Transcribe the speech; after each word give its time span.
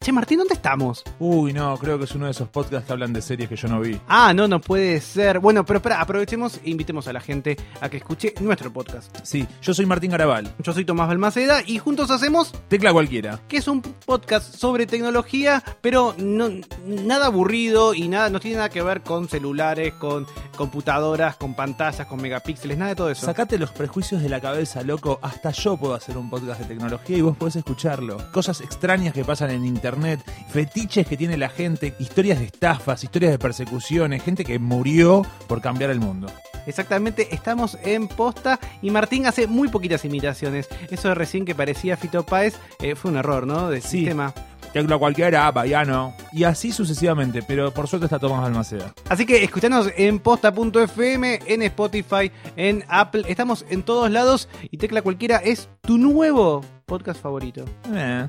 Che, 0.00 0.12
Martín, 0.12 0.38
¿dónde 0.38 0.54
estamos? 0.54 1.02
Uy, 1.18 1.52
no, 1.52 1.76
creo 1.76 1.98
que 1.98 2.04
es 2.04 2.12
uno 2.14 2.26
de 2.26 2.30
esos 2.30 2.48
podcasts 2.48 2.86
que 2.86 2.92
hablan 2.92 3.12
de 3.12 3.20
series 3.20 3.48
que 3.48 3.56
yo 3.56 3.66
no 3.66 3.80
vi. 3.80 4.00
Ah, 4.06 4.32
no, 4.32 4.46
no 4.46 4.60
puede 4.60 5.00
ser. 5.00 5.40
Bueno, 5.40 5.66
pero 5.66 5.78
espera, 5.78 6.00
aprovechemos 6.00 6.60
e 6.64 6.70
invitemos 6.70 7.08
a 7.08 7.12
la 7.12 7.18
gente 7.20 7.56
a 7.80 7.88
que 7.88 7.96
escuche 7.96 8.32
nuestro 8.40 8.72
podcast. 8.72 9.14
Sí, 9.24 9.44
yo 9.60 9.74
soy 9.74 9.86
Martín 9.86 10.12
Garabal. 10.12 10.54
Yo 10.62 10.72
soy 10.72 10.84
Tomás 10.84 11.08
Balmaceda 11.08 11.62
y 11.66 11.78
juntos 11.78 12.12
hacemos 12.12 12.52
Tecla 12.68 12.92
cualquiera. 12.92 13.40
que 13.48 13.56
es 13.56 13.66
un 13.66 13.82
podcast 13.82 14.54
sobre 14.54 14.86
tecnología, 14.86 15.64
pero 15.80 16.14
no 16.16 16.48
nada 16.86 17.26
aburrido 17.26 17.92
y 17.92 18.06
nada 18.06 18.30
no 18.30 18.38
tiene 18.38 18.58
nada 18.58 18.68
que 18.70 18.82
ver 18.82 19.02
con 19.02 19.28
celulares, 19.28 19.94
con 19.94 20.28
computadoras, 20.56 21.36
con 21.36 21.54
pantallas, 21.54 22.06
con 22.06 22.22
megapíxeles, 22.22 22.78
nada 22.78 22.90
de 22.90 22.96
todo 22.96 23.10
eso. 23.10 23.26
Sacate 23.26 23.58
los 23.58 23.72
prejuicios 23.72 24.22
de 24.22 24.28
la 24.28 24.40
cabeza, 24.40 24.82
loco. 24.84 25.18
Hasta 25.22 25.50
yo 25.50 25.76
puedo 25.76 25.94
hacer 25.94 26.16
un 26.16 26.30
podcast 26.30 26.60
de 26.60 26.66
tecnología 26.66 27.16
y 27.18 27.20
vos 27.20 27.36
podés 27.36 27.56
escucharlo. 27.56 28.16
Cosas 28.32 28.60
extrañas 28.60 29.12
que 29.12 29.24
pasan 29.24 29.50
en 29.50 29.66
internet, 29.66 29.87
fetiches 30.50 31.06
que 31.06 31.16
tiene 31.16 31.36
la 31.36 31.48
gente, 31.48 31.94
historias 31.98 32.38
de 32.38 32.46
estafas, 32.46 33.02
historias 33.04 33.32
de 33.32 33.38
persecuciones, 33.38 34.22
gente 34.22 34.44
que 34.44 34.58
murió 34.58 35.24
por 35.46 35.60
cambiar 35.60 35.90
el 35.90 36.00
mundo. 36.00 36.28
Exactamente, 36.66 37.34
estamos 37.34 37.78
en 37.82 38.08
posta 38.08 38.58
y 38.82 38.90
Martín 38.90 39.26
hace 39.26 39.46
muy 39.46 39.68
poquitas 39.68 40.04
imitaciones. 40.04 40.68
Eso 40.90 41.08
de 41.08 41.14
recién 41.14 41.44
que 41.46 41.54
parecía 41.54 41.96
Fito 41.96 42.24
Páez 42.26 42.56
eh, 42.80 42.94
fue 42.94 43.10
un 43.10 43.16
error, 43.16 43.46
¿no? 43.46 43.70
De 43.70 43.80
Sí. 43.80 44.00
sistema. 44.00 44.34
Tecla 44.72 44.98
cualquiera, 44.98 45.50
Bayano. 45.50 46.14
Y 46.30 46.44
así 46.44 46.72
sucesivamente, 46.72 47.42
pero 47.42 47.72
por 47.72 47.88
suerte 47.88 48.04
está 48.04 48.18
Tomás 48.18 48.42
Balmaceda. 48.42 48.92
Así 49.08 49.24
que 49.24 49.42
escuchanos 49.42 49.88
en 49.96 50.18
posta.fm, 50.18 51.38
en 51.46 51.62
Spotify, 51.62 52.30
en 52.54 52.84
Apple. 52.88 53.24
Estamos 53.28 53.64
en 53.70 53.82
todos 53.82 54.10
lados 54.10 54.46
y 54.70 54.76
Tecla 54.76 55.00
Cualquiera 55.00 55.38
es 55.38 55.70
tu 55.80 55.96
nuevo 55.96 56.60
podcast 56.84 57.18
favorito. 57.22 57.64
Eh. 57.94 58.28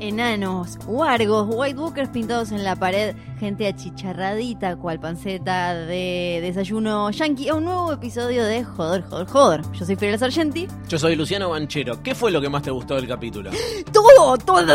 Enanos, 0.00 0.78
wargos, 0.86 1.46
white 1.48 1.78
walkers 1.78 2.08
pintados 2.08 2.50
en 2.50 2.64
la 2.64 2.74
pared, 2.76 3.14
gente 3.38 3.68
achicharradita 3.68 4.74
cual 4.76 4.98
panceta 4.98 5.74
de 5.74 6.40
desayuno 6.42 7.10
yankee 7.10 7.48
a 7.48 7.54
un 7.54 7.64
nuevo 7.64 7.92
episodio 7.92 8.44
de 8.44 8.64
Joder, 8.64 9.02
Joder, 9.04 9.26
Joder. 9.28 9.62
Yo 9.72 9.86
soy 9.86 9.94
Fidel 9.96 10.18
Sargenti. 10.18 10.66
Yo 10.88 10.98
soy 10.98 11.14
Luciano 11.14 11.50
Banchero. 11.50 12.02
¿Qué 12.02 12.14
fue 12.16 12.30
lo 12.32 12.40
que 12.40 12.48
más 12.48 12.62
te 12.62 12.70
gustó 12.70 12.96
del 12.96 13.06
capítulo? 13.06 13.50
Todo, 13.92 14.36
todo, 14.38 14.74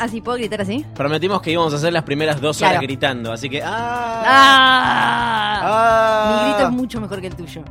así 0.00 0.20
puedo 0.20 0.38
gritar 0.38 0.60
así. 0.62 0.84
Prometimos 0.94 1.40
que 1.42 1.52
íbamos 1.52 1.72
a 1.72 1.76
hacer 1.76 1.92
las 1.92 2.02
primeras 2.02 2.40
dos 2.40 2.58
horas 2.60 2.72
Claro. 2.72 2.86
gritando, 2.86 3.32
así 3.32 3.48
que. 3.50 3.62
¡Ah! 3.62 4.22
¡Ah! 4.26 5.60
¡Ah! 5.64 6.34
Mi 6.44 6.52
grito 6.52 6.68
es 6.68 6.72
mucho 6.74 7.00
mejor 7.00 7.20
que 7.20 7.26
el 7.28 7.36
tuyo. 7.36 7.62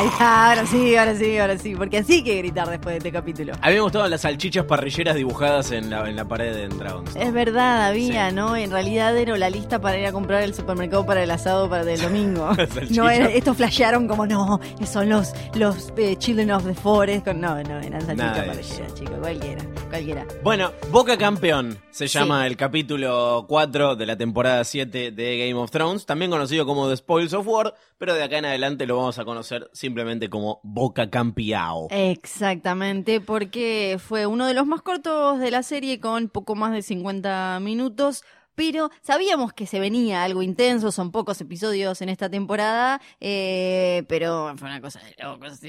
Ahí 0.00 0.06
está, 0.06 0.48
ahora 0.48 0.64
sí, 0.66 0.96
ahora 0.96 1.14
sí, 1.14 1.36
ahora 1.36 1.58
sí, 1.58 1.74
porque 1.74 1.98
así 1.98 2.14
hay 2.14 2.24
que 2.24 2.38
gritar 2.38 2.66
después 2.70 2.94
de 2.94 2.96
este 2.98 3.12
capítulo. 3.12 3.52
A 3.60 3.68
mí 3.68 3.74
me 3.74 3.80
gustaban 3.80 4.10
las 4.10 4.22
salchichas 4.22 4.64
parrilleras 4.64 5.14
dibujadas 5.14 5.72
en 5.72 5.90
la, 5.90 6.08
en 6.08 6.16
la 6.16 6.24
pared 6.26 6.54
de 6.54 6.68
Dragons. 6.68 7.14
Es 7.16 7.30
verdad, 7.34 7.86
había, 7.88 8.30
Sí. 8.30 8.34
¿no? 8.34 8.56
En 8.56 8.70
realidad 8.70 9.14
era 9.18 9.36
la 9.36 9.50
lista 9.50 9.78
para 9.78 9.98
ir 9.98 10.06
a 10.06 10.12
comprar 10.12 10.42
el 10.42 10.54
supermercado 10.54 11.04
para 11.04 11.22
el 11.22 11.30
asado 11.30 11.68
para 11.68 11.84
del 11.84 12.00
domingo. 12.00 12.48
No, 12.90 13.10
era, 13.10 13.26
estos 13.26 13.58
flashearon 13.58 14.08
como 14.08 14.26
no, 14.26 14.58
son 14.90 15.10
los, 15.10 15.34
los 15.54 15.92
eh, 15.98 16.16
Children 16.16 16.50
of 16.52 16.64
the 16.64 16.72
Forest. 16.74 17.26
Con, 17.26 17.40
no, 17.42 17.62
no, 17.62 17.78
eran 17.80 18.00
salchichas 18.00 18.70
llegar, 18.78 18.94
chicos, 18.94 19.18
cualquiera, 19.20 19.62
cualquiera. 19.90 20.26
Bueno, 20.42 20.72
Boca 20.90 21.18
Campeón 21.18 21.78
se 21.90 22.08
Sí. 22.08 22.18
llama 22.18 22.46
el 22.46 22.56
capítulo 22.56 23.44
4 23.48 23.96
de 23.96 24.06
la 24.06 24.16
temporada 24.16 24.64
7 24.64 25.10
de 25.10 25.38
Game 25.38 25.60
of 25.60 25.70
Thrones, 25.70 26.06
también 26.06 26.30
conocido 26.30 26.64
como 26.64 26.88
The 26.88 26.96
Spoils 26.96 27.34
of 27.34 27.46
War, 27.46 27.74
pero 27.98 28.14
de 28.14 28.22
acá 28.22 28.38
en 28.38 28.46
adelante 28.46 28.86
lo 28.86 28.96
vamos 28.96 29.18
a 29.18 29.24
conocer 29.26 29.68
simplemente 29.90 30.30
como 30.30 30.60
Boca 30.62 31.10
Campeao. 31.10 31.88
Exactamente, 31.90 33.20
porque 33.20 33.98
fue 33.98 34.24
uno 34.26 34.46
de 34.46 34.54
los 34.54 34.64
más 34.66 34.82
cortos 34.82 35.40
de 35.40 35.50
la 35.50 35.64
serie 35.64 35.98
con 35.98 36.28
poco 36.28 36.54
más 36.54 36.72
de 36.72 36.82
50 36.82 37.58
minutos. 37.60 38.22
Pero 38.54 38.90
sabíamos 39.00 39.52
que 39.52 39.66
se 39.66 39.80
venía 39.80 40.22
algo 40.22 40.42
intenso, 40.42 40.92
son 40.92 41.10
pocos 41.10 41.40
episodios 41.40 42.02
en 42.02 42.08
esta 42.10 42.28
temporada, 42.28 43.00
eh, 43.18 44.04
pero 44.06 44.52
fue 44.56 44.68
una 44.68 44.80
cosa 44.80 45.00
de 45.00 45.14
locos. 45.24 45.60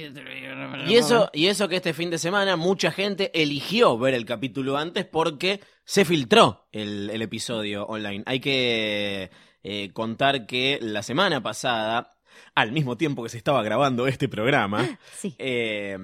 Y 0.87 0.95
eso, 0.95 1.29
y 1.31 1.47
eso 1.47 1.69
que 1.69 1.77
este 1.77 1.93
fin 1.93 2.09
de 2.09 2.17
semana 2.17 2.57
mucha 2.57 2.91
gente 2.91 3.31
eligió 3.33 3.97
ver 3.97 4.13
el 4.13 4.25
capítulo 4.25 4.77
antes 4.77 5.05
porque 5.05 5.61
se 5.85 6.05
filtró 6.05 6.67
el, 6.71 7.09
el 7.09 7.21
episodio 7.21 7.85
online. 7.85 8.23
Hay 8.25 8.39
que 8.41 9.31
eh, 9.63 9.91
contar 9.93 10.45
que 10.45 10.79
la 10.81 11.01
semana 11.03 11.41
pasada, 11.41 12.09
al 12.55 12.71
mismo 12.71 12.97
tiempo 12.97 13.23
que 13.23 13.29
se 13.29 13.37
estaba 13.37 13.63
grabando 13.63 14.07
este 14.07 14.27
programa, 14.29 14.99
Sí. 15.17 15.35
eh, 15.39 15.97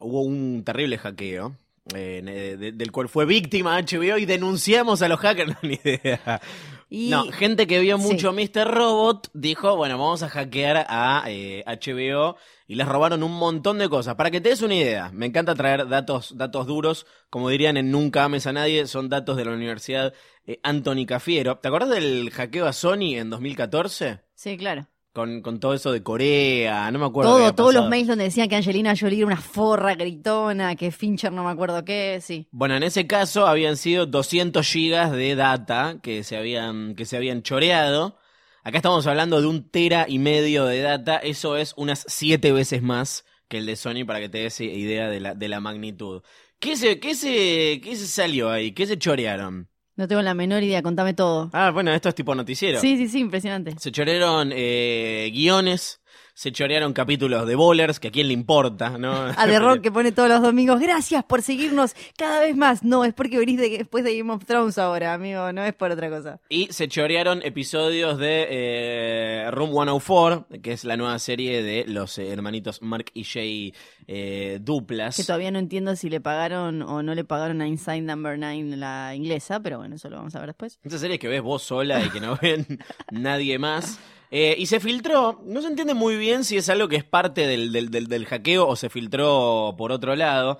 hubo 0.00 0.22
un 0.22 0.62
terrible 0.64 0.98
hackeo. 0.98 1.56
eh, 1.96 2.22
de- 2.24 2.56
de- 2.58 2.70
del 2.72 2.92
cual 2.92 3.08
fue 3.08 3.24
víctima 3.26 3.76
HBO 3.76 4.16
y 4.16 4.24
denunciamos 4.24 5.02
a 5.02 5.08
los 5.08 5.18
hackers, 5.18 5.48
no, 5.64 5.68
ni 5.68 5.80
idea. 5.84 6.40
Y- 6.88 7.10
No, 7.10 7.24
gente 7.32 7.66
que 7.66 7.80
vio 7.80 7.98
Sí. 7.98 8.04
mucho 8.04 8.32
Mr. 8.32 8.68
Robot 8.72 9.30
dijo, 9.34 9.74
bueno, 9.76 9.98
vamos 9.98 10.22
a 10.22 10.28
hackear 10.28 10.86
a 10.88 11.24
eh, 11.26 11.64
HBO 11.66 12.36
y 12.68 12.76
les 12.76 12.86
robaron 12.86 13.24
un 13.24 13.32
montón 13.36 13.78
de 13.78 13.88
cosas. 13.88 14.14
Para 14.14 14.30
que 14.30 14.40
te 14.40 14.50
des 14.50 14.62
una 14.62 14.76
idea, 14.76 15.10
me 15.12 15.26
encanta 15.26 15.56
traer 15.56 15.88
datos, 15.88 16.36
datos 16.38 16.68
duros, 16.68 17.04
como 17.30 17.48
dirían 17.48 17.76
en 17.76 17.90
Nunca 17.90 18.22
ames 18.22 18.46
a 18.46 18.52
nadie, 18.52 18.86
son 18.86 19.08
datos 19.08 19.36
de 19.36 19.44
la 19.44 19.50
Universidad 19.50 20.14
eh, 20.46 20.60
Anthony 20.62 21.04
Cafiero. 21.04 21.58
¿Te 21.58 21.66
acordás 21.66 21.90
del 21.90 22.30
hackeo 22.30 22.66
a 22.66 22.72
Sony 22.72 23.16
en 23.16 23.28
2014? 23.28 24.20
Sí, 24.36 24.56
claro. 24.56 24.86
Con, 25.12 25.42
con 25.42 25.60
todo 25.60 25.74
eso 25.74 25.92
de 25.92 26.02
Corea, 26.02 26.90
no 26.90 26.98
me 26.98 27.04
acuerdo. 27.04 27.36
Todo, 27.36 27.54
todos 27.54 27.74
los 27.74 27.88
mails 27.88 28.08
donde 28.08 28.24
decían 28.24 28.48
que 28.48 28.56
Angelina 28.56 28.94
Jolie 28.98 29.18
era 29.18 29.26
una 29.26 29.36
forra 29.36 29.94
gritona, 29.94 30.74
que 30.74 30.90
Fincher 30.90 31.30
no 31.30 31.44
me 31.44 31.50
acuerdo 31.50 31.84
qué, 31.84 32.18
sí. 32.22 32.48
Bueno, 32.50 32.76
en 32.76 32.82
ese 32.82 33.06
caso 33.06 33.46
habían 33.46 33.76
sido 33.76 34.06
200 34.06 34.66
gigas 34.66 35.12
de 35.12 35.34
data 35.34 35.98
que 36.02 36.24
se 36.24 36.38
habían, 36.38 36.94
que 36.94 37.04
se 37.04 37.18
habían 37.18 37.42
choreado. 37.42 38.16
Acá 38.64 38.78
estamos 38.78 39.06
hablando 39.06 39.40
de 39.42 39.48
un 39.48 39.68
tera 39.68 40.06
y 40.08 40.18
medio 40.18 40.64
de 40.64 40.80
data. 40.80 41.18
Eso 41.18 41.56
es 41.58 41.74
unas 41.76 42.06
siete 42.08 42.52
veces 42.52 42.80
más 42.80 43.26
que 43.48 43.58
el 43.58 43.66
de 43.66 43.76
Sony 43.76 44.06
para 44.06 44.18
que 44.18 44.30
te 44.30 44.38
des 44.38 44.60
idea 44.62 45.10
de 45.10 45.20
la, 45.20 45.34
de 45.34 45.48
la 45.48 45.60
magnitud. 45.60 46.22
¿Qué 46.58 46.76
se, 46.76 47.00
qué, 47.00 47.14
se, 47.14 47.80
¿Qué 47.82 47.96
se 47.96 48.06
salió 48.06 48.50
ahí? 48.50 48.72
¿Qué 48.72 48.86
se 48.86 48.96
chorearon? 48.96 49.68
No 49.96 50.08
tengo 50.08 50.22
la 50.22 50.34
menor 50.34 50.62
idea, 50.62 50.82
contame 50.82 51.14
todo. 51.14 51.50
Ah, 51.52 51.70
bueno, 51.70 51.92
esto 51.92 52.08
es 52.08 52.14
tipo 52.14 52.34
noticiero. 52.34 52.80
Sí, 52.80 52.96
sí, 52.96 53.08
sí, 53.08 53.18
impresionante. 53.20 53.74
Se 53.78 53.92
chorearon 53.92 54.50
eh, 54.54 55.30
guiones, 55.32 56.01
se 56.34 56.50
chorearon 56.52 56.92
capítulos 56.92 57.46
de 57.46 57.54
Bowlers, 57.54 58.00
que 58.00 58.08
a 58.08 58.10
quién 58.10 58.28
le 58.28 58.32
importa, 58.34 58.96
¿no? 58.98 59.12
A 59.36 59.46
The 59.46 59.58
Rock 59.58 59.80
que 59.82 59.92
pone 59.92 60.12
todos 60.12 60.28
los 60.28 60.40
domingos, 60.42 60.80
gracias 60.80 61.24
por 61.24 61.42
seguirnos 61.42 61.94
cada 62.16 62.40
vez 62.40 62.56
más. 62.56 62.82
No, 62.82 63.04
es 63.04 63.12
porque 63.14 63.38
venís 63.38 63.58
de- 63.58 63.78
después 63.78 64.04
de 64.04 64.16
Game 64.16 64.32
of 64.32 64.44
Thrones 64.44 64.78
ahora, 64.78 65.12
amigo, 65.14 65.52
no 65.52 65.64
es 65.64 65.74
por 65.74 65.90
otra 65.90 66.08
cosa. 66.08 66.40
Y 66.48 66.68
se 66.72 66.88
chorearon 66.88 67.42
episodios 67.42 68.18
de 68.18 68.46
eh, 68.50 69.50
Room 69.50 69.70
104, 69.72 70.46
que 70.62 70.72
es 70.72 70.84
la 70.84 70.96
nueva 70.96 71.18
serie 71.18 71.62
de 71.62 71.84
los 71.86 72.16
eh, 72.18 72.28
hermanitos 72.28 72.80
Mark 72.82 73.06
y 73.14 73.24
Jay 73.24 73.74
eh, 74.06 74.58
duplas. 74.60 75.16
Que 75.16 75.24
todavía 75.24 75.50
no 75.50 75.58
entiendo 75.58 75.94
si 75.96 76.08
le 76.10 76.20
pagaron 76.20 76.82
o 76.82 77.02
no 77.02 77.14
le 77.14 77.24
pagaron 77.24 77.60
a 77.60 77.68
Inside 77.68 78.00
Number 78.02 78.38
9 78.38 78.76
la 78.76 79.14
inglesa, 79.14 79.60
pero 79.60 79.78
bueno, 79.78 79.96
eso 79.96 80.08
lo 80.08 80.16
vamos 80.16 80.34
a 80.34 80.40
ver 80.40 80.48
después. 80.48 80.78
Esa 80.82 80.98
serie 80.98 81.18
que 81.18 81.28
ves 81.28 81.42
vos 81.42 81.62
sola 81.62 82.02
y 82.04 82.08
que 82.10 82.20
no 82.20 82.36
ven 82.42 82.66
nadie 83.10 83.58
más. 83.58 83.98
Eh, 84.34 84.54
y 84.58 84.64
se 84.66 84.80
filtró, 84.80 85.42
no 85.44 85.60
se 85.60 85.68
entiende 85.68 85.92
muy 85.92 86.16
bien 86.16 86.42
si 86.44 86.56
es 86.56 86.70
algo 86.70 86.88
que 86.88 86.96
es 86.96 87.04
parte 87.04 87.46
del, 87.46 87.70
del, 87.70 87.90
del- 87.90 88.06
del 88.06 88.24
hackeo 88.24 88.66
o 88.66 88.76
se 88.76 88.88
filtró 88.88 89.74
por 89.76 89.92
otro 89.92 90.16
lado. 90.16 90.58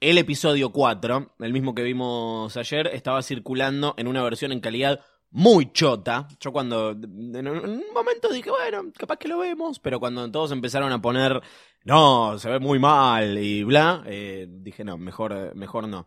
el 0.00 0.16
episodio 0.16 0.72
4, 0.72 1.34
el 1.40 1.52
mismo 1.52 1.74
que 1.74 1.82
vimos 1.82 2.56
ayer, 2.56 2.86
estaba 2.88 3.22
circulando 3.22 3.94
en 3.98 4.08
una 4.08 4.22
versión 4.22 4.52
en 4.52 4.60
calidad 4.60 5.00
muy 5.30 5.70
chota. 5.72 6.26
Yo 6.40 6.50
cuando 6.52 6.92
en 6.92 7.46
un 7.48 7.84
momento 7.92 8.30
dije, 8.32 8.48
bueno, 8.50 8.90
capaz 8.96 9.18
que 9.18 9.28
lo 9.28 9.38
vemos, 9.38 9.78
pero 9.78 10.00
cuando 10.00 10.30
todos 10.30 10.52
empezaron 10.52 10.90
a 10.90 11.02
poner, 11.02 11.42
no, 11.84 12.38
se 12.38 12.48
ve 12.48 12.58
muy 12.58 12.78
mal 12.78 13.36
y 13.38 13.62
bla, 13.64 14.02
eh, 14.06 14.46
dije, 14.48 14.82
no, 14.84 14.96
mejor, 14.96 15.54
mejor 15.54 15.86
no. 15.88 16.06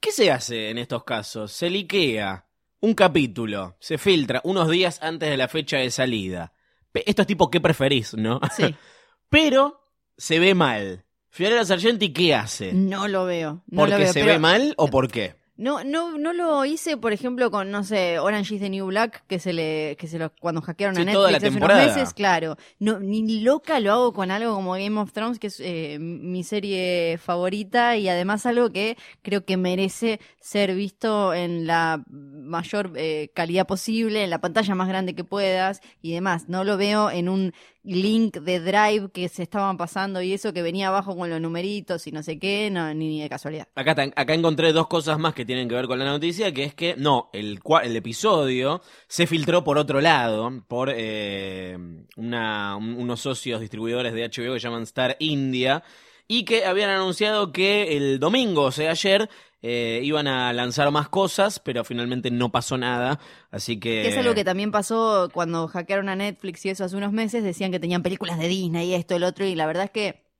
¿Qué 0.00 0.10
se 0.12 0.30
hace 0.32 0.70
en 0.70 0.78
estos 0.78 1.04
casos? 1.04 1.52
Se 1.52 1.68
liquea 1.68 2.46
un 2.80 2.94
capítulo, 2.94 3.76
se 3.80 3.98
filtra 3.98 4.40
unos 4.44 4.68
días 4.70 4.98
antes 5.02 5.28
de 5.30 5.36
la 5.36 5.48
fecha 5.48 5.78
de 5.78 5.90
salida. 5.90 6.52
Esto 6.94 7.22
es 7.22 7.28
tipo, 7.28 7.50
¿qué 7.50 7.60
preferís, 7.60 8.14
no? 8.14 8.40
Sí. 8.56 8.74
pero 9.28 9.80
se 10.16 10.38
ve 10.38 10.54
mal. 10.54 11.04
Fiorella 11.28 11.64
Sargenti, 11.64 12.12
¿qué 12.12 12.34
hace? 12.34 12.72
No 12.72 13.06
lo 13.06 13.24
veo. 13.26 13.62
No 13.68 13.82
¿Porque 13.82 13.92
lo 13.92 13.98
veo, 14.00 14.12
se 14.12 14.20
pero- 14.20 14.32
ve 14.32 14.38
mal 14.38 14.74
o 14.76 14.88
por 14.88 15.08
qué? 15.08 15.36
No, 15.60 15.84
no, 15.84 16.16
no 16.16 16.32
lo 16.32 16.64
hice, 16.64 16.96
por 16.96 17.12
ejemplo, 17.12 17.50
con, 17.50 17.70
no 17.70 17.84
sé, 17.84 18.18
Orange 18.18 18.54
is 18.54 18.62
the 18.62 18.70
New 18.70 18.86
Black, 18.86 19.24
que 19.26 19.38
se 19.38 19.52
le, 19.52 19.94
que 19.98 20.06
se 20.06 20.18
lo, 20.18 20.32
cuando 20.40 20.62
hackearon 20.62 20.96
Sí, 20.96 21.02
a 21.02 21.12
toda 21.12 21.30
la 21.30 21.38
Netflix 21.38 21.62
unos 21.62 21.76
meses, 21.76 22.14
claro. 22.14 22.56
No, 22.78 22.98
ni 22.98 23.40
loca 23.42 23.78
lo 23.78 23.92
hago 23.92 24.12
con 24.14 24.30
algo 24.30 24.54
como 24.54 24.72
Game 24.72 24.98
of 24.98 25.12
Thrones, 25.12 25.38
que 25.38 25.48
es 25.48 25.60
eh, 25.60 25.98
mi 26.00 26.44
serie 26.44 27.18
favorita, 27.18 27.98
y 27.98 28.08
además 28.08 28.46
algo 28.46 28.72
que 28.72 28.96
creo 29.20 29.44
que 29.44 29.58
merece 29.58 30.18
ser 30.40 30.74
visto 30.74 31.34
en 31.34 31.66
la 31.66 32.02
mayor 32.08 32.92
eh, 32.96 33.30
calidad 33.34 33.66
posible, 33.66 34.24
en 34.24 34.30
la 34.30 34.40
pantalla 34.40 34.74
más 34.74 34.88
grande 34.88 35.14
que 35.14 35.24
puedas, 35.24 35.82
y 36.00 36.14
demás. 36.14 36.48
No 36.48 36.64
lo 36.64 36.78
veo 36.78 37.10
en 37.10 37.28
un 37.28 37.52
link 37.82 38.36
de 38.38 38.60
Drive 38.60 39.10
que 39.12 39.28
se 39.28 39.42
estaban 39.42 39.76
pasando 39.76 40.20
y 40.22 40.32
eso 40.32 40.52
que 40.52 40.62
venía 40.62 40.88
abajo 40.88 41.16
con 41.16 41.30
los 41.30 41.40
numeritos 41.40 42.06
y 42.06 42.12
no 42.12 42.22
sé 42.22 42.38
qué, 42.38 42.70
no, 42.70 42.92
ni, 42.94 43.20
de 43.20 43.28
casualidad. 43.28 43.68
Acá, 43.74 43.96
acá 44.14 44.34
encontré 44.34 44.72
dos 44.72 44.86
cosas 44.86 45.18
más 45.18 45.34
que 45.34 45.44
tienen 45.44 45.68
que 45.68 45.74
ver 45.74 45.86
con 45.86 45.98
la 45.98 46.04
noticia, 46.04 46.52
que 46.52 46.64
es 46.64 46.74
que 46.74 46.94
no, 46.96 47.30
el, 47.32 47.58
el 47.82 47.96
episodio 47.96 48.82
se 49.08 49.26
filtró 49.26 49.64
por 49.64 49.78
otro 49.78 50.00
lado, 50.00 50.62
por 50.68 50.92
eh, 50.94 51.76
una- 52.16 52.76
un- 52.76 52.94
unos 52.96 53.20
socios 53.20 53.60
distribuidores 53.60 54.12
de 54.12 54.24
HBO 54.24 54.52
que 54.54 54.58
llaman 54.60 54.82
Star 54.82 55.16
India, 55.18 55.82
y 56.28 56.44
que 56.44 56.64
habían 56.64 56.90
anunciado 56.90 57.50
que 57.52 57.96
el 57.96 58.20
domingo, 58.20 58.62
o 58.62 58.70
sea, 58.70 58.92
ayer, 58.92 59.28
eh, 59.62 60.00
iban 60.02 60.26
a 60.26 60.52
lanzar 60.52 60.90
más 60.90 61.08
cosas, 61.08 61.58
pero 61.58 61.84
finalmente 61.84 62.30
no 62.30 62.50
pasó 62.50 62.78
nada, 62.78 63.20
así 63.50 63.78
que... 63.78 64.02
Que 64.02 64.08
es 64.08 64.16
algo 64.16 64.34
que 64.34 64.44
también 64.44 64.70
pasó 64.70 65.28
cuando 65.32 65.68
hackearon 65.68 66.08
a 66.08 66.16
Netflix 66.16 66.64
y 66.64 66.70
eso 66.70 66.84
hace 66.84 66.96
unos 66.96 67.12
meses, 67.12 67.44
decían 67.44 67.70
que 67.70 67.80
tenían 67.80 68.02
películas 68.02 68.38
de 68.38 68.48
Disney 68.48 68.90
y 68.90 68.94
esto, 68.94 69.16
el 69.16 69.24
otro, 69.24 69.44
y 69.44 69.54
la 69.54 69.66
verdad 69.66 69.84
es 69.84 69.90
que 69.90 70.30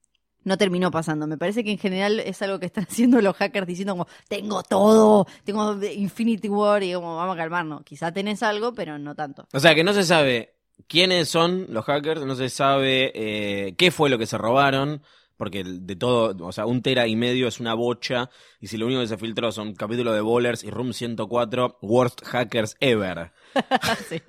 no 0.45 0.57
terminó 0.57 0.91
pasando. 0.91 1.27
Me 1.27 1.37
parece 1.37 1.65
que 1.65 1.71
en 1.71 1.79
general 1.79 2.21
es 2.21 2.41
algo 2.43 2.59
que 2.59 2.67
están 2.67 2.85
haciendo 2.91 3.21
los 3.21 3.37
hackers 3.37 3.67
diciendo 3.67 3.93
como, 3.93 4.07
tengo 4.29 4.63
todo, 4.63 5.27
tengo 5.45 5.83
Infinity 5.83 6.49
War, 6.49 6.83
y 6.83 6.95
como, 6.95 7.17
vamos 7.17 7.35
a 7.35 7.39
calmarnos. 7.39 7.83
Quizá 7.85 8.13
tenés 8.13 8.43
algo, 8.43 8.73
pero 8.75 8.99
no 8.99 9.15
tanto. 9.15 9.47
O 9.53 9.61
sea, 9.61 9.75
que 9.75 9.85
no 9.85 9.93
se 9.93 10.05
sabe 10.05 10.55
quiénes 10.87 11.29
son 11.29 11.67
los 11.69 11.85
hackers, 11.85 12.25
no 12.25 12.35
se 12.35 12.49
sabe 12.49 13.13
eh, 13.15 13.75
qué 13.77 13.91
fue 13.91 14.11
lo 14.11 14.19
que 14.19 14.27
se 14.27 14.39
robaron, 14.39 15.03
porque 15.41 15.65
de 15.65 15.97
todo, 15.97 16.37
o 16.47 16.53
sea, 16.53 16.67
un 16.67 16.83
tera 16.83 17.07
y 17.07 17.17
medio 17.17 17.49
es 17.49 17.61
una 17.61 17.73
bocha, 17.73 18.29
y 18.61 18.67
si 18.67 18.77
lo 18.77 18.85
único 18.85 19.01
que 19.01 19.07
se 19.07 19.17
filtró 19.17 19.51
son 19.53 19.75
capítulos 19.75 20.15
de 20.15 20.21
Bowlers 20.21 20.63
y 20.63 20.71
Room 20.71 20.93
104, 20.93 21.79
Worst 21.81 22.23
Hackers 22.27 22.77
Ever. 22.79 23.33
Sí. 24.09 24.21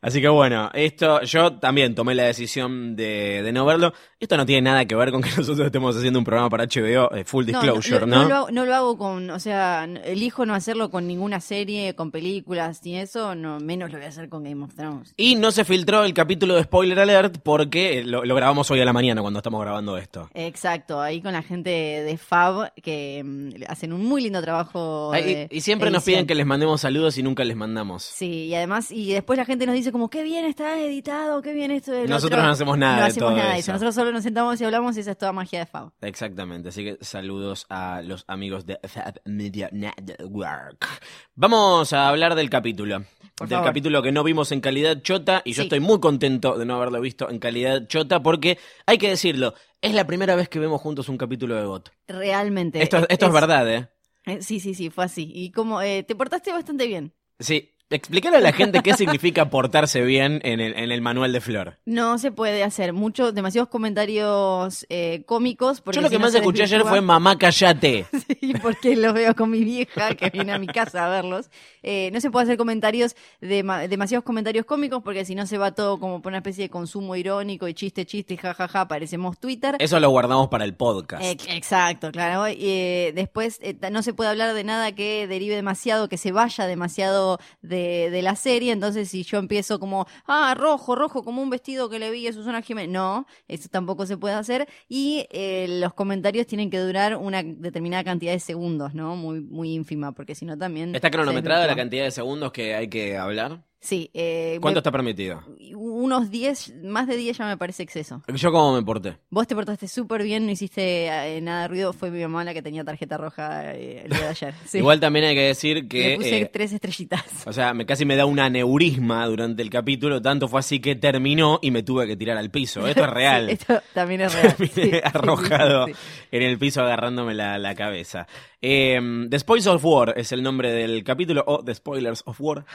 Así 0.00 0.20
que 0.20 0.28
bueno, 0.28 0.70
esto 0.74 1.22
yo 1.22 1.54
también 1.54 1.94
tomé 1.94 2.14
la 2.14 2.24
decisión 2.24 2.96
de, 2.96 3.42
de 3.42 3.52
no 3.52 3.64
verlo. 3.64 3.92
Esto 4.18 4.36
no 4.36 4.46
tiene 4.46 4.62
nada 4.62 4.84
que 4.84 4.94
ver 4.94 5.10
con 5.10 5.22
que 5.22 5.30
nosotros 5.36 5.66
estemos 5.66 5.96
haciendo 5.96 6.18
un 6.18 6.24
programa 6.24 6.50
para 6.50 6.64
HBO, 6.64 7.14
eh, 7.14 7.24
full 7.24 7.44
disclosure, 7.44 8.06
¿no? 8.06 8.22
lo, 8.22 8.28
lo 8.28 8.34
hago, 8.36 8.50
no 8.50 8.64
lo 8.64 8.74
hago 8.74 8.98
con, 8.98 9.30
o 9.30 9.38
sea, 9.38 9.84
elijo 9.84 10.46
no 10.46 10.54
hacerlo 10.54 10.90
con 10.90 11.06
ninguna 11.06 11.40
serie, 11.40 11.94
con 11.94 12.10
películas 12.10 12.80
ni 12.84 12.98
eso, 12.98 13.34
no, 13.34 13.60
menos 13.60 13.90
lo 13.90 13.98
voy 13.98 14.06
a 14.06 14.08
hacer 14.08 14.28
con 14.28 14.44
Game 14.44 14.64
of 14.64 14.74
Thrones. 14.74 15.14
Y 15.16 15.36
no 15.36 15.50
se 15.50 15.64
filtró 15.64 16.04
el 16.04 16.14
capítulo 16.14 16.56
de 16.56 16.64
Spoiler 16.64 16.98
Alert 17.00 17.38
porque 17.42 18.02
lo, 18.04 18.24
lo 18.24 18.34
grabamos 18.34 18.70
hoy 18.70 18.80
a 18.80 18.84
la 18.84 18.92
mañana 18.92 19.20
cuando 19.20 19.38
estamos 19.38 19.60
grabando 19.60 19.96
esto. 19.96 20.28
Exacto, 20.34 21.00
ahí 21.00 21.20
con 21.20 21.32
la 21.32 21.42
gente 21.42 21.70
de 21.70 22.16
Fab 22.16 22.72
que 22.74 23.22
mm, 23.24 23.64
hacen 23.68 23.92
un 23.92 24.04
muy 24.04 24.22
lindo 24.22 24.40
trabajo. 24.42 25.12
Ay, 25.12 25.22
de 25.22 25.48
y, 25.50 25.60
siempre 25.60 25.90
nos 25.90 26.04
piden 26.04 26.26
que 26.26 26.34
les 26.34 26.46
mandemos 26.46 26.80
saludos 26.80 27.16
y 27.18 27.22
nunca 27.22 27.44
les 27.44 27.56
mandamos. 27.56 28.02
Sí, 28.20 28.48
y 28.48 28.54
además, 28.54 28.90
y 28.90 29.12
después 29.14 29.38
la 29.38 29.46
gente 29.46 29.64
nos 29.64 29.74
dice 29.74 29.92
como, 29.92 30.10
qué 30.10 30.22
bien 30.22 30.44
está 30.44 30.78
editado, 30.78 31.40
qué 31.40 31.54
bien 31.54 31.70
esto 31.70 31.92
Nosotros 31.92 32.24
otro". 32.24 32.42
no 32.42 32.50
hacemos 32.50 32.76
nada 32.76 32.96
No 32.96 33.02
de 33.04 33.08
hacemos 33.08 33.30
todo 33.30 33.38
nada 33.38 33.52
de 33.54 33.60
eso. 33.60 33.72
Nosotros 33.72 33.94
solo 33.94 34.12
nos 34.12 34.22
sentamos 34.22 34.60
y 34.60 34.64
hablamos 34.64 34.94
y 34.96 35.00
esa 35.00 35.12
es 35.12 35.16
toda 35.18 35.32
magia 35.32 35.60
de 35.60 35.64
Fab. 35.66 35.92
Exactamente, 36.02 36.68
así 36.68 36.84
que 36.84 36.98
saludos 37.00 37.64
a 37.70 38.02
los 38.02 38.24
amigos 38.28 38.66
de 38.66 38.78
Fab 38.86 39.22
Media 39.24 39.70
Network. 39.72 40.86
Vamos 41.34 41.92
a 41.94 42.08
hablar 42.08 42.34
del 42.34 42.50
capítulo. 42.50 43.04
Por 43.34 43.48
del 43.48 43.56
favor. 43.56 43.70
capítulo 43.70 44.02
que 44.02 44.12
no 44.12 44.22
vimos 44.22 44.52
en 44.52 44.60
calidad 44.60 45.00
chota 45.00 45.40
y 45.46 45.52
yo 45.52 45.62
Sí. 45.62 45.68
estoy 45.68 45.80
muy 45.80 45.98
contento 45.98 46.58
de 46.58 46.66
no 46.66 46.76
haberlo 46.76 47.00
visto 47.00 47.30
en 47.30 47.38
calidad 47.38 47.86
chota 47.86 48.22
porque 48.22 48.58
hay 48.84 48.98
que 48.98 49.08
decirlo, 49.08 49.54
es 49.80 49.94
la 49.94 50.06
primera 50.06 50.36
vez 50.36 50.50
que 50.50 50.58
vemos 50.58 50.80
juntos 50.82 51.08
un 51.08 51.16
capítulo 51.16 51.54
de 51.56 51.64
GOT. 51.64 51.88
Realmente. 52.06 52.82
Esto, 52.82 52.98
esto 53.08 53.26
es, 53.26 53.32
verdad, 53.32 53.66
¿eh? 53.72 53.88
eh, 54.26 54.42
Sí, 54.42 54.60
sí, 54.60 54.74
sí, 54.74 54.90
fue 54.90 55.04
así. 55.06 55.30
Y 55.34 55.52
como, 55.52 55.80
eh, 55.80 56.02
te 56.02 56.14
portaste 56.14 56.52
bastante 56.52 56.86
bien. 56.86 57.14
Sí, 57.38 57.72
explicar 57.90 58.34
a 58.34 58.40
la 58.40 58.52
gente 58.52 58.80
qué 58.82 58.94
significa 58.94 59.50
portarse 59.50 60.02
bien 60.02 60.40
en 60.44 60.60
el, 60.60 60.74
en 60.76 60.92
el 60.92 61.00
manual 61.00 61.32
de 61.32 61.40
Flor. 61.40 61.78
No 61.84 62.18
se 62.18 62.32
puede 62.32 62.62
hacer 62.62 62.92
mucho, 62.92 63.32
demasiados 63.32 63.68
comentarios 63.68 64.86
eh, 64.88 65.22
cómicos. 65.26 65.80
Porque 65.80 65.96
Yo 65.96 66.02
lo 66.02 66.08
si 66.08 66.14
que 66.14 66.18
no 66.18 66.26
más 66.26 66.34
escuché 66.34 66.62
ayer 66.62 66.82
fue 66.82 67.00
mamá 67.00 67.36
callate. 67.36 68.06
Sí, 68.40 68.54
porque 68.62 68.96
los 68.96 69.12
veo 69.12 69.34
con 69.34 69.50
mi 69.50 69.64
vieja 69.64 70.14
que 70.14 70.30
viene 70.30 70.52
a 70.52 70.58
mi 70.58 70.66
casa 70.66 71.06
a 71.06 71.10
verlos. 71.10 71.50
Eh, 71.82 72.10
no 72.12 72.20
se 72.20 72.30
puede 72.30 72.44
hacer 72.44 72.56
comentarios, 72.56 73.14
de, 73.40 73.62
demasiados 73.88 74.24
comentarios 74.24 74.64
cómicos, 74.64 75.02
porque 75.02 75.24
si 75.24 75.34
no 75.34 75.46
se 75.46 75.58
va 75.58 75.72
todo 75.72 75.98
como 76.00 76.22
por 76.22 76.30
una 76.30 76.38
especie 76.38 76.64
de 76.64 76.70
consumo 76.70 77.16
irónico 77.16 77.68
y 77.68 77.74
chiste, 77.74 78.06
chiste, 78.06 78.36
jajaja, 78.36 78.88
parecemos 78.88 79.38
Twitter. 79.38 79.76
Eso 79.78 80.00
lo 80.00 80.08
guardamos 80.10 80.48
para 80.48 80.64
el 80.64 80.74
podcast. 80.74 81.22
Eh, 81.22 81.36
exacto, 81.48 82.10
claro. 82.12 82.46
Eh, 82.46 83.12
después 83.14 83.60
no 83.90 84.02
se 84.02 84.14
puede 84.14 84.30
hablar 84.30 84.54
de 84.54 84.64
nada 84.64 84.92
que 84.92 85.26
derive 85.26 85.54
demasiado, 85.54 86.08
que 86.08 86.16
se 86.16 86.32
vaya 86.32 86.66
demasiado 86.66 87.38
de, 87.62 87.79
de 88.10 88.22
la 88.22 88.36
serie. 88.36 88.72
Entonces, 88.72 89.08
si 89.08 89.22
yo 89.24 89.38
empiezo 89.38 89.78
como, 89.78 90.06
ah, 90.26 90.54
rojo, 90.56 90.94
rojo, 90.94 91.22
como 91.22 91.42
un 91.42 91.50
vestido 91.50 91.88
que 91.88 91.98
le 91.98 92.10
vi 92.10 92.26
a 92.26 92.32
Susana 92.32 92.62
Jiménez, 92.62 92.90
no, 92.90 93.26
eso 93.48 93.68
tampoco 93.70 94.06
se 94.06 94.16
puede 94.16 94.34
hacer. 94.34 94.68
Y 94.88 95.26
eh, 95.30 95.66
los 95.80 95.94
comentarios 95.94 96.46
tienen 96.46 96.70
que 96.70 96.78
durar 96.78 97.16
una 97.16 97.42
determinada 97.42 98.04
cantidad 98.04 98.32
de 98.32 98.40
segundos, 98.40 98.94
¿no? 98.94 99.16
Muy, 99.16 99.40
muy 99.40 99.72
ínfima, 99.74 100.12
porque 100.12 100.34
si 100.34 100.44
no 100.44 100.56
también. 100.56 100.94
¿Está 100.94 101.10
cronometrada 101.10 101.66
la 101.66 101.76
cantidad 101.76 102.04
de 102.04 102.10
segundos 102.10 102.52
que 102.52 102.74
hay 102.74 102.88
que 102.88 103.16
hablar? 103.16 103.62
Sí. 103.80 104.10
Eh, 104.12 104.58
¿Cuánto 104.60 104.76
me- 104.76 104.80
está 104.80 104.92
permitido? 104.92 105.42
Unos 105.74 106.30
10, 106.30 106.82
más 106.84 107.06
de 107.06 107.16
10 107.16 107.38
ya 107.38 107.46
me 107.46 107.56
parece 107.56 107.82
exceso. 107.82 108.22
¿Yo 108.28 108.52
cómo 108.52 108.74
me 108.74 108.82
porté? 108.82 109.16
Vos 109.30 109.46
te 109.46 109.54
portaste 109.54 109.88
súper 109.88 110.22
bien, 110.22 110.44
no 110.44 110.52
hiciste 110.52 111.06
eh, 111.06 111.40
nada 111.40 111.62
de 111.62 111.68
ruido. 111.68 111.92
Fue 111.94 112.10
mi 112.10 112.20
mamá 112.20 112.44
la 112.44 112.52
que 112.52 112.60
tenía 112.62 112.84
tarjeta 112.84 113.16
roja 113.16 113.74
eh, 113.74 114.02
el 114.04 114.10
día 114.10 114.20
de 114.20 114.28
ayer. 114.28 114.54
Sí. 114.66 114.78
Igual 114.80 115.00
también 115.00 115.24
hay 115.24 115.34
que 115.34 115.42
decir 115.46 115.76
Le 115.78 115.88
que... 115.88 116.16
puse 116.16 116.40
eh, 116.42 116.50
tres 116.52 116.72
estrellitas. 116.72 117.24
o 117.46 117.52
sea, 117.52 117.72
me, 117.72 117.86
casi 117.86 118.04
me 118.04 118.16
da 118.16 118.26
un 118.26 118.38
aneurisma 118.38 119.24
durante 119.26 119.62
el 119.62 119.70
capítulo, 119.70 120.20
tanto 120.20 120.46
fue 120.46 120.60
así 120.60 120.80
que 120.80 120.94
terminó 120.96 121.58
y 121.62 121.70
me 121.70 121.82
tuve 121.82 122.06
que 122.06 122.16
tirar 122.16 122.36
al 122.36 122.50
piso. 122.50 122.86
Esto 122.86 123.04
es 123.04 123.10
real. 123.14 123.46
Sí, 123.46 123.52
esto 123.52 123.80
también 123.94 124.20
es 124.20 124.34
real. 124.42 124.56
Terminé 124.56 124.90
Sí, 124.90 125.00
arrojado 125.02 125.86
en 126.30 126.42
el 126.42 126.58
piso 126.58 126.82
agarrándome 126.82 127.32
la, 127.34 127.58
la 127.58 127.74
cabeza. 127.74 128.26
The 128.60 129.38
Spoils 129.38 129.66
of 129.68 129.82
War 129.84 130.12
es 130.18 130.32
el 130.32 130.42
nombre 130.42 130.70
del 130.70 131.02
capítulo, 131.02 131.42
o 131.46 131.64
The 131.64 131.74
Spoilers 131.74 132.22
of 132.26 132.38
War. 132.40 132.66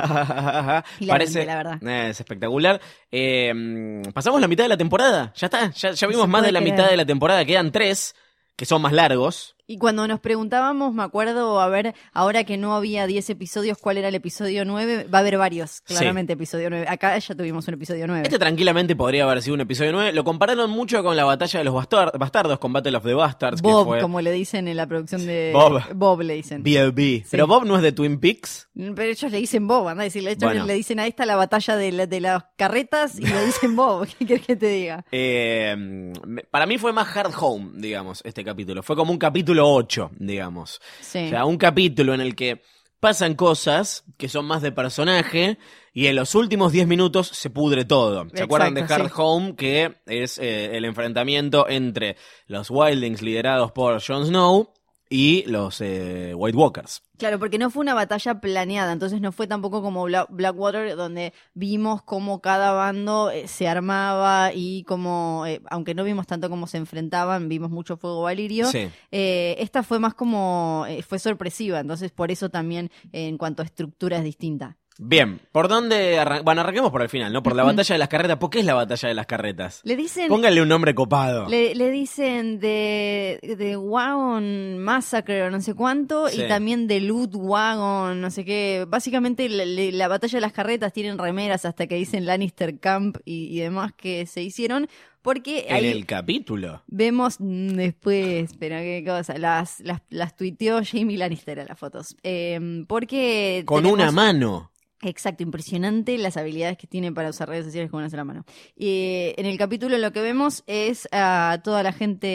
Hilarante, 1.00 1.08
Parece, 1.08 1.46
la 1.46 1.56
verdad. 1.56 1.84
eh, 1.88 2.10
es 2.10 2.20
espectacular. 2.20 2.82
Eh, 3.12 4.02
pasamos 4.14 4.40
la 4.42 4.48
mitad 4.48 4.64
de 4.64 4.70
la 4.70 4.78
temporada, 4.78 5.34
ya 5.36 5.48
está, 5.48 5.72
ya, 5.72 5.92
ya 5.92 6.08
vimos 6.08 6.28
más 6.28 6.44
de 6.44 6.52
la 6.52 6.60
creer. 6.60 6.74
mitad 6.74 6.90
de 6.90 6.98
la 6.98 7.06
temporada, 7.06 7.46
quedan 7.46 7.72
tres, 7.72 8.16
que 8.56 8.66
son 8.66 8.82
más 8.82 8.94
largos. 8.94 9.55
Y 9.68 9.80
cuando 9.80 10.08
nos 10.08 10.20
preguntábamos, 10.20 10.94
me 10.94 11.02
acuerdo, 11.02 11.60
a 11.60 11.68
ver, 11.70 11.96
ahora 12.14 12.44
que 12.44 12.56
no 12.56 12.76
había 12.76 13.08
10 13.08 13.32
episodios, 13.32 13.80
¿cuál 13.80 13.98
era 13.98 14.10
el 14.10 14.16
episodio 14.16 14.64
9? 14.64 15.08
Va 15.12 15.18
a 15.18 15.22
haber 15.22 15.40
varios, 15.40 15.82
claramente, 15.82 16.34
episodio 16.34 16.70
9. 16.70 16.86
Acá 16.88 17.18
ya 17.18 17.34
tuvimos 17.34 17.68
un 17.68 17.74
episodio 17.74 18.06
9. 18.06 18.24
Este 18.26 18.38
tranquilamente 18.38 18.96
podría 18.96 19.24
haber 19.24 19.42
sido 19.42 19.56
un 19.56 19.62
episodio 19.62 19.92
9. 19.92 20.14
Lo 20.14 20.24
compararon 20.24 20.70
mucho 20.70 21.02
con 21.04 21.16
la 21.18 21.26
batalla 21.26 21.58
de 21.60 21.64
los 21.66 21.74
bastar- 21.74 22.16
bastardos, 22.18 22.60
con 22.60 22.74
Battle 22.74 22.96
of 22.98 23.04
the 23.06 23.14
Bastards, 23.16 23.62
que 23.62 23.68
Bob, 23.68 23.88
fue 23.88 24.02
como 24.02 24.22
le 24.22 24.32
dicen 24.32 24.68
en 24.68 24.78
la 24.78 24.86
producción 24.86 25.26
de... 25.26 25.50
Bob. 25.52 25.82
Bob 25.96 26.22
le 26.22 26.36
dicen. 26.36 26.62
B.O.B. 26.62 27.26
Pero 27.32 27.48
Bob 27.48 27.66
no 27.66 27.76
es 27.76 27.82
de 27.82 27.92
Twin 27.92 28.20
Peaks. 28.20 28.70
Pero 28.76 29.02
ellos 29.04 29.32
le 29.32 29.38
dicen 29.40 29.68
Bob, 29.68 29.88
anda 29.88 30.02
a 30.02 30.06
decirle. 30.06 30.32
Ellos 30.32 30.44
Bueno. 30.44 30.66
le 30.68 30.74
dicen 30.76 31.00
a 31.00 31.08
esta 31.08 31.26
la 31.26 31.38
batalla 31.38 31.76
de, 31.76 31.92
la- 31.92 32.06
de 32.06 32.22
las 32.22 32.44
carretas 32.56 33.18
y 33.18 33.26
le 33.26 33.46
dicen 33.48 33.76
Bob. 33.76 34.08
¿Qué 34.20 34.28
quieres 34.28 34.46
que 34.46 34.56
te 34.56 34.68
diga? 34.68 35.06
Eh, 35.12 36.14
para 36.52 36.68
mí 36.68 36.78
fue 36.78 36.94
más 36.94 37.08
hard 37.18 37.32
home, 37.40 37.72
digamos, 37.76 38.22
este 38.26 38.44
capítulo. 38.44 38.84
Fue 38.84 38.96
como 38.96 39.12
un 39.12 39.18
capítulo 39.18 39.55
8, 39.60 40.12
digamos. 40.18 40.82
Sí. 41.02 41.26
O 41.26 41.30
sea, 41.30 41.46
un 41.46 41.58
capítulo 41.58 42.14
en 42.14 42.22
el 42.22 42.36
que 42.36 42.62
pasan 43.00 43.36
cosas 43.36 44.04
que 44.18 44.30
son 44.30 44.46
más 44.46 44.62
de 44.62 44.72
personaje 44.72 45.58
y 45.94 46.08
en 46.08 46.16
los 46.16 46.34
últimos 46.36 46.72
10 46.72 46.88
minutos 46.88 47.28
se 47.28 47.50
pudre 47.50 47.86
todo. 47.86 48.28
¿Se 48.34 48.44
acuerdan 48.44 48.74
de 48.74 48.82
Hard 48.82 49.08
sí. 49.08 49.14
Home? 49.16 49.56
Que 49.56 49.96
es 50.08 50.38
eh, 50.40 50.76
el 50.76 50.86
enfrentamiento 50.86 51.70
entre 51.70 52.18
los 52.48 52.70
Wildlings 52.70 53.22
liderados 53.22 53.72
por 53.72 54.02
Jon 54.06 54.26
Snow 54.26 54.74
y 55.16 55.44
los 55.48 55.80
eh, 55.80 56.34
White 56.36 56.58
Walkers. 56.58 57.02
Claro, 57.18 57.40
porque 57.40 57.58
no 57.58 57.70
fue 57.70 57.82
una 57.82 57.94
batalla 57.94 58.42
planeada, 58.42 58.92
entonces 58.92 59.22
no 59.22 59.32
fue 59.32 59.48
tampoco 59.48 59.82
como 59.82 60.06
Bla- 60.06 60.28
Blackwater, 60.30 60.98
donde 60.98 61.32
vimos 61.54 62.02
cómo 62.04 62.42
cada 62.42 62.74
bando 62.74 63.32
eh, 63.32 63.48
se 63.48 63.70
armaba 63.70 64.52
y 64.54 64.84
como, 64.84 65.46
eh, 65.48 65.62
aunque 65.70 65.96
no 65.96 66.04
vimos 66.04 66.28
tanto 66.28 66.50
cómo 66.50 66.68
se 66.68 66.76
enfrentaban, 66.78 67.48
vimos 67.48 67.72
mucho 67.72 67.96
fuego 67.96 68.24
valirio. 68.24 68.68
Sí. 68.68 68.90
Eh, 69.12 69.56
esta 69.60 69.82
fue 69.84 70.00
más 70.00 70.14
como, 70.14 70.86
fue 71.08 71.20
sorpresiva, 71.20 71.80
entonces 71.80 72.12
por 72.12 72.30
eso 72.32 72.50
también 72.50 72.92
en 73.14 73.38
cuanto 73.38 73.62
a 73.62 73.66
estructura 73.66 74.18
es 74.18 74.24
distinta. 74.26 74.76
Bien, 74.98 75.42
¿por 75.52 75.68
dónde 75.68 76.18
arran- 76.18 76.44
Bueno, 76.46 76.62
arranquemos 76.62 76.90
por 76.90 77.02
el 77.02 77.10
final, 77.10 77.34
¿no? 77.34 77.44
Por 77.44 77.54
la 77.56 77.64
batalla 77.64 77.94
de 77.96 78.00
las 78.00 78.08
carretas. 78.08 78.38
¿Por 78.38 78.50
qué 78.50 78.60
es 78.60 78.66
la 78.66 78.76
batalla 78.76 79.10
de 79.10 79.14
las 79.16 79.26
carretas? 79.26 79.82
Le 79.84 79.96
dicen... 79.98 80.30
Pónganle 80.30 80.62
un 80.62 80.70
nombre 80.70 80.96
copado. 80.96 81.50
Le, 81.50 81.76
le 81.76 81.92
dicen 81.92 82.60
de, 82.62 83.40
de 83.58 83.76
Wagon 83.76 84.78
Massacre 84.80 85.44
o 85.44 85.50
no 85.52 85.60
sé 85.60 85.74
cuánto, 85.74 86.30
Sí. 86.30 86.42
y 86.44 86.48
también 86.48 86.88
de 86.88 87.02
Loot 87.02 87.36
Wagon, 87.36 88.22
no 88.22 88.32
sé 88.32 88.46
qué. 88.46 88.86
Básicamente 88.88 89.50
la, 89.50 89.66
la- 89.66 89.92
la 89.92 90.08
batalla 90.08 90.38
de 90.38 90.42
las 90.42 90.54
carretas 90.54 90.94
tienen 90.94 91.18
remeras 91.18 91.66
hasta 91.66 91.88
que 91.88 91.96
dicen 91.96 92.26
Lannister 92.26 92.80
Camp 92.80 93.18
y, 93.26 93.48
y 93.56 93.60
demás 93.60 93.92
que 93.94 94.26
se 94.28 94.42
hicieron, 94.44 94.88
porque 95.22 95.66
En 95.68 95.76
ahí 95.76 95.88
el 95.88 96.06
capítulo. 96.06 96.84
vemos 96.88 97.38
mm, 97.40 97.68
después, 97.70 98.52
pero 98.60 98.78
qué 98.78 99.04
cosa, 99.06 99.38
las, 99.38 99.80
las, 99.82 100.02
las 100.10 100.36
tuiteó 100.38 100.80
Jamie 100.90 101.18
Lannister 101.18 101.60
a 101.60 101.66
las 101.66 101.78
fotos. 101.78 102.16
Eh, 102.24 102.86
porque... 102.88 103.64
Con 103.66 103.84
tenemos- 103.84 103.94
una 103.94 104.12
mano. 104.12 104.72
Exacto, 105.06 105.44
impresionante 105.44 106.18
las 106.18 106.38
habilidades 106.38 106.78
que 106.78 106.88
tiene 106.88 107.12
para 107.12 107.30
usar 107.30 107.50
redes 107.50 107.66
sociales 107.66 107.92
con 107.92 108.00
una 108.00 108.10
sola 108.10 108.24
mano. 108.24 108.46
Y 108.76 109.34
en 109.38 109.46
el 109.46 109.58
capítulo 109.58 109.98
lo 109.98 110.12
que 110.12 110.22
vemos 110.22 110.64
es 110.68 111.08
a 111.12 111.60
toda 111.64 111.84
la 111.84 111.94
gente 111.94 112.26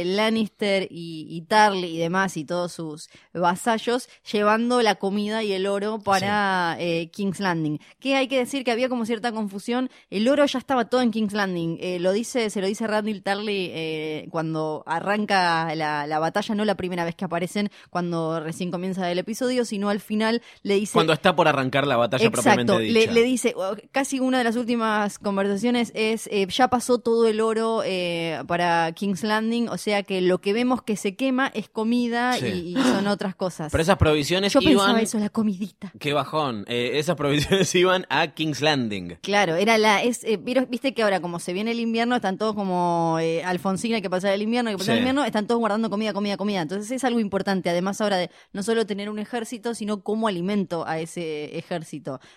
eh, 0.00 0.04
Lannister 0.04 0.88
y, 0.90 1.26
y 1.28 1.42
Tarly 1.42 1.88
y 1.88 1.98
demás 1.98 2.36
y 2.36 2.44
todos 2.44 2.72
sus 2.72 3.10
vasallos 3.34 4.08
llevando 4.30 4.82
la 4.82 4.94
comida 4.94 5.42
y 5.42 5.52
el 5.52 5.66
oro 5.66 5.98
para 5.98 6.76
eh, 6.78 7.10
King's 7.10 7.40
Landing. 7.40 7.80
Que 7.98 8.16
hay 8.16 8.28
que 8.28 8.38
decir 8.38 8.64
que 8.64 8.70
había 8.70 8.88
como 8.88 9.04
cierta 9.04 9.32
confusión. 9.32 9.90
El 10.08 10.28
oro 10.28 10.46
ya 10.46 10.58
estaba 10.58 10.86
todo 10.86 11.02
en 11.02 11.10
King's 11.10 11.32
Landing. 11.32 11.78
Eh, 11.80 11.98
lo 12.00 12.12
dice, 12.12 12.50
se 12.50 12.60
lo 12.60 12.66
dice 12.66 12.86
Randall 12.86 13.22
Tarly 13.22 13.70
eh, 13.72 14.28
cuando 14.30 14.82
arranca 14.86 15.74
la, 15.74 16.06
la 16.06 16.18
batalla, 16.18 16.54
no 16.54 16.64
la 16.64 16.76
primera 16.76 17.04
vez 17.04 17.14
que 17.14 17.24
aparecen, 17.24 17.70
cuando 17.90 18.40
recién 18.40 18.70
comienza 18.70 19.10
el 19.10 19.18
episodio, 19.18 19.64
sino 19.64 19.88
al 19.88 20.00
final 20.00 20.42
le 20.62 20.74
dice 20.74 20.94
Cuando 20.94 21.12
está 21.12 21.36
por 21.36 21.48
arrancar 21.48 21.86
la 21.90 21.96
batalla 21.98 22.24
Exacto, 22.24 22.42
propiamente 22.42 22.90
le, 22.92 23.00
dicha. 23.00 23.12
le 23.12 23.22
dice, 23.22 23.52
o- 23.56 23.76
casi 23.92 24.18
una 24.20 24.38
de 24.38 24.44
las 24.44 24.56
últimas 24.56 25.18
conversaciones 25.18 25.92
es, 25.94 26.26
eh, 26.32 26.46
ya 26.48 26.68
pasó 26.68 26.98
todo 26.98 27.26
el 27.28 27.40
oro 27.40 27.82
eh, 27.84 28.40
para 28.46 28.90
King's 28.92 29.22
Landing, 29.22 29.68
o 29.68 29.76
sea 29.76 30.02
que 30.02 30.20
lo 30.22 30.40
que 30.40 30.52
vemos 30.52 30.82
que 30.82 30.96
se 30.96 31.14
quema 31.16 31.48
es 31.54 31.68
comida 31.68 32.32
Sí. 32.34 32.46
y, 32.46 32.78
y 32.78 32.82
son 32.82 33.06
otras 33.06 33.34
cosas. 33.34 33.70
Pero 33.70 33.82
esas 33.82 33.96
provisiones 33.98 34.52
Yo 34.52 34.60
iban... 34.62 34.74
pensaba 34.76 35.00
eso, 35.02 35.18
la 35.18 35.28
comidita. 35.28 35.92
Qué 35.98 36.12
bajón. 36.12 36.64
Eh, 36.68 36.92
esas 36.94 37.16
provisiones 37.16 37.74
iban 37.74 38.06
a 38.08 38.28
King's 38.28 38.60
Landing. 38.62 39.18
Claro, 39.20 39.56
era 39.56 39.76
la, 39.78 40.02
es, 40.02 40.24
viste 40.68 40.94
que 40.94 41.02
ahora 41.02 41.20
como 41.20 41.38
se 41.40 41.52
viene 41.52 41.72
el 41.72 41.80
invierno, 41.80 42.16
están 42.16 42.38
todos 42.38 42.54
como 42.54 43.18
Alfonsín, 43.44 43.94
hay 43.94 44.02
que 44.02 44.10
pasar 44.10 44.32
el 44.32 44.42
invierno, 44.42 44.70
hay 44.70 44.74
que 44.76 44.78
pasar 44.78 44.94
Sí. 44.94 44.98
el 44.98 44.98
invierno, 45.00 45.24
están 45.24 45.46
todos 45.46 45.58
guardando 45.58 45.90
comida, 45.90 46.12
comida, 46.12 46.36
comida. 46.36 46.60
Entonces 46.62 46.90
es 46.90 47.04
algo 47.04 47.20
importante, 47.20 47.68
además 47.70 48.00
ahora 48.00 48.16
de 48.16 48.30
no 48.52 48.62
solo 48.62 48.86
tener 48.86 49.10
un 49.10 49.18
ejército, 49.18 49.74
sino 49.74 50.02
como 50.02 50.28
alimento 50.28 50.86
a 50.86 50.98
ese 51.00 51.56
ejército. 51.58 51.79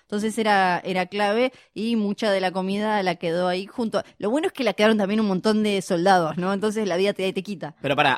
Entonces 0.02 0.38
era, 0.38 0.82
era 0.84 1.06
clave 1.06 1.52
y 1.74 1.96
mucha 1.96 2.32
de 2.32 2.42
la 2.42 2.52
comida 2.52 3.02
la 3.04 3.16
quedó 3.16 3.48
ahí 3.48 3.66
junto. 3.66 4.04
Lo 4.18 4.30
bueno 4.30 4.48
es 4.48 4.54
que 4.54 4.64
la 4.64 4.74
quedaron 4.74 4.98
también 4.98 5.20
un 5.20 5.28
montón 5.28 5.64
de 5.64 5.82
soldados, 5.82 6.38
¿no? 6.38 6.54
Entonces 6.54 6.88
la 6.88 6.98
vida 6.98 7.14
te 7.14 7.24
da 7.24 7.30
y 7.30 7.34
te 7.34 7.44
quita. 7.44 7.76
Pero 7.82 7.96
para, 7.96 8.18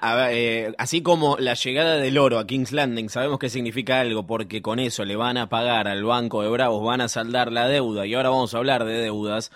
así 0.77 1.01
como 1.01 1.37
la 1.37 1.53
llegada 1.53 1.97
del 1.97 2.17
oro 2.17 2.39
a 2.39 2.47
King's 2.47 2.71
Landing, 2.71 3.09
sabemos 3.09 3.39
que 3.39 3.49
significa 3.49 3.99
algo 3.99 4.25
porque 4.25 4.61
con 4.61 4.79
eso 4.79 5.05
le 5.05 5.15
van 5.15 5.37
a 5.37 5.49
pagar 5.49 5.87
al 5.87 6.03
banco 6.03 6.41
de 6.41 6.49
Bravos, 6.49 6.83
van 6.83 7.01
a 7.01 7.07
saldar 7.07 7.51
la 7.51 7.67
deuda 7.67 8.05
y 8.05 8.13
ahora 8.13 8.29
vamos 8.29 8.53
a 8.53 8.57
hablar 8.57 8.85
de 8.85 8.93
deudas. 8.93 9.51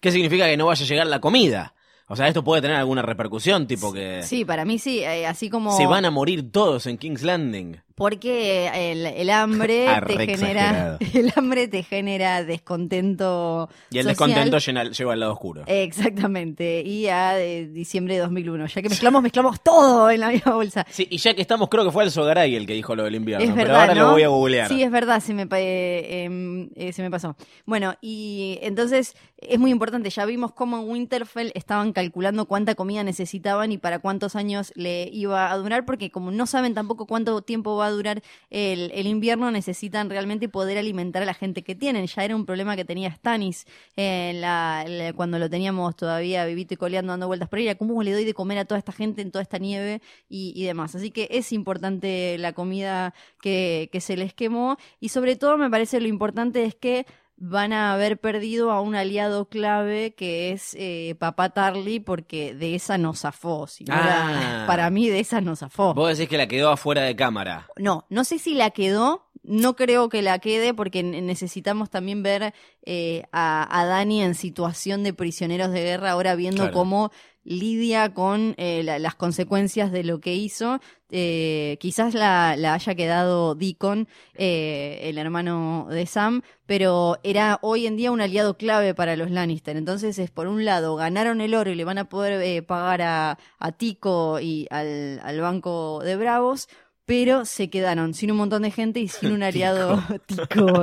¿Qué 0.00 0.12
significa 0.12 0.46
que 0.46 0.56
no 0.56 0.66
vaya 0.66 0.84
a 0.84 0.88
llegar 0.88 1.06
la 1.06 1.20
comida? 1.20 1.74
O 2.08 2.14
sea, 2.14 2.28
esto 2.28 2.44
puede 2.44 2.62
tener 2.62 2.76
alguna 2.76 3.02
repercusión, 3.02 3.66
tipo 3.66 3.92
que 3.92 4.22
Sí, 4.22 4.44
para 4.44 4.64
mí 4.64 4.78
sí, 4.78 5.00
eh, 5.00 5.26
así 5.26 5.50
como... 5.50 5.76
se 5.76 5.86
van 5.86 6.04
a 6.04 6.10
morir 6.10 6.52
todos 6.52 6.86
en 6.86 6.98
King's 6.98 7.22
Landing. 7.22 7.80
Porque 7.96 8.92
el, 8.92 9.06
el 9.06 9.30
hambre 9.30 9.88
Ah, 9.96 10.02
te 10.06 10.12
genera 10.12 10.32
exagerado. 10.32 10.98
el 11.14 11.32
hambre 11.34 11.66
te 11.66 11.82
genera 11.82 12.44
descontento 12.44 13.68
Y 13.90 13.98
el 13.98 14.04
social. 14.04 14.28
descontento 14.28 14.58
llena- 14.58 14.90
lleva 14.90 15.12
al 15.14 15.20
lado 15.20 15.32
oscuro. 15.32 15.62
Exactamente, 15.66 16.82
y 16.82 17.08
a 17.08 17.40
eh, 17.40 17.66
diciembre 17.66 18.14
de 18.14 18.20
2001, 18.20 18.66
ya 18.66 18.82
que 18.82 18.88
mezclamos, 18.90 19.22
mezclamos 19.22 19.60
todo 19.62 20.10
en 20.10 20.20
la 20.20 20.28
misma 20.28 20.52
bolsa. 20.54 20.86
Sí, 20.90 21.06
y 21.10 21.16
ya 21.18 21.34
que 21.34 21.40
estamos, 21.40 21.68
creo 21.68 21.84
que 21.84 21.90
fue 21.90 22.04
el 22.04 22.10
Sogaray 22.10 22.54
el 22.54 22.66
que 22.66 22.74
dijo 22.74 22.94
lo 22.94 23.04
del 23.04 23.14
invierno. 23.14 23.44
Es 23.44 23.50
pero 23.52 23.68
verdad, 23.68 23.80
ahora 23.80 23.94
¿no? 23.94 24.02
lo 24.08 24.12
voy 24.12 24.22
a 24.22 24.28
googlear. 24.28 24.68
Sí, 24.68 24.82
es 24.82 24.90
verdad, 24.90 25.20
se 25.20 25.32
me, 25.34 25.46
eh, 25.52 26.24
em, 26.24 26.68
eh, 26.76 26.92
se 26.92 27.02
me 27.02 27.10
pasó. 27.10 27.34
Bueno, 27.64 27.94
y 28.02 28.58
entonces 28.62 29.16
es 29.38 29.58
muy 29.58 29.70
importante, 29.70 30.10
ya 30.10 30.24
vimos 30.26 30.52
cómo 30.52 30.78
en 30.78 30.88
Winterfell 30.88 31.50
estaban 31.54 31.92
calculando 31.92 32.44
cuánta 32.46 32.74
comida 32.74 33.02
necesitaban 33.04 33.72
y 33.72 33.78
para 33.78 33.98
cuántos 34.00 34.36
años 34.36 34.72
le 34.76 35.08
iba 35.12 35.50
a 35.50 35.56
durar, 35.56 35.84
porque 35.86 36.10
como 36.10 36.30
no 36.30 36.46
saben 36.46 36.74
tampoco 36.74 37.06
cuánto 37.06 37.40
tiempo 37.42 37.76
va 37.76 37.85
a 37.86 37.90
durar 37.90 38.22
el, 38.50 39.06
invierno, 39.06 39.50
necesitan 39.50 40.10
realmente 40.10 40.48
poder 40.48 40.78
alimentar 40.78 41.22
a 41.22 41.26
la 41.26 41.34
gente 41.34 41.62
que 41.62 41.74
tienen. 41.74 42.06
Ya 42.06 42.24
era 42.24 42.36
un 42.36 42.46
problema 42.46 42.76
que 42.76 42.84
tenía 42.84 43.10
Stannis 43.10 43.66
en 43.96 44.40
la, 44.40 44.84
la- 44.86 45.12
cuando 45.12 45.38
lo 45.38 45.48
teníamos 45.50 45.96
todavía 45.96 46.44
vivito 46.46 46.74
y 46.74 46.76
coleando 46.76 47.12
dando 47.12 47.26
vueltas 47.26 47.48
por 47.48 47.58
ella. 47.58 47.76
¿Cómo 47.76 48.02
le 48.02 48.12
doy 48.12 48.24
de 48.24 48.34
comer 48.34 48.58
a 48.58 48.64
toda 48.64 48.78
esta 48.78 48.92
gente 48.92 49.22
en 49.22 49.30
toda 49.30 49.42
esta 49.42 49.58
nieve 49.58 50.02
y, 50.28 50.64
demás? 50.64 50.94
Así 50.94 51.10
que 51.10 51.28
es 51.30 51.52
importante 51.52 52.36
la 52.38 52.52
comida 52.52 53.14
que 53.40 53.98
se 54.00 54.16
les 54.16 54.34
quemó 54.34 54.76
y 55.00 55.10
sobre 55.10 55.36
todo 55.36 55.56
me 55.58 55.70
parece 55.70 56.00
lo 56.00 56.08
importante 56.08 56.64
es 56.64 56.74
que 56.74 57.06
van 57.38 57.72
a 57.74 57.92
haber 57.92 58.18
perdido 58.18 58.70
a 58.72 58.80
un 58.80 58.94
aliado 58.94 59.44
clave 59.48 60.14
que 60.14 60.52
es 60.52 60.74
eh, 60.78 61.14
Papá 61.18 61.50
Tarly 61.50 62.00
porque 62.00 62.54
de 62.54 62.74
esa 62.74 62.96
no 62.98 63.12
zafó. 63.14 63.66
si 63.66 63.84
no 63.84 63.94
era- 63.94 64.62
Ah. 64.62 64.66
para 64.66 64.88
mí 64.90 65.08
de 65.08 65.20
esa 65.20 65.40
no 65.40 65.54
zafó. 65.56 65.92
Vos 65.94 66.16
decís 66.16 66.28
que 66.30 66.38
la 66.38 66.46
quedó 66.48 66.70
afuera 66.70 67.02
de 67.02 67.14
cámara. 67.14 67.66
No, 67.76 68.06
no 68.08 68.24
sé 68.24 68.38
si 68.38 68.54
la 68.54 68.70
quedó. 68.70 69.25
No 69.46 69.76
creo 69.76 70.08
que 70.08 70.22
la 70.22 70.38
quede 70.38 70.74
porque 70.74 71.02
ne- 71.02 71.22
necesitamos 71.22 71.88
también 71.90 72.22
ver 72.22 72.52
eh, 72.84 73.22
a, 73.32 73.66
a 73.80 73.86
Dani 73.86 74.22
en 74.22 74.34
situación 74.34 75.02
de 75.04 75.12
prisioneros 75.14 75.70
de 75.72 75.82
guerra, 75.82 76.10
ahora 76.12 76.34
viendo 76.34 76.62
Claro. 76.64 76.72
cómo 76.74 77.10
lidia 77.44 78.12
con 78.12 78.54
eh, 78.58 78.82
la- 78.82 78.98
las 78.98 79.14
consecuencias 79.14 79.92
de 79.92 80.02
lo 80.02 80.18
que 80.20 80.34
hizo. 80.34 80.80
Eh, 81.10 81.76
quizás 81.78 82.14
la, 82.14 82.56
la 82.56 82.74
haya 82.74 82.96
quedado 82.96 83.54
Deacon, 83.54 84.08
eh, 84.34 84.98
el 85.04 85.18
hermano 85.18 85.86
de 85.88 86.06
Sam, 86.06 86.42
pero 86.66 87.18
era 87.22 87.60
hoy 87.62 87.86
en 87.86 87.96
día 87.96 88.10
un 88.10 88.20
aliado 88.20 88.56
clave 88.56 88.94
para 88.94 89.14
los 89.14 89.30
Lannister. 89.30 89.76
Entonces 89.76 90.18
es, 90.18 90.32
por 90.32 90.48
un 90.48 90.64
lado, 90.64 90.96
ganaron 90.96 91.40
el 91.40 91.54
oro 91.54 91.70
y 91.70 91.76
le 91.76 91.84
van 91.84 91.98
a 91.98 92.08
poder 92.08 92.42
eh, 92.42 92.62
pagar 92.62 93.02
a, 93.02 93.38
a 93.60 93.72
Tico 93.72 94.40
y 94.40 94.66
al, 94.70 95.20
al 95.22 95.40
banco 95.40 96.00
de 96.02 96.16
Bravos, 96.16 96.68
pero 97.06 97.44
se 97.44 97.70
quedaron 97.70 98.12
sin 98.12 98.32
un 98.32 98.36
montón 98.36 98.62
de 98.62 98.70
gente 98.70 99.00
y 99.00 99.08
sin 99.08 99.32
un 99.32 99.42
aliado 99.44 100.02
Tico, 100.26 100.82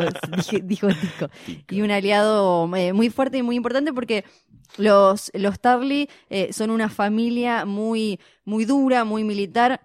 dijo 0.64 0.88
Tico, 1.02 1.30
y 1.70 1.82
un 1.82 1.92
aliado 1.92 2.74
eh, 2.76 2.94
muy 2.94 3.10
fuerte 3.10 3.38
y 3.38 3.44
muy 3.44 3.58
importante 3.58 3.94
porque 3.94 4.24
los, 4.78 5.30
los 5.36 5.60
Tarly 5.60 6.10
eh, 6.30 6.52
son 6.52 6.72
una 6.72 6.90
familia 6.90 7.66
muy, 7.66 8.20
muy 8.44 8.66
dura, 8.66 9.04
muy 9.04 9.24
militar. 9.24 9.82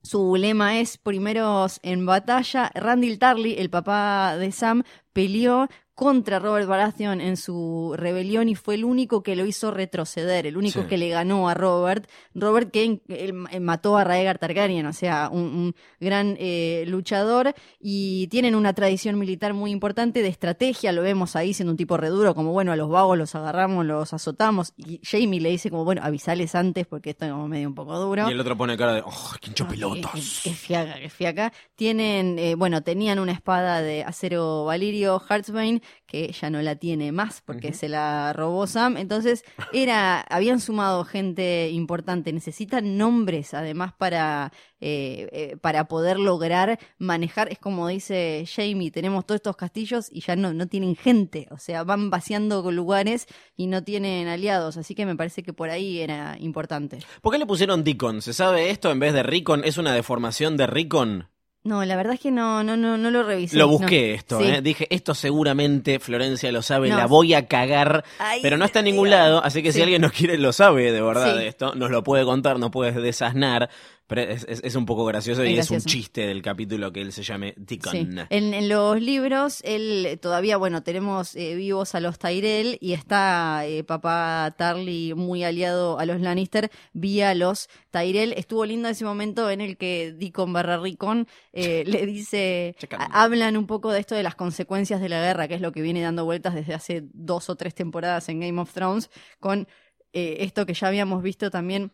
Su 0.00 0.36
lema 0.36 0.78
es 0.78 0.96
primeros 0.96 1.80
en 1.82 2.06
batalla. 2.06 2.70
Randall 2.72 3.18
Tarly, 3.18 3.56
el 3.58 3.68
papá 3.68 4.36
de 4.36 4.52
Sam, 4.52 4.84
peleó 5.12 5.68
contra 5.98 6.38
Robert 6.38 6.68
Baratheon 6.68 7.20
en 7.20 7.36
su 7.36 7.92
rebelión 7.96 8.48
y 8.48 8.54
fue 8.54 8.76
el 8.76 8.84
único 8.84 9.24
que 9.24 9.34
lo 9.34 9.44
hizo 9.44 9.72
retroceder, 9.72 10.46
el 10.46 10.56
único 10.56 10.82
Sí. 10.82 10.86
que 10.86 10.96
le 10.96 11.08
ganó 11.08 11.48
a 11.48 11.54
Robert. 11.54 12.08
Robert 12.36 12.70
que 12.70 13.00
eh, 13.08 13.32
mató 13.58 13.96
a 13.98 14.04
Raegar 14.04 14.38
Targaryen, 14.38 14.86
o 14.86 14.92
sea, 14.92 15.28
un, 15.28 15.40
un 15.42 15.74
gran 15.98 16.36
eh, 16.38 16.84
luchador 16.86 17.52
y 17.80 18.28
tienen 18.28 18.54
una 18.54 18.74
tradición 18.74 19.18
militar 19.18 19.54
muy 19.54 19.72
importante 19.72 20.22
de 20.22 20.28
estrategia, 20.28 20.92
lo 20.92 21.02
vemos 21.02 21.34
ahí 21.34 21.52
siendo 21.52 21.72
un 21.72 21.76
tipo 21.76 21.96
reduro, 21.96 22.32
como 22.32 22.52
bueno, 22.52 22.70
a 22.70 22.76
los 22.76 22.88
vagos 22.88 23.18
los 23.18 23.34
agarramos, 23.34 23.84
los 23.84 24.12
azotamos 24.14 24.74
y 24.76 25.00
Jamie 25.02 25.40
le 25.40 25.50
dice 25.50 25.68
como 25.68 25.84
bueno, 25.84 26.02
avisales 26.04 26.54
antes 26.54 26.86
porque 26.86 27.10
esto 27.10 27.24
es 27.24 27.32
como 27.32 27.48
medio 27.48 27.66
un 27.66 27.74
poco 27.74 27.98
duro. 27.98 28.28
Y 28.28 28.32
el 28.34 28.38
otro 28.40 28.56
pone 28.56 28.76
cara 28.76 28.92
de, 28.94 29.02
oh, 29.04 29.32
qué 29.40 29.48
hincho 29.48 29.64
Ah, 29.64 29.68
pelotas. 29.68 30.12
Qué, 30.44 30.50
qué 30.50 30.54
fiaca, 30.56 30.94
qué 31.00 31.10
fiaca. 31.10 31.52
Tienen, 31.74 32.38
eh, 32.38 32.54
bueno, 32.54 32.82
tenían 32.84 33.18
una 33.18 33.32
espada 33.32 33.82
de 33.82 34.04
acero 34.04 34.64
valirio, 34.64 35.18
Heartsbane, 35.28 35.82
que 36.06 36.32
ya 36.32 36.48
no 36.50 36.62
la 36.62 36.76
tiene 36.76 37.12
más 37.12 37.42
porque 37.44 37.72
se 37.72 37.88
la 37.88 38.32
robó 38.32 38.66
Sam. 38.66 38.96
Entonces, 38.96 39.44
era, 39.72 40.20
habían 40.20 40.60
sumado 40.60 41.04
gente 41.04 41.70
importante. 41.70 42.32
Necesitan 42.32 42.96
nombres 42.96 43.52
además 43.54 43.92
para, 43.92 44.52
eh, 44.80 45.28
eh, 45.32 45.56
para 45.60 45.88
poder 45.88 46.18
lograr 46.18 46.78
manejar. 46.98 47.52
Es 47.52 47.58
como 47.58 47.88
dice 47.88 48.44
Jamie, 48.50 48.90
tenemos 48.90 49.26
todos 49.26 49.36
estos 49.36 49.56
castillos 49.56 50.08
y 50.10 50.20
ya 50.20 50.36
no, 50.36 50.54
no 50.54 50.66
tienen 50.66 50.96
gente. 50.96 51.46
O 51.50 51.58
sea, 51.58 51.84
van 51.84 52.10
vaciando 52.10 52.62
lugares 52.70 53.26
y 53.56 53.66
no 53.66 53.84
tienen 53.84 54.28
aliados. 54.28 54.76
Así 54.76 54.94
que 54.94 55.06
me 55.06 55.16
parece 55.16 55.42
que 55.42 55.52
por 55.52 55.70
ahí 55.70 56.00
era 56.00 56.36
importante. 56.40 57.00
¿Por 57.20 57.32
qué 57.32 57.38
le 57.38 57.46
pusieron 57.46 57.84
Deacon? 57.84 58.22
¿Se 58.22 58.32
sabe 58.32 58.70
esto 58.70 58.90
en 58.90 59.00
vez 59.00 59.12
de 59.12 59.22
Ricon? 59.22 59.62
¿Es 59.64 59.78
una 59.78 59.92
deformación 59.92 60.56
de 60.56 60.66
Ricon? 60.66 61.28
No, 61.68 61.84
la 61.84 61.96
verdad 61.96 62.14
es 62.14 62.20
que 62.20 62.30
no, 62.30 62.64
no, 62.64 62.76
no, 62.76 62.96
no 62.96 63.10
lo 63.10 63.22
revisé. 63.22 63.56
Lo 63.58 63.68
busqué 63.68 64.08
No. 64.08 64.14
esto, 64.14 64.40
Sí. 64.40 64.46
¿eh? 64.46 64.62
Dije, 64.62 64.86
esto 64.90 65.14
seguramente 65.14 65.98
Florencia 66.00 66.50
lo 66.50 66.62
sabe, 66.62 66.88
No. 66.88 66.96
la 66.96 67.06
voy 67.06 67.34
a 67.34 67.46
cagar. 67.46 68.04
Ay, 68.18 68.40
pero 68.42 68.56
no 68.56 68.64
está 68.64 68.78
en 68.78 68.86
Dios. 68.86 68.94
ningún 68.94 69.10
lado, 69.10 69.44
así 69.44 69.62
que 69.62 69.70
si 69.72 69.82
alguien 69.82 70.00
nos 70.02 70.12
quiere, 70.12 70.38
lo 70.38 70.52
sabe 70.52 70.90
de 70.92 71.02
verdad 71.02 71.32
Sí. 71.34 71.38
de 71.38 71.48
esto, 71.48 71.74
nos 71.74 71.90
lo 71.90 72.02
puede 72.02 72.24
contar, 72.24 72.58
nos 72.58 72.70
puede 72.70 72.92
desasnar. 72.92 73.68
Pero 74.08 74.22
es, 74.22 74.44
es- 74.48 74.62
es 74.64 74.74
un 74.74 74.86
poco 74.86 75.04
gracioso 75.04 75.42
Es 75.42 75.50
y 75.50 75.58
es 75.58 75.70
un 75.70 75.80
chiste 75.80 76.26
del 76.26 76.40
capítulo 76.42 76.90
que 76.92 77.02
él 77.02 77.12
se 77.12 77.22
llame 77.22 77.54
Deacon. 77.58 77.92
Sí. 77.92 78.08
En, 78.30 78.54
en 78.54 78.68
los 78.68 79.00
libros, 79.00 79.60
él 79.64 80.18
todavía, 80.20 80.56
bueno, 80.56 80.82
tenemos 80.82 81.36
eh, 81.36 81.54
vivos 81.54 81.94
a 81.94 82.00
los 82.00 82.18
Tyrell 82.18 82.78
y 82.80 82.94
está 82.94 83.66
eh, 83.66 83.84
papá 83.84 84.54
Tarly 84.56 85.12
muy 85.14 85.44
aliado 85.44 85.98
a 85.98 86.06
los 86.06 86.20
Lannister 86.22 86.70
vía 86.94 87.34
los 87.34 87.68
Tyrell. 87.90 88.32
Estuvo 88.32 88.64
lindo 88.64 88.88
ese 88.88 89.04
momento 89.04 89.50
en 89.50 89.60
el 89.60 89.76
que 89.76 90.12
Deacon 90.16 90.52
barra 90.54 90.78
Ricon 90.78 91.28
eh, 91.52 91.84
le 91.86 92.06
dice, 92.06 92.74
a- 92.98 93.22
hablan 93.22 93.56
un 93.58 93.66
poco 93.66 93.92
de 93.92 94.00
esto 94.00 94.14
de 94.14 94.22
las 94.22 94.34
consecuencias 94.34 95.00
de 95.02 95.10
la 95.10 95.20
guerra, 95.20 95.48
que 95.48 95.54
es 95.54 95.60
lo 95.60 95.70
que 95.72 95.82
viene 95.82 96.00
dando 96.00 96.24
vueltas 96.24 96.54
desde 96.54 96.72
hace 96.72 97.02
dos 97.12 97.50
o 97.50 97.56
tres 97.56 97.74
temporadas 97.74 98.28
en 98.30 98.40
Game 98.40 98.58
of 98.58 98.72
Thrones, 98.72 99.10
con 99.38 99.68
eh, 100.14 100.38
esto 100.40 100.64
que 100.64 100.72
ya 100.72 100.88
habíamos 100.88 101.22
visto 101.22 101.50
también 101.50 101.92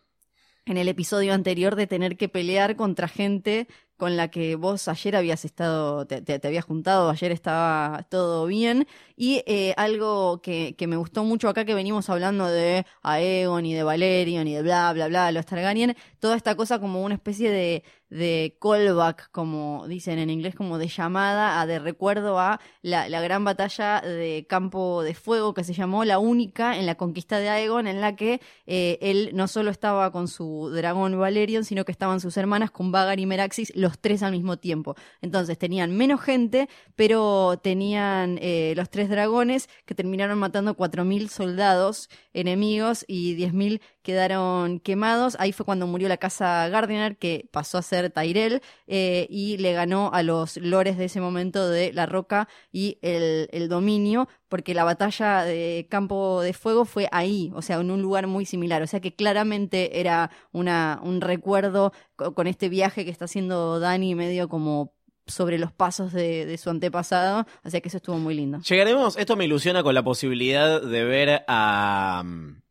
en 0.67 0.77
el 0.79 0.89
episodio 0.89 1.35
anterior 1.35 1.77
de 1.77 1.87
tener 1.87 2.17
que 2.17 2.29
pelear 2.29 2.77
contra 2.77 3.09
gente 3.09 3.69
con 3.97 4.17
la 4.17 4.29
que 4.29 4.57
vos 4.57 4.89
ayer 4.89 5.15
habías 5.15 5.45
estado, 5.45 6.05
te, 6.07 6.21
te- 6.21 6.39
te 6.41 6.49
habías 6.49 6.65
juntado, 6.65 7.11
ayer 7.11 7.31
estaba 7.31 8.05
todo 8.11 8.47
bien. 8.47 8.87
Y 9.17 9.43
eh, 9.47 9.73
algo 9.77 10.43
que, 10.43 10.75
que 10.77 10.87
me 10.89 10.97
gustó 10.97 11.23
mucho 11.25 11.49
acá 11.49 11.65
que 11.65 11.75
venimos 11.75 12.11
hablando 12.11 12.47
de 12.49 12.85
Aegon 13.03 13.65
y 13.67 13.75
de 13.75 13.83
Valerion 13.85 14.49
y 14.49 14.55
de 14.55 14.63
bla, 14.63 14.93
bla, 14.93 15.07
bla, 15.09 15.31
los 15.33 15.47
Targaryen, 15.47 15.97
toda 16.19 16.37
esta 16.37 16.57
cosa 16.57 16.81
como 16.81 17.05
una 17.05 17.15
especie 17.15 17.51
de, 17.51 17.85
de 18.15 18.57
callback, 18.61 19.29
como 19.33 19.89
dicen 19.89 20.21
en 20.21 20.31
inglés, 20.31 20.55
como 20.55 20.79
de 20.79 20.87
llamada, 20.87 21.61
a 21.61 21.67
de 21.67 21.81
recuerdo 21.81 22.39
a 22.39 22.61
la, 22.81 23.09
la 23.09 23.21
gran 23.21 23.45
batalla 23.45 24.01
de 24.01 24.47
Campo 24.49 25.03
de 25.03 25.15
Fuego 25.15 25.53
que 25.53 25.65
se 25.65 25.73
llamó 25.73 26.05
la 26.05 26.21
única 26.21 26.79
en 26.79 26.87
la 26.87 26.95
conquista 26.95 27.41
de 27.41 27.49
Aegon, 27.49 27.89
en 27.89 28.01
la 28.01 28.15
que 28.15 28.41
eh, 28.67 28.99
él 29.03 29.31
no 29.35 29.49
solo 29.49 29.73
estaba 29.73 30.13
con 30.13 30.29
su 30.29 30.71
dragón 30.73 31.19
Valerion, 31.19 31.65
sino 31.65 31.85
que 31.85 31.91
estaban 31.91 32.21
sus 32.21 32.37
hermanas 32.37 32.71
con 32.71 32.93
Vagar 32.93 33.19
y 33.19 33.27
Meraxis, 33.27 33.73
los 33.75 33.99
tres 33.99 34.23
al 34.23 34.31
mismo 34.31 34.59
tiempo. 34.59 34.95
Entonces 35.21 35.59
tenían 35.59 35.97
menos 35.97 36.21
gente, 36.21 36.69
pero 36.95 37.59
tenían 37.61 38.39
eh, 38.41 38.75
los 38.77 38.91
tres 38.91 39.09
dragones 39.09 39.69
que 39.87 39.97
terminaron 39.97 40.39
matando 40.39 40.77
4.000 40.77 41.29
soldados 41.29 42.09
enemigos 42.33 43.05
y 43.09 43.37
10.000 43.37 43.81
quedaron 44.05 44.79
quemados. 44.81 45.37
Ahí 45.41 45.53
fue 45.53 45.67
cuando 45.67 45.89
murió 45.89 46.09
la 46.09 46.19
casa 46.19 46.69
Gardiner, 46.69 47.17
que 47.19 47.49
pasó 47.53 47.79
a 47.79 47.83
ser 47.83 48.11
Tyrell, 48.13 48.63
eh, 48.87 49.27
y 49.31 49.57
le 49.59 49.73
ganó 49.73 50.11
a 50.15 50.23
los 50.23 50.57
lores 50.59 50.97
de 50.97 51.07
ese 51.07 51.21
momento 51.21 51.69
de 51.69 51.93
La 51.93 52.07
Roca 52.07 52.49
y 52.73 52.99
el, 53.03 53.49
el 53.53 53.69
dominio, 53.69 54.29
porque 54.49 54.75
la 54.75 54.85
batalla 54.85 55.43
de 55.45 55.87
Campo 55.91 56.41
de 56.43 56.53
Fuego 56.53 56.85
fue 56.85 57.09
ahí, 57.13 57.51
o 57.55 57.63
sea, 57.63 57.77
en 57.81 57.91
un 57.91 58.03
lugar 58.03 58.27
muy 58.27 58.47
similar. 58.47 58.83
O 58.83 58.87
sea 58.87 59.01
que 59.01 59.15
claramente 59.17 60.01
era 60.01 60.31
una, 60.53 61.01
un 61.03 61.21
recuerdo 61.21 61.93
co- 62.17 62.35
con 62.35 62.47
este 62.47 62.69
viaje 62.69 63.05
que 63.05 63.11
está 63.11 63.25
haciendo 63.27 63.81
Dani, 63.81 64.15
medio 64.15 64.49
como 64.49 64.94
sobre 65.27 65.59
los 65.59 65.73
pasos 65.73 66.13
de, 66.13 66.47
de 66.47 66.59
su 66.59 66.71
antepasado. 66.71 67.47
Sea 67.65 67.81
que 67.81 67.89
eso 67.89 67.97
estuvo 67.99 68.19
muy 68.19 68.35
lindo. 68.35 68.61
Llegaremos, 68.61 69.17
esto 69.17 69.37
me 69.37 69.45
ilusiona 69.45 69.83
con 69.83 69.95
la 69.95 70.03
posibilidad 70.03 70.83
de 70.83 71.05
ver 71.05 71.45
a 71.49 72.23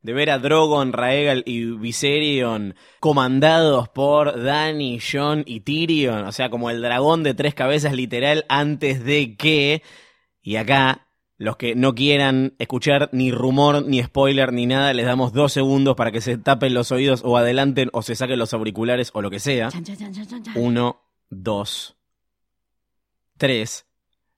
de 0.02 0.12
ver 0.14 0.30
a 0.30 0.38
Drogon, 0.38 0.92
Raegal 0.92 1.44
y 1.46 1.64
Viserion 1.64 2.76
comandados 3.00 3.88
por 3.90 4.44
Dany, 4.44 5.00
Jon 5.00 5.44
y 5.48 5.62
Tyrion, 5.62 6.26
o 6.26 6.32
sea, 6.34 6.50
como 6.50 6.70
el 6.70 6.82
dragón 6.82 7.24
de 7.24 7.34
tres 7.34 7.54
cabezas 7.54 7.94
literal 7.94 8.46
antes 8.50 9.04
de 9.04 9.36
que 9.38 9.82
y 10.42 10.58
acá 10.58 11.08
los 11.38 11.58
que 11.58 11.74
no 11.76 11.96
quieran 11.96 12.54
escuchar 12.60 13.10
ni 13.12 13.32
rumor, 13.32 13.84
ni 13.86 14.04
spoiler, 14.04 14.54
ni 14.54 14.66
nada, 14.66 14.94
les 14.94 15.06
damos 15.06 15.34
dos 15.34 15.52
segundos 15.52 15.96
para 15.96 16.12
que 16.12 16.22
se 16.22 16.38
tapen 16.38 16.74
los 16.74 16.92
oídos 16.92 17.22
o 17.26 17.38
adelanten 17.38 17.90
o 17.94 18.02
se 18.02 18.16
saquen 18.16 18.40
los 18.40 18.54
auriculares 18.54 19.10
o 19.14 19.22
lo 19.22 19.32
que 19.32 19.40
sea. 19.40 19.70
Chan, 19.70 19.84
chan, 19.84 20.14
chan. 20.14 20.44
Uno, 20.56 21.02
dos, 21.30 21.96
tres. 23.38 23.86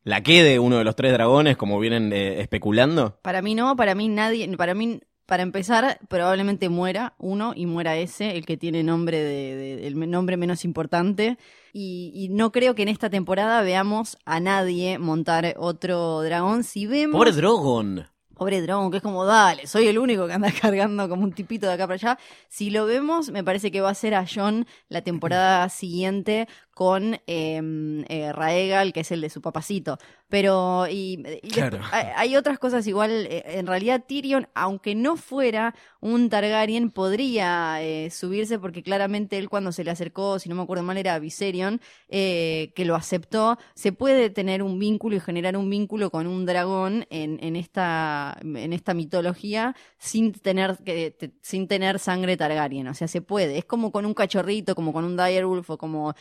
¿La 0.04 0.22
quede 0.22 0.60
uno 0.60 0.78
de 0.78 0.84
los 0.84 0.96
tres 0.96 1.14
dragones, 1.14 1.58
como 1.58 1.80
vienen 1.80 2.14
eh, 2.14 2.40
especulando? 2.42 3.20
Para 3.24 3.42
mí 3.42 3.56
no, 3.56 3.76
para 3.76 3.96
mí 3.96 4.08
nadie, 4.08 4.48
para 4.56 4.76
mí, 4.76 5.02
para 5.26 5.42
empezar, 5.42 5.98
probablemente 6.10 6.70
muera 6.70 7.16
uno 7.18 7.54
y 7.56 7.66
muera 7.66 7.98
ese, 7.98 8.38
el 8.38 8.46
que 8.46 8.56
tiene 8.56 8.84
nombre 8.84 9.18
de, 9.20 9.56
de- 9.56 9.88
el 9.88 10.12
nombre 10.12 10.38
menos 10.38 10.64
importante. 10.64 11.38
Y, 11.74 12.12
y 12.14 12.30
no 12.30 12.52
creo 12.52 12.76
que 12.76 12.84
en 12.84 12.90
esta 12.90 13.10
temporada 13.10 13.62
veamos 13.64 14.18
a 14.26 14.40
nadie 14.40 15.00
montar 15.00 15.56
otro 15.58 16.22
dragón. 16.22 16.64
Si 16.64 16.86
vemos. 16.86 17.18
Pobre 17.18 17.32
Drogon. 17.32 18.06
Pobre 18.36 18.62
Drogon, 18.62 18.92
que 18.92 18.98
es 18.98 19.04
como, 19.04 19.24
dale, 19.26 19.66
soy 19.66 19.88
el 19.88 19.98
único 19.98 20.28
que 20.28 20.34
anda 20.34 20.52
cargando 20.62 21.08
como 21.10 21.24
un 21.24 21.32
tipito 21.32 21.68
de 21.68 21.74
acá 21.74 21.88
para 21.88 21.96
allá. 21.96 22.20
Si 22.50 22.70
lo 22.70 22.86
vemos, 22.86 23.30
me 23.32 23.44
parece 23.46 23.72
que 23.72 23.80
va 23.82 23.90
a 23.90 23.96
ser 23.96 24.14
a 24.14 24.26
John 24.32 24.68
la 24.90 25.02
temporada 25.02 25.68
siguiente 25.70 26.48
con 26.76 27.16
eh, 27.26 27.62
eh, 28.10 28.32
Raegal, 28.34 28.94
que 28.94 29.00
es 29.00 29.12
el 29.12 29.22
de 29.22 29.32
su 29.32 29.42
papacito. 29.42 29.98
Pero, 30.30 30.86
y, 30.88 31.24
y 31.42 31.50
Claro. 31.56 31.78
después 31.78 31.94
hay, 31.94 32.06
hay 32.16 32.36
otras 32.36 32.60
cosas 32.60 32.86
igual. 32.86 33.26
eh, 33.30 33.44
en 33.48 33.66
realidad, 33.66 34.04
Tyrion, 34.08 34.48
aunque 34.54 34.94
no 34.94 35.18
fuera 35.18 35.74
un 36.02 36.30
Targaryen, 36.30 36.92
podría 36.92 37.82
eh, 37.82 38.10
subirse 38.12 38.60
porque 38.60 38.84
claramente 38.84 39.38
él 39.40 39.50
cuando 39.50 39.72
se 39.72 39.84
le 39.84 39.92
acercó, 39.92 40.38
si 40.38 40.50
no 40.50 40.56
me 40.56 40.62
acuerdo 40.64 40.84
mal, 40.84 40.98
era 40.98 41.18
Viserion, 41.18 41.80
que 42.10 42.84
lo 42.86 42.96
aceptó. 42.96 43.58
Se 43.74 43.92
puede 43.92 44.30
tener 44.30 44.62
un 44.64 44.78
vínculo 44.80 45.16
y 45.16 45.20
generar 45.20 45.58
un 45.58 45.70
vínculo 45.70 46.10
con 46.12 46.28
un 46.28 46.46
dragón 46.46 47.06
en, 47.10 47.40
en 47.42 47.56
esta 47.56 48.38
en 48.44 48.74
esta 48.74 48.94
mitología 48.94 49.76
sin 49.98 50.34
tener 50.34 50.78
que 50.84 51.12
te- 51.12 51.32
sin 51.42 51.68
tener 51.68 52.00
sangre 52.00 52.38
Targaryen, 52.38 52.88
o 52.88 52.94
sea, 52.94 53.08
se 53.08 53.22
puede. 53.22 53.58
Es 53.58 53.66
como 53.66 53.92
con 53.92 54.06
un 54.06 54.14
cachorrito, 54.14 54.76
como 54.76 54.94
con 54.94 55.06
un 55.06 55.18
direwolf 55.18 55.70
o 55.72 55.78
como 55.78 56.14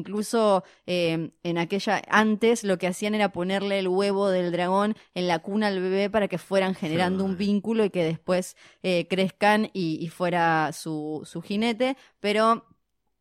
incluso 0.00 0.64
eh, 0.86 1.30
en 1.42 1.58
aquella 1.58 2.02
antes 2.08 2.64
lo 2.64 2.78
que 2.78 2.86
hacían 2.86 3.14
era 3.14 3.32
ponerle 3.32 3.78
el 3.78 3.88
huevo 3.88 4.30
del 4.30 4.50
dragón 4.50 4.96
en 5.14 5.28
la 5.28 5.38
cuna 5.38 5.68
al 5.68 5.80
bebé 5.80 6.10
para 6.10 6.28
que 6.28 6.38
fueran 6.38 6.74
generando 6.74 7.24
un 7.24 7.36
vínculo 7.36 7.84
y 7.84 7.90
que 7.90 8.04
después 8.04 8.56
eh, 8.82 9.06
crezcan 9.08 9.70
y, 9.72 9.98
y 10.00 10.08
fuera 10.08 10.72
su, 10.72 11.22
su 11.24 11.42
jinete, 11.42 11.96
pero 12.20 12.64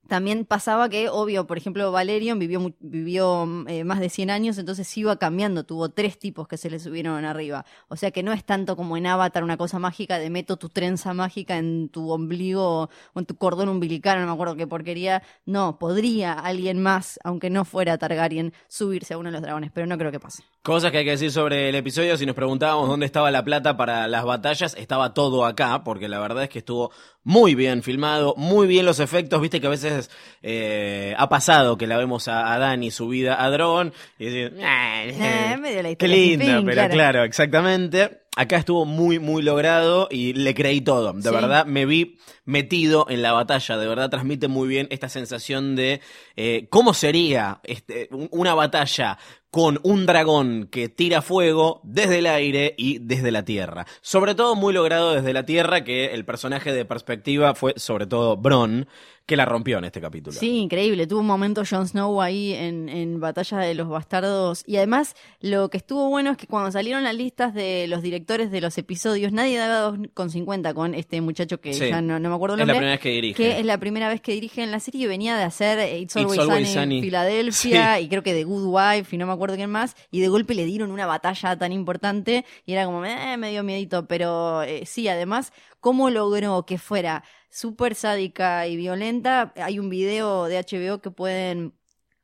también 0.10 0.44
pasaba 0.44 0.90
que, 0.90 1.08
obvio, 1.08 1.48
por 1.48 1.58
ejemplo, 1.58 1.92
Valerion 1.92 2.38
vivió, 2.38 2.76
vivió 2.82 3.48
eh, 3.68 3.86
más 3.86 4.02
de 4.02 4.10
100 4.10 4.30
años, 4.30 4.58
entonces 4.58 4.98
iba 4.98 5.16
cambiando, 5.18 5.64
tuvo 5.64 5.90
tres 5.90 6.20
tipos 6.20 6.48
que 6.50 6.58
se 6.58 6.70
le 6.70 6.80
subieron 6.80 7.24
arriba. 7.24 7.66
O 7.88 7.96
sea 7.96 8.12
que 8.12 8.24
no 8.24 8.34
es 8.34 8.44
tanto 8.44 8.76
como 8.76 8.98
en 8.98 9.08
Avatar 9.08 9.44
una 9.46 9.56
cosa 9.56 9.80
mágica 9.80 10.20
de 10.20 10.30
meto 10.30 10.58
tu 10.58 10.68
trenza 10.68 11.14
mágica 11.14 11.58
en 11.58 11.88
tu 11.90 12.12
ombligo 12.12 12.90
o 13.14 13.20
en 13.20 13.26
tu 13.26 13.38
cordón 13.38 13.70
umbilical, 13.70 14.20
no 14.20 14.26
me 14.26 14.34
acuerdo 14.34 14.58
qué 14.58 14.68
porquería. 14.68 15.24
No, 15.46 15.80
podría 15.80 16.34
alguien 16.34 16.82
más, 16.82 17.20
aunque 17.24 17.50
no 17.50 17.64
fuera 17.64 17.98
Targaryen, 17.98 18.54
subirse 18.68 19.14
a 19.14 19.18
uno 19.18 19.30
de 19.30 19.34
los 19.34 19.42
dragones, 19.42 19.72
pero 19.72 19.88
no 19.88 19.98
creo 19.98 20.12
que 20.12 20.20
pase. 20.20 20.44
Cosas 20.62 20.92
que 20.92 20.98
hay 20.98 21.06
que 21.06 21.12
decir 21.12 21.32
sobre 21.32 21.70
el 21.70 21.76
episodio, 21.76 22.18
si 22.18 22.26
nos 22.26 22.36
preguntábamos 22.36 22.90
dónde 22.90 23.06
estaba 23.06 23.32
la 23.32 23.46
plata 23.46 23.78
para 23.78 24.10
las 24.10 24.26
batallas, 24.26 24.76
estaba 24.78 25.14
todo 25.14 25.46
acá, 25.46 25.86
porque 25.86 26.10
la 26.10 26.20
verdad 26.20 26.44
es 26.44 26.50
que 26.50 26.60
estuvo 26.60 26.92
muy 27.24 27.56
bien 27.56 27.82
filmado, 27.82 28.34
muy 28.36 28.68
bien 28.68 28.86
los 28.86 29.00
efectos, 29.00 29.40
viste 29.40 29.62
que 29.62 29.68
a 29.68 29.70
veces 29.70 30.12
eh, 30.42 31.16
ha 31.18 31.30
pasado 31.30 31.78
que 31.78 31.88
la 31.88 31.98
vemos 31.98 32.28
a, 32.28 32.54
a 32.54 32.60
Dani 32.60 32.92
subida 32.92 33.42
a 33.42 33.50
Drogon 33.50 33.94
y 34.20 34.26
decir, 34.26 34.54
Eh, 34.60 35.58
medio 35.62 35.82
la 35.82 35.96
qué 35.96 36.08
linda, 36.10 36.46
fin, 36.46 36.66
pero 36.66 36.74
claro. 36.76 36.94
claro. 36.94 37.24
exactamente. 37.24 38.24
Acá 38.36 38.58
estuvo 38.58 38.86
muy, 38.86 39.20
muy 39.20 39.42
logrado 39.42 40.08
y 40.10 40.32
le 40.34 40.54
creí 40.54 40.80
todo. 40.82 41.12
De 41.14 41.24
Sí. 41.24 41.30
verdad, 41.30 41.66
me 41.66 41.86
vi 41.86 42.18
metido 42.46 43.06
en 43.10 43.22
la 43.22 43.34
batalla. 43.34 43.78
De 43.78 43.88
verdad, 43.88 44.10
transmite 44.10 44.48
muy 44.48 44.68
bien 44.70 44.88
esta 44.92 45.10
sensación 45.10 45.76
de 45.76 46.00
eh, 46.38 46.68
cómo 46.70 46.94
sería 46.94 47.60
este, 47.64 48.08
un- 48.12 48.30
una 48.32 48.54
batalla 48.54 49.18
con 49.52 49.80
un 49.84 50.06
dragón 50.06 50.68
que 50.72 50.90
tira 50.90 51.22
fuego 51.22 51.82
desde 51.84 52.20
el 52.20 52.28
aire 52.28 52.76
y 52.78 53.00
desde 53.00 53.32
la 53.32 53.44
tierra. 53.44 53.86
Sobre 54.02 54.36
todo 54.36 54.56
muy 54.56 54.74
logrado 54.74 55.14
desde 55.16 55.34
la 55.34 55.46
tierra, 55.46 55.84
que 55.84 56.14
el 56.14 56.24
personaje 56.26 56.72
de 56.72 56.86
perspectiva 56.86 57.56
fue 57.56 57.74
sobre 57.78 58.06
todo 58.06 58.38
Bron, 58.38 58.88
que 59.26 59.36
la 59.38 59.46
rompió 59.46 59.78
en 59.78 59.84
este 59.86 60.02
capítulo. 60.02 60.36
Sí, 60.40 60.58
increíble. 60.58 61.06
Tuvo 61.06 61.20
un 61.20 61.28
momento 61.28 61.62
Jon 61.68 61.88
Snow 61.88 62.20
ahí 62.20 62.54
en, 62.54 62.90
en 62.90 63.20
Batalla 63.20 63.60
de 63.60 63.76
los 63.76 63.88
Bastardos. 63.88 64.64
Y 64.66 64.78
además, 64.78 65.16
lo 65.40 65.70
que 65.70 65.78
estuvo 65.78 66.10
bueno 66.10 66.32
es 66.32 66.38
que 66.38 66.48
cuando 66.48 66.72
salieron 66.72 67.04
las 67.04 67.14
listas 67.14 67.54
de 67.54 67.86
los 67.88 68.02
directores 68.02 68.50
de 68.50 68.60
los 68.60 68.76
episodios, 68.80 69.32
nadie 69.32 69.60
daba 69.60 69.92
2,50 69.96 70.74
con 70.74 70.96
este 70.96 71.22
muchacho 71.22 71.62
que 71.62 71.74
Sí. 71.76 71.90
ya 71.90 72.02
no, 72.02 72.18
no 72.20 72.30
me 72.30 72.36
acuerdo 72.36 72.56
el 72.56 72.62
Es 72.62 72.68
la 72.68 72.74
nombre. 72.74 72.80
primera 72.80 72.92
vez 72.96 73.02
que 73.02 73.10
dirige. 73.12 73.36
que 73.44 73.60
es 73.60 73.66
la 73.68 73.78
primera 73.78 74.08
vez 74.10 74.20
que 74.22 74.32
dirige 74.32 74.64
en 74.64 74.72
la 74.72 74.80
serie 74.80 75.04
y 75.04 75.08
venía 75.08 75.38
de 75.38 75.44
hacer 75.44 75.78
It's 76.02 76.16
Always, 76.18 76.38
It's 76.38 76.44
Always 76.50 76.68
Sunny 76.70 76.82
Sunny. 76.84 76.98
en 76.98 77.04
Filadelfia 77.04 78.00
y 78.00 78.10
creo 78.10 78.24
que 78.24 78.34
The 78.34 78.46
Good 78.46 78.66
Wife 78.66 79.16
y 79.16 79.20
no 79.20 79.28
me 79.28 79.34
acuerdo 79.34 79.39
quién 79.48 79.70
más 79.70 79.96
y 80.12 80.20
de 80.22 80.28
golpe 80.28 80.54
le 80.56 80.66
dieron 80.66 80.92
una 80.92 81.06
batalla 81.06 81.58
tan 81.58 81.72
importante 81.72 82.46
y 82.66 82.74
era 82.74 82.86
como 82.86 83.04
eh, 83.06 83.38
medio 83.38 83.64
miedito 83.64 84.08
pero 84.08 84.64
eh, 84.64 84.86
sí 84.86 85.08
además 85.08 85.54
cómo 85.80 86.10
logró 86.10 86.66
que 86.66 86.78
fuera 86.78 87.24
súper 87.50 87.96
sádica 87.96 88.68
y 88.68 88.78
violenta 88.78 89.54
hay 89.56 89.80
un 89.80 89.90
video 89.90 90.46
de 90.46 90.58
HBO 90.60 91.02
que 91.02 91.12
pueden 91.12 91.74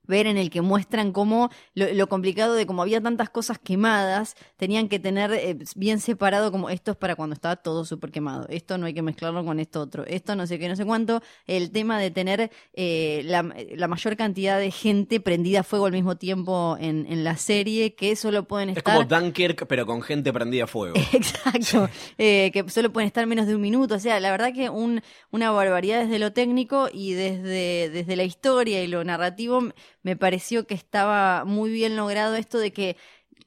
ver 0.08 0.28
en 0.28 0.38
el 0.38 0.50
que 0.50 0.62
muestran 0.62 1.12
cómo 1.12 1.50
lo, 1.74 1.92
lo 1.94 2.08
complicado 2.08 2.54
de 2.54 2.66
como 2.66 2.82
había 2.82 3.02
tantas 3.02 3.30
cosas 3.30 3.60
quemadas, 3.60 4.36
tenían 4.58 4.90
que 4.90 5.00
tener 5.00 5.32
eh, 5.34 5.58
bien 5.76 6.00
separado 6.00 6.52
como 6.52 6.70
esto 6.70 6.92
es 6.92 6.98
para 6.98 7.16
cuando 7.16 7.34
estaba 7.34 7.56
todo 7.56 7.86
súper 7.86 8.12
quemado, 8.12 8.46
esto 8.50 8.78
no 8.78 8.86
hay 8.86 8.94
que 8.94 9.02
mezclarlo 9.02 9.44
con 9.46 9.60
esto 9.60 9.82
otro, 9.82 10.06
esto 10.06 10.36
no 10.36 10.48
sé 10.48 10.60
qué, 10.60 10.68
no 10.68 10.76
sé 10.76 10.86
cuánto, 10.86 11.22
el 11.48 11.72
tema 11.72 12.00
de 12.00 12.12
tener 12.12 12.52
eh, 12.74 13.22
la, 13.26 13.54
la 13.76 13.88
mayor 13.88 14.18
cantidad 14.18 14.60
de 14.60 14.72
gente 14.72 15.20
prendida 15.20 15.62
a 15.62 15.64
fuego 15.64 15.86
al 15.86 15.92
mismo 15.92 16.18
tiempo 16.18 16.78
en, 16.80 17.06
en 17.10 17.24
la 17.24 17.38
serie, 17.38 17.96
que 17.96 18.16
solo 18.16 18.48
pueden 18.48 18.70
Es 18.70 18.78
estar... 18.78 18.96
como 18.96 19.08
Dunkirk, 19.08 19.68
pero 19.68 19.86
con 19.86 20.02
gente 20.02 20.32
prendida 20.34 20.66
a 20.66 20.68
fuego. 20.68 20.96
Exacto, 21.14 21.90
eh, 22.18 22.52
que 22.54 22.70
solo 22.70 22.92
pueden 22.92 23.08
estar 23.08 23.26
menos 23.28 23.48
de 23.48 23.56
un 23.56 23.62
minuto. 23.62 23.96
O 23.96 24.00
sea, 24.00 24.20
la 24.20 24.32
verdad 24.32 24.54
que 24.54 24.70
un, 24.70 25.02
una 25.32 25.52
barbaridad 25.52 26.02
desde 26.04 26.20
lo 26.20 26.34
técnico 26.34 26.90
y 26.92 27.14
desde, 27.14 27.90
desde 27.90 28.16
la 28.16 28.24
historia 28.24 28.84
y 28.84 28.88
lo 28.88 29.04
narrativo 29.04 29.62
me 30.06 30.16
pareció 30.16 30.68
que 30.68 30.76
estaba 30.76 31.46
muy 31.46 31.72
bien 31.72 31.96
logrado 31.96 32.36
esto 32.36 32.60
de 32.60 32.72
que 32.72 32.96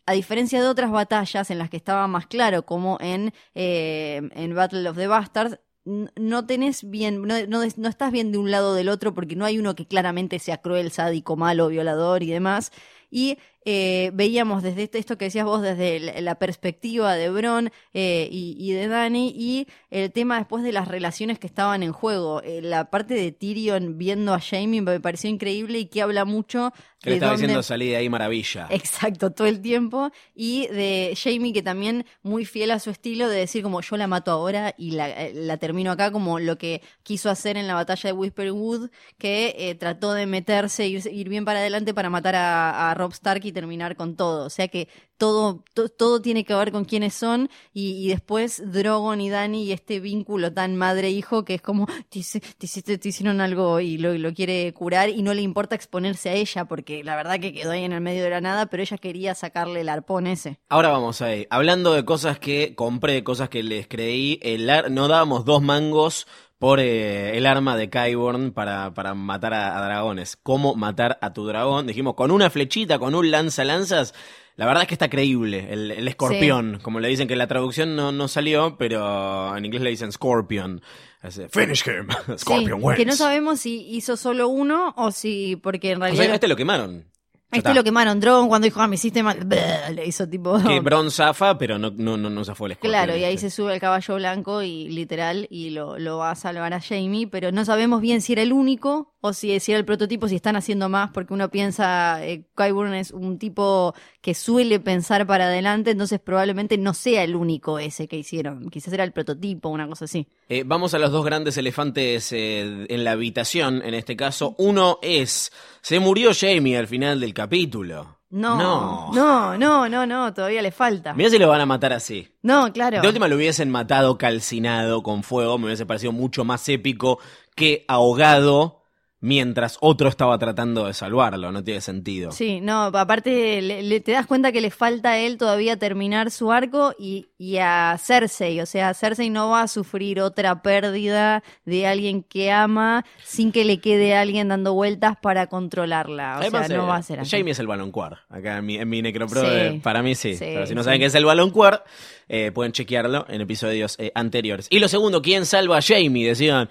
a 0.06 0.12
diferencia 0.12 0.60
de 0.60 0.66
otras 0.66 0.90
batallas 0.90 1.52
en 1.52 1.58
las 1.58 1.70
que 1.70 1.76
estaba 1.76 2.08
más 2.08 2.26
claro, 2.26 2.66
como 2.66 2.98
en, 3.00 3.32
eh, 3.54 4.28
en 4.32 4.54
Battle 4.56 4.88
of 4.88 4.96
the 4.96 5.06
Bastards, 5.06 5.60
no 5.84 6.46
tenés 6.46 6.82
bien, 6.90 7.22
no, 7.22 7.46
no, 7.46 7.62
no 7.76 7.88
estás 7.88 8.10
bien 8.10 8.32
de 8.32 8.38
un 8.38 8.50
lado 8.50 8.70
o 8.70 8.74
del 8.74 8.88
otro 8.88 9.14
porque 9.14 9.36
no 9.36 9.44
hay 9.44 9.60
uno 9.60 9.76
que 9.76 9.86
claramente 9.86 10.40
sea 10.40 10.60
cruel, 10.60 10.90
sádico, 10.90 11.36
malo, 11.36 11.68
violador 11.68 12.24
y 12.24 12.30
demás. 12.30 12.72
Y 13.10 13.38
eh, 13.64 14.10
veíamos 14.14 14.62
desde 14.62 14.84
este- 14.84 14.98
esto 14.98 15.18
que 15.18 15.26
decías 15.26 15.44
vos, 15.44 15.60
desde 15.60 16.22
la, 16.22 16.36
perspectiva 16.36 17.14
de 17.16 17.28
Bron 17.28 17.70
eh, 17.92 18.26
y, 18.30 18.56
y 18.58 18.72
de 18.72 18.88
Dani, 18.88 19.28
y 19.36 19.66
el 19.90 20.10
tema 20.12 20.38
después 20.38 20.64
de 20.64 20.72
las 20.72 20.88
relaciones 20.88 21.38
que 21.38 21.46
estaban 21.46 21.82
en 21.82 21.92
juego. 21.92 22.40
Eh, 22.42 22.62
la 22.62 22.88
parte 22.90 23.12
de 23.14 23.30
Tyrion 23.32 23.98
viendo 23.98 24.32
a 24.32 24.40
Jaime 24.40 24.80
me 24.80 25.00
pareció 25.00 25.28
increíble 25.28 25.80
y 25.80 25.86
que 25.86 26.00
habla 26.00 26.24
mucho 26.24 26.72
Que 27.02 27.10
le 27.10 27.16
estaba 27.16 27.32
dónde- 27.32 27.42
diciendo 27.48 27.62
salí 27.62 27.88
de 27.88 27.96
ahí 27.96 28.08
maravilla. 28.08 28.68
Exacto, 28.70 29.32
todo 29.32 29.46
el 29.46 29.60
tiempo. 29.60 30.10
Y 30.34 30.66
de 30.68 31.14
Jamie, 31.22 31.52
que 31.52 31.62
también 31.62 32.06
muy 32.22 32.46
fiel 32.46 32.70
a 32.70 32.78
su 32.78 32.88
estilo 32.90 33.28
de 33.28 33.38
decir 33.38 33.62
como 33.62 33.82
yo 33.82 33.96
la 33.98 34.06
mato 34.06 34.30
ahora 34.30 34.74
y 34.78 34.92
la, 34.92 35.10
eh, 35.10 35.32
la 35.34 35.58
termino 35.58 35.90
acá, 35.90 36.10
como 36.10 36.38
lo 36.38 36.56
que 36.56 36.80
quiso 37.02 37.28
hacer 37.28 37.58
en 37.58 37.66
la 37.66 37.74
batalla 37.74 38.08
de 38.08 38.12
Whispering 38.14 38.54
Wood, 38.54 38.90
que 39.18 39.54
eh, 39.58 39.74
trató 39.74 40.14
de 40.14 40.24
meterse, 40.26 40.86
ir, 40.86 41.02
ir 41.12 41.28
bien 41.28 41.44
para 41.44 41.58
adelante 41.58 41.92
para 41.92 42.08
matar 42.08 42.34
a, 42.36 42.90
a 42.90 42.94
Rob 42.98 43.12
Stark 43.12 43.44
y 43.44 43.52
terminar 43.52 43.96
con 43.96 44.14
todo. 44.16 44.44
O 44.46 44.50
sea 44.50 44.68
que 44.68 44.88
todo, 45.16 45.64
to- 45.74 45.88
todo 45.88 46.20
tiene 46.22 46.44
que 46.44 46.54
ver 46.54 46.70
con 46.70 46.84
quiénes 46.84 47.14
son 47.14 47.48
y, 47.72 47.92
y 48.04 48.08
después 48.08 48.62
Drogon 48.72 49.20
y 49.20 49.30
Dani 49.30 49.64
y 49.64 49.72
este 49.72 49.98
vínculo 50.00 50.52
tan 50.52 50.76
madre-hijo 50.76 51.44
que 51.44 51.54
es 51.54 51.62
como 51.62 51.86
te 52.10 53.08
hicieron 53.08 53.40
algo 53.40 53.80
y 53.80 53.98
lo, 53.98 54.12
lo 54.16 54.32
quiere 54.34 54.72
curar 54.72 55.08
y 55.08 55.22
no 55.22 55.34
le 55.34 55.42
importa 55.42 55.74
exponerse 55.74 56.28
a 56.30 56.34
ella 56.34 56.64
porque 56.66 57.02
la 57.04 57.16
verdad 57.16 57.40
que 57.40 57.52
quedó 57.52 57.72
ahí 57.72 57.84
en 57.84 57.92
el 57.92 58.00
medio 58.00 58.22
de 58.22 58.30
la 58.30 58.40
nada, 58.40 58.66
pero 58.66 58.82
ella 58.82 58.98
quería 58.98 59.34
sacarle 59.34 59.80
el 59.80 59.88
arpón 59.88 60.26
ese. 60.26 60.58
Ahora 60.68 60.90
vamos 60.90 61.20
ahí. 61.22 61.46
Hablando 61.50 61.92
de 61.94 62.04
cosas 62.04 62.38
que 62.38 62.74
compré, 62.74 63.24
cosas 63.24 63.48
que 63.48 63.62
les 63.62 63.88
creí, 63.88 64.38
el 64.42 64.68
ar- 64.70 64.90
no 64.90 65.08
dábamos 65.08 65.44
dos 65.44 65.62
mangos 65.62 66.26
por 66.58 66.80
eh, 66.80 67.36
el 67.36 67.46
arma 67.46 67.76
de 67.76 67.88
Kyborn 67.90 68.52
para, 68.52 68.92
para 68.94 69.14
matar 69.14 69.54
a, 69.54 69.78
a 69.78 69.84
dragones. 69.84 70.36
¿Cómo 70.36 70.74
matar 70.74 71.18
a 71.22 71.32
tu 71.32 71.46
dragón? 71.46 71.86
Dijimos, 71.86 72.14
con 72.14 72.30
una 72.30 72.50
flechita, 72.50 72.98
con 72.98 73.14
un 73.14 73.30
lanza-lanzas. 73.30 74.14
La 74.56 74.66
verdad 74.66 74.82
es 74.82 74.88
que 74.88 74.94
está 74.94 75.08
creíble, 75.08 75.68
el, 75.72 75.92
el 75.92 76.08
escorpión. 76.08 76.80
Como 76.82 76.98
le 76.98 77.06
dicen 77.08 77.28
que 77.28 77.36
la 77.36 77.46
traducción 77.46 77.94
no, 77.94 78.10
no 78.10 78.26
salió, 78.26 78.76
pero 78.76 79.56
en 79.56 79.64
inglés 79.64 79.82
le 79.82 79.90
dicen 79.90 80.10
scorpion. 80.10 80.82
Hace, 81.20 81.48
Finish 81.48 81.84
him. 81.86 82.08
Scorpion 82.38 82.80
Sí, 82.80 82.84
wins. 82.86 82.96
que 82.98 83.06
no 83.06 83.14
sabemos 83.14 83.60
si 83.60 83.88
hizo 83.90 84.16
solo 84.16 84.48
uno 84.48 84.94
o 84.96 85.12
si, 85.12 85.54
porque 85.56 85.92
en 85.92 85.98
O 85.98 86.00
realidad 86.00 86.24
sea, 86.24 86.34
este 86.34 86.48
lo 86.48 86.56
quemaron. 86.56 87.06
Este 87.50 87.72
lo 87.72 87.82
quemaron 87.82 88.20
Drogon 88.20 88.48
cuando 88.48 88.66
dijo, 88.66 88.80
ah, 88.80 88.88
me 88.88 88.96
hiciste 88.96 89.22
mal, 89.22 89.48
le 89.94 90.06
hizo 90.06 90.28
tipo... 90.28 90.58
Que 90.62 90.80
Bron 90.80 91.10
zafa, 91.10 91.56
pero 91.56 91.78
no, 91.78 91.90
no, 91.96 92.18
no, 92.18 92.28
no 92.28 92.44
zafó 92.44 92.66
el 92.66 92.72
escorpión. 92.72 92.92
Claro, 92.92 93.16
y 93.16 93.24
ahí 93.24 93.38
se 93.38 93.50
sube 93.50 93.72
el 93.72 93.80
caballo 93.80 94.16
blanco 94.16 94.62
y 94.62 94.88
literal 94.88 95.46
y 95.50 95.70
lo, 95.70 95.98
lo 95.98 96.18
va 96.18 96.32
a 96.32 96.34
salvar 96.34 96.74
a 96.74 96.80
Jamie, 96.80 97.26
pero 97.26 97.50
no 97.50 97.64
sabemos 97.64 98.02
bien 98.02 98.20
si 98.20 98.34
era 98.34 98.42
el 98.42 98.52
único 98.52 99.14
o 99.20 99.32
si, 99.32 99.58
si 99.60 99.72
era 99.72 99.78
el 99.78 99.84
prototipo, 99.84 100.28
si 100.28 100.36
están 100.36 100.56
haciendo 100.56 100.88
más, 100.88 101.10
porque 101.10 101.34
uno 101.34 101.50
piensa, 101.50 102.24
eh, 102.24 102.44
Qyburn 102.54 102.94
es 102.94 103.10
un 103.10 103.38
tipo 103.38 103.94
que 104.20 104.34
suele 104.34 104.78
pensar 104.78 105.26
para 105.26 105.46
adelante, 105.46 105.90
entonces 105.90 106.20
probablemente 106.20 106.78
no 106.78 106.94
sea 106.94 107.24
el 107.24 107.34
único 107.34 107.78
ese 107.78 108.06
que 108.06 108.16
hicieron, 108.16 108.68
quizás 108.70 108.92
era 108.92 109.04
el 109.04 109.12
prototipo, 109.12 109.70
una 109.70 109.88
cosa 109.88 110.04
así. 110.04 110.28
Eh, 110.48 110.62
vamos 110.64 110.94
a 110.94 110.98
los 110.98 111.10
dos 111.10 111.24
grandes 111.24 111.56
elefantes 111.56 112.32
eh, 112.32 112.86
en 112.88 113.04
la 113.04 113.12
habitación, 113.12 113.82
en 113.82 113.94
este 113.94 114.16
caso. 114.16 114.54
Uno 114.58 114.98
es, 115.02 115.52
se 115.80 115.98
murió 115.98 116.30
Jamie 116.38 116.76
al 116.76 116.86
final 116.86 117.20
del 117.20 117.34
capítulo. 117.38 118.18
No, 118.30 118.56
No. 118.58 119.12
no, 119.14 119.56
no, 119.56 119.88
no, 119.88 120.06
no, 120.06 120.34
todavía 120.34 120.60
le 120.60 120.72
falta. 120.72 121.14
Mirá 121.14 121.30
si 121.30 121.38
lo 121.38 121.48
van 121.48 121.60
a 121.60 121.66
matar 121.66 121.92
así. 121.92 122.28
No, 122.42 122.72
claro. 122.72 123.00
De 123.00 123.06
última 123.06 123.28
lo 123.28 123.36
hubiesen 123.36 123.70
matado 123.70 124.18
calcinado 124.18 125.02
con 125.04 125.22
fuego, 125.22 125.56
me 125.56 125.66
hubiese 125.66 125.86
parecido 125.86 126.12
mucho 126.12 126.44
más 126.44 126.68
épico 126.68 127.20
que 127.54 127.84
ahogado 127.88 128.77
mientras 129.20 129.78
otro 129.80 130.08
estaba 130.08 130.38
tratando 130.38 130.86
de 130.86 130.94
salvarlo, 130.94 131.50
no 131.50 131.64
tiene 131.64 131.80
sentido. 131.80 132.30
Sí, 132.30 132.60
no, 132.60 132.84
aparte 132.84 133.60
le- 133.60 133.82
le- 133.82 134.00
te 134.00 134.12
das 134.12 134.26
cuenta 134.26 134.52
que 134.52 134.60
le 134.60 134.70
falta 134.70 135.10
a 135.10 135.18
él 135.18 135.38
todavía 135.38 135.76
terminar 135.76 136.30
su 136.30 136.52
arco 136.52 136.94
y, 136.98 137.26
y 137.36 137.56
a 137.58 137.96
Cersei, 137.98 138.60
o 138.60 138.66
sea, 138.66 138.94
Cersei 138.94 139.28
no 139.30 139.50
va 139.50 139.62
a 139.62 139.68
sufrir 139.68 140.20
otra 140.20 140.62
pérdida 140.62 141.42
de 141.64 141.86
alguien 141.88 142.22
que 142.22 142.52
ama 142.52 143.04
sin 143.24 143.50
que 143.50 143.64
le 143.64 143.80
quede 143.80 144.14
alguien 144.16 144.48
dando 144.48 144.72
vueltas 144.74 145.16
para 145.20 145.48
controlarla, 145.48 146.36
o 146.36 146.40
Además, 146.40 146.68
sea, 146.68 146.76
no 146.76 146.84
eh, 146.84 146.86
va 146.86 146.96
a 146.96 147.02
ser 147.02 147.20
así. 147.20 147.30
Jamie 147.36 147.52
es 147.52 147.58
el 147.58 147.66
baloncuar. 147.66 148.20
Acá 148.28 148.58
en 148.58 148.66
mi, 148.66 148.76
en 148.76 148.88
mi 148.88 149.02
Necropro, 149.02 149.40
Sí. 149.40 149.46
eh, 149.50 149.80
para 149.82 150.02
mí 150.02 150.14
sí. 150.14 150.34
Sí, 150.34 150.44
Pero 150.44 150.66
si 150.66 150.74
no 150.76 150.82
sí. 150.82 150.84
saben 150.84 151.00
qué 151.00 151.06
es 151.06 151.14
el 151.16 151.24
baloncuar, 151.24 151.84
eh, 152.28 152.52
pueden 152.54 152.70
chequearlo 152.72 153.26
en 153.28 153.40
episodios 153.40 153.96
eh, 153.98 154.12
anteriores. 154.14 154.68
Y 154.70 154.78
lo 154.78 154.86
segundo, 154.86 155.22
¿quién 155.22 155.44
salva 155.44 155.78
a 155.78 155.82
Jamie? 155.82 156.26
Decían, 156.28 156.68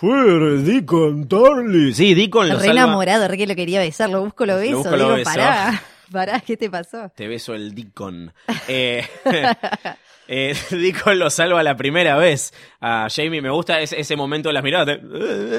fue 0.00 0.56
Deacon 0.62 1.28
Tarly. 1.28 1.92
Sí, 1.92 2.14
Deacon 2.14 2.48
lo 2.48 2.54
Re 2.54 2.66
salva. 2.66 2.72
enamorado, 2.84 3.28
re 3.28 3.36
que 3.36 3.46
lo 3.46 3.54
quería 3.54 3.80
besar, 3.80 4.08
lo 4.08 4.22
busco, 4.24 4.46
lo 4.46 4.56
beso, 4.56 4.78
busco, 4.78 4.90
lo 4.96 5.04
digo, 5.04 5.10
beso. 5.16 5.30
pará, 5.30 5.82
pará, 6.10 6.40
¿qué 6.40 6.56
te 6.56 6.70
pasó? 6.70 7.10
Te 7.14 7.28
beso 7.28 7.54
el 7.54 7.74
Deacon. 7.74 8.32
Eh, 8.66 9.06
eh, 10.32 10.54
Deacon 10.70 11.18
lo 11.18 11.28
salva 11.28 11.62
la 11.64 11.76
primera 11.76 12.16
vez. 12.16 12.54
A 12.80 13.08
Jamie 13.14 13.42
me 13.42 13.50
gusta 13.50 13.80
ese, 13.80 14.00
ese 14.00 14.14
momento 14.16 14.48
de 14.48 14.52
las 14.54 14.62
miradas, 14.64 14.96
eh, 14.96 15.00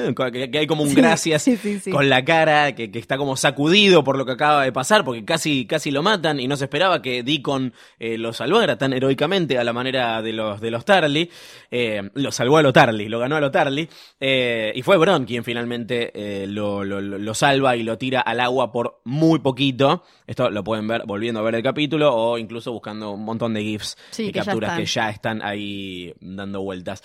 eh, 0.08 0.14
que, 0.32 0.50
que 0.50 0.58
hay 0.58 0.66
como 0.66 0.82
un 0.82 0.88
Sí, 0.88 0.94
gracias 0.96 1.42
sí, 1.44 1.56
sí, 1.56 1.78
sí. 1.78 1.90
con 1.90 2.08
la 2.08 2.24
cara, 2.24 2.74
que, 2.74 2.90
que 2.90 2.98
está 2.98 3.16
como 3.18 3.36
sacudido 3.36 4.02
por 4.02 4.16
lo 4.16 4.24
que 4.26 4.32
acaba 4.32 4.64
de 4.64 4.72
pasar, 4.72 5.04
porque 5.04 5.24
casi, 5.24 5.66
casi 5.66 5.90
lo 5.90 6.02
matan 6.02 6.40
y 6.40 6.48
no 6.48 6.56
se 6.56 6.64
esperaba 6.64 7.02
que 7.02 7.22
Deacon 7.22 7.72
eh, 7.98 8.16
lo 8.18 8.32
salvara 8.32 8.78
tan 8.78 8.92
heroicamente 8.94 9.58
a 9.58 9.64
la 9.64 9.72
manera 9.72 10.20
de 10.22 10.32
los, 10.32 10.60
de 10.60 10.70
los 10.70 10.84
Tarly. 10.84 11.30
Eh, 11.70 12.10
lo 12.14 12.32
salvó 12.32 12.56
a 12.56 12.62
lo 12.62 12.72
Tarly, 12.72 13.08
lo 13.08 13.18
ganó 13.18 13.36
a 13.36 13.40
lo 13.40 13.50
Tarly. 13.50 13.88
Y 14.20 14.82
fue 14.82 14.96
Bron 14.96 15.24
quien 15.26 15.44
finalmente 15.44 16.46
lo, 16.48 16.82
lo- 16.84 17.00
lo- 17.00 17.34
salva 17.34 17.76
y 17.76 17.82
lo 17.82 17.98
tira 17.98 18.20
al 18.20 18.40
agua 18.40 18.72
por 18.72 19.00
muy 19.04 19.38
poquito. 19.40 20.02
Esto 20.26 20.50
lo 20.50 20.62
pueden 20.64 20.86
ver 20.88 21.02
volviendo 21.06 21.40
a 21.40 21.42
ver 21.42 21.56
el 21.56 21.62
capítulo 21.62 22.14
o 22.14 22.38
incluso 22.38 22.72
buscando 22.72 23.10
un 23.12 23.24
montón 23.24 23.52
de 23.54 23.62
GIFs 23.62 23.96
Sí, 24.10 24.24
y 24.28 24.32
que 24.32 24.40
están. 24.68 24.78
que 24.80 24.86
ya 24.86 25.10
están 25.10 25.42
ahí 25.42 26.14
dando 26.20 26.62
vueltas. 26.62 27.02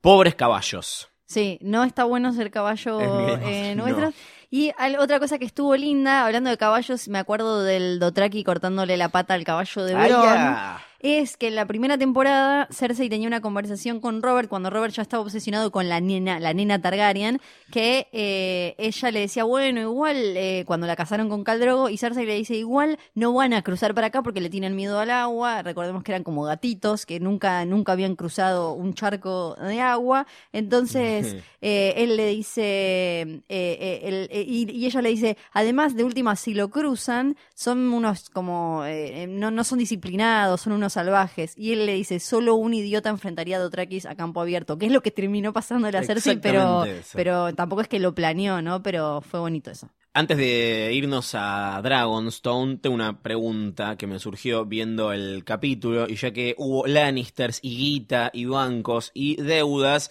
Pobres 0.00 0.34
caballos. 0.34 1.08
Sí, 1.26 1.58
no 1.62 1.84
está 1.84 2.04
bueno 2.04 2.32
ser 2.32 2.50
caballo 2.50 3.00
eh, 3.42 3.74
no. 3.76 3.84
nuestro. 3.84 4.12
Y 4.50 4.72
al- 4.78 4.98
otra 4.98 5.20
cosa 5.20 5.38
que 5.38 5.44
estuvo 5.44 5.76
linda, 5.76 6.24
hablando 6.26 6.50
de 6.50 6.56
caballos, 6.56 7.06
me 7.08 7.18
acuerdo 7.18 7.62
del 7.62 8.00
Dotraki 8.00 8.42
cortándole 8.42 8.96
la 8.96 9.08
pata 9.10 9.34
al 9.34 9.44
caballo 9.44 9.84
de 9.84 9.94
Bron. 9.94 10.80
Es 11.02 11.36
que 11.36 11.48
en 11.48 11.54
la 11.56 11.66
primera 11.66 11.96
temporada 11.96 12.68
Cersei 12.70 13.08
tenía 13.08 13.26
una 13.26 13.40
conversación 13.40 14.00
con 14.00 14.22
Robert 14.22 14.48
cuando 14.48 14.68
Robert 14.70 14.92
ya 14.94 15.02
estaba 15.02 15.22
obsesionado 15.22 15.70
con 15.72 15.88
la 15.88 16.00
nena, 16.00 16.38
la 16.40 16.52
nena 16.52 16.80
Targaryen, 16.80 17.40
que 17.72 18.08
eh, 18.12 18.74
ella 18.78 19.10
le 19.10 19.20
decía, 19.20 19.44
bueno, 19.44 19.80
igual 19.80 20.16
eh, 20.36 20.64
cuando 20.66 20.86
la 20.86 20.96
casaron 20.96 21.28
con 21.30 21.42
Caldrogo 21.42 21.88
y 21.88 21.96
Cersei 21.96 22.26
le 22.26 22.34
dice, 22.34 22.54
igual 22.54 22.98
no 23.14 23.32
van 23.32 23.54
a 23.54 23.62
cruzar 23.62 23.94
para 23.94 24.08
acá 24.08 24.22
porque 24.22 24.40
le 24.42 24.50
tienen 24.50 24.76
miedo 24.76 24.98
al 24.98 25.10
agua. 25.10 25.62
Recordemos 25.62 26.02
que 26.02 26.12
eran 26.12 26.22
como 26.22 26.42
gatitos 26.42 27.06
que 27.06 27.18
nunca, 27.18 27.64
nunca 27.64 27.92
habían 27.92 28.14
cruzado 28.14 28.74
un 28.74 28.92
charco 28.94 29.54
de 29.56 29.80
agua. 29.80 30.26
Entonces 30.52 31.36
eh, 31.62 31.94
él 31.96 32.16
le 32.16 32.26
dice, 32.26 33.42
él- 33.48 34.28
y, 34.30 34.70
y 34.70 34.86
ella 34.86 35.00
le 35.00 35.08
dice, 35.08 35.36
además 35.52 35.94
de 35.96 36.04
última, 36.04 36.36
si 36.36 36.52
lo 36.52 36.68
cruzan, 36.68 37.36
son 37.54 37.92
unos 37.92 38.28
como, 38.30 38.84
no, 39.28 39.50
no 39.50 39.64
son 39.64 39.78
disciplinados, 39.78 40.60
son 40.60 40.74
unos 40.74 40.89
salvajes. 40.92 41.54
Y 41.56 41.72
él 41.72 41.86
le 41.86 41.94
dice, 41.94 42.20
solo 42.20 42.54
un 42.54 42.74
idiota 42.74 43.08
enfrentaría 43.08 43.56
a 43.56 43.60
Dotrakis 43.60 44.06
a 44.06 44.14
campo 44.14 44.40
abierto, 44.40 44.78
que 44.78 44.86
es 44.86 44.92
lo 44.92 45.02
que 45.02 45.10
terminó 45.10 45.52
pasando 45.52 45.88
a 45.88 46.02
Cersei, 46.02 46.38
pero, 46.40 46.84
eso. 46.84 47.10
pero 47.14 47.54
tampoco 47.54 47.82
es 47.82 47.88
que 47.88 47.98
lo 47.98 48.14
planeó, 48.14 48.62
¿no? 48.62 48.82
Pero 48.82 49.20
fue 49.20 49.40
bonito 49.40 49.70
eso. 49.70 49.90
Antes 50.12 50.38
de 50.38 50.90
irnos 50.92 51.36
a 51.36 51.80
Dragonstone, 51.84 52.78
tengo 52.78 52.96
una 52.96 53.22
pregunta 53.22 53.96
que 53.96 54.08
me 54.08 54.18
surgió 54.18 54.66
viendo 54.66 55.12
el 55.12 55.44
capítulo, 55.44 56.08
y 56.08 56.16
ya 56.16 56.32
que 56.32 56.56
hubo 56.58 56.86
Lannisters 56.86 57.60
y 57.62 57.76
guita 57.76 58.30
y 58.32 58.46
bancos 58.46 59.12
y 59.14 59.36
deudas, 59.36 60.10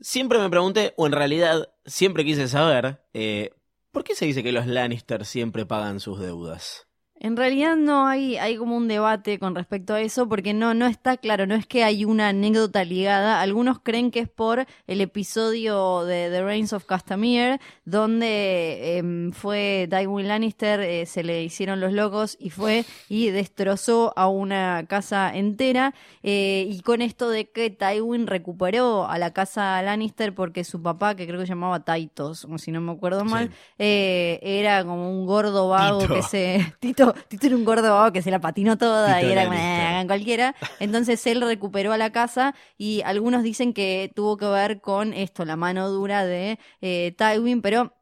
siempre 0.00 0.38
me 0.38 0.48
pregunté, 0.48 0.94
o 0.96 1.06
en 1.06 1.12
realidad 1.12 1.68
siempre 1.84 2.24
quise 2.24 2.48
saber, 2.48 3.04
eh, 3.12 3.50
¿por 3.90 4.02
qué 4.02 4.14
se 4.14 4.24
dice 4.24 4.42
que 4.42 4.52
los 4.52 4.66
Lannisters 4.66 5.28
siempre 5.28 5.66
pagan 5.66 6.00
sus 6.00 6.18
deudas? 6.18 6.87
En 7.20 7.36
realidad 7.36 7.76
no 7.76 8.06
hay, 8.06 8.36
hay 8.36 8.56
como 8.56 8.76
un 8.76 8.86
debate 8.88 9.38
con 9.38 9.54
respecto 9.54 9.94
a 9.94 10.00
eso, 10.00 10.28
porque 10.28 10.54
no, 10.54 10.72
no 10.74 10.86
está 10.86 11.16
claro, 11.16 11.46
no 11.46 11.54
es 11.54 11.66
que 11.66 11.82
hay 11.84 12.04
una 12.04 12.28
anécdota 12.28 12.84
ligada. 12.84 13.40
Algunos 13.40 13.80
creen 13.80 14.10
que 14.10 14.20
es 14.20 14.28
por 14.28 14.66
el 14.86 15.00
episodio 15.00 16.04
de 16.04 16.30
The 16.30 16.44
Reigns 16.44 16.72
of 16.72 16.84
Castamere, 16.84 17.60
donde 17.84 18.98
em, 18.98 19.32
fue 19.32 19.88
Tywin 19.90 20.28
Lannister, 20.28 20.80
eh, 20.80 21.06
se 21.06 21.22
le 21.24 21.42
hicieron 21.42 21.80
los 21.80 21.92
locos 21.92 22.36
y 22.38 22.50
fue 22.50 22.84
y 23.08 23.30
destrozó 23.30 24.12
a 24.16 24.28
una 24.28 24.84
casa 24.88 25.34
entera. 25.34 25.94
eh, 26.22 26.66
y 26.68 26.80
con 26.82 27.02
esto 27.02 27.30
de 27.30 27.50
que 27.50 27.70
Tywin 27.70 28.26
recuperó 28.26 29.08
a 29.08 29.18
la 29.18 29.32
casa 29.32 29.80
Lannister 29.82 30.34
porque 30.34 30.64
su 30.64 30.82
papá, 30.82 31.14
que 31.14 31.26
creo 31.26 31.40
que 31.40 31.46
se 31.46 31.50
llamaba 31.52 31.84
Taitos, 31.84 32.44
o 32.44 32.58
si 32.58 32.70
no 32.72 32.80
me 32.80 32.92
acuerdo 32.92 33.24
mal, 33.24 33.50
eh, 33.78 34.38
era 34.42 34.84
como 34.84 35.10
un 35.10 35.26
gordo 35.26 35.68
vago 35.68 36.00
Tito. 36.00 36.14
que 36.14 36.22
se. 36.22 36.74
Tito, 36.80 37.07
Tito 37.28 37.46
era 37.46 37.56
un 37.56 37.64
gordo 37.64 38.12
que 38.12 38.22
se 38.22 38.30
la 38.30 38.40
patinó 38.40 38.78
toda 38.78 39.16
Tito 39.16 39.28
y 39.28 39.32
era. 39.32 39.44
"Eh, 39.44 39.86
hagan 39.86 40.06
cualquiera. 40.06 40.54
Entonces 40.80 41.26
él 41.26 41.40
recuperó 41.40 41.92
a 41.92 41.98
la 41.98 42.10
casa 42.10 42.54
y 42.76 43.02
algunos 43.04 43.42
dicen 43.42 43.72
que 43.72 44.10
tuvo 44.14 44.36
que 44.36 44.46
ver 44.46 44.80
con 44.80 45.12
esto, 45.12 45.44
la 45.44 45.56
mano 45.56 45.88
dura 45.90 46.24
de 46.24 46.58
eh, 46.80 47.14
Tywin, 47.16 47.62
pero. 47.62 47.94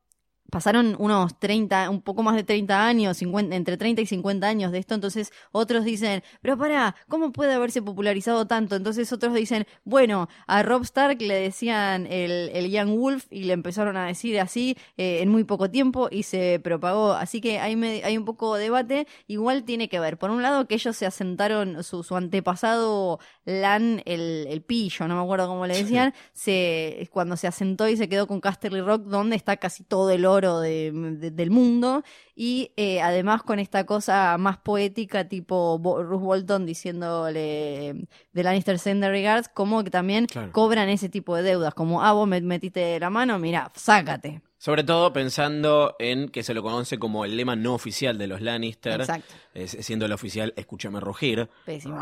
Pasaron 0.51 0.97
unos 0.99 1.39
30, 1.39 1.91
un 1.91 2.01
poco 2.03 2.23
más 2.23 2.37
de 2.37 2.45
30 2.45 2.87
años, 2.87 3.17
50, 3.17 3.57
entre 3.57 3.77
30 3.77 4.03
y 4.03 4.07
50 4.07 4.47
años 4.47 4.73
de 4.73 4.79
esto, 4.79 4.95
entonces 4.95 5.33
otros 5.53 5.85
dicen, 5.85 6.23
pero 6.41 6.57
pará, 6.57 6.95
¿cómo 7.09 7.33
puede 7.33 7.53
haberse 7.53 7.83
popularizado 7.83 8.47
tanto? 8.47 8.77
Entonces 8.77 9.13
otros 9.13 9.35
dicen, 9.35 9.67
bueno, 9.85 10.29
a 10.47 10.63
Rob 10.63 10.83
Stark 10.83 11.21
le 11.21 11.35
decían 11.35 12.07
el, 12.07 12.51
el 12.55 12.71
Young 12.71 12.97
Wolf 12.99 13.27
y 13.31 13.45
le 13.45 13.53
empezaron 13.55 13.97
a 13.97 14.07
decir 14.07 14.39
así 14.41 14.77
eh, 14.97 15.19
en 15.23 15.29
muy 15.31 15.45
poco 15.45 15.71
tiempo 15.71 16.09
y 16.11 16.23
se 16.23 16.61
propagó. 16.63 17.13
Así 17.13 17.41
que 17.41 17.59
hay, 17.59 17.75
me- 17.77 18.03
hay 18.05 18.17
un 18.17 18.25
poco 18.25 18.55
de 18.57 18.63
debate. 18.65 19.07
Igual 19.27 19.65
tiene 19.65 19.89
que 19.89 19.99
ver, 20.01 20.17
por 20.19 20.31
un 20.31 20.43
lado, 20.43 20.67
que 20.69 20.75
ellos 20.77 20.97
se 20.97 21.07
asentaron, 21.07 21.83
su, 21.83 22.03
su 22.05 22.15
antepasado 22.17 23.19
Lan, 23.45 24.03
el, 24.07 24.47
el 24.49 24.63
pillo, 24.63 25.07
no 25.09 25.17
me 25.17 25.23
acuerdo 25.23 25.49
cómo 25.49 25.67
le 25.67 25.77
decían, 25.77 26.15
se, 26.33 27.09
cuando 27.13 27.37
se 27.37 27.47
asentó 27.47 27.89
y 27.89 27.97
se 27.97 28.09
quedó 28.09 28.27
con 28.27 28.41
Casterly 28.41 28.81
Rock, 28.81 29.03
donde 29.05 29.37
está 29.37 29.57
casi 29.57 29.83
todo 29.85 30.11
el 30.11 30.25
oro 30.25 30.36
de- 30.41 30.93
de- 30.93 31.31
del 31.31 31.51
mundo. 31.51 32.03
Y 32.35 32.73
eh, 32.77 33.01
además 33.01 33.43
con 33.43 33.59
esta 33.59 33.85
cosa 33.87 34.37
más 34.39 34.59
poética, 34.59 35.29
tipo 35.29 35.79
Bo- 35.79 36.03
Ruth 36.03 36.21
Bolton 36.21 36.67
diciéndole 36.67 38.07
de 38.33 38.43
Lannister 38.43 38.79
Send 38.79 39.03
the 39.03 39.09
Regards, 39.11 39.49
como 39.49 39.83
que 39.85 39.91
también 39.91 40.27
Claro. 40.27 40.53
cobran 40.53 40.89
ese 40.89 41.09
tipo 41.09 41.35
de 41.37 41.43
deudas. 41.43 41.75
Como, 41.75 42.03
ah, 42.03 42.13
vos 42.13 42.29
me 42.29 42.41
metiste 42.41 42.99
la 43.01 43.11
mano, 43.11 43.39
mira, 43.39 43.71
sácate. 43.75 44.43
Sobre 44.67 44.83
todo 44.83 45.13
pensando 45.13 45.95
en 46.01 46.29
que 46.29 46.43
se 46.43 46.53
lo 46.53 46.61
conoce 46.61 46.99
como 46.99 47.25
el 47.25 47.37
lema 47.37 47.55
no 47.55 47.73
oficial 47.73 48.19
de 48.19 48.27
los 48.27 48.41
Lannister, 48.41 49.01
Exacto. 49.03 49.33
siendo 49.55 50.07
el 50.07 50.13
oficial 50.13 50.53
Escúchame 50.57 50.99
rugir. 50.99 51.49
Pésimo. 51.65 51.97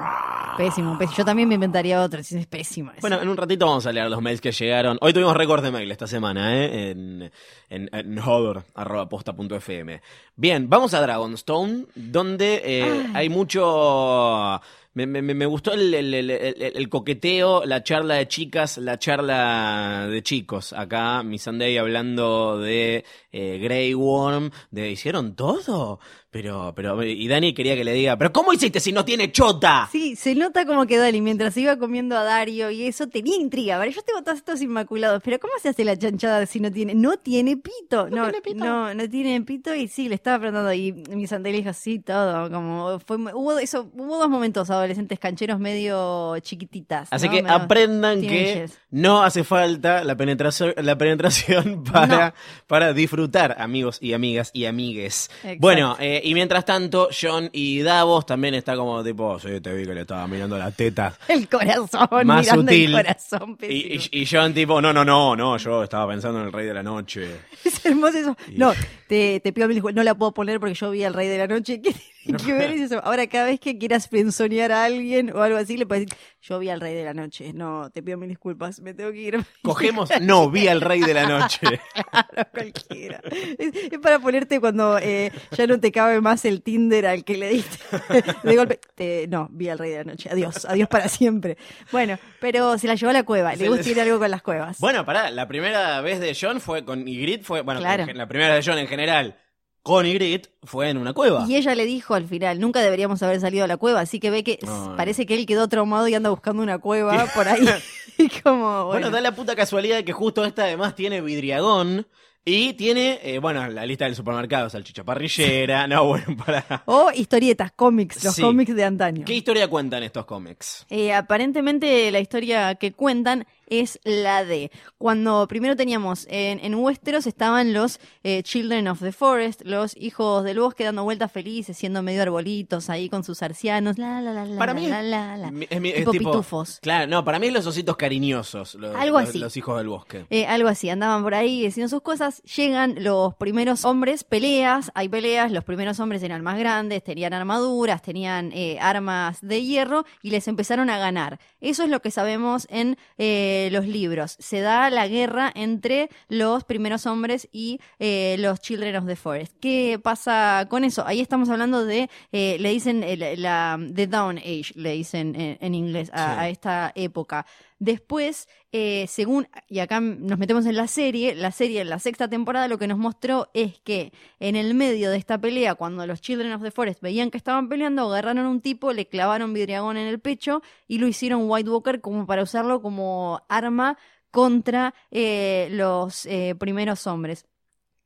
Pésimo, 0.57 0.97
pésimo. 0.97 1.15
Yo 1.19 1.27
también 1.27 1.47
me 1.47 1.57
inventaría 1.57 2.01
otra, 2.01 2.23
si 2.23 2.39
es 2.39 2.47
pésima. 2.47 2.93
esa. 2.93 3.03
Bueno, 3.03 3.21
en 3.21 3.29
un 3.29 3.37
ratito 3.37 3.67
vamos 3.67 3.85
a 3.85 3.93
leer 3.93 4.09
los 4.09 4.23
mails 4.23 4.41
que 4.41 4.51
llegaron. 4.51 4.97
Hoy 5.03 5.13
tuvimos 5.13 5.37
récord 5.37 5.63
de 5.63 5.73
mail 5.73 5.91
esta 5.91 6.07
semana, 6.07 6.57
¿eh? 6.57 6.93
En, 6.93 7.31
en, 7.69 7.91
en 7.93 8.19
hodor.posta.fm. 8.19 10.01
Bien, 10.35 10.71
vamos 10.71 10.95
a 10.95 11.03
Dragonstone, 11.03 11.85
donde 11.95 12.63
eh, 12.65 13.07
hay 13.13 13.29
mucho... 13.29 14.59
Me, 14.97 15.07
me- 15.09 15.23
me 15.23 15.47
gustó 15.47 15.73
el, 15.73 15.93
el- 15.93 16.15
el- 16.15 16.31
el- 16.31 16.89
coqueteo, 16.89 17.65
la 17.65 17.83
charla 17.83 18.15
de 18.15 18.29
chicas, 18.29 18.79
la 18.79 18.97
charla 18.97 20.07
de 20.09 20.23
chicos. 20.23 20.73
Acá, 20.73 21.25
mi 21.25 21.39
Sunday 21.41 21.77
hablando 21.79 22.59
de 22.61 23.05
eh, 23.33 23.59
Grey 23.61 23.93
Worm, 23.95 24.53
de 24.71 24.91
¿hicieron 24.93 25.35
todo? 25.35 25.99
Pero, 26.35 26.73
pero, 26.75 27.01
y 27.05 27.29
Dani 27.29 27.55
quería 27.55 27.77
que 27.77 27.85
le 27.85 27.93
diga, 27.93 28.19
¿pero 28.19 28.33
cómo 28.33 28.53
hiciste 28.53 28.81
si 28.81 28.91
no 28.91 29.05
tiene 29.05 29.31
chota? 29.31 29.89
Sí, 29.93 30.17
se 30.17 30.35
nota 30.35 30.67
como 30.67 30.85
que 30.85 30.99
Dani, 30.99 31.21
mientras 31.21 31.57
iba 31.57 31.77
comiendo 31.77 32.19
a 32.19 32.25
Dario 32.25 32.73
y 32.73 32.89
eso, 32.89 33.07
tenía 33.07 33.37
intriga. 33.37 33.79
Vale, 33.79 33.93
yo 33.93 34.03
tengo 34.03 34.21
todos 34.25 34.39
estos 34.39 34.61
inmaculados, 34.61 35.23
pero 35.25 35.39
¿cómo 35.39 35.53
se 35.63 35.69
hace 35.69 35.85
la 35.85 35.97
chanchada 35.97 36.45
si 36.47 36.59
no 36.59 36.73
tiene? 36.73 36.97
No 36.97 37.19
tiene 37.19 37.57
pito. 37.57 38.11
No, 38.11 38.33
no, 38.57 38.95
no, 38.95 39.09
tiene 39.09 39.41
pito 39.43 39.77
y 39.77 39.87
sí, 39.87 40.09
le 40.09 40.17
estaba 40.17 40.41
preguntando. 40.41 40.73
Y 40.73 40.93
mi 40.93 41.29
Santa 41.29 41.51
le 41.51 41.59
dijo, 41.59 41.73
sí, 41.73 42.01
todo. 42.01 42.51
Como 42.51 42.99
fue, 42.99 43.17
hubo, 43.17 43.57
eso, 43.61 43.89
hubo 43.95 44.19
dos 44.19 44.29
momentos 44.29 44.69
adolescentes 44.71 45.21
cancheros 45.21 45.61
medio 45.61 46.37
chiquititas. 46.41 47.13
Así 47.13 47.27
¿no? 47.27 47.33
que 47.33 47.43
Medio 47.45 47.55
aprendan 47.55 48.21
que 48.23 48.69
no 48.91 49.23
hace 49.23 49.45
falta 49.45 50.03
la 50.03 50.17
penetración, 50.17 50.75
la 50.79 50.99
penetración 50.99 51.85
para, 51.93 52.35
para 52.67 52.93
disfrutar, 52.93 53.55
amigos 53.61 53.99
y 54.01 54.15
amigas 54.15 54.51
y 54.53 54.65
amigues. 54.65 55.31
Exacto. 55.37 55.59
Bueno, 55.61 55.97
eh, 56.01 56.23
y 56.25 56.35
mientras 56.35 56.65
tanto, 56.65 57.09
John 57.19 57.49
y 57.53 57.81
Davos 57.81 58.27
también 58.27 58.55
está 58.55 58.77
como 58.77 59.03
tipo, 59.05 59.39
sí, 59.39 59.61
te 59.61 59.73
vi 59.75 59.85
que 59.87 59.95
le 59.95 60.01
estaba 60.03 60.27
mirando 60.27 60.57
la 60.59 60.71
teta. 60.71 61.17
El 61.29 61.49
corazón, 61.49 62.09
Más 62.25 62.41
mirando 62.45 62.63
sutil. 62.73 62.95
el 62.95 63.03
corazón. 63.05 63.51
Y, 63.53 63.55
pésimo. 63.57 64.05
y- 64.13 64.21
y 64.23 64.27
John 64.31 64.55
tipo, 64.55 64.81
no, 64.83 64.93
no, 64.93 65.05
no, 65.05 65.37
no, 65.37 65.57
yo 65.57 65.83
estaba 65.85 66.09
pensando 66.09 66.41
en 66.41 66.47
el 66.47 66.53
rey 66.53 66.67
de 66.67 66.75
la 66.75 66.83
noche. 66.83 67.29
Es 67.65 67.85
hermoso 67.87 68.19
eso. 68.19 68.37
Y- 68.49 68.59
No, 68.59 68.73
te, 69.09 69.41
te 69.41 69.53
pido 69.53 69.69
mil 69.69 69.83
no 69.95 70.03
la 70.03 70.15
puedo 70.15 70.33
poner 70.33 70.61
porque 70.61 70.75
yo 70.75 70.91
vi 70.91 71.05
al 71.05 71.15
Rey 71.15 71.29
de 71.29 71.39
la 71.39 71.47
Noche. 71.47 71.81
¿Qué 71.83 71.95
que 72.33 72.53
ver 72.53 72.71
eso? 72.73 73.01
Ahora, 73.05 73.27
cada 73.27 73.47
vez 73.47 73.61
que 73.61 73.77
quieras 73.79 74.09
pensonear 74.09 74.73
a 74.73 74.85
alguien 74.85 75.31
o 75.35 75.43
algo 75.43 75.59
así, 75.59 75.77
le 75.77 75.87
puedes 75.87 76.07
decir, 76.07 76.19
yo 76.41 76.59
vi 76.59 76.69
al 76.71 76.81
Rey 76.81 76.95
de 76.95 77.05
la 77.05 77.15
Noche. 77.15 77.53
No, 77.53 77.91
te 77.91 78.03
pido 78.03 78.17
mil 78.19 78.29
disculpas, 78.29 78.81
me 78.81 78.95
tengo 78.95 79.13
que 79.13 79.19
ir. 79.21 79.45
Cogemos, 79.63 80.11
no, 80.21 80.51
vi 80.51 80.69
al 80.69 80.81
rey 80.81 81.01
de 81.01 81.15
la 81.15 81.27
noche. 81.27 81.59
Claro, 82.11 82.49
cualquiera. 82.53 83.21
Es, 83.59 83.75
es 83.93 83.99
para 84.01 84.19
ponerte 84.19 84.61
cuando 84.61 84.99
eh, 84.99 85.33
ya 85.57 85.67
no 85.67 85.79
te 85.81 85.91
cabe 85.93 86.21
más 86.21 86.45
el 86.45 86.63
Tinder 86.63 87.07
al 87.07 87.25
que 87.25 87.37
le 87.37 87.49
diste. 87.51 87.79
De 88.43 88.57
golpe, 88.57 88.81
te- 88.95 89.27
no, 89.29 89.49
vi 89.51 89.69
al 89.69 89.79
Rey 89.79 89.91
de 89.91 89.99
la 89.99 90.05
Noche. 90.05 90.29
Adiós, 90.31 90.65
adiós 90.65 90.89
para 90.89 91.09
siempre. 91.09 91.57
Bueno, 91.93 92.19
pero 92.41 92.77
se 92.79 92.87
la 92.87 92.95
llevó 92.95 93.11
a 93.11 93.15
la 93.15 93.23
cueva. 93.25 93.55
Le 93.55 93.69
gusta 93.69 93.89
ir 93.91 94.01
algo 94.01 94.19
con 94.19 94.31
las 94.31 94.43
cuevas. 94.43 94.79
Bueno, 94.81 95.05
pará, 95.05 95.31
la 95.31 95.47
primera 95.49 96.01
vez 96.01 96.21
de 96.21 96.37
John 96.41 96.61
fue 96.61 96.85
con 96.85 97.07
Ygritte, 97.09 97.45
fue, 97.45 97.63
bueno, 97.63 97.81
Claro. 97.81 98.07
la 98.13 98.27
primera 98.29 98.55
de 98.55 98.63
John 98.65 98.79
en 98.79 98.87
general 98.89 99.37
con 99.85 100.07
Ygritte 100.07 100.49
fue 100.65 100.89
en 100.89 100.97
una 100.97 101.13
cueva. 101.13 101.45
Y 101.47 101.57
ella 101.57 101.75
le 101.75 101.85
dijo 101.85 102.15
al 102.15 102.27
final, 102.27 102.59
nunca 102.59 102.81
deberíamos 102.81 103.23
haber 103.23 103.39
salido 103.39 103.65
a 103.65 103.69
la 103.69 103.77
cueva, 103.77 104.01
así 104.01 104.19
que 104.19 104.31
ve 104.31 104.43
que 104.43 104.59
parece 104.97 105.27
que 105.27 105.35
él 105.35 105.45
quedó 105.45 105.69
traumado 105.69 106.09
y 106.09 106.15
anda 106.15 106.31
buscando 106.31 106.63
una 106.63 106.79
cueva 106.79 107.27
por 107.35 107.47
ahí. 107.47 107.69
y 108.19 108.29
como, 108.41 108.87
Bueno, 108.87 108.87
bueno, 108.87 109.11
da 109.11 109.21
la 109.21 109.33
puta 109.35 109.55
casualidad 109.55 109.97
de 109.97 110.05
que 110.07 110.13
justo 110.15 110.43
esta 110.45 110.65
además 110.65 110.95
tiene 110.95 111.21
vidriagón 111.21 112.07
y 112.47 112.73
tiene, 112.75 113.21
eh, 113.23 113.39
bueno, 113.39 113.67
la 113.69 113.85
lista 113.87 114.07
del 114.07 114.15
supermercado, 114.15 114.69
salchicha 114.71 115.05
parrillera, 115.05 115.87
no, 115.89 116.07
bueno, 116.07 116.35
para... 116.45 116.83
O 116.87 117.11
historietas, 117.15 117.73
cómics, 117.73 118.25
los 118.25 118.35
Sí. 118.35 118.43
cómics 118.43 118.75
de 118.75 118.85
antaño. 118.85 119.25
¿Qué 119.27 119.35
historia 119.35 119.69
cuentan 119.69 120.03
estos 120.03 120.25
cómics? 120.25 120.87
Eh, 120.89 121.13
aparentemente 121.13 122.11
la 122.11 122.21
historia 122.21 122.75
que 122.77 122.93
cuentan 122.93 123.47
es 123.67 123.99
la 124.05 124.45
de 124.45 124.71
cuando 124.99 125.47
primero 125.49 125.77
teníamos 125.77 126.27
en, 126.31 126.61
en 126.65 126.75
Westeros 126.75 127.27
estaban 127.27 127.73
los 127.73 128.01
eh, 128.23 128.43
Children 128.43 128.89
of 128.89 129.01
the 129.01 129.13
Forest, 129.13 129.63
los 129.65 129.97
hijos 129.97 130.45
del 130.45 130.59
bosque 130.61 130.85
dando 130.85 131.05
vueltas 131.05 131.31
felices, 131.33 131.77
siendo 131.77 132.03
medio 132.03 132.23
arbolitos 132.23 132.91
ahí 132.91 133.09
con 133.09 133.25
sus 133.25 133.43
arcianos, 133.43 133.99
la 133.99 134.21
la 134.21 134.33
la 134.33 134.45
la 134.47 134.59
Para 134.59 134.75
la, 134.75 134.81
mí 134.81 134.87
la, 134.89 135.03
la, 135.03 135.37
la. 135.37 135.51
Mi- 135.51 135.67
es 135.69 135.81
mi- 135.81 135.91
es 135.91 135.97
tipo 135.97 136.11
tipo- 136.13 136.31
pitufos. 136.33 136.79
Claro, 136.83 137.07
no, 137.07 137.25
para 137.25 137.39
mí 137.39 137.49
es 137.49 137.53
los 137.53 137.67
ositos 137.67 137.97
cariñosos, 137.97 138.75
los, 138.77 138.95
Algo 138.97 139.21
los- 139.21 139.29
así. 139.31 139.39
los 139.39 139.57
hijos 139.57 139.77
del 139.79 139.89
bosque. 139.89 140.27
Eh, 140.31 140.47
algo 140.47 140.69
así, 140.69 140.89
andaban 140.91 141.23
por 141.23 141.35
ahí 141.35 141.67
haciendo 141.67 141.89
sus 141.89 142.03
cosas, 142.03 142.43
llegan 142.43 142.97
los 142.99 143.35
primeros 143.35 143.85
hombres, 143.85 144.25
peleas, 144.25 144.91
hay 144.95 145.09
peleas, 145.09 145.53
los 145.53 145.65
primeros 145.65 146.01
hombres 146.01 146.23
eran 146.23 146.43
más 146.43 146.59
grandes, 146.59 147.03
tenían 147.05 147.33
armaduras, 147.35 148.03
tenían 148.03 148.51
eh, 148.53 148.79
armas 148.81 149.39
de 149.41 149.63
hierro 149.63 150.05
y 150.23 150.31
les 150.31 150.49
empezaron 150.49 150.91
a 150.91 150.99
ganar. 150.99 151.39
Eso 151.61 151.83
es 151.83 151.91
lo 151.91 152.01
que 152.01 152.11
sabemos 152.11 152.67
en 152.71 152.97
eh, 153.19 153.54
los 153.73 153.87
libros. 153.87 154.37
Se 154.39 154.61
da 154.61 154.91
la 154.91 155.07
guerra 155.09 155.51
entre 155.55 156.09
los 156.29 156.65
primeros 156.65 157.07
hombres 157.07 157.49
y 157.53 157.81
eh, 157.99 158.37
los 158.39 158.61
Children 158.61 158.97
of 158.97 159.07
the 159.07 159.17
Forest. 159.17 159.55
¿Qué 159.61 159.99
pasa 160.03 160.67
con 160.69 160.85
eso? 160.85 161.05
Ahí 161.07 161.21
estamos 161.21 161.49
hablando 161.49 161.85
de, 161.85 162.09
eh, 162.33 162.57
le 162.61 162.71
dicen 162.71 163.03
eh, 163.03 163.17
la, 163.17 163.35
la- 163.37 163.79
The 163.95 164.07
Dawn 164.07 164.39
Age, 164.39 164.73
le 164.75 164.93
dicen 164.93 165.35
en, 165.39 165.59
en 165.61 165.75
inglés 165.75 166.11
a- 166.13 166.35
Sí. 166.35 166.41
a 166.41 166.49
esta 166.49 166.93
época. 166.95 167.47
Después, 167.79 168.49
eh, 168.73 169.07
según, 169.09 169.49
y 169.69 169.81
acá 169.81 170.01
nos 170.01 170.39
metemos 170.39 170.65
en 170.67 170.77
la 170.77 170.87
serie, 170.87 171.35
la 171.35 171.51
serie 171.51 171.81
en 171.81 171.91
la 171.91 171.99
sexta 171.99 172.29
temporada 172.29 172.69
lo 172.69 172.79
que 172.79 172.87
nos 172.87 172.99
mostró 172.99 173.51
es 173.53 173.81
que 173.81 174.13
en 174.39 174.55
el 174.55 174.75
medio 174.75 175.11
de 175.11 175.17
esta 175.17 175.39
pelea, 175.39 175.75
cuando 175.75 176.07
los 176.07 176.21
Children 176.21 176.53
of 176.53 176.63
the 176.63 176.71
Forest 176.71 177.03
veían 177.03 177.31
que 177.31 177.37
estaban 177.37 177.69
peleando, 177.69 178.03
agarraron 178.03 178.47
a 178.47 178.49
un 178.49 178.61
tipo, 178.61 178.93
le 178.93 179.09
clavaron 179.09 179.53
vidriagón 179.53 179.97
en 179.97 180.07
el 180.07 180.21
pecho 180.21 180.63
y 180.87 180.99
lo 180.99 181.09
hicieron 181.09 181.51
White 181.51 181.69
Walker 181.69 182.01
como 182.01 182.27
para 182.27 182.45
usarlo 182.45 182.81
como 182.81 183.43
arma 183.49 183.99
contra 184.31 184.95
eh, 185.11 185.69
los 185.71 186.27
eh, 186.27 186.55
primeros 186.59 187.07
hombres. 187.07 187.47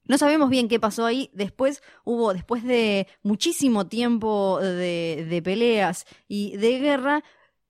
No 0.05 0.17
sabemos 0.17 0.49
bien 0.49 0.69
qué 0.69 0.81
pasó 0.81 1.05
ahí. 1.05 1.31
Después 1.35 1.83
hubo, 2.05 2.33
después 2.33 2.65
de 2.65 3.07
muchísimo 3.23 3.87
tiempo 3.87 4.59
de, 4.61 5.27
de 5.29 5.43
peleas 5.43 6.07
y 6.27 6.57
de 6.57 6.79
guerra, 6.79 7.23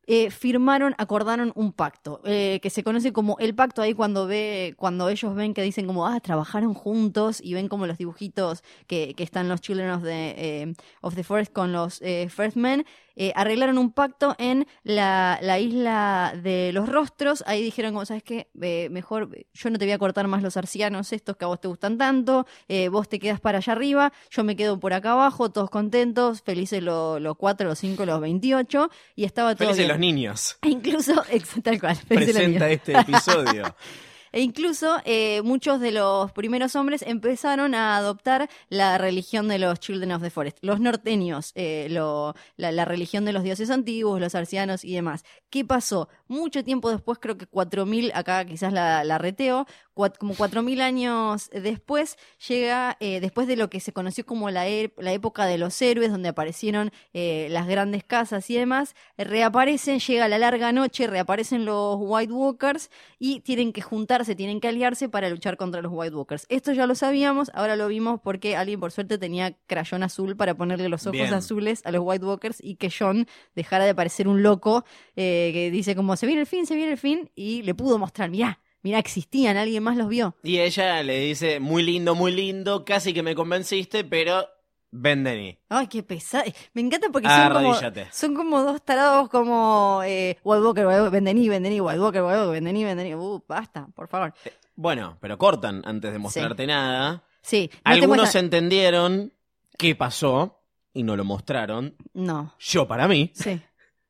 eh, 0.09 0.31
firmaron, 0.31 0.95
acordaron 0.97 1.53
un 1.55 1.73
pacto, 1.73 2.23
eh, 2.25 2.61
que 2.63 2.71
se 2.71 2.83
conoce 2.83 3.13
como 3.13 3.37
el 3.41 3.55
pacto 3.55 3.83
ahí 3.83 3.93
cuando 3.93 4.27
ve, 4.27 4.75
cuando 4.79 5.11
ellos 5.11 5.35
ven 5.35 5.53
que 5.53 5.63
dicen 5.63 5.87
como, 5.87 6.07
ah, 6.07 6.19
trabajaron 6.21 6.73
juntos 6.73 7.41
y 7.43 7.53
ven 7.53 7.69
como 7.69 7.87
los 7.87 7.99
dibujitos 7.99 8.65
que, 8.87 9.13
que 9.15 9.23
están 9.23 9.51
los 9.51 9.61
Children 9.61 9.91
of 9.91 10.03
the, 10.03 10.35
eh, 10.39 10.75
of 11.03 11.15
the 11.15 11.23
Forest 11.23 11.53
con 11.53 11.73
los 11.73 12.01
eh, 12.01 12.29
First 12.31 12.57
Men, 12.57 12.87
eh, 13.21 13.33
arreglaron 13.35 13.79
un 13.79 13.91
pacto 13.91 14.37
en 14.39 14.69
la, 14.85 15.41
la 15.43 15.59
isla 15.59 16.35
de 16.41 16.71
los 16.73 16.89
rostros, 16.89 17.43
ahí 17.49 17.61
dijeron 17.65 17.93
como, 17.93 18.07
¿sabes 18.07 18.23
qué? 18.23 18.49
Eh, 18.63 18.89
mejor 18.93 19.31
yo 19.53 19.71
no 19.71 19.79
te 19.79 19.87
voy 19.87 19.93
a 19.93 19.99
cortar 19.99 20.29
más 20.29 20.41
los 20.41 20.57
arcianos 20.57 21.13
estos 21.13 21.37
que 21.37 21.45
a 21.45 21.49
vos 21.49 21.61
te 21.61 21.67
gustan 21.67 21.99
tanto, 21.99 22.47
eh, 22.69 22.89
vos 22.89 23.09
te 23.09 23.19
quedas 23.19 23.41
para 23.41 23.59
allá 23.59 23.73
arriba, 23.73 24.13
yo 24.31 24.45
me 24.45 24.55
quedo 24.55 24.79
por 24.79 24.93
acá 24.93 25.13
abajo, 25.13 25.51
todos 25.51 25.69
contentos, 25.69 26.43
felices 26.43 26.81
los 26.81 27.21
los 27.21 27.37
cuatro, 27.37 27.67
los 27.67 27.81
cinco, 27.81 28.07
los 28.07 28.21
28, 28.21 28.89
y 29.17 29.25
estaba 29.25 29.57
todo 29.57 29.67
Felices 29.67 29.79
bien. 29.79 29.89
Niños. 29.99 30.57
E 30.63 30.69
incluso, 30.71 31.15
tal 31.63 31.81
cual. 31.81 31.99
Presenta 32.09 32.71
este 32.71 32.93
episodio. 32.99 33.75
E 34.31 34.43
incluso 34.43 34.99
eh, 35.07 35.41
muchos 35.43 35.81
de 35.81 35.91
los 35.91 36.31
primeros 36.33 36.77
hombres 36.77 37.01
empezaron 37.01 37.75
a 37.75 37.97
adoptar 37.97 38.51
la 38.69 38.99
religión 38.99 39.49
de 39.49 39.59
los 39.59 39.81
Children 39.81 40.13
of 40.13 40.21
the 40.23 40.29
Forest, 40.29 40.59
los 40.61 40.81
norteños, 40.81 41.53
eh, 41.55 41.87
lo- 41.89 42.35
la, 42.59 42.71
la 42.71 42.85
religión 42.85 43.25
de 43.25 43.33
los 43.33 43.43
dioses 43.43 43.71
antiguos, 43.71 44.21
los 44.21 44.35
arcianos 44.35 44.85
y 44.85 44.93
demás. 44.95 45.25
¿Qué 45.49 45.65
pasó? 45.65 46.11
Mucho 46.29 46.63
tiempo 46.63 46.91
después, 46.91 47.19
creo 47.21 47.37
que 47.37 47.47
4000, 47.47 48.13
acá 48.15 48.45
quizás 48.45 48.73
la, 48.73 49.03
la 49.05 49.19
reteo, 49.19 49.67
cuat- 49.95 50.17
como 50.19 50.35
4000 50.35 50.81
años 50.81 51.51
después, 51.53 52.17
llega, 52.47 52.97
eh, 53.01 53.21
después 53.21 53.47
de 53.49 53.57
lo 53.57 53.69
que 53.71 53.81
se 53.81 53.93
conoció 53.93 54.25
como 54.27 54.51
la, 54.51 54.69
e- 54.69 54.93
la 54.99 55.13
época 55.13 55.47
de 55.47 55.59
los 55.59 55.81
héroes, 55.83 56.11
donde 56.11 56.29
aparecieron 56.29 56.93
eh, 57.13 57.49
las 57.51 57.67
grandes 57.67 58.05
casas 58.05 58.49
y 58.51 58.57
demás, 58.57 58.95
reaparecen, 59.17 60.01
llega 60.01 60.29
la 60.29 60.39
larga 60.39 60.73
noche, 60.73 61.07
reaparecen 61.07 61.65
los 61.65 61.97
White 61.99 62.33
Walkers 62.33 62.91
y 63.19 63.41
tienen 63.41 63.73
que 63.73 63.83
juntarse, 63.83 64.35
tienen 64.35 64.61
que 64.61 64.69
aliarse 64.69 65.09
para 65.09 65.29
luchar 65.31 65.57
contra 65.57 65.81
los 65.81 65.93
White 65.95 66.15
Walkers. 66.15 66.47
Esto 66.49 66.73
ya 66.73 66.87
lo 66.87 66.95
sabíamos, 66.95 67.51
ahora 67.55 67.77
lo 67.77 67.89
vimos 67.89 68.21
porque 68.23 68.57
alguien 68.57 68.81
por 68.81 68.93
suerte 68.93 69.19
tenía 69.19 69.57
crayón 69.67 70.03
azul 70.03 70.37
para 70.37 70.55
ponerle 70.55 70.89
los 70.89 71.03
ojos 71.07 71.13
Bien. 71.13 71.33
azules 71.35 71.83
a 71.85 71.93
los 71.93 72.03
White 72.05 72.25
Walkers 72.25 72.59
y 72.63 72.77
que 72.77 72.91
John 72.97 73.27
dejara 73.55 73.85
de 73.85 73.95
parecer 73.95 74.29
un 74.29 74.43
loco 74.43 74.85
eh, 75.17 75.51
que 75.53 75.71
dice 75.71 75.95
como 75.95 76.17
se 76.19 76.27
viene 76.27 76.43
el 76.43 76.47
fin, 76.47 76.67
se 76.67 76.75
viene 76.75 76.93
el 76.93 76.99
fin 76.99 77.31
y 77.35 77.63
le 77.63 77.75
pudo 77.75 77.99
mostrar, 77.99 78.29
mirá, 78.31 78.61
mirá, 78.83 78.99
existían, 78.99 79.57
alguien 79.57 79.83
más 79.83 79.97
los 79.97 80.09
vio. 80.09 80.35
Y 80.43 80.59
ella 80.59 81.03
le 81.03 81.19
dice, 81.21 81.61
muy 81.61 81.83
lindo, 81.83 82.15
muy 82.15 82.33
lindo, 82.33 82.85
casi 82.85 83.15
que 83.15 83.23
me 83.23 83.35
convenciste, 83.35 84.05
pero 84.05 84.47
ven 84.91 85.25
de 85.25 85.37
mí. 85.37 85.59
Ay, 85.69 85.87
qué 85.87 86.03
pesado. 86.03 86.45
Me 86.73 86.81
encanta 86.81 87.09
porque 87.11 87.29
son 87.29 87.53
como, 87.53 87.75
son 88.11 88.35
como 88.35 88.63
dos 88.63 88.83
tarados 88.85 89.29
como 89.29 90.03
eh, 90.05 90.39
White 90.43 90.63
Walker, 90.63 91.11
Vendení, 91.11 91.49
Vendení, 91.49 91.81
White 91.81 92.01
Walker, 92.01 92.23
White 92.23 92.39
Walker, 92.39 92.53
Vendení, 92.53 92.85
Vendení. 92.85 93.15
Uh, 93.15 93.43
basta, 93.47 93.87
por 93.95 94.09
favor. 94.09 94.35
Bueno, 94.75 95.19
pero 95.21 95.39
cortan 95.39 95.83
antes 95.85 96.13
de 96.13 96.19
mostrarte 96.19 96.67
nada. 96.67 97.25
Sí, 97.43 97.71
no 97.73 97.93
Algunos 97.93 98.35
entendieron 98.35 99.33
qué 99.77 99.95
pasó 99.95 100.63
y 100.93 101.03
no 101.03 101.17
lo 101.17 101.25
mostraron. 101.25 101.97
No, 102.15 102.55
Yo 102.59 102.89
para 102.89 103.07
mí, 103.09 103.31
sí. 103.35 103.61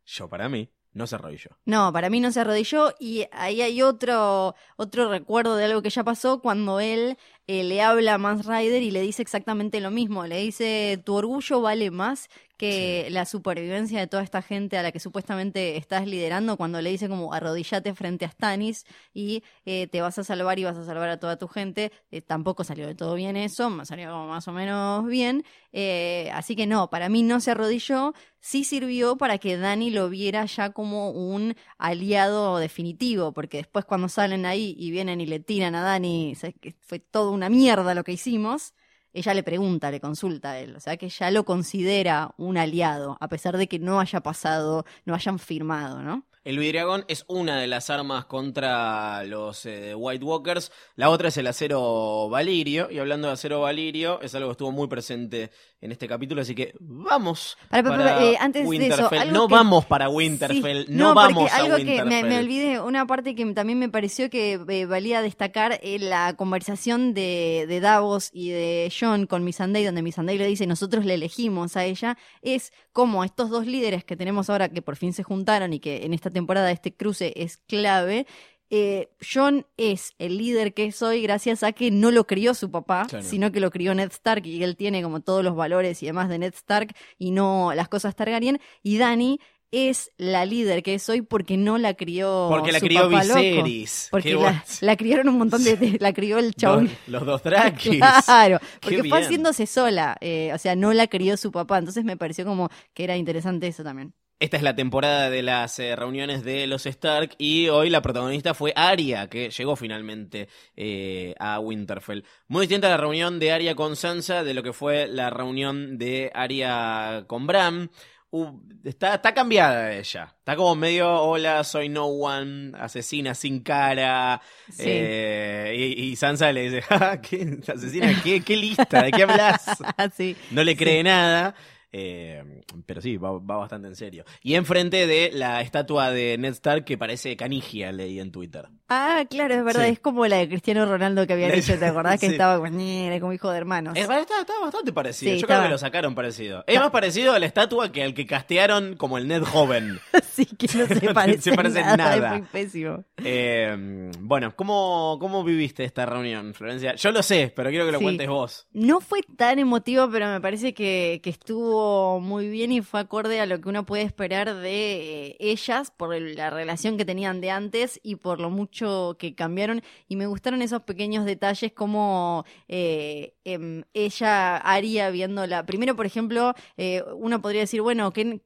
yo 0.06 0.28
para 0.28 0.48
mí, 0.48 0.68
no 0.98 1.06
se 1.06 1.14
arrodilló. 1.14 1.50
No, 1.64 1.92
para 1.92 2.11
mí 2.11 2.20
no 2.20 2.30
se 2.30 2.40
arrodilló 2.40 2.92
y 2.98 3.26
ahí 3.32 3.62
hay 3.62 3.80
otro, 3.80 4.54
otro 4.76 5.08
recuerdo 5.08 5.56
de 5.56 5.64
algo 5.64 5.80
que 5.80 5.90
ya 5.90 6.04
pasó 6.04 6.40
cuando 6.40 6.80
él 6.80 7.16
eh, 7.46 7.64
le 7.64 7.80
habla 7.80 8.14
a 8.14 8.18
Mans 8.18 8.44
Rider 8.44 8.82
y 8.82 8.90
le 8.90 9.00
dice 9.00 9.22
exactamente 9.22 9.80
lo 9.80 9.90
mismo. 9.90 10.26
Le 10.26 10.40
dice, 10.40 11.00
tu 11.04 11.14
orgullo 11.14 11.62
vale 11.62 11.90
más 11.90 12.28
que 12.58 13.08
la 13.10 13.24
supervivencia 13.24 14.00
de 14.00 14.08
toda 14.08 14.22
esta 14.22 14.42
gente 14.42 14.76
a 14.76 14.82
la 14.82 14.92
que 14.92 15.00
supuestamente 15.00 15.76
estás 15.76 16.06
liderando 16.06 16.56
cuando 16.56 16.82
le 16.82 16.90
dice 16.90 17.08
como 17.08 17.32
arrodillate 17.32 17.94
frente 17.94 18.24
a 18.24 18.30
Stannis 18.30 18.84
y 19.14 19.44
eh, 19.64 19.86
te 19.86 20.00
vas 20.00 20.18
a 20.18 20.24
salvar 20.24 20.58
y 20.58 20.64
vas 20.64 20.76
a 20.76 20.84
salvar 20.84 21.08
a 21.08 21.18
toda 21.18 21.38
tu 21.38 21.48
gente. 21.48 21.92
Eh, 22.10 22.20
tampoco 22.20 22.64
salió 22.64 22.86
de 22.86 22.96
todo 22.96 23.14
bien 23.14 23.36
eso, 23.36 23.84
salió 23.84 24.10
como 24.10 24.26
más 24.26 24.48
o 24.48 24.52
menos 24.52 25.06
bien. 25.06 25.44
Eh, 25.72 26.30
así 26.34 26.56
que 26.56 26.66
no, 26.66 26.90
para 26.90 27.08
mí 27.08 27.22
no 27.22 27.40
se 27.40 27.52
arrodilló, 27.52 28.12
sí 28.40 28.64
sirvió 28.64 29.16
para 29.16 29.38
que 29.38 29.56
Dani 29.56 29.90
lo 29.90 30.08
viera 30.08 30.44
ya 30.46 30.70
como 30.70 31.10
un 31.10 31.54
aliado 31.78 32.58
definitivo, 32.58 33.32
porque 33.32 33.58
después 33.58 33.84
cuando 33.84 34.08
salen 34.08 34.46
ahí 34.46 34.74
y 34.78 34.90
vienen 34.90 35.20
y 35.20 35.26
le 35.26 35.38
tiran 35.38 35.76
a 35.76 35.82
Dani, 35.82 36.36
fue 36.80 36.98
toda 36.98 37.30
una 37.30 37.48
mierda 37.48 37.94
lo 37.94 38.02
que 38.02 38.12
hicimos, 38.12 38.74
ella 39.12 39.34
le 39.34 39.42
pregunta, 39.42 39.90
le 39.90 40.00
consulta 40.00 40.52
a 40.52 40.58
él, 40.58 40.76
o 40.76 40.80
sea 40.80 40.96
que 40.96 41.08
ya 41.08 41.30
lo 41.30 41.44
considera 41.44 42.34
un 42.36 42.58
aliado, 42.58 43.16
a 43.20 43.28
pesar 43.28 43.56
de 43.56 43.68
que 43.68 43.78
no 43.78 44.00
haya 44.00 44.20
pasado, 44.20 44.84
no 45.04 45.14
hayan 45.14 45.38
firmado, 45.38 46.02
¿no? 46.02 46.27
El 46.48 46.58
vidriagón 46.58 47.04
es 47.08 47.26
una 47.28 47.61
de 47.61 47.66
las 47.66 47.90
armas 47.90 48.24
contra 48.24 49.22
los 49.24 49.66
eh, 49.66 49.94
White 49.94 50.24
Walkers. 50.24 50.72
La 50.96 51.11
otra 51.11 51.28
es 51.28 51.37
el 51.37 51.46
acero 51.46 52.30
valirio. 52.30 52.88
Y 52.90 52.98
hablando 52.98 53.26
de 53.28 53.34
acero 53.34 53.61
valirio, 53.61 54.18
es 54.22 54.34
algo 54.34 54.48
que 54.48 54.52
estuvo 54.52 54.72
muy 54.72 54.88
presente 54.88 55.50
en 55.82 55.92
este 55.92 56.08
capítulo. 56.08 56.40
Así 56.40 56.54
que 56.54 56.72
vamos. 56.80 57.58
Para, 57.68 57.82
para, 57.82 57.96
para, 57.98 58.24
eh, 58.24 58.38
antes 58.40 58.62
de 58.66 58.76
eso, 58.88 58.96
Winterfell. 59.11 59.30
no 59.30 59.46
que- 59.46 59.54
vamos 59.54 59.84
para 59.84 60.08
Winterfell. 60.08 60.87
Sí, 60.87 60.92
no, 60.94 61.12
vamos 61.12 61.52
a 61.52 61.66
que 61.66 61.70
Winterfell. 61.74 62.06
me, 62.06 62.24
me 62.24 62.38
olvidé, 62.38 62.80
una 62.80 63.06
parte 63.06 63.34
que 63.34 63.44
también 63.52 63.78
me 63.78 63.90
pareció 63.90 64.30
que 64.30 64.58
eh, 64.68 64.87
valía 64.87 65.20
destacar 65.20 65.78
eh, 65.82 65.98
la 65.98 66.34
conversación 66.34 67.12
de, 67.12 67.66
de 67.68 67.80
Davos 67.80 68.30
y 68.32 68.48
de 68.48 68.90
John 68.98 69.26
con 69.26 69.44
Missandei, 69.44 69.84
donde 69.84 70.00
Missandei 70.00 70.38
le 70.38 70.46
dice 70.46 70.66
nosotros 70.66 71.04
le 71.04 71.12
elegimos 71.12 71.76
a 71.76 71.84
ella, 71.84 72.16
es 72.40 72.72
como 72.94 73.22
estos 73.22 73.50
dos 73.50 73.66
líderes 73.66 74.02
que 74.02 74.16
tenemos 74.16 74.48
ahora 74.48 74.70
que 74.70 74.80
por 74.80 74.96
fin 74.96 75.12
se 75.12 75.22
juntaron 75.22 75.74
y 75.74 75.78
que 75.78 76.06
en 76.06 76.14
esta 76.14 76.30
temporada 76.30 76.38
este 76.70 76.94
cruce 76.94 77.33
es 77.37 77.57
clave. 77.57 78.27
eh, 78.70 79.09
John 79.22 79.64
es 79.79 80.12
el 80.18 80.37
líder 80.37 80.74
que 80.74 80.85
es 80.85 81.01
hoy 81.03 81.22
gracias 81.22 81.62
a 81.62 81.72
que 81.72 81.90
no 81.90 82.11
lo 82.11 82.27
crió 82.27 82.53
su 82.53 82.70
papá, 82.70 83.07
Claro. 83.09 83.24
sino 83.24 83.51
que 83.51 83.61
lo 83.61 83.70
crió 83.70 83.94
Ned 83.94 84.11
Stark 84.11 84.44
y 84.46 84.62
él 84.62 84.77
tiene 84.77 85.03
como 85.03 85.20
todos 85.20 85.42
los 85.42 85.57
valores 85.57 86.03
y 86.03 86.07
demás 86.07 86.29
de 86.29 86.38
Ned 86.38 86.53
Stark 86.55 86.94
y 87.18 87.31
no 87.31 87.72
las 87.74 87.88
cosas 87.88 88.14
Targaryen. 88.14 88.61
Y 88.83 88.98
Dani 88.98 89.40
es 89.70 90.11
la 90.18 90.44
líder 90.46 90.83
que 90.83 90.94
es 90.94 91.07
hoy 91.11 91.20
porque 91.22 91.57
no 91.59 91.77
la 91.79 91.92
crió 91.94 92.48
Porque 92.51 92.72
la 92.72 92.81
su 92.81 92.87
crió 92.87 93.03
papá 93.11 93.24
loco. 93.24 93.40
Viserys. 93.40 94.09
Porque 94.11 94.31
Qué 94.37 94.85
la, 94.87 94.96
criaron 94.96 95.29
un 95.31 95.38
montón 95.38 95.62
de, 95.64 95.77
de- 95.77 95.98
la 96.01 96.12
crió 96.12 96.38
el 96.38 96.55
chabón. 96.55 96.85
Los, 97.07 97.20
los 97.20 97.27
dos 97.27 97.42
Drakis. 97.42 98.01
Claro, 98.24 98.59
Qué 98.61 98.66
porque 98.81 98.96
fue 98.98 99.03
bien. 99.05 99.14
haciéndose 99.24 99.66
sola, 99.66 100.16
eh, 100.20 100.51
o 100.55 100.59
sea, 100.59 100.74
no 100.77 100.92
la 100.94 101.07
crió 101.07 101.37
su 101.38 101.53
papá, 101.53 101.79
entonces 101.79 102.05
me 102.05 102.16
pareció 102.18 102.44
como 102.46 102.68
que 102.94 103.05
era 103.05 103.16
interesante 103.16 103.66
eso 103.66 103.83
también. 103.83 104.12
Esta 104.40 104.57
es 104.57 104.62
la 104.62 104.77
temporada 104.77 105.31
de 105.31 105.42
las 105.42 105.81
eh, 105.81 105.96
reuniones 105.96 106.44
de 106.44 106.68
los 106.68 106.87
Stark 106.87 107.35
y 107.38 107.68
hoy 107.70 107.90
la 107.90 108.03
protagonista 108.03 108.55
fue 108.55 108.72
Arya, 108.77 109.29
que 109.29 109.51
llegó 109.51 109.74
finalmente 109.74 110.48
eh, 110.77 111.35
a 111.40 111.59
Winterfell. 111.59 112.22
Muy 112.46 112.62
distinta 112.66 112.87
a 112.87 112.90
la 112.90 112.96
reunión 112.98 113.40
de 113.40 113.51
Arya 113.51 113.74
con 113.74 113.96
Sansa 113.96 114.44
de 114.44 114.55
lo 114.55 114.62
que 114.62 114.72
fue 114.72 115.09
la 115.09 115.31
reunión 115.31 115.98
de 115.98 116.31
Arya 116.33 117.24
con 117.27 117.48
Bran. 117.48 117.90
uh, 118.31 118.61
está, 118.85 119.16
está 119.16 119.35
cambiada 119.35 119.92
ella. 119.92 120.33
Está 120.38 120.55
como 120.55 120.77
medio, 120.77 121.11
hola, 121.20 121.64
soy 121.64 121.88
no 121.88 122.07
one, 122.07 122.70
asesina 122.79 123.35
sin 123.35 123.61
cara. 123.64 124.40
Sí. 124.70 124.85
Eh, 124.87 125.94
y, 125.98 126.11
y 126.11 126.16
Sansa 126.16 126.53
le 126.53 126.62
dice, 126.70 126.83
"Ja, 126.88 127.20
¿qué? 127.20 127.59
¿Asesina 127.66 128.14
qué? 128.22 128.40
¿Qué 128.42 128.57
lista? 128.57 129.03
¿De 129.03 129.11
qué 129.11 129.24
hablas? 129.24 129.66
sí. 130.16 130.37
No 130.53 130.62
le 130.62 130.77
cree 130.77 131.03
nada. 131.03 131.57
Eh, 131.92 132.62
pero 132.87 133.01
sí, 133.01 133.16
va, 133.16 133.33
va 133.33 133.57
bastante 133.57 133.88
en 133.88 133.96
serio. 133.96 134.24
Y 134.42 134.55
enfrente 134.55 135.07
de 135.07 135.31
la 135.33 135.61
estatua 135.61 136.11
de 136.11 136.37
Ned 136.38 136.53
Stark 136.53 136.85
que 136.85 136.98
parece 136.98 137.37
canigia, 137.37 137.92
leí 137.92 138.20
en 138.20 138.33
Twitter. 138.33 138.68
Ah, 138.88 139.24
claro, 139.29 139.55
es 139.55 139.64
verdad, 139.64 139.85
Sí. 139.85 139.92
es 139.92 140.01
como 140.01 140.27
la 140.27 140.37
de 140.37 140.48
Cristiano 140.48 140.87
Ronaldo 140.87 141.27
que 141.27 141.35
había 141.35 141.51
dicho, 141.51 141.79
¿te 141.79 141.85
acordás 141.85 142.18
que 142.18 142.27
Sí. 142.27 142.33
estaba 142.33 142.59
con, 142.59 143.20
como 143.20 143.33
hijo 143.33 143.51
de 143.51 143.59
hermanos? 143.59 143.94
Es 143.96 144.09
verdad, 144.09 144.22
está, 144.22 144.40
está 144.40 144.59
bastante 144.61 144.92
parecido. 144.92 145.33
Sí, 145.35 145.40
Yo 145.40 145.46
creo 145.46 145.57
estaba- 145.57 145.68
que 145.68 145.72
lo 145.72 145.79
sacaron 145.79 146.14
parecido. 146.14 146.64
Es 146.66 146.81
más 146.81 146.90
parecido 146.90 147.33
a 147.35 147.38
la 147.38 147.46
estatua 147.46 147.92
que 147.92 148.03
al 148.03 148.14
que 148.14 148.27
castearon 148.27 148.96
como 148.96 149.18
el 149.18 149.29
Ned 149.29 149.42
joven. 149.42 149.98
sí, 150.33 150.46
que 150.46 150.66
no 150.79 150.87
se 150.87 150.94
No 151.07 151.12
parece, 151.14 151.42
se 151.42 151.53
parece 151.55 151.81
nada, 151.83 151.96
nada. 151.96 152.16
es 152.36 152.41
muy 152.41 152.49
pésimo. 152.51 153.05
Eh, 153.24 154.11
bueno, 154.20 154.55
¿cómo, 154.57 155.18
¿cómo 155.20 155.45
viviste 155.45 155.84
esta 155.84 156.07
reunión, 156.07 156.55
Florencia? 156.55 156.95
Yo 156.95 157.11
lo 157.12 157.22
sé, 157.22 157.53
pero 157.55 157.68
quiero 157.70 157.84
que 157.84 157.93
lo 157.93 158.01
cuentes 158.01 158.28
vos. 158.28 158.66
No 158.72 159.01
fue 159.01 159.20
tan 159.36 159.59
emotivo, 159.59 160.09
pero 160.11 160.28
me 160.28 160.41
parece 160.41 160.72
que, 160.72 161.20
que 161.22 161.30
estuvo 161.30 162.20
muy 162.20 162.49
bien 162.49 162.72
y 162.72 162.80
fue 162.80 163.01
acorde 163.01 163.41
a 163.41 163.47
lo 163.47 163.61
que 163.61 163.68
uno 163.68 163.84
puede 163.84 164.03
esperar 164.05 164.55
de 164.55 165.26
eh, 165.28 165.36
ellas 165.41 165.91
por 165.95 166.18
la 166.18 166.49
relación 166.51 166.97
que 166.97 167.05
tenían 167.05 167.41
de 167.41 167.51
antes 167.51 168.01
y 168.03 168.16
por 168.16 168.41
lo 168.41 168.49
mucho 168.49 168.78
que 169.18 169.35
cambiaron. 169.35 169.83
Y 170.09 170.16
me 170.16 170.26
gustaron 170.26 170.62
esos 170.62 170.83
pequeños 170.83 171.24
detalles 171.24 171.72
como 171.72 172.45
eh, 172.68 173.35
em, 173.55 173.84
ella 173.94 174.57
haría 174.57 175.11
viéndola. 175.11 175.64
Primero, 175.66 175.96
por 175.96 176.07
ejemplo, 176.07 176.55
eh, 176.76 177.03
uno 177.16 177.40
podría 177.40 177.62
decir, 177.62 177.80
bueno, 177.82 178.12
que 178.12 178.40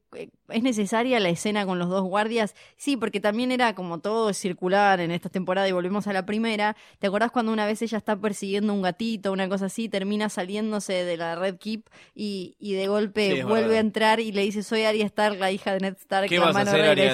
¿es 0.49 0.61
necesaria 0.63 1.19
la 1.19 1.29
escena 1.29 1.65
con 1.65 1.79
los 1.79 1.89
dos 1.89 2.03
guardias? 2.03 2.55
Sí, 2.77 2.97
porque 2.97 3.19
también 3.19 3.51
era 3.51 3.73
como 3.75 3.99
todo 3.99 4.33
circular 4.33 4.99
en 4.99 5.11
esta 5.11 5.29
temporada 5.29 5.67
y 5.67 5.71
volvemos 5.71 6.07
a 6.07 6.13
la 6.13 6.25
primera. 6.25 6.75
¿Te 6.99 7.07
acordás 7.07 7.31
cuando 7.31 7.51
una 7.51 7.65
vez 7.65 7.81
ella 7.81 7.97
está 7.97 8.15
persiguiendo 8.15 8.73
un 8.73 8.81
gatito, 8.81 9.31
una 9.31 9.49
cosa 9.49 9.65
así, 9.65 9.89
termina 9.89 10.29
saliéndose 10.29 10.93
de 11.05 11.17
la 11.17 11.35
Red 11.35 11.57
Keep 11.57 11.89
y, 12.13 12.55
y 12.59 12.73
de 12.73 12.87
golpe 12.87 13.37
Sí, 13.37 13.41
vuelve 13.43 13.61
verdad. 13.61 13.77
a 13.77 13.79
entrar 13.79 14.19
y 14.19 14.31
le 14.31 14.41
dice, 14.43 14.63
soy 14.63 14.83
Arya 14.83 15.05
Stark, 15.05 15.39
la 15.39 15.51
hija 15.51 15.73
de 15.73 15.79
Ned 15.79 15.95
Stark. 15.99 16.29
¿Qué 16.29 16.37
la 16.39 16.45
vas 16.45 16.55
a 16.55 16.59
mano 16.59 16.71
hacer, 16.71 16.81
regresa". 16.81 17.01
Arya 17.01 17.13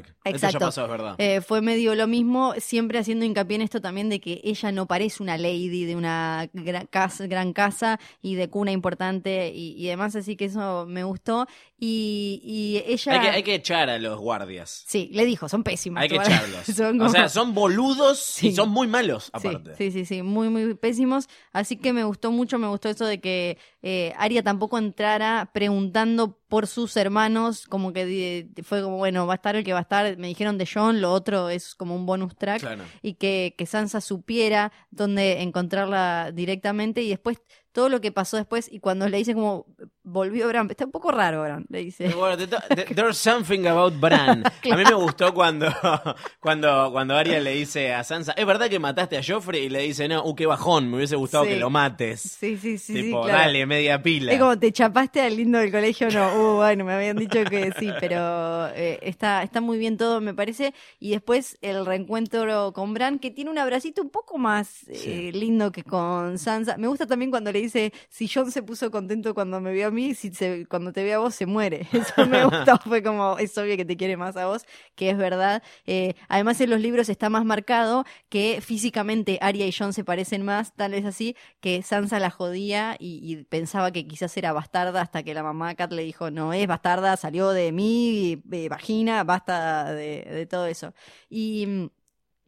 Stark? 0.00 0.16
Eso 0.22 0.36
ya 0.36 0.48
Exacto. 0.48 0.58
pasó, 0.66 0.84
es 0.84 0.90
verdad. 0.90 1.14
Eh, 1.18 1.40
fue 1.40 1.62
medio 1.62 1.94
lo 1.94 2.06
mismo, 2.06 2.52
siempre 2.58 2.98
haciendo 2.98 3.24
hincapié 3.24 3.56
en 3.56 3.62
esto 3.62 3.80
también 3.80 4.10
de 4.10 4.20
que 4.20 4.40
ella 4.44 4.70
no 4.70 4.86
parece 4.86 5.22
una 5.22 5.38
lady 5.38 5.86
de 5.86 5.96
una 5.96 6.46
gra- 6.52 6.86
casa- 7.04 7.26
gran 7.26 7.52
casa 7.52 7.98
y 8.22 8.34
de 8.34 8.48
cuna 8.48 8.72
importante 8.72 9.52
y, 9.54 9.74
y 9.82 9.86
demás, 9.88 10.14
así 10.16 10.36
que 10.36 10.46
eso 10.46 10.86
me 10.86 11.04
gustó. 11.04 11.46
Y, 11.78 12.40
y 12.44 12.92
ella... 12.92 13.12
Hay, 13.14 13.20
que, 13.20 13.28
hay 13.30 13.42
que 13.42 13.54
echar 13.54 13.88
a 13.88 13.98
los 13.98 14.18
guardias. 14.18 14.84
Sí, 14.86 15.08
le 15.12 15.24
dijo, 15.24 15.48
son 15.48 15.62
pésimos. 15.62 16.02
Hay 16.02 16.08
que 16.08 16.16
Son 16.22 16.24
echarlos. 16.26 16.76
como- 16.76 17.04
O 17.06 17.08
sea, 17.08 17.28
son 17.28 17.54
boludos 17.54 18.18
Sí. 18.18 18.48
y 18.48 18.52
son 18.54 18.68
muy 18.70 18.86
malos, 18.86 19.24
Sí, 19.40 19.48
aparte. 19.48 19.76
Sí, 19.76 19.90
sí, 19.90 20.04
sí, 20.04 20.22
muy, 20.22 20.48
muy 20.50 20.74
pésimos. 20.74 21.28
Así 21.52 21.76
que 21.76 21.92
me 21.92 22.04
gustó 22.04 22.30
mucho, 22.30 22.58
me 22.58 22.68
gustó 22.68 22.88
eso 22.90 23.06
de 23.06 23.20
que 23.20 23.56
eh, 23.82 24.12
Aria 24.18 24.42
tampoco 24.42 24.78
entrara 24.78 25.50
preguntando 25.52 26.38
por 26.48 26.66
sus 26.66 26.96
hermanos, 26.96 27.66
como 27.66 27.92
que 27.92 28.48
fue 28.62 28.82
como, 28.82 28.98
bueno, 28.98 29.26
va 29.26 29.34
a 29.34 29.36
estar 29.36 29.56
el 29.56 29.64
que 29.64 29.72
va 29.72 29.78
a 29.78 29.82
estar. 29.82 30.18
Me 30.18 30.28
dijeron 30.28 30.58
de 30.58 30.68
John, 30.72 31.00
lo 31.00 31.12
otro 31.12 31.48
es 31.48 31.74
como 31.74 31.94
un 31.94 32.06
bonus 32.06 32.36
track. 32.36 32.60
Claro. 32.60 32.84
Y 33.02 33.14
que, 33.14 33.54
que 33.56 33.66
Sansa 33.66 34.00
supiera 34.00 34.72
dónde 34.90 35.42
encontrarla 35.42 36.30
directamente 36.32 37.02
y 37.02 37.08
después 37.08 37.38
todo 37.72 37.88
lo 37.88 38.00
que 38.00 38.12
pasó 38.12 38.36
después 38.36 38.68
y 38.70 38.80
cuando 38.80 39.08
le 39.08 39.18
dice 39.18 39.34
como 39.34 39.66
volvió 40.02 40.48
Bran, 40.48 40.68
está 40.70 40.84
un 40.84 40.90
poco 40.90 41.10
raro 41.10 41.42
Bran, 41.42 41.66
le 41.68 41.80
dice. 41.80 42.08
Bueno, 42.14 42.36
there's 42.94 43.16
something 43.16 43.66
about 43.66 43.94
Bran. 44.00 44.44
A 44.70 44.76
mí 44.76 44.84
me 44.84 44.94
gustó 44.94 45.32
cuando, 45.34 45.66
cuando, 46.40 46.90
cuando 46.92 47.16
Arya 47.16 47.40
le 47.40 47.52
dice 47.52 47.92
a 47.92 48.04
Sansa, 48.04 48.32
¿es 48.32 48.46
verdad 48.46 48.68
que 48.68 48.78
mataste 48.78 49.18
a 49.18 49.22
Joffrey? 49.26 49.64
Y 49.64 49.68
le 49.68 49.80
dice, 49.82 50.08
no, 50.08 50.24
uh, 50.24 50.34
qué 50.34 50.46
bajón, 50.46 50.90
me 50.90 50.96
hubiese 50.96 51.16
gustado 51.16 51.44
Sí. 51.44 51.50
que 51.50 51.56
lo 51.56 51.70
mates. 51.70 52.20
Sí, 52.20 52.56
sí, 52.56 52.78
sí, 52.78 52.94
sí, 52.94 53.02
tipo, 53.02 53.22
claro. 53.22 53.38
dale, 53.38 53.66
media 53.66 54.02
pila. 54.02 54.32
Es 54.32 54.38
como 54.38 54.58
te 54.58 54.72
chapaste 54.72 55.20
al 55.20 55.36
lindo 55.36 55.58
del 55.58 55.70
colegio, 55.70 56.08
no, 56.10 56.34
uh, 56.34 56.56
bueno, 56.56 56.84
me 56.84 56.92
habían 56.92 57.16
dicho 57.16 57.44
que 57.44 57.72
sí, 57.78 57.90
pero 58.00 58.68
eh, 58.74 58.98
está, 59.02 59.42
está 59.42 59.60
muy 59.60 59.78
bien 59.78 59.96
todo, 59.96 60.20
me 60.20 60.34
parece. 60.34 60.74
Y 60.98 61.10
después 61.10 61.58
el 61.62 61.84
reencuentro 61.86 62.72
con 62.72 62.94
Bran, 62.94 63.18
que 63.18 63.30
tiene 63.30 63.50
un 63.50 63.58
abracito 63.58 64.02
un 64.02 64.10
poco 64.10 64.38
más 64.38 64.84
eh, 64.88 65.30
lindo 65.34 65.72
que 65.72 65.82
con 65.84 66.38
Sansa. 66.38 66.76
Me 66.76 66.88
gusta 66.88 67.06
también 67.06 67.30
cuando 67.30 67.52
le 67.52 67.60
dice, 67.60 67.92
si 68.08 68.28
John 68.28 68.50
se 68.50 68.62
puso 68.62 68.90
contento 68.90 69.34
cuando 69.34 69.60
me 69.60 69.72
vio 69.72 69.88
a 69.88 69.90
mí, 69.90 69.99
si 70.14 70.32
se- 70.34 70.66
cuando 70.66 70.92
te 70.92 71.02
ve 71.04 71.14
a 71.14 71.18
vos 71.18 71.34
se 71.34 71.46
muere. 71.46 71.86
Eso 71.92 72.26
me 72.26 72.44
gustó, 72.44 72.78
fue 72.84 73.02
como, 73.02 73.38
es 73.38 73.56
obvio 73.58 73.76
que 73.76 73.84
te 73.84 73.96
quiere 73.96 74.16
más 74.16 74.36
a 74.36 74.46
vos, 74.46 74.64
que 74.94 75.10
es 75.10 75.16
verdad. 75.18 75.62
Eh, 75.86 76.14
además 76.28 76.60
en 76.60 76.70
los 76.70 76.80
libros 76.80 77.08
está 77.08 77.28
más 77.30 77.44
marcado 77.44 78.04
que 78.28 78.60
físicamente 78.60 79.38
Arya 79.40 79.66
y 79.66 79.72
John 79.72 79.92
se 79.92 80.04
parecen 80.04 80.42
más, 80.44 80.74
tal 80.74 80.92
vez 80.92 81.04
así, 81.04 81.36
que 81.60 81.82
Sansa 81.82 82.18
la 82.20 82.30
jodía 82.30 82.96
y, 82.98 83.20
y 83.22 83.44
pensaba 83.44 83.90
que 83.92 84.06
quizás 84.06 84.36
era 84.36 84.52
bastarda 84.52 85.00
hasta 85.02 85.22
que 85.22 85.34
la 85.34 85.42
mamá 85.42 85.74
Kat 85.74 85.92
le 85.92 86.02
dijo, 86.02 86.30
no 86.30 86.52
es 86.52 86.66
bastarda, 86.66 87.16
salió 87.16 87.50
de 87.50 87.72
mi 87.72 88.42
eh, 88.52 88.68
vagina, 88.68 89.24
basta 89.24 89.92
de, 89.94 90.22
de 90.24 90.46
todo 90.46 90.66
eso. 90.66 90.94
Y 91.28 91.66
mm, 91.66 91.86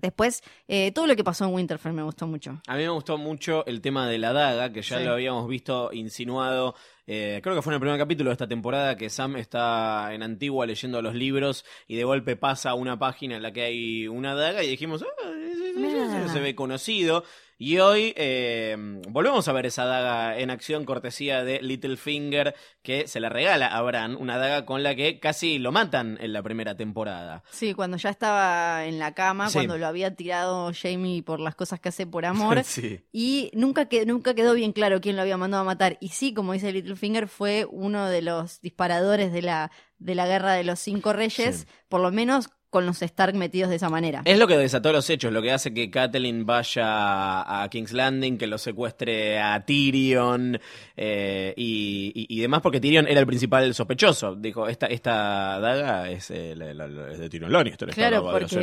después, 0.03 0.43
eh, 0.69 0.93
todo 0.93 1.07
lo 1.07 1.17
que 1.17 1.25
pasó 1.25 1.45
en 1.47 1.55
Winterfell 1.55 1.93
me 1.93 2.03
gustó 2.03 2.27
mucho. 2.27 2.61
A 2.69 2.75
mí 2.77 2.83
me 2.83 2.91
gustó 2.91 3.17
mucho 3.17 3.65
el 3.67 3.81
tema 3.81 4.07
de 4.09 4.19
la 4.19 4.33
daga, 4.35 4.71
que 4.73 4.83
ya 4.83 4.99
Sí. 4.99 5.05
lo 5.05 5.13
habíamos 5.13 5.49
visto 5.49 5.91
insinuado. 5.93 6.75
eh, 7.07 7.41
creo 7.43 7.57
que 7.57 7.63
fue 7.63 7.73
en 7.73 7.75
el 7.75 7.81
primer 7.81 7.99
capítulo 7.99 8.31
de 8.31 8.35
esta 8.35 8.47
temporada 8.47 8.97
que 8.97 9.11
Sam 9.11 9.37
está 9.37 10.15
en 10.15 10.23
Antigua 10.23 10.67
leyendo 10.67 11.03
los 11.03 11.17
libros 11.17 11.65
y 11.89 11.97
de 11.97 12.05
golpe 12.05 12.37
pasa 12.37 12.71
a 12.71 12.75
una 12.75 12.97
página 12.97 13.35
en 13.37 13.43
la 13.43 13.53
que 13.53 13.63
hay 13.63 14.07
una 14.07 14.37
daga 14.37 14.63
y 14.63 14.69
dijimos, 14.69 15.03
ah, 15.03 16.29
se 16.33 16.41
ve 16.41 16.55
conocido. 16.55 17.25
Y 17.65 17.79
hoy 17.79 18.13
eh, 18.17 18.75
volvemos 19.09 19.47
a 19.47 19.53
ver 19.53 19.67
esa 19.67 19.85
daga 19.85 20.37
en 20.37 20.51
acción, 20.51 20.85
cortesía 20.85 21.45
de 21.45 21.63
Littlefinger, 21.63 22.57
que 22.83 23.07
se 23.07 23.21
la 23.21 23.29
regala 23.29 23.69
a 23.69 23.81
Bran, 23.83 24.17
una 24.17 24.37
daga 24.37 24.67
con 24.67 24.83
la 24.83 24.97
que 24.97 25.21
casi 25.21 25.61
lo 25.61 25.71
matan 25.71 26.19
en 26.21 26.33
la 26.33 26.43
primera 26.43 26.77
temporada. 26.77 27.45
Sí, 27.53 27.73
cuando 27.75 27.99
ya 27.99 28.11
estaba 28.11 28.85
en 28.87 28.99
la 28.99 29.15
cama, 29.15 29.49
Sí. 29.49 29.59
cuando 29.59 29.79
lo 29.79 29.87
había 29.87 30.17
tirado 30.17 30.73
Jamie 30.75 31.23
por 31.23 31.39
las 31.39 31.55
cosas 31.55 31.79
que 31.79 31.91
hace 31.91 32.05
por 32.05 32.25
amor. 32.27 32.65
sí. 32.65 33.05
Y 33.13 33.53
nunca, 33.55 33.87
que, 33.89 34.07
nunca 34.07 34.35
quedó 34.35 34.55
bien 34.55 34.73
claro 34.73 35.01
quién 35.01 35.15
lo 35.15 35.23
había 35.23 35.37
mandado 35.37 35.61
a 35.61 35.65
matar. 35.65 35.99
Y 36.01 36.09
sí, 36.09 36.35
como 36.35 36.55
dice 36.55 36.73
Littlefinger, 36.73 37.29
fue 37.29 37.65
uno 37.71 38.09
de 38.09 38.23
los 38.23 38.61
disparadores 38.61 39.33
de 39.33 39.43
la, 39.43 39.71
de 39.99 40.17
la 40.17 40.27
guerra 40.27 40.55
de 40.55 40.65
los 40.65 40.81
cinco 40.81 41.13
reyes, 41.13 41.59
Sí. 41.61 41.67
por 41.89 42.01
lo 42.01 42.11
menos 42.11 42.49
con 42.73 42.87
los 42.87 43.03
Stark 43.03 43.35
metidos 43.35 43.69
de 43.69 43.77
esa 43.77 43.91
manera. 43.91 44.23
Es 44.25 44.39
lo 44.39 44.49
que 44.49 44.57
desató 44.57 44.93
los 44.93 45.09
hechos, 45.11 45.31
lo 45.31 45.43
que 45.43 45.53
hace 45.53 45.75
que 45.75 45.91
Catelyn 45.91 46.47
vaya 46.47 47.63
a 47.63 47.69
King's 47.71 47.93
Landing, 47.93 48.39
que 48.39 48.47
lo 48.47 48.57
secuestre 48.57 49.39
a 49.39 49.63
Tyrion 49.67 50.59
eh, 50.97 51.53
y, 51.57 52.13
y- 52.15 52.27
y 52.39 52.41
demás, 52.41 52.63
porque 52.63 52.81
Tyrion 52.81 53.07
era 53.07 53.21
el 53.21 53.27
principal 53.27 53.75
sospechoso. 53.75 54.35
Dijo, 54.35 54.69
esta, 54.69 54.87
esta 54.87 55.61
daga 55.61 56.11
es, 56.11 56.31
eh, 56.31 56.55
la- 56.57 56.73
la- 56.73 56.89
la- 56.89 57.13
es 57.13 57.19
de 57.19 57.29
Tyrion 57.29 57.53
Lannister, 57.53 57.91
Claro, 57.91 58.23
porque. 58.23 58.57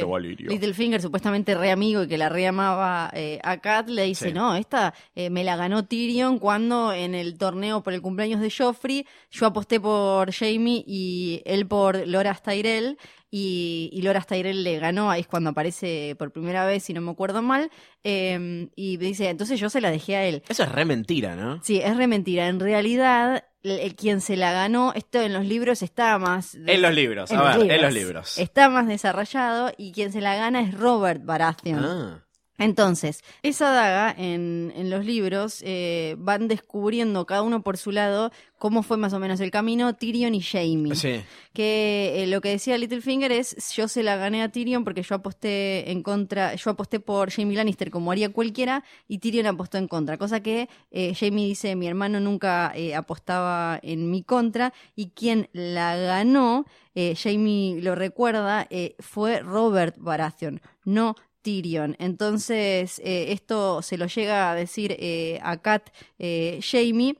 Littlefinger, 0.50 1.02
supuestamente 1.02 1.54
re 1.54 1.70
amigo 1.72 2.02
y 2.04 2.08
que 2.08 2.18
la 2.18 2.30
re 2.30 2.48
amaba 2.48 3.12
eh, 3.14 3.40
a 3.44 3.58
Kat, 3.58 3.90
le 3.90 4.04
dice, 4.06 4.30
Sí. 4.30 4.34
no, 4.34 4.56
esta 4.56 4.96
eh, 5.16 5.30
me 5.30 5.44
la 5.44 5.56
ganó 5.56 5.86
Tyrion 5.86 6.40
cuando 6.40 6.94
en 6.94 7.14
el 7.14 7.38
torneo 7.38 7.84
por 7.84 7.94
el 7.94 8.02
cumpleaños 8.02 8.42
de 8.42 8.50
Joffrey 8.50 9.06
yo 9.30 9.46
aposté 9.46 9.80
por 9.80 10.32
Jamie 10.34 10.84
y 10.88 11.42
él 11.46 11.68
por 11.68 12.08
Loras 12.08 12.42
Tyrell 12.42 12.98
y, 13.32 13.90
y 13.94 14.02
Loras 14.02 14.26
Tyrell 14.28 14.64
le 14.64 14.80
ganó, 14.80 15.12
ahí 15.12 15.22
es 15.22 15.28
cuando 15.28 15.52
aparece 15.52 16.16
por 16.18 16.32
primera 16.32 16.66
vez, 16.66 16.84
si 16.84 16.94
no 16.94 17.02
me 17.02 17.12
acuerdo 17.12 17.42
mal, 17.42 17.70
eh, 18.04 18.70
y 18.76 18.98
dice, 18.98 19.30
entonces 19.30 19.60
yo 19.60 19.70
se 19.70 19.82
la 19.82 19.92
dejé 19.92 20.16
a 20.16 20.26
él. 20.26 20.44
Eso 20.50 20.64
es 20.64 20.72
re 20.72 20.86
mentira, 20.86 21.36
¿no? 21.36 21.60
Sí, 21.64 21.80
es 21.80 21.96
re 21.96 22.08
mentira. 22.08 22.48
En 22.48 22.60
realidad, 22.60 23.44
el, 23.64 23.96
quien 23.96 24.22
se 24.22 24.36
la 24.38 24.52
ganó, 24.52 24.94
esto 24.96 25.22
en 25.22 25.34
los 25.34 25.46
libros 25.46 25.82
está 25.82 26.18
más... 26.18 26.56
En 26.56 26.82
los 26.82 26.94
libros, 26.94 27.30
en 27.32 27.38
a 27.38 27.44
los 27.44 27.58
ver, 27.58 27.62
en 27.62 27.68
libros. 27.68 27.82
los 27.82 27.94
libros. 27.94 28.38
Está 28.38 28.70
más 28.70 28.88
desarrollado 28.88 29.72
y 29.78 29.92
quien 29.92 30.12
se 30.12 30.22
la 30.22 30.36
gana 30.36 30.62
es 30.62 30.74
Robert 30.74 31.24
Baratheon. 31.24 31.84
Ah, 31.86 32.26
Entonces, 32.60 33.24
esa 33.42 33.72
daga 33.72 34.14
en, 34.16 34.72
en 34.76 34.90
los 34.90 35.06
libros 35.06 35.64
eh, 35.66 36.16
van 36.20 36.48
descubriendo 36.48 37.26
cada 37.26 37.42
uno 37.42 37.64
por 37.64 37.78
su 37.78 37.92
lado 37.92 38.32
cómo 38.60 38.84
fue 38.84 38.98
más 38.98 39.14
o 39.14 39.20
menos 39.20 39.40
el 39.40 39.50
camino 39.50 39.96
Tyrion 39.96 40.36
y 40.36 40.42
Jaime. 40.42 40.94
sí. 40.94 41.22
Que 41.54 42.24
eh, 42.24 42.28
lo 42.28 42.42
que 42.42 42.50
decía 42.50 42.78
Littlefinger 42.78 43.32
es 43.32 43.56
yo 43.76 43.88
se 43.88 44.04
la 44.04 44.18
gané 44.18 44.44
a 44.44 44.50
Tyrion 44.50 44.84
porque 44.84 45.02
yo 45.02 45.16
aposté 45.16 45.90
en 45.90 46.04
contra, 46.04 46.54
yo 46.56 46.72
aposté 46.72 47.00
por 47.00 47.32
Jaime 47.32 47.56
Lannister 47.56 47.90
como 47.90 48.12
haría 48.12 48.30
cualquiera 48.30 48.84
y 49.08 49.18
Tyrion 49.18 49.48
apostó 49.48 49.78
en 49.78 49.88
contra, 49.88 50.18
cosa 50.18 50.42
que 50.42 50.70
eh, 50.92 51.16
Jaime 51.16 51.46
dice 51.46 51.76
mi 51.76 51.88
hermano 51.88 52.20
nunca 52.20 52.72
eh, 52.76 52.94
apostaba 52.96 53.80
en 53.82 54.12
mi 54.12 54.24
contra 54.24 54.74
y 54.96 55.10
quien 55.10 55.50
la 55.54 55.96
ganó, 55.96 56.66
eh, 56.96 57.16
Jaime 57.16 57.82
lo 57.82 57.96
recuerda, 57.96 58.68
eh, 58.70 58.96
fue 59.00 59.40
Robert 59.40 59.96
Baratheon, 59.98 60.62
no 60.84 61.16
Tyrion. 61.42 61.96
Entonces, 62.00 63.00
eh, 63.04 63.32
esto 63.32 63.82
se 63.82 63.98
lo 63.98 64.08
llega 64.08 64.52
a 64.52 64.56
decir 64.56 64.96
eh, 65.00 65.40
a 65.44 65.58
Kat 65.62 65.90
eh, 66.20 66.60
Jamie. 66.62 67.16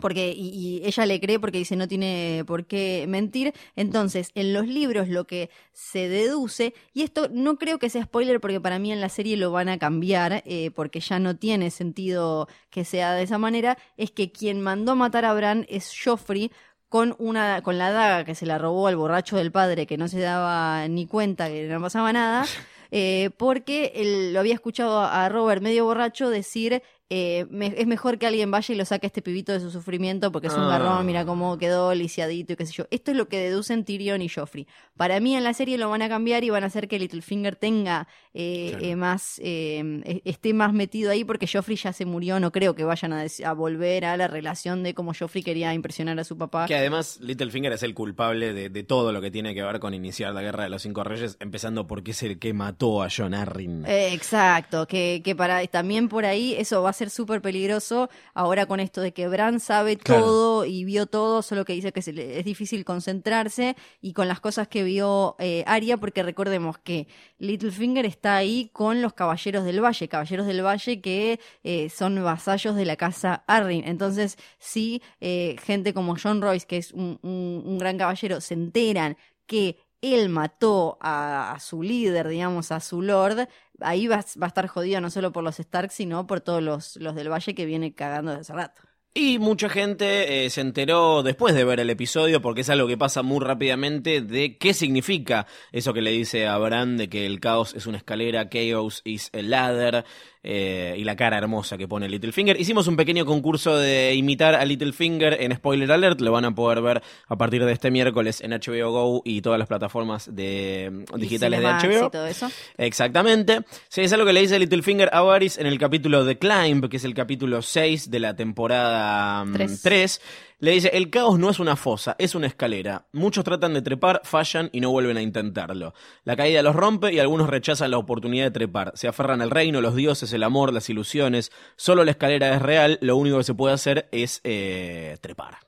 porque 0.00 0.32
y, 0.36 0.80
y 0.80 0.86
ella 0.86 1.06
le 1.06 1.20
cree 1.20 1.40
porque 1.40 1.58
dice 1.58 1.74
no 1.76 1.88
tiene 1.88 2.44
por 2.46 2.66
qué 2.66 3.06
mentir. 3.08 3.52
Entonces, 3.76 4.30
en 4.34 4.52
los 4.52 4.66
libros 4.68 5.08
lo 5.08 5.26
que 5.26 5.50
se 5.72 6.08
deduce, 6.08 6.74
y 6.92 7.02
esto 7.02 7.28
no 7.32 7.58
creo 7.58 7.78
que 7.78 7.90
sea 7.90 8.04
spoiler 8.04 8.40
porque 8.40 8.60
para 8.60 8.78
mí 8.78 8.92
en 8.92 9.00
la 9.00 9.08
serie 9.08 9.36
lo 9.36 9.50
van 9.52 9.68
a 9.68 9.78
cambiar, 9.78 10.42
eh, 10.46 10.70
porque 10.74 11.00
ya 11.00 11.18
no 11.18 11.36
tiene 11.36 11.70
sentido 11.70 12.48
que 12.70 12.84
sea 12.84 13.12
de 13.14 13.24
esa 13.24 13.38
manera, 13.38 13.76
es 13.96 14.10
que 14.12 14.30
quien 14.32 14.60
mandó 14.60 14.94
matar 14.96 15.24
a 15.24 15.34
Bran 15.34 15.66
es 15.68 15.92
Joffrey 16.04 16.52
con 16.88 17.14
una 17.18 17.62
con 17.62 17.76
la 17.78 17.90
daga 17.90 18.24
que 18.24 18.34
se 18.34 18.46
la 18.46 18.56
robó 18.58 18.86
al 18.86 18.96
borracho 18.96 19.36
del 19.36 19.52
padre 19.52 19.86
que 19.86 19.98
no 19.98 20.08
se 20.08 20.20
daba 20.20 20.86
ni 20.88 21.06
cuenta 21.06 21.48
que 21.48 21.66
no 21.68 21.80
pasaba 21.80 22.12
nada. 22.12 22.46
eh, 22.90 23.30
porque 23.36 23.92
él 23.94 24.32
lo 24.32 24.40
había 24.40 24.54
escuchado 24.54 25.00
a 25.00 25.28
Robert 25.28 25.62
medio 25.62 25.84
borracho 25.84 26.30
decir 26.30 26.82
eh, 27.10 27.46
me- 27.48 27.72
es 27.78 27.86
mejor 27.86 28.18
que 28.18 28.26
alguien 28.26 28.50
vaya 28.50 28.74
y 28.74 28.76
lo 28.76 28.84
saque 28.84 29.06
a 29.06 29.08
este 29.08 29.22
pibito 29.22 29.50
de 29.52 29.60
su 29.60 29.70
sufrimiento 29.70 30.30
porque 30.30 30.48
es 30.48 30.52
un 30.54 30.64
Ah. 30.64 30.68
garrón, 30.68 31.06
mira 31.06 31.24
cómo 31.24 31.56
quedó 31.56 31.94
lisiadito 31.94 32.52
y 32.52 32.56
qué 32.56 32.66
sé 32.66 32.72
yo. 32.74 32.84
Esto 32.90 33.12
es 33.12 33.16
lo 33.16 33.28
que 33.28 33.38
deducen 33.38 33.86
Tyrion 33.86 34.20
y 34.20 34.28
Joffrey. 34.28 34.66
Para 34.94 35.18
mí 35.18 35.34
en 35.34 35.42
la 35.42 35.54
serie 35.54 35.78
lo 35.78 35.88
van 35.88 36.02
a 36.02 36.10
cambiar 36.10 36.44
y 36.44 36.50
van 36.50 36.64
a 36.64 36.66
hacer 36.66 36.86
que 36.86 36.98
Littlefinger 36.98 37.56
tenga 37.56 38.08
eh, 38.40 38.68
Claro. 38.70 38.84
eh, 38.84 38.94
más, 38.96 39.40
eh, 39.42 39.82
e- 40.04 40.22
esté 40.24 40.54
más 40.54 40.72
metido 40.72 41.10
ahí 41.10 41.24
porque 41.24 41.48
Joffrey 41.52 41.76
ya 41.76 41.92
se 41.92 42.04
murió, 42.04 42.38
no 42.38 42.52
creo 42.52 42.76
que 42.76 42.84
vayan 42.84 43.12
a, 43.12 43.52
volver 43.52 44.04
a 44.04 44.16
la 44.16 44.28
relación 44.28 44.84
de 44.84 44.94
cómo 44.94 45.12
Joffrey 45.12 45.42
quería 45.42 45.74
impresionar 45.74 46.20
a 46.20 46.22
su 46.24 46.38
papá. 46.38 46.66
Que 46.66 46.76
además 46.76 47.18
Littlefinger 47.20 47.72
es 47.72 47.82
el 47.82 47.94
culpable 47.94 48.52
de, 48.52 48.70
de 48.70 48.82
todo 48.84 49.10
lo 49.10 49.20
que 49.20 49.32
tiene 49.32 49.56
que 49.56 49.62
ver 49.64 49.80
con 49.80 49.92
iniciar 49.92 50.32
la 50.34 50.42
guerra 50.42 50.62
de 50.62 50.70
los 50.70 50.82
cinco 50.82 51.02
reyes, 51.02 51.36
empezando 51.40 51.88
porque 51.88 52.12
es 52.12 52.22
el 52.22 52.38
que 52.38 52.52
mató 52.52 53.02
a 53.02 53.08
John 53.14 53.34
Arryn. 53.34 53.84
Eh, 53.86 54.12
exacto, 54.14 54.86
que, 54.86 55.20
que 55.24 55.34
para 55.34 55.66
también 55.66 56.08
por 56.08 56.24
ahí 56.24 56.54
eso 56.56 56.80
va 56.82 56.90
a 56.90 56.92
ser 56.92 57.10
súper 57.10 57.42
peligroso 57.42 58.08
ahora 58.34 58.66
con 58.66 58.78
esto 58.78 59.00
de 59.00 59.12
que 59.12 59.26
Bran 59.26 59.58
sabe 59.58 59.96
Claro. 59.96 60.22
todo 60.24 60.64
y 60.64 60.84
vio 60.84 61.06
todo, 61.06 61.42
solo 61.42 61.64
que 61.64 61.72
dice 61.72 61.90
que 61.92 62.02
se 62.02 62.12
le- 62.12 62.38
es 62.38 62.44
difícil 62.44 62.84
concentrarse 62.84 63.74
y 64.00 64.12
con 64.12 64.28
las 64.28 64.38
cosas 64.38 64.68
que 64.68 64.84
vio 64.84 65.34
Arya, 65.66 65.96
porque 65.96 66.22
recordemos 66.22 66.78
que 66.78 67.08
Littlefinger 67.38 68.06
está 68.06 68.27
ahí 68.28 68.70
con 68.72 69.02
los 69.02 69.12
Caballeros 69.14 69.64
del 69.64 69.82
Valle, 69.82 70.08
Caballeros 70.08 70.46
del 70.46 70.64
Valle 70.64 71.00
que 71.00 71.40
eh, 71.62 71.88
son 71.90 72.22
vasallos 72.22 72.76
de 72.76 72.84
la 72.84 72.96
casa 72.96 73.44
Arryn. 73.46 73.84
Entonces, 73.86 74.36
si 74.58 75.02
eh, 75.20 75.56
gente 75.62 75.94
como 75.94 76.16
John 76.22 76.40
Royce, 76.42 76.66
que 76.66 76.76
es 76.78 76.92
un, 76.92 77.18
un- 77.22 77.78
gran 77.78 77.98
caballero, 77.98 78.40
se 78.40 78.54
enteran 78.54 79.16
que 79.46 79.78
él 80.00 80.28
mató 80.28 80.98
a, 81.00 81.52
a 81.52 81.60
su 81.60 81.82
líder, 81.82 82.28
digamos, 82.28 82.70
a 82.72 82.80
su 82.80 83.02
lord, 83.02 83.48
ahí 83.80 84.06
va, 84.06 84.16
va 84.40 84.46
a 84.46 84.48
estar 84.48 84.66
jodido 84.68 85.00
no 85.00 85.10
solo 85.10 85.32
por 85.32 85.42
los 85.44 85.58
Stark, 85.60 85.90
sino 85.90 86.26
por 86.26 86.40
todos 86.40 86.62
los, 86.62 86.96
los 86.96 87.14
del 87.14 87.30
Valle 87.32 87.54
que 87.54 87.64
viene 87.66 87.94
cagando 87.94 88.30
desde 88.32 88.40
hace 88.42 88.52
rato. 88.54 88.82
Y 89.14 89.38
mucha 89.38 89.68
gente 89.68 90.44
eh, 90.44 90.50
se 90.50 90.60
enteró 90.60 91.22
después 91.22 91.54
de 91.54 91.64
ver 91.64 91.80
el 91.80 91.90
episodio, 91.90 92.40
porque 92.40 92.60
es 92.60 92.70
algo 92.70 92.86
que 92.86 92.96
pasa 92.96 93.22
muy 93.22 93.44
rápidamente, 93.44 94.20
de 94.20 94.58
qué 94.58 94.74
significa 94.74 95.46
eso 95.72 95.92
que 95.92 96.02
le 96.02 96.12
dice 96.12 96.46
a 96.46 96.56
Bran 96.58 96.96
de 96.96 97.08
que 97.08 97.26
el 97.26 97.40
caos 97.40 97.74
es 97.74 97.86
una 97.86 97.96
escalera, 97.96 98.48
chaos 98.48 99.02
is 99.04 99.30
a 99.32 99.42
ladder, 99.42 100.04
eh, 100.42 100.94
y 100.96 101.04
la 101.04 101.16
cara 101.16 101.38
hermosa 101.38 101.76
que 101.76 101.88
pone 101.88 102.08
Littlefinger. 102.08 102.60
Hicimos 102.60 102.86
un 102.86 102.96
pequeño 102.96 103.26
concurso 103.26 103.76
de 103.76 104.14
imitar 104.14 104.54
a 104.54 104.64
Littlefinger 104.64 105.36
en 105.40 105.54
Spoiler 105.54 105.90
Alert, 105.90 106.20
lo 106.20 106.32
van 106.32 106.44
a 106.44 106.54
poder 106.54 106.80
ver 106.80 107.02
a 107.26 107.36
partir 107.36 107.64
de 107.64 107.72
este 107.72 107.90
miércoles 107.90 108.40
en 108.40 108.52
HBO 108.52 108.92
Go 108.92 109.22
y 109.24 109.42
todas 109.42 109.58
las 109.58 109.68
plataformas 109.68 110.34
de, 110.34 111.04
digitales 111.16 111.60
de 111.60 111.66
HBO. 111.66 112.06
Y 112.06 112.10
todo 112.10 112.26
eso. 112.26 112.50
Exactamente. 112.76 113.60
Sí, 113.88 114.02
es 114.02 114.12
algo 114.12 114.26
que 114.26 114.32
le 114.32 114.40
dice 114.40 114.58
Littlefinger 114.58 115.10
a 115.12 115.22
Varys 115.22 115.58
en 115.58 115.66
el 115.66 115.78
capítulo 115.78 116.26
The 116.26 116.38
Climb, 116.38 116.88
que 116.88 116.98
es 116.98 117.04
el 117.04 117.14
capítulo 117.14 117.62
6 117.62 118.10
de 118.10 118.20
la 118.20 118.36
temporada 118.36 119.44
mm, 119.44 119.52
Tres. 119.52 119.82
3. 119.82 120.20
Le 120.60 120.72
dice, 120.72 120.90
el 120.92 121.08
caos 121.08 121.38
no 121.38 121.50
es 121.50 121.60
una 121.60 121.76
fosa, 121.76 122.16
es 122.18 122.34
una 122.34 122.48
escalera. 122.48 123.06
Muchos 123.12 123.44
tratan 123.44 123.74
de 123.74 123.82
trepar, 123.82 124.22
fallan 124.24 124.70
y 124.72 124.80
no 124.80 124.90
vuelven 124.90 125.16
a 125.16 125.22
intentarlo. 125.22 125.94
La 126.24 126.34
caída 126.34 126.62
los 126.62 126.74
rompe 126.74 127.12
y 127.12 127.20
algunos 127.20 127.48
rechazan 127.48 127.92
la 127.92 127.98
oportunidad 127.98 128.46
de 128.46 128.50
trepar. 128.50 128.90
Se 128.96 129.06
aferran 129.06 129.40
al 129.40 129.50
reino, 129.50 129.80
los 129.80 129.94
dioses, 129.94 130.32
el 130.32 130.42
amor, 130.42 130.72
las 130.72 130.90
ilusiones. 130.90 131.52
Solo 131.76 132.04
la 132.04 132.10
escalera 132.10 132.52
es 132.56 132.60
real, 132.60 132.98
lo 133.02 133.16
único 133.16 133.38
que 133.38 133.44
se 133.44 133.54
puede 133.54 133.74
hacer 133.74 134.08
es 134.10 134.40
eh, 134.42 135.16
trepar. 135.20 135.67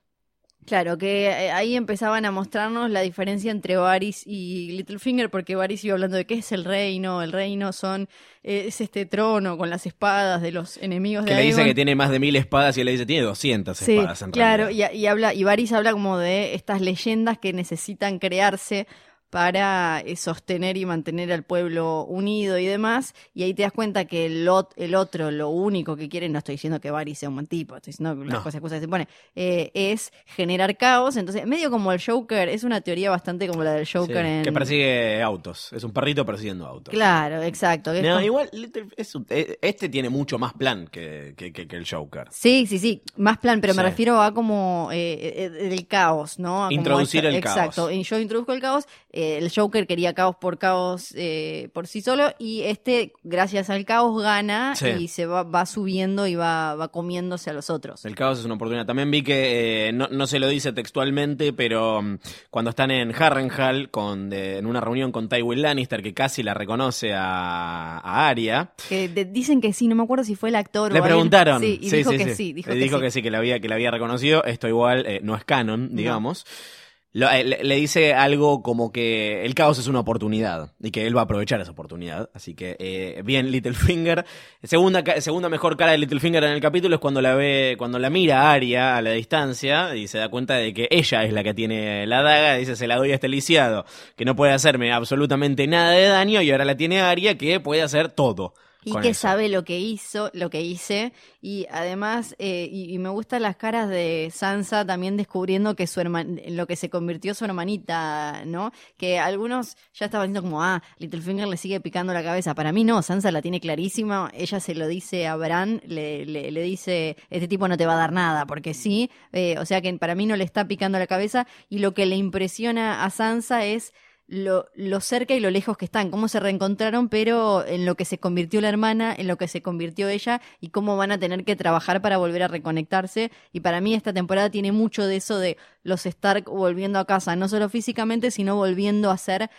Claro, 0.66 0.98
que 0.98 1.26
eh, 1.26 1.50
ahí 1.50 1.74
empezaban 1.74 2.24
a 2.26 2.30
mostrarnos 2.30 2.90
la 2.90 3.00
diferencia 3.00 3.50
entre 3.50 3.76
Varys 3.76 4.22
y 4.26 4.72
Littlefinger, 4.72 5.28
porque 5.30 5.56
Varys 5.56 5.82
iba 5.84 5.94
hablando 5.94 6.16
de 6.16 6.26
qué 6.26 6.34
es 6.34 6.52
el 6.52 6.64
reino, 6.64 7.22
el 7.22 7.32
reino 7.32 7.72
son 7.72 8.08
eh, 8.44 8.64
es 8.68 8.80
este 8.80 9.04
trono 9.06 9.56
con 9.58 9.68
las 9.70 9.86
espadas 9.86 10.42
de 10.42 10.52
los 10.52 10.76
enemigos 10.76 11.24
Que 11.24 11.32
de 11.34 11.40
le 11.40 11.46
dice 11.46 11.64
que 11.64 11.74
tiene 11.74 11.94
más 11.96 12.10
de 12.10 12.20
mil 12.20 12.36
espadas 12.36 12.76
y 12.76 12.80
él 12.80 12.86
le 12.86 12.92
dice, 12.92 13.06
tiene 13.06 13.22
200 13.24 13.76
Sí, 13.76 13.96
espadas 13.96 14.22
en 14.22 14.30
claro, 14.30 14.64
realidad. 14.66 14.90
y, 14.92 14.98
y 14.98 15.06
habla, 15.06 15.34
y 15.34 15.44
Varys 15.44 15.72
habla 15.72 15.92
como 15.92 16.18
de 16.18 16.54
estas 16.54 16.80
leyendas 16.80 17.38
que 17.38 17.52
necesitan 17.52 18.18
crearse 18.18 18.86
para 19.30 20.00
eh, 20.04 20.16
sostener 20.16 20.76
y 20.76 20.84
mantener 20.84 21.32
al 21.32 21.44
pueblo 21.44 22.04
unido 22.04 22.58
y 22.58 22.66
demás, 22.66 23.14
y 23.34 23.44
ahí 23.44 23.54
te 23.54 23.62
das 23.62 23.72
cuenta 23.72 24.04
que 24.04 24.26
el, 24.26 24.46
ot- 24.48 24.70
el 24.76 24.94
otro, 24.94 25.30
lo 25.30 25.48
único 25.48 25.96
que 25.96 26.08
quiere, 26.08 26.28
no 26.28 26.38
estoy 26.38 26.54
diciendo 26.56 26.80
que 26.80 26.90
Varys 26.90 27.18
sea 27.18 27.28
un 27.28 27.36
buen 27.36 27.46
tipo, 27.46 27.76
estoy 27.76 27.92
diciendo 27.92 28.14
las 28.24 28.34
No. 28.34 28.42
cosas, 28.42 28.60
cosas 28.60 28.78
que 28.78 28.84
se 28.84 28.88
pone, 28.88 29.08
eh, 29.36 29.70
es 29.74 30.12
generar 30.26 30.76
caos, 30.76 31.16
entonces 31.16 31.46
medio 31.46 31.70
como 31.70 31.92
el 31.92 32.02
Joker, 32.04 32.48
es 32.48 32.64
una 32.64 32.80
teoría 32.80 33.10
bastante 33.10 33.46
como 33.46 33.62
la 33.62 33.72
del 33.74 33.86
Sí, 33.86 33.92
Joker 33.96 34.24
en... 34.26 34.42
Que 34.42 34.52
persigue 34.52 35.22
autos. 35.22 35.72
Es 35.72 35.84
un 35.84 35.92
perrito 35.92 36.26
persiguiendo 36.26 36.66
autos. 36.66 36.92
Claro, 36.92 37.42
exacto. 37.42 37.92
No, 37.94 38.00
como- 38.00 38.20
igual, 38.20 38.50
Little- 38.52 38.92
es 38.96 39.14
un- 39.14 39.26
eh, 39.30 39.58
este 39.62 39.88
tiene 39.88 40.08
mucho 40.08 40.38
más 40.38 40.52
plan 40.54 40.88
que, 40.90 41.34
que- 41.36 41.52
que- 41.52 41.68
que 41.68 41.76
el 41.76 41.88
Joker. 41.88 42.26
Sí, 42.30 42.66
sí, 42.66 42.78
sí, 42.80 43.02
más 43.16 43.38
plan, 43.38 43.60
pero 43.60 43.74
me 43.74 43.82
refiero 43.84 44.20
a 44.20 44.34
como 44.34 44.88
eh, 44.92 45.48
eh, 45.60 45.68
el 45.72 45.86
caos, 45.86 46.38
¿no? 46.40 46.64
A 46.64 46.68
como 46.68 46.72
Introducir 46.80 47.24
el 47.26 47.36
Exacto, 47.36 47.84
caos. 47.86 47.92
y 47.92 48.02
yo 48.02 48.18
introduzco 48.18 48.52
el 48.52 48.60
caos, 48.60 48.86
eh, 49.12 49.19
el 49.38 49.50
Joker 49.54 49.86
quería 49.86 50.14
caos 50.14 50.36
por 50.36 50.58
caos 50.58 51.12
eh, 51.16 51.68
por 51.72 51.86
sí 51.86 52.00
solo 52.02 52.32
y 52.38 52.62
este, 52.62 53.12
gracias 53.22 53.70
al 53.70 53.84
caos, 53.84 54.22
gana 54.22 54.74
Sí. 54.76 54.88
y 54.98 55.08
se 55.08 55.26
va, 55.26 55.42
va 55.42 55.66
subiendo 55.66 56.26
y 56.26 56.34
va, 56.34 56.74
va 56.76 56.88
comiéndose 56.88 57.50
a 57.50 57.52
los 57.52 57.70
otros. 57.70 58.04
El 58.04 58.14
caos 58.14 58.38
es 58.38 58.44
una 58.44 58.54
oportunidad. 58.54 58.86
También 58.86 59.10
vi 59.10 59.22
que, 59.22 59.88
eh, 59.88 59.92
no, 59.92 60.08
no 60.08 60.26
se 60.26 60.38
lo 60.38 60.48
dice 60.48 60.72
textualmente, 60.72 61.52
pero 61.52 62.02
mm, 62.02 62.18
cuando 62.50 62.70
están 62.70 62.90
en 62.90 63.12
Harrenhal, 63.14 63.90
con, 63.90 64.30
de- 64.30 64.58
en 64.58 64.66
una 64.66 64.80
reunión 64.80 65.12
con 65.12 65.28
Tywin 65.28 65.62
Lannister, 65.62 66.02
que 66.02 66.14
casi 66.14 66.42
la 66.42 66.54
reconoce 66.54 67.12
a, 67.14 67.98
a 67.98 68.28
Arya, 68.28 68.72
Que 68.88 69.08
de- 69.08 69.24
dicen 69.24 69.60
que 69.60 69.72
sí, 69.72 69.88
no 69.88 69.94
me 69.96 70.02
acuerdo 70.02 70.24
si 70.24 70.34
fue 70.36 70.48
el 70.50 70.56
actor 70.56 70.90
o 70.90 70.94
le 70.94 70.98
alguien. 70.98 71.14
preguntaron. 71.14 71.60
Sí, 71.62 71.78
y 71.82 71.90
dijo 71.90 72.10
que 72.10 72.34
sí, 72.34 72.52
dijo, 72.52 72.70
que, 72.70 72.76
dijo 72.76 72.96
sí. 72.98 73.02
que 73.02 73.10
sí, 73.10 73.22
que 73.22 73.30
la 73.30 73.38
había, 73.38 73.60
que 73.60 73.68
la 73.68 73.74
había 73.76 73.90
reconocido. 73.90 74.44
Esto 74.44 74.68
igual 74.68 75.04
eh, 75.06 75.20
no 75.22 75.36
es 75.36 75.44
canon, 75.44 75.94
digamos. 75.94 76.44
Eh, 76.44 76.79
le, 77.12 77.64
le 77.64 77.74
dice 77.74 78.14
algo 78.14 78.62
como 78.62 78.92
que 78.92 79.44
el 79.44 79.54
caos 79.54 79.78
es 79.78 79.88
una 79.88 80.00
oportunidad 80.00 80.72
y 80.80 80.92
que 80.92 81.06
él 81.06 81.16
va 81.16 81.22
a 81.22 81.24
aprovechar 81.24 81.60
esa 81.60 81.72
oportunidad. 81.72 82.30
Así 82.34 82.54
que, 82.54 82.76
eh, 82.78 83.22
bien, 83.24 83.50
Littlefinger. 83.50 84.24
Segunda, 84.62 85.02
segunda 85.20 85.48
mejor 85.48 85.76
cara 85.76 85.92
de 85.92 85.98
Littlefinger 85.98 86.44
en 86.44 86.52
el 86.52 86.60
capítulo 86.60 86.94
es 86.94 87.00
cuando 87.00 87.20
la 87.20 87.34
ve, 87.34 87.74
cuando 87.78 87.98
la 87.98 88.10
mira 88.10 88.42
a 88.42 88.52
Arya 88.52 88.96
a 88.96 89.02
la 89.02 89.10
distancia 89.10 89.96
y 89.96 90.06
se 90.06 90.18
da 90.18 90.28
cuenta 90.28 90.54
de 90.54 90.72
que 90.72 90.86
ella 90.90 91.24
es 91.24 91.32
la 91.32 91.42
que 91.42 91.54
tiene 91.54 92.06
la 92.06 92.22
daga. 92.22 92.54
Dice, 92.54 92.76
se 92.76 92.86
la 92.86 92.96
doy 92.96 93.10
a 93.10 93.14
este 93.14 93.28
lisiado, 93.28 93.84
que 94.16 94.24
no 94.24 94.36
puede 94.36 94.52
hacerme 94.52 94.92
absolutamente 94.92 95.66
nada 95.66 95.90
de 95.90 96.06
daño 96.06 96.42
y 96.42 96.50
ahora 96.52 96.64
la 96.64 96.76
tiene 96.76 97.00
Arya 97.00 97.36
que 97.36 97.58
puede 97.58 97.82
hacer 97.82 98.10
todo. 98.10 98.54
Y 98.84 98.96
que 99.00 99.10
eso. 99.10 99.20
sabe 99.20 99.48
lo 99.48 99.64
que 99.64 99.78
hizo, 99.78 100.30
lo 100.32 100.50
que 100.50 100.62
hice. 100.62 101.12
Y 101.42 101.66
además, 101.70 102.34
eh, 102.38 102.68
y, 102.70 102.94
y 102.94 102.98
me 102.98 103.08
gustan 103.10 103.42
las 103.42 103.56
caras 103.56 103.88
de 103.88 104.30
Sansa 104.32 104.84
también 104.86 105.16
descubriendo 105.16 105.76
que 105.76 105.86
su 105.86 106.00
herman 106.00 106.40
lo 106.48 106.66
que 106.66 106.76
se 106.76 106.90
convirtió 106.90 107.34
su 107.34 107.44
hermanita, 107.44 108.42
¿no? 108.46 108.72
Que 108.96 109.18
algunos 109.18 109.76
ya 109.94 110.06
estaban 110.06 110.28
diciendo 110.28 110.42
como, 110.48 110.62
ah, 110.62 110.82
Littlefinger 110.98 111.48
le 111.48 111.56
sigue 111.56 111.80
picando 111.80 112.12
la 112.12 112.22
cabeza. 112.22 112.54
Para 112.54 112.72
mí 112.72 112.84
no, 112.84 113.02
Sansa 113.02 113.30
la 113.30 113.42
tiene 113.42 113.60
clarísima. 113.60 114.30
Ella 114.34 114.60
se 114.60 114.74
lo 114.74 114.86
dice 114.88 115.26
a 115.26 115.36
Bran, 115.36 115.80
le, 115.86 116.24
le, 116.26 116.50
le 116.50 116.62
dice, 116.62 117.16
este 117.30 117.48
tipo 117.48 117.68
no 117.68 117.76
te 117.76 117.86
va 117.86 117.94
a 117.94 117.96
dar 117.96 118.12
nada, 118.12 118.46
porque 118.46 118.74
sí. 118.74 119.10
Eh, 119.32 119.56
o 119.58 119.66
sea 119.66 119.80
que 119.80 119.92
para 119.94 120.14
mí 120.14 120.26
no 120.26 120.36
le 120.36 120.44
está 120.44 120.66
picando 120.66 120.98
la 120.98 121.06
cabeza. 121.06 121.46
Y 121.68 121.78
lo 121.78 121.94
que 121.94 122.06
le 122.06 122.16
impresiona 122.16 123.04
a 123.04 123.10
Sansa 123.10 123.64
es 123.64 123.92
lo, 124.30 124.66
lo 124.74 125.00
cerca 125.00 125.34
y 125.34 125.40
lo 125.40 125.50
lejos 125.50 125.76
que 125.76 125.84
están, 125.84 126.10
cómo 126.10 126.28
se 126.28 126.38
reencontraron, 126.38 127.08
pero 127.08 127.66
en 127.66 127.84
lo 127.84 127.96
que 127.96 128.04
se 128.04 128.18
convirtió 128.18 128.60
la 128.60 128.68
hermana, 128.68 129.12
en 129.16 129.26
lo 129.26 129.36
que 129.36 129.48
se 129.48 129.60
convirtió 129.60 130.08
ella 130.08 130.40
y 130.60 130.68
cómo 130.68 130.96
van 130.96 131.10
a 131.10 131.18
tener 131.18 131.44
que 131.44 131.56
trabajar 131.56 132.00
para 132.00 132.16
volver 132.16 132.44
a 132.44 132.48
reconectarse. 132.48 133.32
Y 133.52 133.60
para 133.60 133.80
mí 133.80 133.92
esta 133.92 134.12
temporada 134.12 134.48
tiene 134.48 134.70
mucho 134.70 135.04
de 135.04 135.16
eso 135.16 135.38
de 135.40 135.56
los 135.82 136.06
Stark 136.06 136.44
volviendo 136.44 137.00
a 137.00 137.06
casa, 137.06 137.34
no 137.34 137.48
solo 137.48 137.68
físicamente, 137.68 138.30
sino 138.30 138.54
volviendo 138.54 139.10
a 139.10 139.18
ser... 139.18 139.50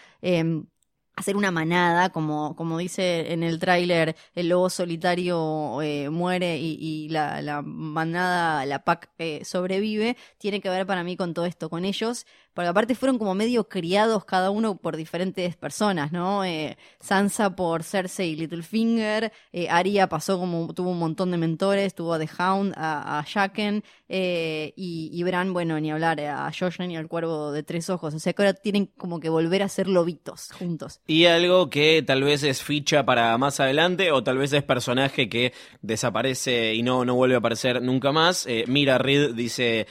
hacer 1.18 1.36
una 1.36 1.52
manada, 1.52 2.10
como, 2.10 2.56
como 2.56 2.78
dice 2.78 3.34
en 3.34 3.44
el 3.44 3.60
tráiler, 3.60 4.16
el 4.34 4.50
lobo 4.50 4.70
solitario 4.70 5.82
eh, 5.82 6.10
muere 6.10 6.58
y, 6.58 7.10
la, 7.10 7.42
la 7.42 7.62
manada, 7.62 8.66
la 8.66 8.84
pack 8.84 9.10
eh, 9.20 9.44
sobrevive, 9.44 10.16
tiene 10.38 10.62
que 10.62 10.70
ver 10.70 10.88
para 10.88 11.04
mí 11.04 11.18
con 11.18 11.34
todo 11.34 11.46
esto, 11.46 11.70
con 11.70 11.86
ellos 11.86 12.26
porque 12.54 12.68
aparte 12.68 12.96
fueron 12.96 13.18
como 13.18 13.34
medio 13.34 13.68
criados 13.70 14.26
cada 14.26 14.50
uno 14.50 14.76
por 14.76 14.98
diferentes 14.98 15.56
personas, 15.56 16.12
¿no? 16.12 16.44
Eh, 16.44 16.78
Sansa 17.00 17.56
por 17.56 17.84
Cersei 17.84 18.32
y 18.32 18.36
Littlefinger, 18.36 19.32
eh, 19.54 19.70
Arya 19.70 20.10
pasó 20.10 20.38
como, 20.38 20.74
tuvo 20.74 20.92
un 20.92 21.00
montón 21.00 21.32
de 21.32 21.38
mentores, 21.38 21.96
tuvo 21.96 22.14
a 22.14 22.20
The 22.20 22.30
Hound, 22.38 22.74
a, 22.76 23.20
a 23.20 23.24
Jaqen, 23.24 23.84
eh, 24.10 24.74
y, 24.76 25.10
y 25.14 25.24
Bran, 25.24 25.54
bueno, 25.54 25.80
ni 25.80 25.92
hablar, 25.92 26.20
eh, 26.20 26.28
a 26.28 26.52
Jojen 26.52 26.92
y 26.92 26.98
al 26.98 27.08
Cuervo 27.08 27.52
de 27.52 27.64
Tres 27.64 27.90
Ojos, 27.90 28.14
o 28.14 28.20
sea 28.20 28.34
que 28.34 28.42
ahora 28.42 28.54
tienen 28.54 28.88
como 28.98 29.20
que 29.20 29.30
volver 29.30 29.64
a 29.64 29.70
ser 29.70 29.88
lobitos 29.88 30.52
juntos. 30.52 31.00
Y 31.08 31.26
algo 31.26 31.70
que 31.70 32.04
tal 32.06 32.24
vez 32.24 32.44
es 32.44 32.62
ficha 32.62 33.06
para 33.06 33.38
más 33.38 33.60
adelante, 33.60 34.12
o 34.12 34.24
tal 34.24 34.38
vez 34.38 34.52
es 34.52 34.64
personaje 34.64 35.30
que 35.30 35.54
desaparece 35.82 36.74
y 36.76 36.84
no, 36.84 37.06
no 37.06 37.16
vuelve 37.16 37.36
a 37.36 37.38
aparecer 37.38 37.82
nunca 37.82 38.12
más. 38.12 38.48
Mira 38.68 38.98
Reed 38.98 39.34
dice, 39.34 39.88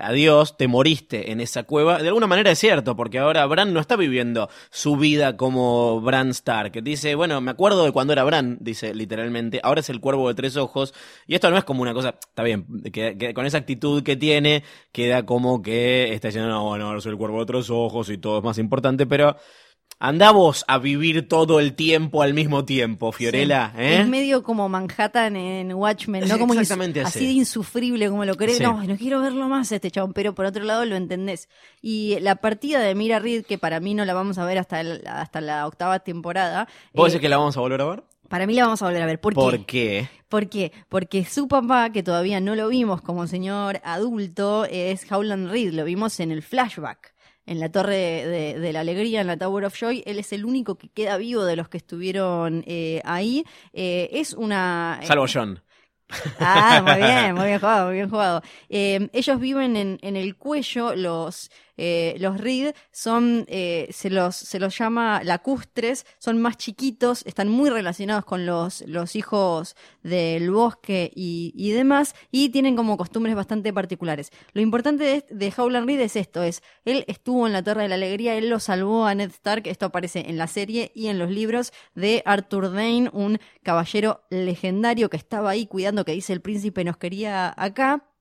adiós, 0.00 0.56
te 0.56 0.66
moriste 0.66 1.30
en 1.30 1.40
esa 1.40 1.62
cueva. 1.62 1.83
De 1.84 2.08
alguna 2.08 2.26
manera 2.26 2.50
es 2.50 2.58
cierto, 2.58 2.96
porque 2.96 3.18
ahora 3.18 3.46
Bran 3.46 3.72
no 3.72 3.80
está 3.80 3.96
viviendo 3.96 4.48
su 4.70 4.96
vida 4.96 5.36
como 5.36 6.00
Bran 6.00 6.30
Stark. 6.30 6.82
Dice, 6.82 7.14
bueno, 7.14 7.40
me 7.40 7.50
acuerdo 7.50 7.84
de 7.84 7.92
cuando 7.92 8.12
era 8.12 8.24
Bran, 8.24 8.58
dice 8.60 8.94
literalmente, 8.94 9.60
ahora 9.62 9.80
es 9.80 9.90
el 9.90 10.00
cuervo 10.00 10.28
de 10.28 10.34
tres 10.34 10.56
ojos. 10.56 10.94
Y 11.26 11.34
esto 11.34 11.50
no 11.50 11.58
es 11.58 11.64
como 11.64 11.82
una 11.82 11.94
cosa, 11.94 12.16
está 12.20 12.42
bien, 12.42 12.66
que, 12.92 13.16
que 13.18 13.34
con 13.34 13.46
esa 13.46 13.58
actitud 13.58 14.02
que 14.02 14.16
tiene, 14.16 14.64
queda 14.92 15.26
como 15.26 15.62
que 15.62 16.12
está 16.12 16.28
diciendo, 16.28 16.50
no, 16.50 16.64
bueno, 16.64 16.86
ahora 16.86 17.00
soy 17.00 17.12
el 17.12 17.18
cuervo 17.18 17.40
de 17.40 17.46
tres 17.46 17.70
ojos 17.70 18.08
y 18.10 18.18
todo 18.18 18.38
es 18.38 18.44
más 18.44 18.58
importante, 18.58 19.06
pero... 19.06 19.36
Andamos 20.00 20.64
a 20.68 20.78
vivir 20.78 21.28
todo 21.28 21.60
el 21.60 21.74
tiempo 21.74 22.20
al 22.22 22.34
mismo 22.34 22.64
tiempo, 22.66 23.10
Fiorella, 23.12 23.72
Sí. 23.74 23.80
¿eh? 23.82 24.00
Es 24.00 24.08
medio 24.08 24.42
como 24.42 24.68
Manhattan 24.68 25.36
en 25.36 25.72
Watchmen, 25.72 26.28
¿no? 26.28 26.38
Como 26.38 26.52
exactamente 26.52 27.00
así. 27.00 27.18
así 27.20 27.26
de 27.26 27.32
insufrible 27.32 28.10
como 28.10 28.24
lo 28.24 28.34
crees. 28.34 28.58
Sí. 28.58 28.62
No, 28.64 28.82
no 28.82 28.96
quiero 28.96 29.20
verlo 29.20 29.48
más 29.48 29.70
este 29.72 29.90
chabón, 29.90 30.12
pero 30.12 30.34
por 30.34 30.44
otro 30.46 30.64
lado 30.64 30.84
lo 30.84 30.96
entendés. 30.96 31.48
Y 31.80 32.18
la 32.20 32.36
partida 32.36 32.80
de 32.80 32.94
Mira 32.94 33.18
Reed, 33.18 33.46
que 33.46 33.56
para 33.56 33.80
mí 33.80 33.94
no 33.94 34.04
la 34.04 34.12
vamos 34.14 34.36
a 34.36 34.44
ver 34.44 34.58
hasta, 34.58 34.80
el- 34.80 35.06
hasta 35.06 35.40
la 35.40 35.66
octava 35.66 36.00
temporada. 36.00 36.68
¿Vos 36.92 37.06
eh, 37.06 37.10
decís 37.12 37.22
que 37.22 37.28
la 37.30 37.38
vamos 37.38 37.56
a 37.56 37.60
volver 37.60 37.80
a 37.80 37.84
ver? 37.86 38.02
Para 38.28 38.46
mí 38.46 38.54
la 38.54 38.64
vamos 38.64 38.82
a 38.82 38.86
volver 38.86 39.02
a 39.02 39.06
ver. 39.06 39.20
¿Por, 39.20 39.32
¿Por 39.34 39.58
qué? 39.60 39.64
qué? 39.64 40.08
¿Por 40.28 40.48
qué? 40.48 40.72
Porque 40.88 41.24
su 41.24 41.46
papá, 41.48 41.90
que 41.92 42.02
todavía 42.02 42.40
no 42.40 42.56
lo 42.56 42.68
vimos 42.68 43.00
como 43.00 43.26
señor 43.26 43.80
adulto, 43.84 44.66
es 44.66 45.10
Howland 45.10 45.50
Reed. 45.50 45.72
Lo 45.72 45.84
vimos 45.84 46.18
en 46.20 46.30
el 46.32 46.42
flashback. 46.42 47.13
En 47.46 47.60
la 47.60 47.70
Torre 47.70 48.26
de, 48.26 48.58
de 48.58 48.72
la 48.72 48.80
Alegría, 48.80 49.20
en 49.20 49.26
la 49.26 49.36
Tower 49.36 49.64
of 49.66 49.78
Joy, 49.78 50.02
él 50.06 50.18
es 50.18 50.32
el 50.32 50.44
único 50.44 50.76
que 50.76 50.88
queda 50.88 51.16
vivo 51.18 51.44
de 51.44 51.56
los 51.56 51.68
que 51.68 51.76
estuvieron 51.76 52.64
eh, 52.66 53.02
ahí. 53.04 53.44
Eh, 53.72 54.08
es 54.12 54.32
una. 54.32 55.00
Salvo 55.02 55.26
John. 55.32 55.60
Ah, 56.38 56.82
muy 56.82 56.94
bien, 57.06 57.34
muy 57.34 57.46
bien 57.46 57.58
jugado, 57.58 57.86
muy 57.86 57.94
bien 57.96 58.10
jugado. 58.10 58.42
Eh, 58.68 59.08
ellos 59.12 59.40
viven 59.40 59.76
en, 59.76 59.98
en 60.02 60.16
el 60.16 60.36
cuello, 60.36 60.94
los, 60.94 61.50
eh, 61.76 62.16
los 62.18 62.40
Reed 62.40 62.74
son, 62.92 63.44
eh, 63.48 63.88
se, 63.90 64.10
los, 64.10 64.36
se 64.36 64.58
los 64.58 64.76
llama 64.76 65.22
lacustres, 65.24 66.06
son 66.18 66.40
más 66.40 66.56
chiquitos, 66.56 67.24
están 67.26 67.48
muy 67.48 67.70
relacionados 67.70 68.24
con 68.24 68.46
los, 68.46 68.82
los 68.86 69.16
hijos 69.16 69.76
del 70.02 70.50
bosque 70.50 71.10
y, 71.14 71.52
y 71.56 71.72
demás, 71.72 72.14
y 72.30 72.50
tienen 72.50 72.76
como 72.76 72.96
costumbres 72.96 73.34
bastante 73.34 73.72
particulares. 73.72 74.30
Lo 74.52 74.60
importante 74.60 75.04
de, 75.04 75.26
de 75.28 75.52
Howland 75.56 75.86
Reed 75.86 76.00
es 76.00 76.16
esto, 76.16 76.42
es, 76.42 76.62
él 76.84 77.04
estuvo 77.08 77.46
en 77.46 77.52
la 77.52 77.62
Torre 77.62 77.82
de 77.82 77.88
la 77.88 77.94
Alegría, 77.96 78.36
él 78.36 78.48
lo 78.48 78.60
salvó 78.60 79.06
a 79.06 79.14
Ned 79.14 79.30
Stark, 79.30 79.66
esto 79.66 79.86
aparece 79.86 80.28
en 80.28 80.38
la 80.38 80.46
serie 80.46 80.92
y 80.94 81.08
en 81.08 81.18
los 81.18 81.30
libros 81.30 81.72
de 81.94 82.22
Arthur 82.24 82.72
Dane, 82.72 83.10
un 83.12 83.38
caballero 83.62 84.22
legendario 84.30 85.10
que 85.10 85.16
estaba 85.16 85.50
ahí 85.50 85.66
cuidando 85.66 86.04
que 86.04 86.12
dice 86.12 86.32
el 86.32 86.40
príncipe 86.40 86.84
nos 86.84 86.96
quería 86.96 87.54
acá. 87.56 88.13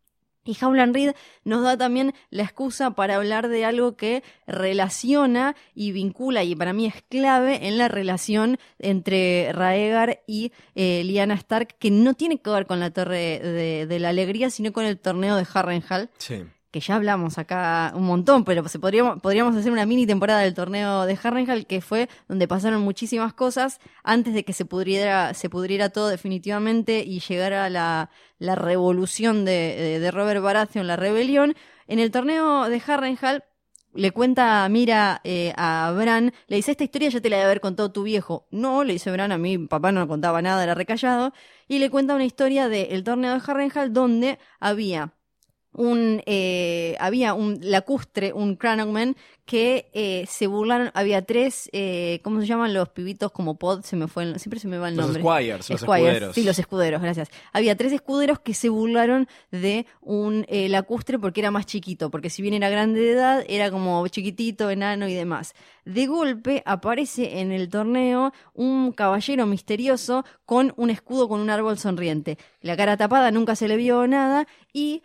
Y 0.46 0.58
Howland 0.62 0.94
Reed 0.94 1.12
nos 1.44 1.64
da 1.64 1.78
también 1.78 2.14
la 2.30 2.44
excusa 2.44 2.92
para 2.92 3.16
hablar 3.16 3.48
de 3.48 3.66
algo 3.66 3.96
que 3.96 4.24
relaciona 4.46 5.56
y 5.74 5.92
vincula, 5.92 6.44
y 6.44 6.56
para 6.56 6.74
mí 6.74 6.86
es 6.86 7.02
clave 7.10 7.68
en 7.68 7.78
la 7.78 7.88
relación 7.88 8.58
entre 8.80 9.52
Raegar 9.54 10.22
y 10.28 10.52
eh, 10.76 11.04
Lyanna 11.06 11.36
Stark, 11.36 11.76
que 11.80 11.92
no 11.92 12.14
tiene 12.14 12.40
que 12.42 12.50
ver 12.50 12.66
con 12.66 12.80
la 12.80 12.92
Torre 12.92 13.40
de, 13.40 13.86
de 13.88 14.00
la 14.00 14.10
Alegría, 14.10 14.50
sino 14.50 14.74
con 14.74 14.86
el 14.86 15.00
torneo 15.00 15.36
de 15.36 15.46
Harrenhal, 15.54 16.10
Sí. 16.18 16.44
Que 16.74 16.80
ya 16.80 16.96
hablamos 16.96 17.38
acá 17.38 17.94
un 17.96 18.04
montón, 18.04 18.44
pero 18.46 18.68
se 18.68 18.80
podríamos, 18.80 19.22
podríamos 19.22 19.56
hacer 19.56 19.72
una 19.72 19.86
mini 19.86 20.08
temporada 20.08 20.40
del 20.40 20.56
torneo 20.56 21.06
de 21.06 21.18
Harrenhal, 21.22 21.68
que 21.68 21.82
fue 21.82 22.10
donde 22.28 22.48
pasaron 22.48 22.82
muchísimas 22.82 23.32
cosas 23.36 23.80
antes 24.04 24.34
de 24.34 24.44
que 24.44 24.54
se 24.54 24.66
pudriera, 24.66 25.36
se 25.36 25.52
pudriera 25.52 25.90
todo 25.90 26.08
definitivamente 26.08 27.04
y 27.06 27.20
llegara 27.20 27.70
la, 27.70 28.10
la 28.40 28.56
revolución 28.56 29.46
de, 29.46 30.00
de, 30.02 30.12
Robert 30.12 30.42
Baratheon, 30.42 30.88
la 30.88 30.96
rebelión. 30.96 31.54
En 31.88 32.00
el 32.00 32.10
torneo 32.10 32.68
de 32.68 32.82
Harrenhal 32.88 33.44
le 33.94 34.10
cuenta 34.10 34.68
Mira 34.68 35.22
eh, 35.24 35.54
a 35.56 35.94
Bran, 35.96 36.34
le 36.48 36.56
dice, 36.56 36.72
esta 36.72 36.86
historia 36.86 37.10
ya 37.10 37.22
te 37.22 37.30
la 37.30 37.38
debe 37.38 37.46
haber 37.46 37.62
contado 37.62 37.92
tu 37.92 38.02
viejo. 38.02 38.48
No, 38.50 38.84
le 38.84 38.94
dice 38.94 39.12
Bran, 39.12 39.32
a 39.32 39.38
mí 39.38 39.60
papá 39.60 39.92
no 39.92 40.08
contaba 40.08 40.42
nada, 40.42 40.64
era 40.64 40.74
recallado. 40.74 41.34
Y 41.68 41.78
le 41.78 41.92
cuenta 41.92 42.16
una 42.16 42.26
historia 42.26 42.68
del 42.68 43.04
torneo 43.04 43.34
de 43.34 43.42
Harrenhal 43.46 43.94
donde 43.94 44.40
había 44.60 45.14
un 45.74 46.22
eh, 46.26 46.96
había 47.00 47.34
un 47.34 47.60
lacustre, 47.62 48.32
un 48.34 48.56
Cranogman, 48.56 49.16
que 49.46 49.90
eh, 49.94 50.26
se 50.30 50.48
burlaron, 50.48 50.90
había 50.94 51.22
tres, 51.24 51.70
eh, 51.74 52.22
¿cómo 52.24 52.40
se 52.40 52.48
llaman 52.48 52.74
los 52.74 52.90
pibitos 52.90 53.32
como 53.32 53.56
pod? 53.60 53.84
Se 53.84 53.96
me 53.98 54.08
fue, 54.08 54.24
el- 54.24 54.40
siempre 54.40 54.60
se 54.60 54.68
me 54.70 54.78
va 54.78 54.88
el 54.88 54.96
Los 54.96 55.08
nombre. 55.08 55.22
Squires, 55.24 55.70
los 55.70 55.82
Squires, 55.82 55.82
escuderos. 56.08 56.36
Sí, 56.36 56.44
los 56.44 56.60
escuderos, 56.60 57.02
gracias. 57.02 57.30
Había 57.52 57.76
tres 57.76 57.92
escuderos 57.92 58.40
que 58.40 58.54
se 58.54 58.70
burlaron 58.70 59.28
de 59.52 59.86
un 60.02 60.46
eh, 60.48 60.70
lacustre 60.70 61.20
porque 61.20 61.42
era 61.42 61.52
más 61.52 61.66
chiquito, 61.66 62.10
porque 62.10 62.30
si 62.30 62.42
bien 62.42 62.54
era 62.54 62.70
grande 62.70 63.02
de 63.02 63.12
edad, 63.12 63.44
era 63.50 63.70
como 63.70 64.08
chiquitito, 64.08 64.70
enano 64.70 65.08
y 65.10 65.14
demás. 65.14 65.54
De 65.84 66.08
golpe 66.08 66.64
aparece 66.66 67.42
en 67.42 67.52
el 67.52 67.68
torneo 67.68 68.32
un 68.54 68.94
caballero 68.94 69.46
misterioso 69.46 70.24
con 70.46 70.74
un 70.78 70.90
escudo 70.90 71.28
con 71.28 71.42
un 71.42 71.50
árbol 71.50 71.78
sonriente. 71.78 72.38
La 72.62 72.78
cara 72.78 72.96
tapada, 72.96 73.32
nunca 73.32 73.56
se 73.58 73.68
le 73.68 73.76
vio 73.76 74.08
nada 74.08 74.48
y 74.72 75.02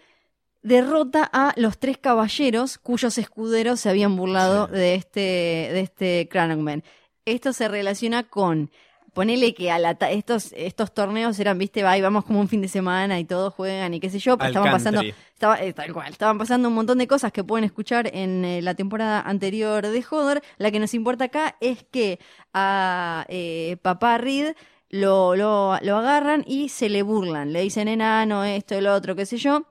derrota 0.62 1.28
a 1.32 1.52
los 1.56 1.78
tres 1.78 1.98
caballeros 1.98 2.78
cuyos 2.78 3.18
escuderos 3.18 3.80
se 3.80 3.88
habían 3.90 4.16
burlado 4.16 4.66
de 4.66 4.94
este, 4.94 5.20
de 5.20 5.80
este 5.80 6.28
Cranogman. 6.30 6.82
Esto 7.24 7.52
se 7.52 7.68
relaciona 7.68 8.22
con, 8.24 8.70
ponele 9.12 9.54
que 9.54 9.70
a 9.70 9.78
la 9.78 9.94
ta- 9.96 10.11
estos, 10.11 10.52
estos 10.56 10.92
torneos 10.94 11.38
eran, 11.38 11.59
viste, 11.59 11.82
va, 11.82 11.96
y 11.96 12.00
vamos 12.00 12.24
como 12.24 12.40
un 12.40 12.48
fin 12.48 12.62
de 12.62 12.68
semana 12.68 13.18
y 13.20 13.24
todos 13.24 13.52
juegan 13.54 13.94
y 13.94 14.00
qué 14.00 14.11
sé 14.11 14.18
yo, 14.18 14.36
Al 14.38 14.48
estaban 14.48 14.72
pasando, 14.72 15.00
estaba, 15.34 15.61
eh, 15.62 15.72
tal 15.72 15.92
cual, 15.92 16.11
estaban 16.12 16.38
pasando 16.38 16.68
un 16.68 16.74
montón 16.74 16.98
de 16.98 17.06
cosas 17.06 17.32
que 17.32 17.44
pueden 17.44 17.64
escuchar 17.64 18.11
en 18.14 18.44
eh, 18.44 18.62
la 18.62 18.74
temporada 18.74 19.20
anterior 19.20 19.86
de 19.86 20.04
Hodor. 20.11 20.42
La 20.56 20.70
que 20.70 20.80
nos 20.80 20.94
importa 20.94 21.24
acá 21.24 21.56
es 21.61 21.84
que 21.84 22.18
a 22.52 23.24
eh, 23.28 23.76
papá 23.82 24.18
Reed 24.18 24.54
lo, 24.90 25.36
lo, 25.36 25.76
lo 25.82 25.96
agarran 25.96 26.44
y 26.46 26.70
se 26.70 26.88
le 26.88 27.02
burlan, 27.02 27.52
le 27.52 27.61
dicen 27.61 27.88
enano, 27.88 28.44
esto, 28.44 28.74
el 28.74 28.86
otro, 28.86 29.14
qué 29.14 29.26
sé 29.26 29.36
yo. 29.36 29.64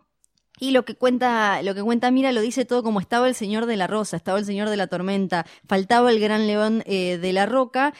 Y 0.59 0.71
lo 0.71 0.85
que 0.85 0.95
cuenta, 0.95 1.61
lo 1.61 1.75
que 1.75 1.83
cuenta 1.83 2.11
Mira 2.11 2.31
lo 2.31 2.41
dice 2.41 2.65
todo 2.65 2.83
como 2.83 2.99
estaba 2.99 3.27
el 3.27 3.35
señor 3.35 3.65
de 3.65 3.77
la 3.77 3.87
rosa, 3.87 4.17
estaba 4.17 4.39
el 4.39 4.45
señor 4.45 4.69
de 4.69 4.77
la 4.77 4.87
tormenta, 4.87 5.45
faltaba 5.67 6.11
el 6.11 6.19
gran 6.19 6.47
león 6.47 6.83
eh, 6.85 7.17
de 7.17 7.33
la 7.33 7.45
roca, 7.45 7.93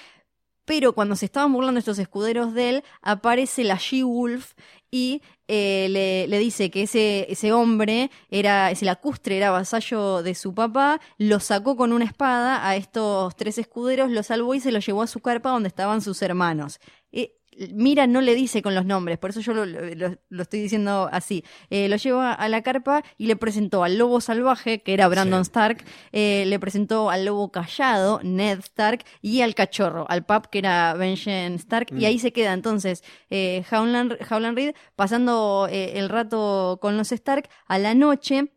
pero 0.66 0.94
cuando 0.94 1.16
se 1.16 1.26
estaban 1.26 1.54
burlando 1.54 1.80
estos 1.80 1.98
escuderos 1.98 2.54
de 2.54 2.70
él, 2.70 2.84
aparece 3.02 3.64
la 3.64 3.76
She-Wolf 3.76 4.54
y 4.92 5.22
eh, 5.48 5.88
le, 5.90 6.28
le 6.28 6.40
dice 6.40 6.70
que 6.70 6.84
ese, 6.84 7.26
ese 7.30 7.54
hombre 7.54 8.12
era, 8.30 8.70
ese 8.72 8.86
lacustre 8.86 9.38
era 9.38 9.52
vasallo 9.52 10.24
de 10.24 10.36
su 10.36 10.54
papá, 10.54 11.00
lo 11.18 11.40
sacó 11.40 11.78
con 11.78 11.94
una 11.94 12.04
espada 12.06 12.68
a 12.68 12.76
estos 12.76 13.36
tres 13.36 13.58
escuderos, 13.58 14.12
lo 14.12 14.24
salvó 14.24 14.56
y 14.56 14.60
se 14.60 14.72
lo 14.72 14.80
llevó 14.80 15.04
a 15.04 15.08
su 15.08 15.22
carpa 15.22 15.52
donde 15.52 15.70
estaban 15.70 16.02
sus 16.02 16.22
hermanos. 16.22 16.80
Eh, 17.14 17.38
Mira 17.74 18.06
no 18.06 18.22
le 18.22 18.36
dice 18.36 18.62
con 18.62 18.76
los 18.76 18.86
nombres, 18.86 19.18
por 19.18 19.32
eso 19.32 19.40
yo 19.42 19.54
lo, 19.54 19.66
lo- 19.66 20.16
lo 20.30 20.42
estoy 20.44 20.60
diciendo 20.62 21.10
así. 21.12 21.44
Eh, 21.72 21.88
lo 21.90 21.96
lleva 21.96 22.32
a 22.34 22.48
la 22.50 22.62
carpa 22.62 23.04
y 23.18 23.26
le 23.26 23.36
presentó 23.36 23.84
al 23.84 23.98
lobo 23.98 24.22
salvaje, 24.22 24.84
que 24.84 24.94
era 24.94 25.08
Brandon 25.08 25.44
Sí. 25.44 25.50
Stark, 25.50 25.84
eh, 26.12 26.44
le 26.46 26.60
presentó 26.60 27.10
al 27.10 27.26
lobo 27.26 27.52
callado, 27.52 28.20
Ned 28.24 28.60
Stark, 28.60 29.04
y 29.22 29.42
al 29.42 29.56
cachorro, 29.56 30.06
al 30.10 30.24
pap, 30.26 30.46
que 30.48 30.60
era 30.60 30.94
Benjen 30.94 31.56
Stark, 31.56 31.88
y 31.98 32.06
ahí 32.06 32.20
se 32.20 32.32
queda 32.32 32.54
entonces 32.54 33.04
eh, 33.32 33.64
Howland, 33.72 34.18
Howland 34.30 34.56
Reed 34.56 34.76
pasando 34.96 35.68
eh, 35.72 35.94
el 35.98 36.10
rato 36.10 36.78
con 36.82 36.96
los 36.96 37.12
Stark 37.12 37.50
a 37.68 37.80
la 37.80 37.96
noche. 37.96 38.52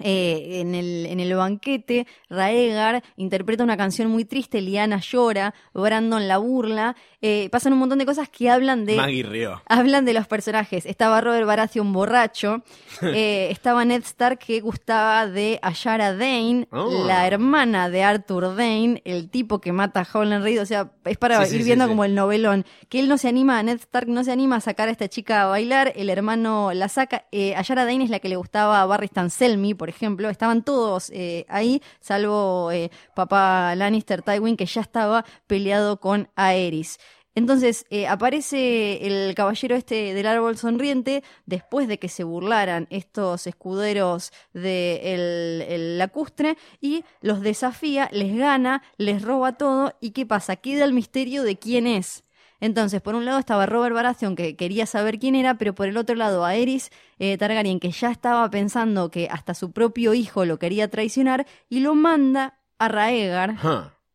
eh, 0.00 0.60
en, 0.62 0.74
el, 0.74 1.04
en 1.06 1.20
el 1.20 1.34
banquete, 1.34 2.06
Raegar 2.30 3.04
interpreta 3.16 3.62
una 3.62 3.76
canción 3.76 4.08
muy 4.10 4.24
triste, 4.24 4.62
Liana 4.62 4.98
llora, 5.00 5.52
Brandon 5.74 6.26
la 6.26 6.38
burla, 6.38 6.96
eh, 7.22 7.48
pasan 7.50 7.72
un 7.72 7.78
montón 7.78 7.98
de 7.98 8.04
cosas 8.06 8.28
que 8.28 8.50
hablan 8.50 8.84
de... 8.84 8.96
Maggie 8.96 9.22
rió. 9.22 9.62
Hablan 9.68 10.04
de 10.04 10.12
los 10.12 10.26
personajes. 10.26 10.84
Estaba 10.86 11.20
Robert 11.20 11.46
Baratheon 11.46 11.92
borracho. 11.92 12.62
eh, 13.02 13.48
estaba 13.50 13.84
Ned 13.84 14.02
Stark 14.02 14.38
que 14.40 14.60
gustaba 14.60 15.26
de 15.28 15.58
Ayara 15.62 16.12
Dane, 16.14 16.66
Oh. 16.72 17.04
la 17.06 17.26
hermana 17.26 17.88
de 17.88 18.02
Arthur 18.02 18.56
Dane, 18.56 19.00
el 19.04 19.30
tipo 19.30 19.60
que 19.60 19.72
mata 19.72 20.00
a 20.00 20.06
Howland 20.18 20.42
Reed. 20.42 20.60
O 20.60 20.66
sea, 20.66 20.90
es 21.04 21.16
para 21.16 21.44
Sí, 21.46 21.54
ir 21.56 21.62
sí, 21.62 21.66
viendo 21.66 21.84
sí. 21.84 21.88
como 21.90 22.04
el 22.04 22.14
novelón. 22.14 22.66
Que 22.88 22.98
él 23.00 23.08
no 23.08 23.16
se 23.18 23.28
anima, 23.28 23.62
Ned 23.62 23.78
Stark 23.78 24.08
no 24.08 24.24
se 24.24 24.32
anima 24.32 24.56
a 24.56 24.60
sacar 24.60 24.88
a 24.88 24.90
esta 24.90 25.08
chica 25.08 25.42
a 25.42 25.46
bailar. 25.46 25.92
El 25.94 26.10
hermano 26.10 26.72
la 26.74 26.88
saca. 26.88 27.24
Eh, 27.30 27.54
Ayara 27.54 27.84
Dane 27.84 28.04
es 28.04 28.10
la 28.10 28.18
que 28.18 28.28
le 28.28 28.36
gustaba 28.36 28.82
a 28.82 28.86
Barry 28.86 29.08
Selmy, 29.30 29.74
por 29.74 29.88
ejemplo. 29.88 30.28
Estaban 30.28 30.64
todos 30.64 31.10
eh, 31.14 31.46
ahí, 31.48 31.80
salvo 32.00 32.70
papá 33.14 33.74
Lannister 33.76 34.22
Tywin, 34.22 34.56
que 34.56 34.66
ya 34.66 34.80
estaba 34.80 35.24
peleado 35.46 36.00
con 36.00 36.28
Aerys. 36.36 36.98
Entonces 37.34 37.86
eh, 37.88 38.06
aparece 38.06 39.06
el 39.06 39.34
caballero 39.34 39.74
este 39.74 40.12
del 40.12 40.26
árbol 40.26 40.58
sonriente 40.58 41.24
después 41.46 41.88
de 41.88 41.98
que 41.98 42.08
se 42.08 42.24
burlaran 42.24 42.86
estos 42.90 43.46
escuderos 43.46 44.32
de 44.52 45.14
el, 45.14 45.98
lacustre 45.98 46.58
y 46.80 47.04
los 47.20 47.40
desafía, 47.40 48.08
les 48.12 48.36
gana, 48.36 48.82
les 48.98 49.22
roba 49.22 49.52
todo 49.52 49.94
y 50.00 50.10
¿qué 50.10 50.26
pasa? 50.26 50.56
Queda 50.56 50.84
el 50.84 50.92
misterio 50.92 51.42
de 51.42 51.58
quién 51.58 51.86
es. 51.86 52.24
Entonces, 52.60 53.00
por 53.00 53.16
un 53.16 53.24
lado 53.24 53.40
estaba 53.40 53.66
Robert 53.66 53.92
Baratheon, 53.92 54.36
que 54.36 54.54
quería 54.54 54.86
saber 54.86 55.18
quién 55.18 55.34
era, 55.34 55.54
pero 55.54 55.74
por 55.74 55.88
el 55.88 55.96
otro 55.96 56.14
lado 56.14 56.44
Aerys 56.44 56.90
eh, 57.18 57.36
Targaryen, 57.36 57.80
que 57.80 57.90
ya 57.90 58.10
estaba 58.12 58.48
pensando 58.50 59.10
que 59.10 59.26
hasta 59.28 59.54
su 59.54 59.72
propio 59.72 60.14
hijo 60.14 60.44
lo 60.44 60.60
quería 60.60 60.88
traicionar, 60.88 61.44
y 61.68 61.80
lo 61.80 61.96
manda 61.96 62.60
a 62.78 62.86
Raegar 62.86 63.56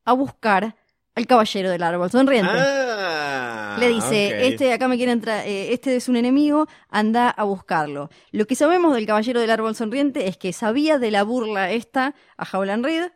a 0.06 0.14
buscar 0.14 0.76
al 1.18 1.28
caballero 1.28 1.72
del 1.72 1.84
árbol 1.84 2.12
sonriente. 2.12 2.52
Ah, 2.54 2.97
Le 3.80 3.90
dice, 3.90 4.28
ok. 4.28 4.40
este 4.42 4.74
acá 4.74 4.88
me 4.88 4.98
quiere 4.98 5.12
entrar, 5.12 5.46
eh, 5.46 5.74
este 5.74 5.96
es 5.96 6.10
un 6.10 6.16
enemigo, 6.16 6.68
anda 6.90 7.30
a 7.30 7.44
buscarlo. 7.44 8.10
Lo 8.32 8.46
que 8.46 8.56
sabemos 8.56 8.94
del 8.94 9.06
caballero 9.06 9.40
del 9.40 9.52
árbol 9.52 9.76
sonriente 9.76 10.28
es 10.28 10.38
que 10.38 10.54
sabía 10.54 11.00
de 11.00 11.12
la 11.12 11.24
burla 11.24 11.72
esta 11.72 12.16
a 12.38 12.48
Howland 12.52 12.86
Reed, 12.86 13.12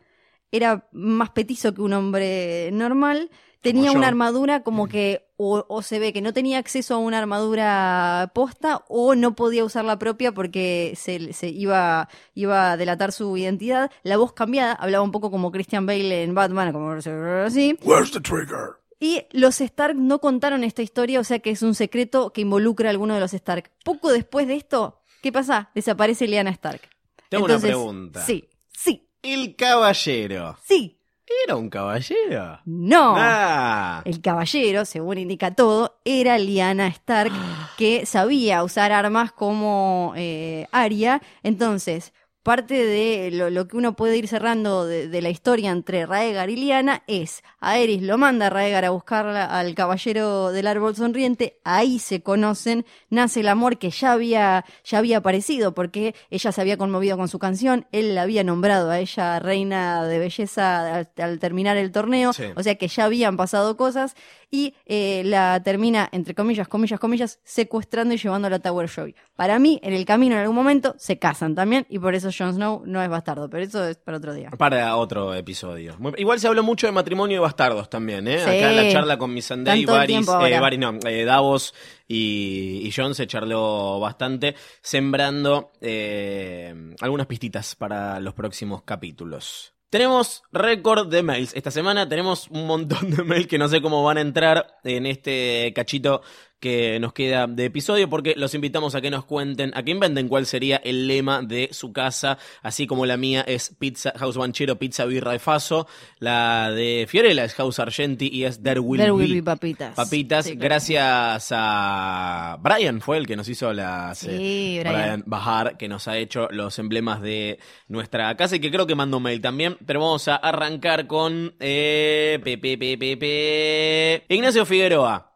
era 0.52 0.88
más 0.92 1.30
petizo 1.30 1.74
que 1.74 1.82
un 1.82 1.94
hombre 1.94 2.70
normal, 2.74 3.30
tenía 3.62 3.92
una 3.92 4.08
armadura 4.08 4.64
como 4.64 4.88
que 4.88 5.28
o, 5.38 5.66
o 5.68 5.82
se 5.82 6.00
ve 6.00 6.14
que 6.14 6.22
no 6.22 6.34
tenía 6.34 6.58
acceso 6.58 6.96
a 6.96 6.98
una 6.98 7.20
armadura 7.20 8.32
posta 8.36 8.84
o 8.88 9.16
no 9.16 9.36
podía 9.36 9.64
usar 9.64 9.86
la 9.86 9.98
propia 9.98 10.34
porque 10.34 10.94
se, 10.96 11.34
se 11.34 11.50
iba, 11.50 12.10
iba 12.34 12.72
a 12.72 12.78
delatar 12.78 13.12
su 13.12 13.38
identidad. 13.38 13.90
La 14.04 14.18
voz 14.18 14.34
cambiada, 14.34 14.74
hablaba 14.74 15.04
un 15.04 15.12
poco 15.12 15.32
como 15.32 15.52
Christian 15.52 15.86
Bale 15.86 16.24
en 16.24 16.36
Batman, 16.36 16.74
como 16.74 16.92
así. 16.92 17.78
Where's 17.84 18.12
the 18.12 18.20
trigger? 18.20 18.81
Y 19.02 19.24
los 19.32 19.60
Stark 19.62 19.96
no 19.96 20.20
contaron 20.20 20.64
esta 20.64 20.84
historia, 20.84 21.20
o 21.20 21.24
sea 21.24 21.40
que 21.40 21.50
es 21.50 21.64
un 21.64 21.74
secreto 21.74 22.32
que 22.32 22.42
involucra 22.42 22.88
a 22.88 22.92
alguno 22.92 23.16
de 23.16 23.20
los 23.20 23.34
Stark. 23.34 23.72
Poco 23.84 24.12
después 24.12 24.48
de 24.48 24.54
esto, 24.56 25.02
¿qué 25.24 25.32
pasa? 25.32 25.72
Desaparece 25.74 26.28
Lyanna 26.28 26.52
Stark. 26.52 26.82
Tengo 27.28 27.46
una 27.46 27.58
pregunta. 27.60 28.24
Sí, 28.24 28.48
sí, 28.72 29.10
El 29.24 29.56
caballero. 29.56 30.56
sí. 30.64 30.98
¿Era 31.46 31.56
un 31.56 31.70
caballero? 31.70 32.60
No. 32.66 33.14
Ah. 33.18 34.02
El 34.04 34.20
caballero, 34.22 34.84
según 34.84 35.18
indica 35.18 35.56
todo, 35.56 36.02
era 36.04 36.38
Lyanna 36.38 36.88
Stark, 36.88 37.32
que 37.78 38.06
sabía 38.06 38.64
usar 38.66 38.92
armas 38.92 39.32
como 39.32 40.14
eh, 40.18 40.68
Arya. 40.74 41.22
Entonces, 41.42 42.12
parte 42.44 42.74
de 42.86 43.30
lo, 43.32 43.50
lo 43.50 43.68
que 43.68 43.78
uno 43.78 43.96
puede 43.96 44.18
ir 44.18 44.28
cerrando 44.28 44.86
de, 44.86 45.08
de 45.08 45.22
la 45.22 45.30
historia 45.30 45.70
entre 45.72 46.06
Raegar 46.06 46.50
y 46.50 46.56
Lyanna 46.56 47.04
es, 47.08 47.44
Aerys 47.60 48.02
lo 48.02 48.18
manda 48.18 48.48
a 48.48 48.50
Raegar 48.50 48.84
a 48.86 48.90
buscar 48.90 49.28
al 49.28 49.76
caballero 49.76 50.52
del 50.52 50.68
árbol 50.68 50.96
sonriente, 50.96 51.60
ahí 51.64 52.00
se 52.00 52.22
conocen, 52.24 52.86
nace 53.10 53.42
el 53.42 53.48
amor 53.48 53.78
que 53.78 53.90
ya 53.92 54.14
había, 54.14 54.66
ya 54.84 54.98
había 54.98 55.18
aparecido, 55.18 55.74
porque 55.74 56.16
ella 56.30 56.52
se 56.52 56.62
había 56.62 56.78
conmovido 56.78 57.18
con 57.18 57.28
su 57.28 57.38
canción, 57.40 57.86
él 57.92 58.16
la 58.16 58.24
había 58.24 58.44
nombrado 58.44 58.90
a 58.90 59.00
ella 59.00 59.40
reina 59.40 60.06
de 60.06 60.18
belleza 60.20 60.96
al, 60.96 61.10
al 61.18 61.40
terminar 61.40 61.78
el 61.78 61.92
torneo, 61.92 62.34
Sí. 62.34 62.46
o 62.56 62.64
sea 62.64 62.76
que 62.76 62.88
ya 62.88 63.06
habían 63.06 63.38
pasado 63.38 63.78
cosas, 63.78 64.16
y 64.50 64.74
eh, 64.86 65.22
la 65.26 65.62
termina, 65.64 66.10
entre 66.12 66.36
comillas, 66.36 66.68
comillas, 66.68 67.00
comillas, 67.00 67.40
secuestrando 67.44 68.14
y 68.14 68.18
llevando 68.18 68.48
a 68.48 68.50
la 68.52 68.60
Tower 68.60 68.90
Joy. 68.90 69.16
Para 69.36 69.60
mí, 69.60 69.80
en 69.82 69.94
el 69.94 70.04
camino, 70.06 70.36
en 70.36 70.42
algún 70.42 70.56
momento, 70.56 70.94
se 70.98 71.18
casan 71.20 71.56
también, 71.56 71.86
y 71.90 72.00
por 72.00 72.16
eso 72.16 72.31
Jon 72.38 72.54
Snow 72.54 72.84
no 72.86 73.02
es 73.02 73.10
bastardo, 73.10 73.50
pero 73.50 73.64
eso 73.64 73.86
es 73.88 73.98
para 73.98 74.18
otro 74.18 74.34
día. 74.34 74.50
Para 74.52 74.96
otro 74.98 75.34
episodio. 75.34 75.96
Muy- 76.00 76.14
Igual 76.18 76.40
se 76.40 76.48
habló 76.48 76.64
mucho 76.64 76.88
de 76.88 76.94
matrimonio 76.94 77.38
y 77.38 77.40
bastardos 77.40 77.90
también, 77.90 78.28
¿eh? 78.28 78.40
Sí. 78.40 78.44
Acá 78.44 78.70
en 78.72 78.76
la 78.76 78.92
charla 78.92 79.18
con 79.18 79.34
Miss 79.34 79.46
Están 79.46 79.60
Sunday, 79.60 79.86
todo 79.86 79.96
el 79.96 80.00
Varys, 80.02 80.16
tiempo 80.26 80.46
eh, 80.46 80.78
no, 80.78 81.00
eh, 81.10 81.26
Davos 81.26 81.74
y, 82.08 82.82
y 82.84 82.92
John 82.96 83.16
se 83.16 83.28
charló 83.28 84.00
bastante, 84.00 84.56
sembrando 84.82 85.72
eh, 85.82 86.74
algunas 87.02 87.28
pistitas 87.28 87.76
para 87.76 88.20
los 88.20 88.34
próximos 88.34 88.84
capítulos. 88.84 89.74
Tenemos 89.90 90.44
récord 90.54 91.10
de 91.10 91.22
mails. 91.22 91.54
Esta 91.54 91.70
semana 91.70 92.08
tenemos 92.08 92.48
un 92.50 92.66
montón 92.66 93.12
de 93.12 93.24
mails 93.24 93.48
que 93.48 93.58
no 93.58 93.68
sé 93.68 93.82
cómo 93.82 94.04
van 94.04 94.18
a 94.18 94.22
entrar 94.22 94.78
en 94.86 95.06
este 95.06 95.74
cachito 95.76 96.22
que 96.62 97.00
nos 97.02 97.12
queda 97.12 97.48
de 97.48 97.66
episodio 97.66 98.10
porque 98.10 98.36
los 98.38 98.54
invitamos 98.54 98.96
a 98.96 99.02
que 99.02 99.10
nos 99.10 99.26
cuenten, 99.26 99.72
a 99.76 99.84
que 99.84 99.92
inventen 99.92 100.30
cuál 100.30 100.46
sería 100.46 100.78
el 100.78 101.08
lema 101.08 101.42
de 101.42 101.68
su 101.72 101.92
casa, 101.92 102.38
así 102.62 102.88
como 102.88 103.06
la 103.06 103.18
mía 103.18 103.44
es 103.46 103.76
Pizza 103.78 104.14
House 104.16 104.38
Banchero, 104.38 104.78
Pizza 104.80 105.04
Birra 105.06 105.34
de 105.34 105.40
Faso, 105.40 105.88
la 106.20 106.72
de 106.72 107.06
Fiorella 107.10 107.44
es 107.44 107.54
House 107.56 107.80
Argenti 107.80 108.30
y 108.32 108.46
es 108.46 108.62
There 108.64 108.80
Will, 108.80 109.02
There 109.02 109.12
will 109.12 109.34
be 109.34 109.44
papitas. 109.44 109.96
Papitas, 109.96 110.46
Sí, 110.46 110.52
claro. 110.52 110.64
gracias 110.70 111.50
a 111.52 112.58
Brian, 112.62 113.02
fue 113.02 113.18
el 113.18 113.28
que 113.28 113.36
nos 113.36 113.50
hizo 113.50 113.74
las 113.74 114.20
Sí, 114.20 114.78
Brian. 114.80 115.24
Bajar, 115.26 115.78
que 115.78 115.88
nos 115.88 116.08
ha 116.08 116.18
hecho 116.18 116.48
los 116.52 116.78
emblemas 116.80 117.22
de 117.22 117.58
nuestra 117.88 118.38
casa 118.38 118.56
y 118.56 118.60
que 118.60 118.70
creo 118.70 118.86
que 118.86 118.94
mandó 118.96 119.18
un 119.18 119.24
mail 119.24 119.42
también. 119.42 119.78
Pero 119.86 120.00
vamos 120.00 120.28
a 120.28 120.36
arrancar 120.36 121.08
con 121.08 121.56
eh, 121.60 122.40
pe, 122.44 122.58
pe, 122.58 122.78
pe. 122.78 124.26
Ignacio 124.30 124.66
Figueroa. 124.66 125.31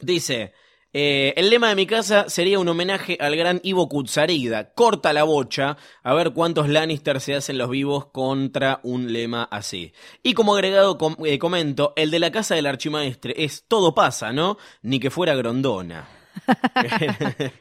Dice. 0.00 0.52
eh, 0.92 1.34
el 1.36 1.50
lema 1.50 1.68
de 1.68 1.74
mi 1.74 1.86
casa 1.86 2.28
sería 2.30 2.58
un 2.58 2.68
homenaje 2.68 3.18
al 3.20 3.36
gran 3.36 3.60
Ivo 3.62 3.86
Kutsarida. 3.88 4.72
Corta 4.72 5.12
la 5.12 5.24
bocha, 5.24 5.76
a 6.02 6.14
ver 6.14 6.32
cuántos 6.32 6.68
Lannister 6.70 7.20
se 7.20 7.34
hacen 7.34 7.58
los 7.58 7.68
vivos 7.68 8.06
contra 8.06 8.80
un 8.82 9.12
lema 9.12 9.44
así. 9.50 9.92
Y 10.22 10.32
como 10.32 10.54
agregado 10.54 10.96
com- 10.96 11.16
eh, 11.26 11.38
comento, 11.38 11.92
el 11.96 12.10
de 12.10 12.18
la 12.18 12.30
casa 12.30 12.54
del 12.54 12.66
archimaestre 12.66 13.34
es 13.36 13.64
todo 13.68 13.94
pasa, 13.94 14.32
¿no? 14.32 14.56
Ni 14.82 14.98
que 14.98 15.10
fuera 15.10 15.34
Grondona. 15.34 16.08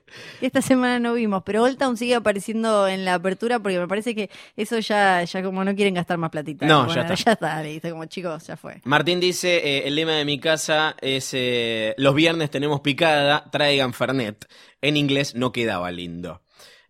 Esta 0.41 0.61
semana 0.61 0.99
no 0.99 1.13
vimos, 1.13 1.43
pero 1.45 1.63
Old 1.63 1.78
Town 1.78 1.97
sigue 1.97 2.15
apareciendo 2.15 2.88
en 2.88 3.05
la 3.05 3.15
apertura 3.15 3.59
porque 3.59 3.80
me 3.80 3.88
parece 3.88 4.15
que 4.15 4.30
eso 4.55 4.80
ya, 4.80 5.23
ya 5.23 5.43
como 5.43 5.63
no 5.63 5.76
quieren 5.76 5.95
gastar 5.95 6.17
más 6.17 6.30
platita. 6.30 6.65
No, 6.65 6.86
Bueno, 6.86 6.95
ya 6.95 7.01
está. 7.01 7.15
Ya 7.15 7.32
está, 7.34 7.63
listo, 7.63 7.89
como 7.89 8.05
chicos, 8.05 8.45
ya 8.47 8.57
fue. 8.57 8.82
Martín 8.84 9.19
dice, 9.19 9.57
eh, 9.57 9.88
el 9.88 9.95
lema 9.95 10.13
de 10.13 10.26
mi 10.26 10.39
casa 10.39 10.95
es, 11.01 11.32
eh, 11.34 11.95
los 11.97 12.13
viernes 12.15 12.49
tenemos 12.51 12.82
picada, 12.82 13.49
traigan 13.51 13.93
Fernet. 13.93 14.45
En 14.82 14.97
inglés 14.97 15.36
no 15.36 15.51
quedaba 15.51 15.91
lindo. 15.91 16.41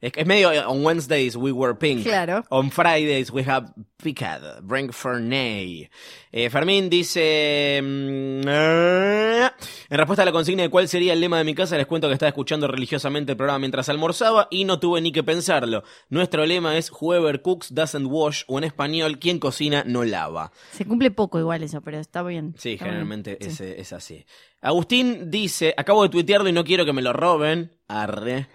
Es, 0.02 0.12
es 0.16 0.26
medio, 0.28 0.52
eh, 0.52 0.60
on 0.66 0.84
Wednesdays 0.86 1.36
we 1.36 1.52
were 1.52 1.74
pink. 1.76 2.04
Claro. 2.04 2.44
On 2.50 2.70
Fridays 2.72 3.32
we 3.32 3.44
have 3.44 3.68
picada, 3.98 4.60
bring 4.62 4.92
Fernet. 4.92 5.90
Eh, 6.32 6.50
Fermín 6.50 6.90
dice, 6.90 7.80
mm, 7.82 8.42
eh, 8.48 9.50
en 9.90 9.98
respuesta 9.98 10.22
a 10.24 10.26
la 10.26 10.32
consigna 10.32 10.64
de 10.64 10.70
cuál 10.70 10.88
sería 10.88 11.14
el 11.14 11.20
lema 11.22 11.38
de 11.38 11.44
mi 11.46 11.56
casa, 11.56 11.78
les 11.78 11.88
cuento 11.88 12.08
que 12.08 12.14
estaba 12.14 12.28
escuchando 12.30 12.68
religiosamente 12.68 13.32
el 13.32 13.38
programa 13.38 13.60
mientras 13.60 13.88
almorzaba 13.90 14.48
y 14.52 14.66
no 14.66 14.80
tuve 14.80 15.02
ni 15.02 15.12
que 15.12 15.24
pensarlo. 15.24 15.84
Nuestro 16.10 16.46
lema 16.46 16.78
es 16.78 16.92
whoever 16.92 17.42
cooks 17.42 17.74
doesn't 17.74 18.08
wash 18.10 18.44
o 18.48 18.58
en 18.58 18.66
español, 18.66 19.18
quien 19.18 19.40
cocina 19.40 19.84
no 19.88 20.04
lava. 20.04 20.52
Se 20.72 20.86
cumple 20.86 21.10
poco 21.12 21.40
igual 21.40 21.64
eso, 21.64 21.82
pero 21.82 21.98
está 22.00 22.22
bien. 22.22 22.54
Sí, 22.58 22.74
Está 22.74 22.86
bien. 22.86 22.96
generalmente 22.96 23.38
Sí. 23.50 23.64
es 23.78 23.94
así. 23.94 24.26
Agustín 24.62 25.32
dice, 25.32 25.74
acabo 25.78 26.04
de 26.04 26.10
tuitearlo 26.10 26.50
y 26.50 26.54
no 26.54 26.64
quiero 26.64 26.86
que 26.86 26.94
me 26.94 27.02
lo 27.02 27.14
roben. 27.14 27.72
Arre. 27.88 28.48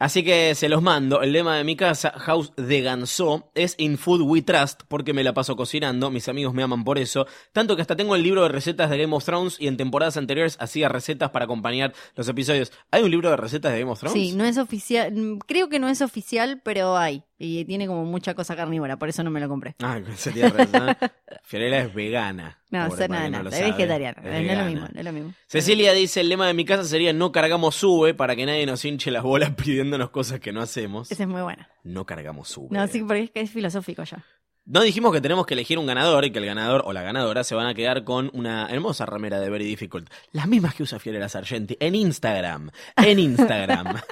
Así 0.00 0.24
que 0.24 0.54
se 0.54 0.70
los 0.70 0.80
mando. 0.80 1.20
El 1.20 1.32
lema 1.32 1.58
de 1.58 1.62
mi 1.62 1.76
casa, 1.76 2.10
House 2.16 2.54
de 2.56 2.80
Ganso, 2.80 3.52
es 3.54 3.74
In 3.76 3.98
Food 3.98 4.22
We 4.22 4.40
Trust, 4.40 4.84
porque 4.88 5.12
me 5.12 5.22
la 5.22 5.34
paso 5.34 5.56
cocinando. 5.56 6.10
Mis 6.10 6.26
amigos 6.26 6.54
me 6.54 6.62
aman 6.62 6.84
por 6.84 6.98
eso. 6.98 7.26
Tanto 7.52 7.76
que 7.76 7.82
hasta 7.82 7.96
tengo 7.96 8.16
el 8.16 8.22
libro 8.22 8.42
de 8.42 8.48
recetas 8.48 8.88
de 8.88 8.96
Game 8.96 9.14
of 9.14 9.26
Thrones 9.26 9.60
y 9.60 9.68
en 9.68 9.76
temporadas 9.76 10.16
anteriores 10.16 10.56
hacía 10.58 10.88
recetas 10.88 11.28
para 11.32 11.44
acompañar 11.44 11.92
los 12.16 12.26
episodios. 12.28 12.72
¿Hay 12.90 13.02
un 13.02 13.10
libro 13.10 13.28
de 13.28 13.36
recetas 13.36 13.72
de 13.72 13.80
Game 13.80 13.92
of 13.92 14.00
Thrones? 14.00 14.18
Sí, 14.18 14.32
no 14.34 14.46
es 14.46 14.56
oficial, 14.56 15.12
mm, 15.12 15.38
creo 15.40 15.68
que 15.68 15.78
no 15.78 15.90
es 15.90 16.00
oficial, 16.00 16.62
pero 16.64 16.96
hay. 16.96 17.22
Y 17.38 17.66
tiene 17.66 17.86
como 17.86 18.06
mucha 18.06 18.32
cosa 18.32 18.56
carnívora, 18.56 18.98
por 18.98 19.10
eso 19.10 19.22
no 19.22 19.30
me 19.30 19.40
lo 19.40 19.50
compré. 19.50 19.76
Ah, 19.82 20.00
sería 20.16 20.48
razón. 20.48 20.96
Fiorella 21.42 21.82
es 21.82 21.92
vegana. 21.94 22.59
No, 22.70 22.88
Pobre, 22.88 23.08
nada, 23.08 23.28
nada, 23.30 23.50
es 23.50 23.56
sabe. 23.56 23.70
Es 23.70 24.16
no 24.16 24.52
es 24.52 24.58
lo 24.58 24.64
mismo, 24.64 24.88
no 24.92 24.98
es 25.00 25.04
lo 25.04 25.12
mismo. 25.12 25.34
Cecilia 25.46 25.92
dice, 25.92 26.20
el 26.20 26.28
lema 26.28 26.46
de 26.46 26.54
mi 26.54 26.64
casa 26.64 26.84
sería 26.84 27.12
no 27.12 27.32
cargamos 27.32 27.74
sube 27.74 28.14
para 28.14 28.36
que 28.36 28.46
nadie 28.46 28.64
nos 28.64 28.84
hinche 28.84 29.10
las 29.10 29.24
bolas 29.24 29.50
pidiéndonos 29.56 30.10
cosas 30.10 30.38
que 30.38 30.52
no 30.52 30.60
hacemos. 30.62 31.10
Esa 31.10 31.24
es 31.24 31.28
muy 31.28 31.42
buena. 31.42 31.68
No 31.82 32.06
cargamos 32.06 32.48
sube. 32.48 32.68
No, 32.70 32.86
sí, 32.86 33.00
porque 33.00 33.24
es 33.24 33.30
que 33.32 33.40
es 33.40 33.50
filosófico 33.50 34.04
ya. 34.04 34.24
No 34.66 34.82
dijimos 34.82 35.12
que 35.12 35.20
tenemos 35.20 35.46
que 35.46 35.54
elegir 35.54 35.78
un 35.78 35.86
ganador 35.86 36.24
y 36.24 36.30
que 36.30 36.38
el 36.38 36.46
ganador 36.46 36.82
o 36.84 36.92
la 36.92 37.02
ganadora 37.02 37.42
se 37.42 37.56
van 37.56 37.66
a 37.66 37.74
quedar 37.74 38.04
con 38.04 38.30
una 38.34 38.68
hermosa 38.70 39.04
remera 39.04 39.40
de 39.40 39.50
Very 39.50 39.64
Difficult. 39.64 40.08
Las 40.30 40.46
mismas 40.46 40.74
que 40.76 40.84
usa 40.84 41.00
Fiorella 41.00 41.28
Sargenti 41.28 41.76
en 41.80 41.96
Instagram. 41.96 42.70
En 42.96 43.18
Instagram. 43.18 43.96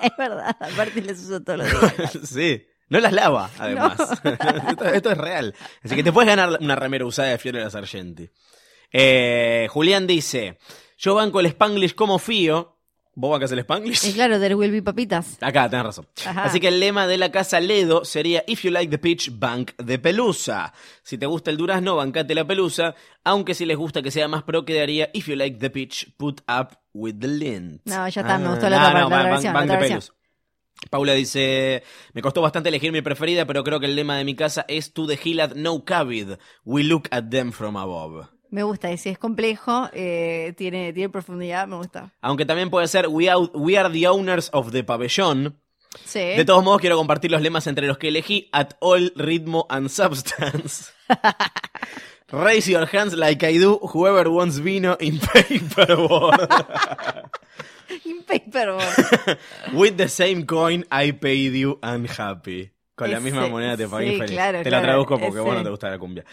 Es 0.00 0.10
verdad, 0.18 0.56
aparte 0.58 1.00
les 1.00 1.20
uso 1.22 1.40
todos 1.42 1.60
los 1.60 1.70
días. 1.96 2.18
sí. 2.28 2.62
No 2.92 3.00
las 3.00 3.12
lava, 3.14 3.48
además. 3.58 3.98
esto, 4.68 4.84
esto 4.84 5.10
es 5.10 5.16
real. 5.16 5.54
Así 5.82 5.96
que 5.96 6.02
te 6.02 6.12
puedes 6.12 6.28
ganar 6.28 6.58
una 6.60 6.76
remera 6.76 7.06
usada 7.06 7.30
de 7.30 7.38
Fiorella 7.38 7.70
Sargenti. 7.70 8.28
Eh, 8.92 9.66
Julián 9.70 10.06
dice: 10.06 10.58
Yo 10.98 11.14
banco 11.14 11.40
el 11.40 11.46
Spanglish 11.46 11.94
como 11.94 12.18
fío. 12.18 12.76
¿Vos 13.14 13.30
bancas 13.30 13.50
el 13.52 13.60
Spanglish? 13.60 14.04
Y 14.04 14.12
claro, 14.12 14.38
there 14.38 14.54
will 14.54 14.70
be 14.70 14.82
papitas. 14.82 15.38
Acá, 15.40 15.70
tenés 15.70 15.86
razón. 15.86 16.06
Ajá. 16.26 16.44
Así 16.44 16.60
que 16.60 16.68
el 16.68 16.80
lema 16.80 17.06
de 17.06 17.16
la 17.16 17.32
casa 17.32 17.60
Ledo 17.60 18.04
sería 18.04 18.44
If 18.46 18.62
you 18.64 18.70
like 18.70 18.90
the 18.90 18.98
peach, 18.98 19.30
bank 19.38 19.72
de 19.78 19.98
pelusa. 19.98 20.74
Si 21.02 21.16
te 21.16 21.24
gusta 21.24 21.50
el 21.50 21.56
durazno, 21.56 21.96
bancate 21.96 22.34
la 22.34 22.46
pelusa. 22.46 22.94
Aunque 23.24 23.54
si 23.54 23.64
les 23.64 23.78
gusta 23.78 24.02
que 24.02 24.10
sea 24.10 24.28
más 24.28 24.42
pro, 24.42 24.66
quedaría 24.66 25.08
If 25.14 25.28
you 25.28 25.36
like 25.36 25.56
the 25.58 25.70
peach, 25.70 26.14
put 26.18 26.42
up 26.42 26.76
with 26.92 27.14
the 27.20 27.28
lint. 27.28 27.80
No, 27.86 28.06
ya 28.06 28.20
está, 28.20 28.36
me 28.36 28.48
gustó 28.50 28.68
la 28.68 28.76
otra 28.76 28.92
parte, 28.92 29.10
la 29.10 29.30
versión, 29.30 29.54
la 29.54 29.60
otra 29.62 29.74
de 29.76 29.80
versión. 29.80 30.16
Paula 30.90 31.12
dice, 31.14 31.82
me 32.12 32.22
costó 32.22 32.42
bastante 32.42 32.68
elegir 32.68 32.92
mi 32.92 33.02
preferida, 33.02 33.46
pero 33.46 33.64
creo 33.64 33.80
que 33.80 33.86
el 33.86 33.94
lema 33.96 34.16
de 34.18 34.24
mi 34.24 34.34
casa 34.34 34.64
es 34.68 34.92
To 34.92 35.06
the 35.06 35.18
hill 35.22 35.40
at 35.40 35.54
no 35.54 35.84
cavid. 35.84 36.32
We 36.64 36.82
look 36.84 37.08
at 37.10 37.24
them 37.30 37.52
from 37.52 37.76
above. 37.76 38.26
Me 38.50 38.62
gusta 38.62 38.90
ese, 38.90 39.10
es 39.10 39.18
complejo, 39.18 39.88
eh, 39.94 40.52
tiene, 40.58 40.92
tiene 40.92 41.08
profundidad, 41.08 41.66
me 41.66 41.76
gusta. 41.76 42.12
Aunque 42.20 42.44
también 42.44 42.68
puede 42.68 42.86
ser 42.88 43.08
We, 43.08 43.30
out- 43.30 43.52
we 43.54 43.78
are 43.78 43.88
the 43.90 44.06
owners 44.08 44.50
of 44.52 44.72
the 44.72 44.84
pavellon. 44.84 45.58
Sí. 46.04 46.18
De 46.20 46.44
todos 46.44 46.62
modos, 46.64 46.80
quiero 46.80 46.96
compartir 46.96 47.30
los 47.30 47.40
lemas 47.40 47.66
entre 47.66 47.86
los 47.86 47.96
que 47.98 48.08
elegí 48.08 48.48
At 48.52 48.74
all 48.80 49.12
ritmo 49.16 49.66
and 49.70 49.88
substance. 49.88 50.92
Raise 52.30 52.70
your 52.70 52.86
hands 52.94 53.14
like 53.14 53.46
I 53.46 53.58
do, 53.58 53.78
whoever 53.92 54.28
wants 54.28 54.58
vino 54.58 54.96
in 55.00 55.18
paperboard. 55.20 56.48
In 58.04 58.22
paperboard. 58.24 59.38
With 59.72 59.96
the 59.96 60.08
same 60.08 60.44
coin, 60.46 60.84
I 60.90 61.12
paid 61.12 61.54
you 61.54 61.78
unhappy. 61.82 62.70
Con 62.94 63.10
la 63.10 63.18
Ese, 63.18 63.24
misma 63.24 63.46
moneda 63.48 63.76
te 63.76 63.88
pagué 63.88 64.12
sí, 64.12 64.18
feliz. 64.18 64.30
claro, 64.32 64.62
te 64.62 64.70
la 64.70 64.80
claro, 64.80 64.82
traduzco 64.82 65.18
porque 65.18 65.40
vos 65.40 65.54
no 65.54 65.62
te 65.62 65.70
gusta 65.70 65.90
la 65.90 65.98
cumbia. 65.98 66.24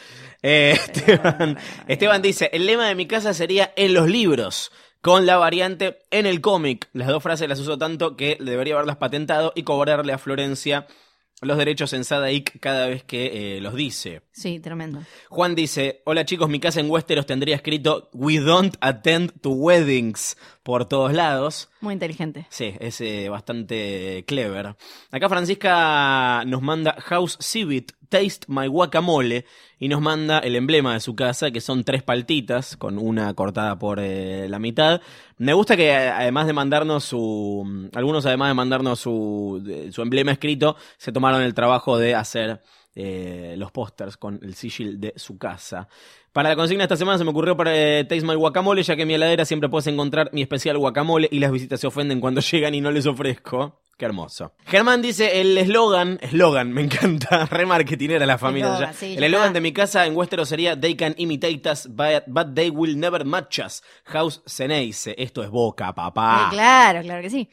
Eh, 0.41 0.77
Esteban, 0.93 1.57
Esteban 1.87 2.21
dice, 2.21 2.49
el 2.53 2.65
lema 2.65 2.87
de 2.87 2.95
mi 2.95 3.07
casa 3.07 3.33
sería 3.33 3.71
en 3.77 3.93
los 3.93 4.09
libros, 4.09 4.71
con 5.01 5.25
la 5.25 5.37
variante 5.37 5.99
en 6.11 6.25
el 6.25 6.41
cómic. 6.41 6.89
Las 6.93 7.07
dos 7.07 7.23
frases 7.23 7.47
las 7.47 7.59
uso 7.59 7.77
tanto 7.77 8.17
que 8.17 8.37
debería 8.41 8.73
haberlas 8.75 8.97
patentado 8.97 9.53
y 9.55 9.63
cobrarle 9.63 10.11
a 10.11 10.17
Florencia 10.17 10.85
los 11.41 11.57
derechos 11.57 11.93
en 11.93 12.03
Sadaic 12.03 12.59
cada 12.59 12.87
vez 12.87 13.03
que 13.03 13.57
eh, 13.57 13.61
los 13.61 13.75
dice. 13.75 14.21
Sí, 14.31 14.59
tremendo. 14.59 15.03
Juan 15.29 15.55
dice, 15.55 16.01
hola 16.05 16.25
chicos, 16.25 16.49
mi 16.49 16.59
casa 16.59 16.79
en 16.79 16.89
Westeros 16.89 17.25
tendría 17.25 17.55
escrito 17.55 18.09
We 18.13 18.39
don't 18.39 18.75
attend 18.81 19.39
to 19.41 19.51
weddings 19.51 20.37
por 20.63 20.85
todos 20.85 21.13
lados. 21.13 21.69
Muy 21.81 21.93
inteligente. 21.93 22.45
Sí, 22.49 22.75
es 22.79 22.99
eh, 22.99 23.29
bastante 23.29 24.25
clever. 24.27 24.75
Acá 25.11 25.29
Francisca 25.29 26.43
nos 26.45 26.61
manda 26.61 26.95
House 26.99 27.37
Civit, 27.41 27.93
Taste 28.09 28.47
My 28.47 28.67
Guacamole, 28.67 29.45
y 29.79 29.87
nos 29.87 30.01
manda 30.01 30.39
el 30.39 30.57
emblema 30.57 30.93
de 30.93 30.99
su 30.99 31.15
casa, 31.15 31.51
que 31.51 31.61
son 31.61 31.85
tres 31.85 32.03
paltitas, 32.03 32.75
con 32.75 32.97
una 32.97 33.33
cortada 33.33 33.79
por 33.79 33.99
eh, 34.01 34.47
la 34.49 34.59
mitad. 34.59 34.99
Me 35.37 35.53
gusta 35.53 35.77
que 35.77 35.93
además 35.93 36.47
de 36.47 36.53
mandarnos 36.53 37.05
su... 37.05 37.89
Algunos 37.93 38.25
además 38.25 38.49
de 38.49 38.53
mandarnos 38.55 38.99
su, 38.99 39.89
su 39.91 40.01
emblema 40.01 40.33
escrito, 40.33 40.75
se 40.97 41.13
tomaron 41.13 41.41
el 41.41 41.53
trabajo 41.53 41.97
de 41.97 42.13
hacer 42.13 42.61
eh, 42.95 43.55
los 43.57 43.71
pósters 43.71 44.17
con 44.17 44.39
el 44.43 44.55
sigil 44.55 44.99
de 44.99 45.13
su 45.15 45.37
casa. 45.37 45.87
Para 46.33 46.49
la 46.49 46.55
consigna 46.55 46.83
de 46.83 46.85
esta 46.85 46.95
semana 46.95 47.17
se 47.17 47.23
me 47.23 47.31
ocurrió 47.31 47.57
para 47.57 47.75
eh, 47.75 48.03
Taste 48.03 48.25
My 48.25 48.35
Guacamole, 48.35 48.83
ya 48.83 48.95
que 48.95 49.01
en 49.01 49.07
mi 49.07 49.15
heladera 49.15 49.45
siempre 49.45 49.67
puedes 49.67 49.87
encontrar 49.87 50.29
mi 50.31 50.41
especial 50.41 50.77
guacamole 50.77 51.27
y 51.31 51.39
las 51.39 51.51
visitas 51.51 51.79
se 51.79 51.87
ofenden 51.87 52.19
cuando 52.19 52.41
llegan 52.51 52.75
y 52.75 52.81
no 52.81 52.91
les 52.91 53.05
ofrezco. 53.07 53.81
Qué 53.97 54.05
hermoso. 54.05 54.53
Germán 54.65 55.01
dice 55.01 55.41
el 55.41 55.57
eslogan, 55.57 56.19
eslogan, 56.21 56.71
me 56.71 56.83
encanta, 56.83 57.45
re 57.51 57.65
marketinera 57.65 58.25
la 58.25 58.37
familia. 58.37 58.93
Sí, 58.93 59.15
el 59.17 59.23
eslogan 59.25 59.51
de 59.51 59.59
mi 59.59 59.73
casa 59.73 60.05
en 60.05 60.15
Westeros 60.15 60.47
sería 60.47 60.79
They 60.79 60.95
can 60.95 61.15
imitate 61.17 61.69
us, 61.69 61.85
but, 61.85 62.23
but 62.27 62.55
they 62.55 62.69
will 62.69 62.97
never 62.97 63.25
match 63.25 63.59
us. 63.59 63.83
House 64.05 64.41
Zeneise. 64.47 65.15
Esto 65.17 65.43
es 65.43 65.49
boca, 65.49 65.93
papá. 65.93 66.47
Sí, 66.49 66.55
claro, 66.55 67.01
claro 67.01 67.21
que 67.21 67.29
sí. 67.29 67.49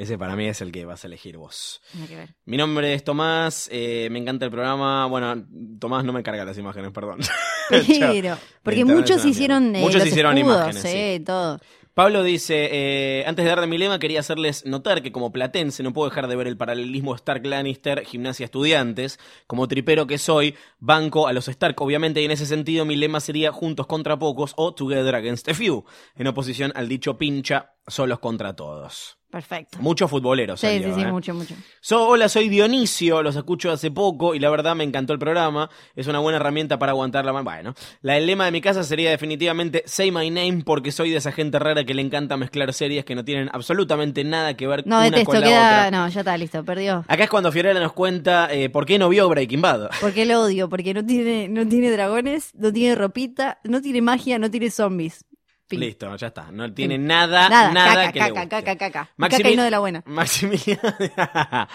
Ese 0.00 0.16
para 0.16 0.34
mí 0.34 0.46
es 0.46 0.62
el 0.62 0.72
que 0.72 0.86
vas 0.86 1.04
a 1.04 1.08
elegir 1.08 1.36
vos. 1.36 1.82
Nada 1.92 2.06
que 2.06 2.16
ver. 2.16 2.34
Mi 2.46 2.56
nombre 2.56 2.94
es 2.94 3.04
Tomás, 3.04 3.68
eh, 3.70 4.08
me 4.10 4.18
encanta 4.18 4.46
el 4.46 4.50
programa. 4.50 5.04
Bueno, 5.04 5.44
Tomás 5.78 6.06
no 6.06 6.14
me 6.14 6.22
carga 6.22 6.42
las 6.42 6.56
imágenes, 6.56 6.90
perdón. 6.90 7.18
Pero, 7.68 8.38
porque 8.62 8.86
muchos 8.86 9.22
hicieron 9.26 9.76
eh, 9.76 9.80
Muchos 9.80 9.96
los 9.96 10.06
hicieron 10.06 10.38
escudos, 10.38 10.56
imágenes, 10.56 10.82
sí. 10.82 11.18
sí, 11.18 11.20
todo. 11.22 11.60
Pablo 11.92 12.22
dice, 12.22 12.68
eh, 12.72 13.24
antes 13.26 13.44
de 13.44 13.50
darle 13.50 13.66
mi 13.66 13.76
lema, 13.76 13.98
quería 13.98 14.20
hacerles 14.20 14.64
notar 14.64 15.02
que 15.02 15.12
como 15.12 15.32
platense 15.32 15.82
no 15.82 15.92
puedo 15.92 16.08
dejar 16.08 16.28
de 16.28 16.36
ver 16.36 16.46
el 16.46 16.56
paralelismo 16.56 17.14
Stark-Lannister, 17.14 18.06
gimnasia 18.06 18.44
estudiantes. 18.44 19.18
Como 19.46 19.68
tripero 19.68 20.06
que 20.06 20.16
soy, 20.16 20.54
banco 20.78 21.26
a 21.26 21.34
los 21.34 21.48
Stark, 21.48 21.78
obviamente, 21.82 22.22
y 22.22 22.24
en 22.24 22.30
ese 22.30 22.46
sentido 22.46 22.86
mi 22.86 22.96
lema 22.96 23.20
sería 23.20 23.52
juntos 23.52 23.86
contra 23.86 24.18
pocos 24.18 24.54
o 24.56 24.72
together 24.72 25.14
against 25.14 25.48
a 25.50 25.54
few, 25.54 25.84
en 26.16 26.26
oposición 26.28 26.72
al 26.74 26.88
dicho 26.88 27.18
pincha, 27.18 27.74
solos 27.86 28.18
contra 28.18 28.54
todos. 28.54 29.16
Perfecto. 29.30 29.78
Muchos 29.80 30.10
futboleros. 30.10 30.58
Sí, 30.58 30.66
salió, 30.66 30.88
sí, 30.88 30.94
sí, 30.94 31.06
¿eh? 31.06 31.12
mucho, 31.12 31.32
mucho. 31.34 31.54
So, 31.80 32.08
hola, 32.08 32.28
soy 32.28 32.48
Dionisio, 32.48 33.22
los 33.22 33.36
escucho 33.36 33.70
hace 33.70 33.92
poco 33.92 34.34
y 34.34 34.40
la 34.40 34.50
verdad 34.50 34.74
me 34.74 34.82
encantó 34.82 35.12
el 35.12 35.20
programa. 35.20 35.70
Es 35.94 36.08
una 36.08 36.18
buena 36.18 36.38
herramienta 36.38 36.80
para 36.80 36.90
aguantar 36.90 37.24
la 37.24 37.32
mano. 37.32 37.44
Bueno, 37.44 37.74
la, 38.02 38.16
el 38.16 38.26
lema 38.26 38.46
de 38.46 38.50
mi 38.50 38.60
casa 38.60 38.82
sería 38.82 39.08
definitivamente 39.10 39.84
Say 39.86 40.10
My 40.10 40.28
Name 40.30 40.64
porque 40.64 40.90
soy 40.90 41.10
de 41.10 41.18
esa 41.18 41.30
gente 41.30 41.60
rara 41.60 41.84
que 41.84 41.94
le 41.94 42.02
encanta 42.02 42.36
mezclar 42.36 42.72
series 42.72 43.04
que 43.04 43.14
no 43.14 43.24
tienen 43.24 43.48
absolutamente 43.52 44.24
nada 44.24 44.54
que 44.54 44.66
ver 44.66 44.84
No, 44.84 44.96
una 44.96 45.04
detesto, 45.04 45.26
con 45.30 45.40
la 45.42 45.46
queda. 45.46 45.86
otra. 45.86 45.90
No, 45.92 46.08
ya 46.08 46.20
está, 46.22 46.36
listo, 46.36 46.64
perdió. 46.64 47.04
Acá 47.06 47.22
es 47.22 47.30
cuando 47.30 47.52
Fiorella 47.52 47.78
nos 47.78 47.92
cuenta 47.92 48.52
eh, 48.52 48.68
por 48.68 48.84
qué 48.84 48.98
no 48.98 49.08
vio 49.08 49.28
Breaking 49.28 49.60
Bad. 49.62 49.90
Porque 50.00 50.26
lo 50.26 50.40
odio, 50.42 50.68
porque 50.68 50.92
no 50.92 51.06
tiene, 51.06 51.46
no 51.48 51.64
tiene 51.68 51.92
dragones, 51.92 52.52
no 52.56 52.72
tiene 52.72 52.96
ropita, 52.96 53.60
no 53.62 53.80
tiene 53.80 54.02
magia, 54.02 54.40
no 54.40 54.50
tiene 54.50 54.70
zombies. 54.72 55.24
Fin. 55.70 55.80
Listo, 55.80 56.16
ya 56.16 56.26
está. 56.26 56.50
No 56.50 56.72
tiene 56.74 56.96
Fin. 56.96 57.06
nada, 57.06 57.48
Nada, 57.48 57.72
nada, 57.72 57.94
caca, 57.94 58.12
que 58.12 58.18
le 58.18 58.24
caca, 58.34 58.40
guste. 58.42 58.48
caca, 58.64 58.76
caca. 58.76 59.10
Maximil- 59.16 59.30
Caca 59.38 59.50
y 59.50 59.56
no 59.56 59.62
de 59.62 59.70
la 59.70 59.78
buena. 59.78 60.02
Maximiliano... 60.04 60.80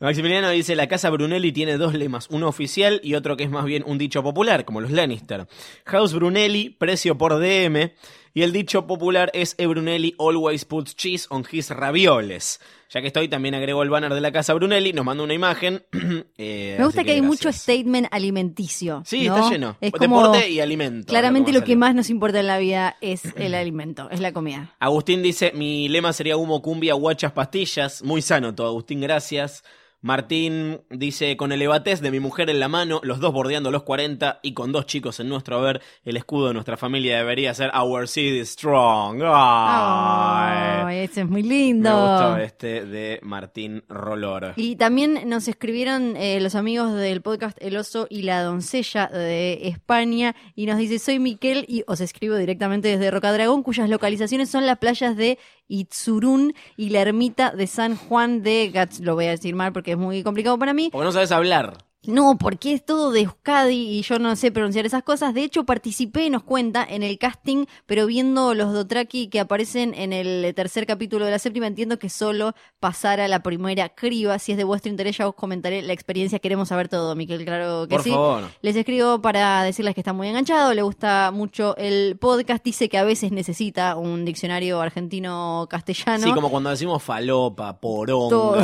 Maximiliano 0.00 0.50
dice, 0.50 0.74
la 0.76 0.86
casa 0.86 1.10
Brunelli 1.10 1.52
tiene 1.52 1.76
dos 1.76 1.94
lemas, 1.94 2.28
uno 2.30 2.48
oficial 2.48 3.00
y 3.02 3.14
otro 3.14 3.36
que 3.36 3.44
es 3.44 3.50
más 3.50 3.64
bien 3.64 3.82
un 3.86 3.98
dicho 3.98 4.22
popular, 4.22 4.64
como 4.64 4.80
los 4.80 4.90
Lannister. 4.90 5.46
House 5.86 6.12
Brunelli, 6.14 6.70
precio 6.70 7.16
por 7.18 7.38
DM, 7.38 7.92
y 8.34 8.42
el 8.42 8.52
dicho 8.52 8.86
popular 8.86 9.30
es 9.34 9.54
E. 9.58 9.66
Brunelli 9.66 10.14
always 10.18 10.64
puts 10.64 10.96
cheese 10.96 11.26
on 11.30 11.44
his 11.50 11.70
ravioles. 11.70 12.60
Ya 12.90 13.00
que 13.00 13.06
estoy, 13.06 13.28
también 13.28 13.54
agrego 13.54 13.82
el 13.82 13.90
banner 13.90 14.12
de 14.12 14.20
la 14.20 14.32
casa 14.32 14.52
Brunelli, 14.52 14.92
nos 14.92 15.04
manda 15.04 15.24
una 15.24 15.32
imagen. 15.32 15.82
eh, 16.38 16.76
Me 16.78 16.84
gusta 16.84 17.04
que, 17.04 17.12
hay 17.12 17.22
mucho 17.22 17.50
statement 17.52 18.08
alimenticio. 18.10 19.02
Sí, 19.06 19.26
¿no? 19.26 19.36
está 19.36 19.50
lleno. 19.50 19.76
Es 19.80 19.92
Deporte 19.92 20.50
y 20.50 20.60
alimento. 20.60 21.08
Claramente 21.08 21.52
lo 21.52 21.64
que 21.64 21.76
más 21.76 21.94
nos 21.94 22.10
importa 22.10 22.40
en 22.40 22.46
la 22.46 22.58
vida 22.58 22.96
es 23.00 23.22
el 23.36 23.54
alimento, 23.54 24.10
es 24.10 24.20
la 24.20 24.32
comida. 24.32 24.74
Agustín 24.78 25.22
dice, 25.22 25.52
mi 25.54 25.88
lema 25.88 26.12
sería 26.12 26.36
humo, 26.36 26.60
cumbia, 26.60 26.94
guachas, 26.94 27.32
pastillas. 27.32 28.02
Muy 28.02 28.20
sano 28.20 28.54
todo, 28.54 28.68
Agustín, 28.68 29.00
gracias. 29.00 29.64
Martín 30.02 30.80
dice, 30.90 31.36
con 31.36 31.52
el 31.52 31.62
ebatés 31.62 32.00
de 32.00 32.10
mi 32.10 32.18
mujer 32.18 32.50
en 32.50 32.58
la 32.58 32.66
mano, 32.66 33.00
los 33.04 33.20
dos 33.20 33.32
bordeando 33.32 33.70
los 33.70 33.84
40 33.84 34.40
y 34.42 34.52
con 34.52 34.72
dos 34.72 34.86
chicos 34.86 35.20
en 35.20 35.28
nuestro 35.28 35.58
haber, 35.58 35.80
el 36.04 36.16
escudo 36.16 36.48
de 36.48 36.54
nuestra 36.54 36.76
familia 36.76 37.18
debería 37.18 37.54
ser 37.54 37.70
Our 37.72 38.08
is 38.16 38.48
Strong. 38.48 39.22
Ay. 39.24 40.82
Ay, 40.84 40.98
ese 41.04 41.20
es 41.20 41.28
muy 41.28 41.44
Me 41.44 41.48
lindo. 41.48 41.90
gustó 41.90 42.36
este 42.38 42.84
de 42.84 43.20
Martín 43.22 43.84
Rolor. 43.88 44.54
Y 44.56 44.74
también 44.74 45.28
nos 45.28 45.46
escribieron 45.46 46.16
eh, 46.16 46.40
los 46.40 46.56
amigos 46.56 46.94
del 46.94 47.22
podcast 47.22 47.56
El 47.60 47.76
Oso 47.76 48.08
y 48.10 48.22
la 48.22 48.42
Doncella 48.42 49.06
de 49.06 49.68
España 49.68 50.34
y 50.56 50.66
nos 50.66 50.78
dice, 50.78 50.98
soy 50.98 51.20
Miquel 51.20 51.64
y 51.68 51.84
os 51.86 52.00
escribo 52.00 52.34
directamente 52.34 52.88
desde 52.88 53.12
Rocadragón, 53.12 53.62
cuyas 53.62 53.88
localizaciones 53.88 54.50
son 54.50 54.66
las 54.66 54.78
playas 54.78 55.16
de 55.16 55.38
Itzurún 55.72 56.54
y 56.76 56.90
la 56.90 57.00
ermita 57.00 57.50
de 57.50 57.66
San 57.66 57.96
Juan 57.96 58.42
de 58.42 58.70
Gats. 58.70 59.00
Lo 59.00 59.14
voy 59.14 59.26
a 59.26 59.30
decir 59.30 59.54
mal 59.54 59.72
porque 59.72 59.92
es 59.92 59.98
muy 59.98 60.22
complicado 60.22 60.58
para 60.58 60.74
mí. 60.74 60.90
Porque 60.92 61.06
no 61.06 61.12
sabes 61.12 61.32
hablar. 61.32 61.78
No, 62.04 62.36
porque 62.36 62.72
es 62.72 62.84
todo 62.84 63.12
de 63.12 63.20
Euskadi 63.20 63.98
y 63.98 64.02
yo 64.02 64.18
no 64.18 64.34
sé 64.34 64.50
pronunciar 64.50 64.84
esas 64.86 65.04
cosas. 65.04 65.34
De 65.34 65.44
hecho, 65.44 65.64
participé, 65.64 66.28
nos 66.30 66.42
cuenta, 66.42 66.84
en 66.88 67.04
el 67.04 67.16
casting, 67.16 67.66
pero 67.86 68.06
viendo 68.06 68.54
los 68.54 68.72
Dotraki 68.72 69.28
que 69.28 69.38
aparecen 69.38 69.94
en 69.94 70.12
el 70.12 70.52
tercer 70.56 70.84
capítulo 70.84 71.24
de 71.26 71.30
la 71.30 71.38
séptima, 71.38 71.68
entiendo 71.68 72.00
que 72.00 72.08
solo 72.08 72.54
pasara 72.80 73.28
la 73.28 73.44
primera 73.44 73.88
criba. 73.90 74.40
Si 74.40 74.50
es 74.50 74.58
de 74.58 74.64
vuestro 74.64 74.90
interés, 74.90 75.16
ya 75.18 75.28
os 75.28 75.36
comentaré 75.36 75.80
la 75.82 75.92
experiencia. 75.92 76.40
Queremos 76.40 76.70
saber 76.70 76.88
todo, 76.88 77.14
Miquel, 77.14 77.44
claro 77.44 77.86
que 77.86 77.94
Por 77.94 78.02
sí. 78.02 78.10
favor. 78.10 78.48
Les 78.62 78.74
escribo 78.74 79.22
para 79.22 79.62
decirles 79.62 79.94
que 79.94 80.00
está 80.00 80.12
muy 80.12 80.26
enganchado, 80.26 80.74
le 80.74 80.82
gusta 80.82 81.30
mucho 81.30 81.76
el 81.76 82.16
podcast, 82.18 82.64
dice 82.64 82.88
que 82.88 82.98
a 82.98 83.04
veces 83.04 83.30
necesita 83.30 83.94
un 83.94 84.24
diccionario 84.24 84.80
argentino-castellano. 84.80 86.24
Sí, 86.24 86.32
como 86.32 86.50
cuando 86.50 86.70
decimos 86.70 87.00
falopa, 87.00 87.78
poronga. 87.78 88.28
Todo. 88.28 88.62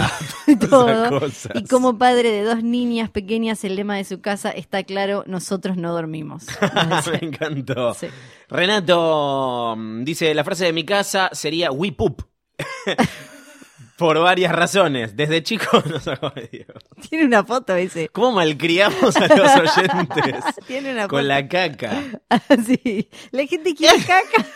todo. 0.69 1.21
cosas. 1.21 1.53
Y 1.55 1.65
como 1.65 1.97
padre 1.97 2.33
de 2.33 2.43
dos 2.43 2.65
niñas 2.65 3.11
pequeñas, 3.11 3.28
el 3.65 3.77
lema 3.77 3.97
de 3.97 4.05
su 4.05 4.21
casa 4.21 4.51
está 4.51 4.83
claro, 4.83 5.25
nosotros 5.27 5.77
no 5.77 5.93
dormimos. 5.93 6.47
Me 7.13 7.19
encantó. 7.29 7.95
Sí. 7.95 8.09
Renato 8.49 9.75
mm, 9.77 10.05
dice, 10.05 10.35
la 10.35 10.45
frase 10.45 10.65
de 10.65 10.73
mi 10.73 10.85
casa 10.85 11.31
sería 11.33 11.71
we 11.71 11.93
poop. 11.93 12.23
Por 13.97 14.21
varias 14.21 14.53
razones. 14.53 15.17
Desde 15.17 15.43
chico 15.43 15.83
nos. 15.83 16.75
Tiene 17.09 17.25
una 17.25 17.43
foto 17.43 17.75
ese. 17.75 18.09
¿Cómo 18.11 18.33
malcriamos 18.33 19.17
a 19.17 19.27
los 19.27 19.77
oyentes? 19.77 20.45
Tiene 20.69 20.93
una 20.93 21.03
foto. 21.03 21.17
Con 21.17 21.27
la 21.27 21.49
caca. 21.49 22.05
Ah, 22.31 22.41
sí. 22.65 23.11
La 23.33 23.45
gente 23.45 23.75
quiere 23.75 23.99
caca. 23.99 24.47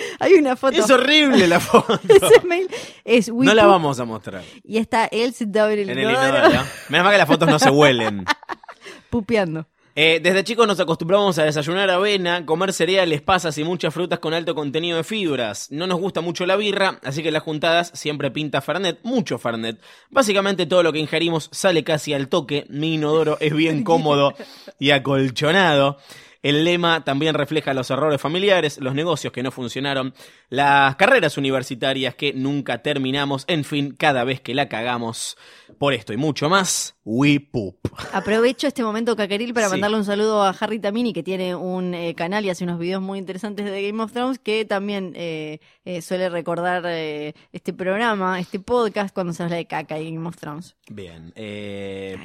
Hay 0.20 0.34
una 0.34 0.56
foto. 0.56 0.78
Es 0.78 0.90
horrible 0.90 1.46
la 1.46 1.60
foto. 1.60 2.00
Ese 2.08 2.46
mail 2.46 2.68
es 3.04 3.28
No 3.28 3.54
la 3.54 3.66
vamos 3.66 4.00
a 4.00 4.04
mostrar. 4.04 4.42
Y 4.64 4.78
está 4.78 5.06
él 5.06 5.34
sentado 5.34 5.70
en 5.70 5.80
el, 5.80 5.90
En 5.90 5.98
el 5.98 6.10
inodoro, 6.10 6.38
inodoro. 6.38 6.64
Menos 6.88 7.04
mal 7.04 7.12
que 7.12 7.18
las 7.18 7.28
fotos 7.28 7.48
no 7.48 7.58
se 7.58 7.70
huelen. 7.70 8.24
pupeando. 9.10 9.66
Eh, 9.96 10.20
desde 10.22 10.44
chicos 10.44 10.66
nos 10.68 10.78
acostumbramos 10.78 11.36
a 11.38 11.44
desayunar 11.44 11.90
avena, 11.90 12.46
comer 12.46 12.72
cereales, 12.72 13.22
pasas 13.22 13.58
y 13.58 13.64
muchas 13.64 13.92
frutas 13.92 14.20
con 14.20 14.32
alto 14.32 14.54
contenido 14.54 14.96
de 14.96 15.04
fibras. 15.04 15.70
No 15.72 15.86
nos 15.86 15.98
gusta 15.98 16.20
mucho 16.20 16.46
la 16.46 16.56
birra, 16.56 17.00
así 17.02 17.22
que 17.22 17.28
en 17.28 17.34
las 17.34 17.42
juntadas 17.42 17.90
siempre 17.94 18.30
pinta 18.30 18.60
Fernet, 18.60 19.00
mucho 19.02 19.36
Fernet. 19.36 19.80
Básicamente 20.08 20.66
todo 20.66 20.84
lo 20.84 20.92
que 20.92 21.00
ingerimos 21.00 21.48
sale 21.52 21.82
casi 21.82 22.14
al 22.14 22.28
toque, 22.28 22.66
mi 22.70 22.94
inodoro 22.94 23.36
es 23.40 23.54
bien 23.54 23.82
cómodo 23.82 24.34
y 24.78 24.92
acolchonado. 24.92 25.98
El 26.42 26.64
lema 26.64 27.04
también 27.04 27.34
refleja 27.34 27.74
los 27.74 27.90
errores 27.90 28.20
familiares, 28.20 28.78
los 28.80 28.94
negocios 28.94 29.32
que 29.32 29.42
no 29.42 29.50
funcionaron, 29.50 30.14
las 30.48 30.96
carreras 30.96 31.36
universitarias 31.36 32.14
que 32.14 32.32
nunca 32.32 32.82
terminamos, 32.82 33.44
en 33.46 33.64
fin, 33.64 33.94
cada 33.96 34.24
vez 34.24 34.40
que 34.40 34.54
la 34.54 34.68
cagamos. 34.68 35.36
Por 35.78 35.94
esto 35.94 36.12
y 36.12 36.16
mucho 36.18 36.48
más, 36.50 36.96
we 37.04 37.40
poop. 37.40 37.76
Aprovecho 38.12 38.66
este 38.66 38.82
momento 38.82 39.16
cacaril 39.16 39.54
para 39.54 39.66
Sí. 39.68 39.72
mandarle 39.72 39.96
un 39.98 40.04
saludo 40.04 40.42
a 40.42 40.50
Harry 40.50 40.78
Tamini, 40.78 41.12
que 41.12 41.22
tiene 41.22 41.54
un 41.54 41.94
eh, 41.94 42.14
canal 42.14 42.44
y 42.44 42.50
hace 42.50 42.64
unos 42.64 42.78
videos 42.78 43.00
muy 43.00 43.18
interesantes 43.18 43.64
de 43.64 43.86
Game 43.88 44.02
of 44.02 44.12
Thrones, 44.12 44.38
que 44.38 44.64
también 44.66 45.12
eh, 45.16 45.60
eh, 45.84 46.02
suele 46.02 46.28
recordar 46.28 46.84
este 46.86 47.72
programa, 47.72 48.40
este 48.40 48.60
podcast, 48.60 49.14
cuando 49.14 49.32
se 49.32 49.42
habla 49.42 49.56
de 49.56 49.66
caca 49.66 49.98
y 49.98 50.12
Game 50.14 50.26
of 50.28 50.36
Thrones. 50.36 50.76
Bien, 50.90 51.32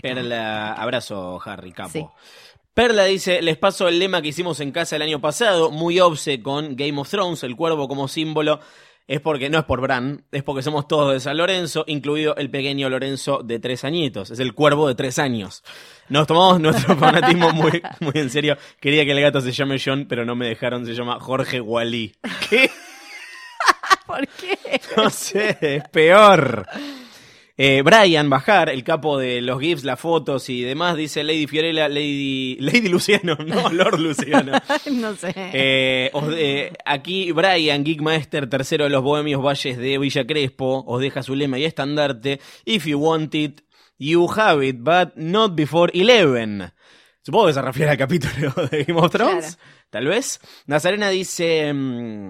Perla, 0.02 0.74
abrazo 0.74 1.40
Harry, 1.46 1.72
capo. 1.72 1.90
Sí. 1.92 2.06
Perla 2.76 3.06
dice, 3.06 3.42
les 3.42 3.58
paso 3.58 3.88
el 3.88 4.00
lema 4.00 4.22
que 4.22 4.28
hicimos 4.28 4.60
en 4.60 4.74
casa 4.74 4.98
el 4.98 5.02
año 5.02 5.22
pasado, 5.22 5.72
muy 5.72 6.02
obse 6.02 6.42
con 6.42 6.76
Game 6.76 7.00
of 7.00 7.10
Thrones, 7.10 7.42
el 7.44 7.56
cuervo 7.56 7.88
como 7.88 8.10
símbolo. 8.10 8.60
Es 9.08 9.22
porque, 9.22 9.50
no 9.50 9.60
es 9.60 9.64
por 9.64 9.80
Bran, 9.80 10.26
es 10.30 10.44
porque 10.44 10.62
somos 10.62 10.86
todos 10.86 11.14
de 11.14 11.22
San 11.22 11.38
Lorenzo, 11.38 11.86
incluido 11.88 12.36
el 12.36 12.50
pequeño 12.50 12.90
Lorenzo 12.90 13.44
de 13.44 13.60
tres 13.60 13.86
añitos. 13.86 14.30
Es 14.30 14.40
el 14.40 14.54
cuervo 14.54 14.90
de 14.90 14.96
tres 14.96 15.20
años. 15.20 15.64
Nos 16.10 16.28
tomamos 16.28 16.60
nuestro 16.60 16.96
fanatismo 17.00 17.52
muy, 17.52 17.82
muy 18.02 18.14
en 18.16 18.30
serio. 18.30 18.58
Quería 18.82 19.06
que 19.06 19.12
el 19.12 19.22
gato 19.22 19.40
se 19.40 19.54
llame 19.54 19.80
John, 19.80 20.06
pero 20.10 20.26
no 20.26 20.36
me 20.36 20.50
dejaron, 20.50 20.86
se 20.86 20.94
llama 20.94 21.18
Jorge 21.22 21.62
Walí. 21.62 22.14
¿Qué? 22.50 22.70
¿Por 24.06 24.28
qué? 24.28 24.58
No 24.98 25.10
sé, 25.10 25.58
es 25.62 25.88
peor. 25.88 26.68
Eh, 27.58 27.82
Brian 27.84 28.30
Bajar, 28.30 28.70
el 28.70 28.84
capo 28.84 29.18
de 29.18 29.40
los 29.42 29.62
GIFs, 29.62 29.86
las 29.86 29.98
fotos 30.00 30.50
y 30.50 30.62
demás, 30.62 30.98
dice 30.98 31.24
Lady 31.24 31.48
Fiorella, 31.48 31.88
Lady, 31.88 32.58
Lady 32.60 32.90
Luciano, 32.90 33.36
no, 33.46 33.70
Lord 33.70 33.98
Luciano. 34.00 34.52
no 34.92 35.16
sé. 35.16 35.34
Eh, 35.36 36.10
os 36.12 36.28
de- 36.28 36.74
aquí 36.84 37.32
Brian, 37.32 37.86
Geekmaster, 37.86 38.50
tercero 38.50 38.84
de 38.84 38.90
los 38.90 39.02
Bohemios 39.02 39.42
Valles 39.42 39.78
de 39.78 39.98
Villa 39.98 40.28
Crespo, 40.28 40.84
os 40.86 41.00
deja 41.02 41.24
su 41.24 41.34
lema 41.34 41.58
y 41.58 41.64
estandarte. 41.64 42.42
If 42.66 42.86
you 42.88 43.00
want 43.00 43.34
it, 43.36 43.62
you 43.98 44.30
have 44.36 44.68
it, 44.68 44.76
but 44.80 45.16
not 45.16 45.56
before 45.56 45.92
11. 45.94 46.74
Supongo 47.22 47.48
que 47.48 47.54
se 47.54 47.62
refiere 47.62 47.92
al 47.92 47.98
capítulo 47.98 48.54
de 48.70 48.84
Game 48.84 49.00
of 49.00 49.12
Thrones. 49.12 49.56
Claro. 49.56 49.90
Tal 49.90 50.08
vez. 50.08 50.42
Nazarena 50.68 51.10
dice, 51.10 51.72
mm, 51.74 52.30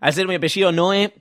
al 0.00 0.12
ser 0.12 0.28
mi 0.28 0.34
apellido 0.34 0.72
Noé, 0.72 1.14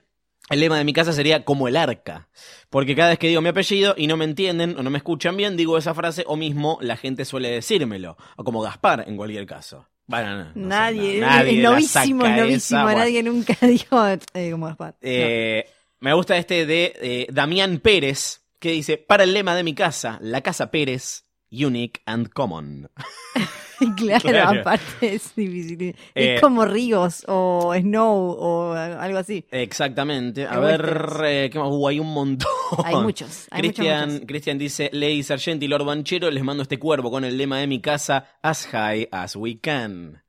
el 0.49 0.59
lema 0.59 0.77
de 0.77 0.83
mi 0.83 0.93
casa 0.93 1.13
sería 1.13 1.43
como 1.43 1.67
el 1.67 1.75
arca. 1.75 2.27
Porque 2.69 2.95
cada 2.95 3.09
vez 3.09 3.19
que 3.19 3.27
digo 3.27 3.41
mi 3.41 3.49
apellido 3.49 3.95
y 3.97 4.07
no 4.07 4.17
me 4.17 4.25
entienden 4.25 4.77
o 4.77 4.83
no 4.83 4.89
me 4.89 4.97
escuchan 4.97 5.35
bien, 5.37 5.57
digo 5.57 5.77
esa 5.77 5.93
frase 5.93 6.23
o 6.27 6.35
mismo 6.35 6.77
la 6.81 6.97
gente 6.97 7.25
suele 7.25 7.49
decírmelo. 7.49 8.17
O 8.35 8.43
como 8.43 8.61
Gaspar 8.61 9.05
en 9.07 9.17
cualquier 9.17 9.45
caso. 9.45 9.87
Bueno, 10.05 10.37
no, 10.37 10.43
no 10.45 10.51
sé, 10.53 10.59
nadie, 10.59 11.19
no, 11.19 11.27
nadie 11.27 11.57
es 11.57 11.63
novísimo, 11.63 12.25
es 12.25 12.31
esa, 12.31 12.41
novísimo. 12.41 12.83
bueno. 12.83 12.99
Nadie 12.99 13.23
nunca 13.23 13.57
dijo 13.67 14.07
eh, 14.33 14.51
como 14.51 14.67
Gaspar. 14.67 14.95
Eh, 15.01 15.69
Me 15.99 16.13
gusta 16.13 16.37
este 16.37 16.65
de 16.65 16.93
eh, 17.01 17.27
Damián 17.29 17.79
Pérez, 17.79 18.41
que 18.59 18.71
dice, 18.71 18.97
para 18.97 19.23
el 19.23 19.33
lema 19.33 19.55
de 19.55 19.63
mi 19.63 19.73
casa, 19.75 20.17
la 20.21 20.41
casa 20.41 20.71
Pérez, 20.71 21.25
unique 21.51 22.01
and 22.05 22.29
common. 22.29 22.89
claro, 23.97 24.29
claro. 24.29 24.59
aparte 24.61 25.15
es 25.15 25.35
difícil. 25.35 25.81
Eh, 25.81 25.95
es 26.15 26.41
como 26.41 26.65
Ríos 26.65 27.23
o 27.27 27.73
Snow 27.75 28.35
o 28.39 28.73
algo 28.73 29.17
así. 29.17 29.45
Exactamente. 29.51 30.45
A 30.45 30.59
ver, 30.59 31.21
eh, 31.25 31.49
¿qué 31.51 31.59
más? 31.59 31.69
Uh, 31.69 31.87
hay 31.87 31.99
un 31.99 32.13
montón. 32.13 32.47
Hay 32.83 32.95
muchos, 32.95 33.47
hay 33.49 33.61
muchos, 33.61 33.75
Cristian, 33.75 34.11
muchos. 34.11 34.27
Cristian 34.27 34.57
dice, 34.57 34.89
Lady 34.93 35.23
Sargent 35.23 35.61
y 35.63 35.67
Lord 35.67 35.85
Banchero, 35.85 36.29
les 36.31 36.43
mando 36.43 36.63
este 36.63 36.79
cuervo 36.79 37.09
con 37.11 37.23
el 37.23 37.37
lema 37.37 37.59
de 37.59 37.67
mi 37.67 37.79
casa, 37.79 38.37
as 38.41 38.67
high 38.67 39.07
as 39.11 39.35
we 39.35 39.59
can. 39.59 40.21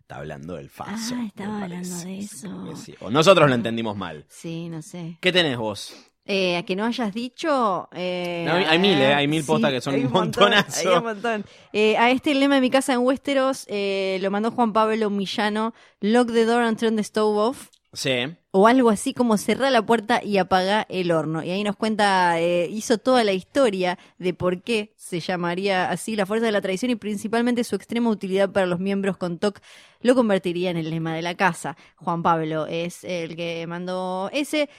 Está 0.00 0.16
hablando 0.16 0.56
del 0.56 0.68
faso. 0.68 1.14
Ah, 1.16 1.24
estaba 1.26 1.62
hablando 1.62 1.96
de 1.98 2.18
eso. 2.18 2.76
Sí. 2.76 2.94
O 3.00 3.10
nosotros 3.10 3.48
lo 3.48 3.54
entendimos 3.54 3.96
mal. 3.96 4.24
Sí, 4.28 4.68
no 4.68 4.82
sé. 4.82 5.16
¿Qué 5.20 5.32
tenés 5.32 5.56
vos? 5.56 6.11
Eh, 6.24 6.56
a 6.56 6.62
que 6.62 6.76
no 6.76 6.84
hayas 6.84 7.12
dicho. 7.12 7.88
eh, 7.92 8.44
No, 8.46 8.54
hay- 8.54 8.78
mil, 8.78 8.92
eh, 9.00 9.12
hay 9.12 9.26
mil 9.26 9.42
postas 9.44 9.72
que 9.72 9.80
son 9.80 9.94
un 9.96 10.02
montón, 10.04 10.20
montonazo. 10.50 10.88
hay 10.88 10.96
un 10.96 11.02
montón. 11.04 11.44
Eh, 11.72 11.96
a 11.96 12.10
este 12.12 12.32
lema 12.34 12.54
de 12.56 12.60
mi 12.60 12.70
casa 12.70 12.92
en 12.92 13.00
Westeros 13.00 13.64
eh, 13.68 14.18
lo 14.22 14.30
mandó 14.30 14.52
Juan 14.52 14.72
Pablo 14.72 15.10
Millano: 15.10 15.74
Lock 16.00 16.32
the 16.32 16.44
door 16.44 16.62
and 16.62 16.78
turn 16.78 16.94
the 16.96 17.02
stove 17.02 17.36
off. 17.38 17.68
Sí. 17.92 18.12
O 18.52 18.68
algo 18.68 18.88
así 18.88 19.12
como 19.12 19.36
cerrar 19.36 19.70
la 19.72 19.82
puerta 19.84 20.22
y 20.24 20.38
apagar 20.38 20.86
el 20.88 21.10
horno. 21.10 21.42
Y 21.42 21.50
ahí 21.50 21.62
nos 21.64 21.76
cuenta, 21.76 22.38
eh, 22.40 22.66
hizo 22.70 22.96
toda 22.98 23.22
la 23.24 23.32
historia 23.32 23.98
de 24.18 24.32
por 24.32 24.62
qué 24.62 24.94
se 24.96 25.20
llamaría 25.20 25.90
así 25.90 26.14
la 26.16 26.24
fuerza 26.24 26.46
de 26.46 26.52
la 26.52 26.60
tradición 26.62 26.90
y 26.90 26.96
principalmente 26.96 27.64
su 27.64 27.74
extrema 27.76 28.08
utilidad 28.08 28.50
para 28.50 28.64
los 28.66 28.78
miembros 28.78 29.16
con 29.18 29.38
TOC 29.38 29.60
lo 30.00 30.14
convertiría 30.14 30.70
en 30.70 30.76
el 30.78 30.88
lema 30.88 31.14
de 31.14 31.20
la 31.22 31.34
casa. 31.34 31.76
Juan 31.96 32.22
Pablo 32.22 32.66
es 32.66 33.02
el 33.04 33.34
que 33.36 33.66
mandó 33.66 34.30
ese. 34.32 34.70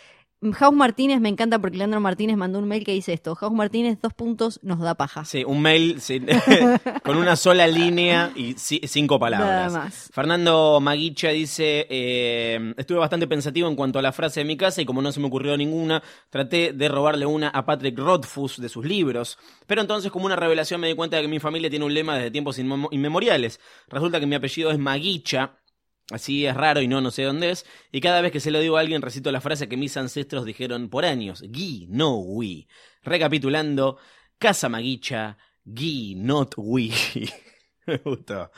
Jaus 0.52 0.74
Martínez 0.76 1.22
me 1.22 1.30
encanta 1.30 1.60
porque 1.60 1.78
Leandro 1.78 2.00
Martínez 2.00 2.36
mandó 2.38 2.60
un 2.60 2.68
mail 2.68 2.84
que 2.84 2.92
dice 2.92 3.14
esto. 3.14 3.36
Jaus 3.36 3.54
Martínez, 3.54 4.00
dos 4.02 4.14
puntos, 4.14 4.60
nos 4.64 4.80
da 4.80 4.96
paja. 4.96 5.24
Sí, 5.26 5.44
un 5.46 5.62
mail 5.62 6.02
con 7.04 7.18
una 7.18 7.36
sola 7.36 7.68
línea 7.68 8.32
y 8.36 8.56
ci- 8.56 8.86
cinco 8.88 9.20
palabras. 9.20 9.72
Nada 9.74 9.86
más. 9.86 10.10
Fernando 10.14 10.80
Maguicha 10.82 11.30
dice, 11.30 11.88
eh, 11.90 12.74
estuve 12.78 12.98
bastante 13.00 13.28
pensativo 13.28 13.68
en 13.68 13.76
cuanto 13.76 14.00
a 14.00 14.02
la 14.02 14.12
frase 14.12 14.42
de 14.42 14.46
mi 14.46 14.58
casa 14.58 14.82
y 14.82 14.86
como 14.86 15.02
no 15.02 15.12
se 15.12 15.20
me 15.20 15.28
ocurrió 15.28 15.56
ninguna, 15.58 16.02
traté 16.30 16.74
de 16.74 16.88
robarle 16.90 17.26
una 17.26 17.50
a 17.50 17.66
Patrick 17.66 17.98
Rothfuss 17.98 18.60
de 18.60 18.70
sus 18.70 18.86
libros. 18.86 19.38
Pero 19.68 19.82
entonces 19.82 20.12
como 20.12 20.26
una 20.26 20.36
revelación 20.36 20.82
me 20.82 20.88
di 20.88 20.96
cuenta 20.96 21.18
de 21.18 21.24
que 21.24 21.28
mi 21.28 21.40
familia 21.40 21.70
tiene 21.70 21.86
un 21.86 21.94
lema 21.94 22.16
desde 22.16 22.32
tiempos 22.32 22.60
inmemo- 22.60 22.90
inmemoriales. 22.92 23.60
Resulta 23.88 24.20
que 24.20 24.26
mi 24.26 24.36
apellido 24.36 24.72
es 24.72 24.80
Maguicha. 24.80 25.58
Así 26.12 26.46
es 26.46 26.56
raro 26.56 26.82
y 26.82 26.88
no, 26.88 27.02
no 27.02 27.12
sé 27.12 27.24
dónde 27.24 27.52
es. 27.52 27.66
Y 27.92 28.02
cada 28.02 28.22
vez 28.22 28.32
que 28.32 28.40
se 28.40 28.52
lo 28.52 28.60
digo 28.60 28.78
a 28.78 28.82
alguien 28.82 29.02
recito 29.02 29.32
la 29.32 29.42
frase 29.42 29.70
que 29.70 29.78
mis 29.78 29.96
ancestros 29.96 30.46
dijeron 30.46 30.90
por 30.90 31.06
años. 31.06 31.44
Gui, 31.48 31.88
no 31.90 32.18
we. 32.18 32.68
Recapitulando, 33.04 33.98
Casa 34.38 34.70
Maguicha, 34.70 35.38
Gui, 35.64 36.16
not 36.16 36.54
we. 36.58 36.92
Me 37.86 37.98
gustó. 37.98 38.52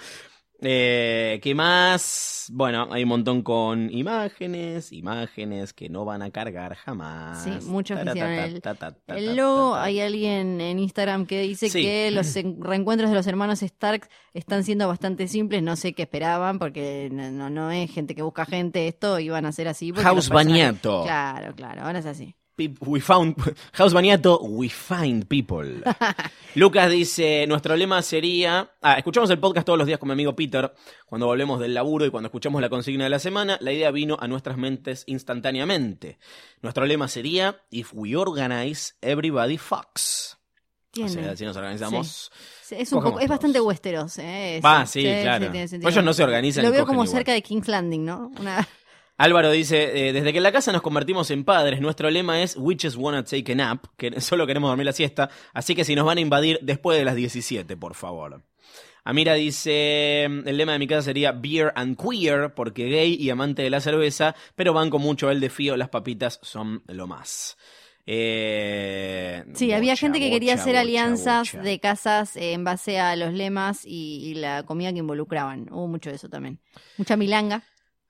Eh, 0.62 1.40
¿Qué 1.44 1.54
más? 1.54 2.50
Bueno, 2.54 2.88
hay 2.92 3.04
un 3.04 3.10
montón 3.10 3.42
con 3.42 3.92
imágenes, 3.92 4.92
imágenes 4.94 5.74
que 5.74 5.90
no 5.90 6.06
van 6.06 6.22
a 6.22 6.32
cargar 6.32 6.76
jamás. 6.76 7.44
Sí, 7.44 7.50
muchos 7.68 8.00
hicieron 8.00 8.32
el- 9.08 9.36
logo, 9.36 9.76
hay 9.76 10.00
alguien 10.00 10.62
en 10.62 10.80
Instagram 10.80 11.26
que 11.26 11.42
dice 11.42 11.70
Sí. 11.70 11.82
que 11.82 12.12
los 12.12 12.36
en- 12.38 12.62
reencuentros 12.62 13.10
de 13.10 13.16
los 13.16 13.28
hermanos 13.28 13.62
Stark 13.64 14.08
están 14.34 14.64
siendo 14.64 14.88
bastante 14.88 15.28
simples. 15.28 15.62
No 15.64 15.76
sé 15.76 15.94
qué 15.94 16.04
esperaban, 16.04 16.58
porque 16.60 17.10
no, 17.12 17.30
no, 17.32 17.50
no 17.50 17.72
es 17.72 17.92
gente 17.92 18.16
que 18.16 18.22
busca 18.22 18.46
gente. 18.46 18.88
Esto 18.88 19.20
iban 19.20 19.46
a 19.46 19.52
ser 19.52 19.68
así. 19.68 19.92
House 19.92 20.30
personajes- 20.30 20.30
Baniato. 20.30 21.04
Claro, 21.04 21.54
claro, 21.56 21.82
ahora 21.84 22.00
es 22.00 22.06
así. 22.06 22.36
We 22.58 23.02
found 23.02 23.36
House 23.74 23.94
Baniato, 23.94 24.40
we 24.42 24.70
find 24.70 25.28
people. 25.28 25.84
Lucas 26.56 26.90
dice, 26.90 27.46
nuestro 27.48 27.76
lema 27.76 28.02
sería, 28.02 28.72
ah, 28.82 28.94
escuchamos 28.94 29.30
el 29.30 29.40
podcast 29.40 29.66
todos 29.66 29.78
los 29.78 29.86
días 29.86 30.00
con 30.00 30.08
mi 30.08 30.14
amigo 30.14 30.38
Peter, 30.38 30.74
cuando 31.06 31.28
volvemos 31.28 31.60
del 31.60 31.74
laburo 31.74 32.06
y 32.06 32.12
cuando 32.12 32.28
escuchamos 32.28 32.62
la 32.62 32.70
consigna 32.70 33.04
de 33.04 33.10
la 33.10 33.20
semana, 33.20 33.58
la 33.60 33.74
idea 33.74 33.92
vino 33.92 34.16
a 34.22 34.30
nuestras 34.30 34.56
mentes 34.58 35.04
instantáneamente. 35.08 36.18
Nuestro 36.62 36.86
lema 36.86 37.10
sería, 37.10 37.62
if 37.72 37.92
we 37.94 38.16
organize, 38.16 38.94
everybody 39.02 39.58
fucks. 39.58 40.38
O 41.04 41.10
sea, 41.10 41.36
si 41.36 41.44
nos 41.44 41.58
organizamos. 41.58 42.32
Sí, 42.62 42.76
es, 42.80 42.94
un 42.94 43.04
poco, 43.04 43.20
es 43.20 43.28
bastante. 43.28 43.60
Westeros. 43.60 44.18
Eh, 44.20 44.62
Va, 44.64 44.86
sí, 44.86 45.02
claro. 45.04 45.52
Pues 45.52 45.74
ellos 45.74 46.04
no 46.06 46.14
se 46.14 46.24
organizan 46.24 46.64
Lo 46.64 46.72
veo 46.72 46.86
como 46.86 47.04
igual. 47.04 47.10
cerca 47.10 47.34
de 47.34 47.42
King's 47.42 47.68
Landing, 47.68 48.06
¿no? 48.06 48.32
Una, 48.40 48.66
Álvaro 49.18 49.52
dice, 49.52 50.10
eh, 50.10 50.14
desde 50.14 50.32
que 50.34 50.38
en 50.40 50.44
la 50.44 50.52
casa 50.52 50.74
nos 50.74 50.82
convertimos 50.82 51.32
en 51.32 51.46
padres, 51.46 51.80
nuestro 51.80 52.10
lema 52.10 52.42
es 52.42 52.58
We 52.58 52.76
just 52.82 52.98
wanna 52.98 53.24
take 53.24 53.54
a 53.54 53.56
nap, 53.56 53.86
que 53.98 54.20
solo 54.22 54.46
queremos 54.46 54.70
dormir 54.70 54.86
la 54.86 54.92
siesta, 54.92 55.30
así 55.54 55.74
que 55.74 55.86
si 55.86 55.96
nos 55.96 56.06
van 56.06 56.18
a 56.18 56.22
invadir 56.22 56.60
después 56.62 56.98
de 56.98 57.06
las 57.06 57.16
17, 57.16 57.78
por 57.78 57.96
favor. 57.96 58.42
Amira 59.06 59.36
dice, 59.36 60.24
el 60.24 60.58
lema 60.58 60.74
de 60.74 60.80
mi 60.80 60.88
casa 60.88 61.04
sería 61.04 61.32
Beer 61.32 61.72
and 61.76 61.96
Queer, 61.96 62.56
porque 62.56 62.90
gay 62.90 63.14
y 63.14 63.30
amante 63.30 63.62
de 63.62 63.70
la 63.70 63.80
cerveza, 63.80 64.36
pero 64.56 64.74
banco 64.74 64.98
mucho 64.98 65.30
el 65.30 65.40
de 65.40 65.50
fío, 65.52 65.78
las 65.78 65.90
papitas 65.90 66.40
son 66.42 66.84
lo 66.88 67.06
más. 67.06 67.56
Eh, 68.08 69.44
Sí, 69.54 69.72
había 69.72 69.96
gente 69.96 70.20
que 70.20 70.30
quería 70.30 70.56
hacer 70.56 70.74
bocha, 70.74 70.82
alianzas 70.82 71.54
de 71.54 71.80
casas 71.80 72.36
en 72.36 72.64
base 72.64 73.00
a 73.00 73.16
los 73.16 73.34
lemas 73.34 73.86
y, 73.86 74.22
y 74.26 74.34
la 74.36 74.64
comida 74.64 74.92
que 74.92 75.00
involucraban. 75.00 75.72
Hubo 75.72 75.88
mucho 75.88 76.10
de 76.10 76.16
eso 76.18 76.28
también. 76.30 76.60
Mucha 76.98 77.16
milanga, 77.16 77.64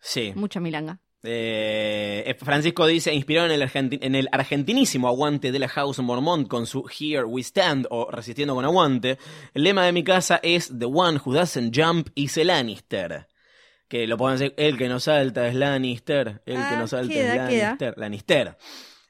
Sí. 0.07 0.31
mucha 0.35 0.59
milanga. 0.59 0.99
Eh, 1.27 2.35
Francisco 2.39 2.85
dice, 2.85 3.11
inspirado 3.11 3.47
en 3.47 3.53
el, 3.53 3.67
argenti- 3.67 3.97
en 4.01 4.13
el 4.13 4.29
argentinísimo 4.31 5.07
aguante 5.07 5.51
de 5.51 5.57
la 5.57 5.67
House 5.67 5.97
Mormont 5.99 6.47
con 6.47 6.67
su 6.67 6.85
Here 6.87 7.23
We 7.23 7.41
Stand 7.41 7.87
o 7.89 8.11
Resistiendo 8.11 8.53
con 8.53 8.63
Aguante, 8.63 9.17
el 9.55 9.63
lema 9.63 9.83
de 9.85 9.91
mi 9.91 10.03
casa 10.03 10.39
es 10.43 10.71
The 10.77 10.85
One 10.85 11.19
Who 11.25 11.33
Doesn't 11.33 11.75
Jump 11.75 12.09
is 12.13 12.37
a 12.37 12.43
Lannister. 12.43 13.27
Que 13.87 14.05
lo 14.05 14.17
pueden 14.17 14.37
decir, 14.37 14.53
el 14.57 14.77
que 14.77 14.87
no 14.87 14.99
salta 14.99 15.47
es 15.47 15.55
Lannister, 15.55 16.41
el 16.45 16.55
que 16.55 16.61
Ah, 16.61 16.77
no 16.79 16.87
salta 16.87 17.11
queda, 17.13 17.33
es 17.45 17.49
queda. 17.49 17.65
Lannister. 17.65 17.93
Lannister. 17.97 18.57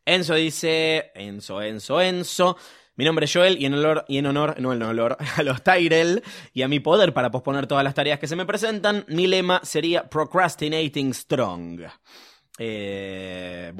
Enzo 0.05 0.35
dice, 0.35 1.11
Enzo, 1.15 1.61
Enzo, 1.61 1.99
Enzo. 2.01 2.57
Mi 2.97 3.03
nombre 3.05 3.25
es 3.25 3.33
Joel 3.33 3.57
y 3.61 3.65
en 3.65 3.73
honor, 3.73 4.05
y 4.07 4.17
en 4.19 4.25
honor, 4.25 4.55
no 4.59 4.71
en 4.73 4.81
honor, 4.81 5.17
a 5.37 5.43
los 5.43 5.61
Tyrell 5.63 6.23
y 6.53 6.61
a 6.61 6.67
mi 6.67 6.79
poder 6.79 7.13
para 7.13 7.29
posponer 7.31 7.67
todas 7.67 7.83
las 7.83 7.93
tareas 7.93 8.19
que 8.19 8.27
se 8.27 8.35
me 8.35 8.45
presentan, 8.45 9.03
mi 9.09 9.27
lema 9.27 9.59
sería 9.63 10.09
Procrastinating 10.09 11.13
Strong. 11.13 11.81
Eh, 12.57 13.73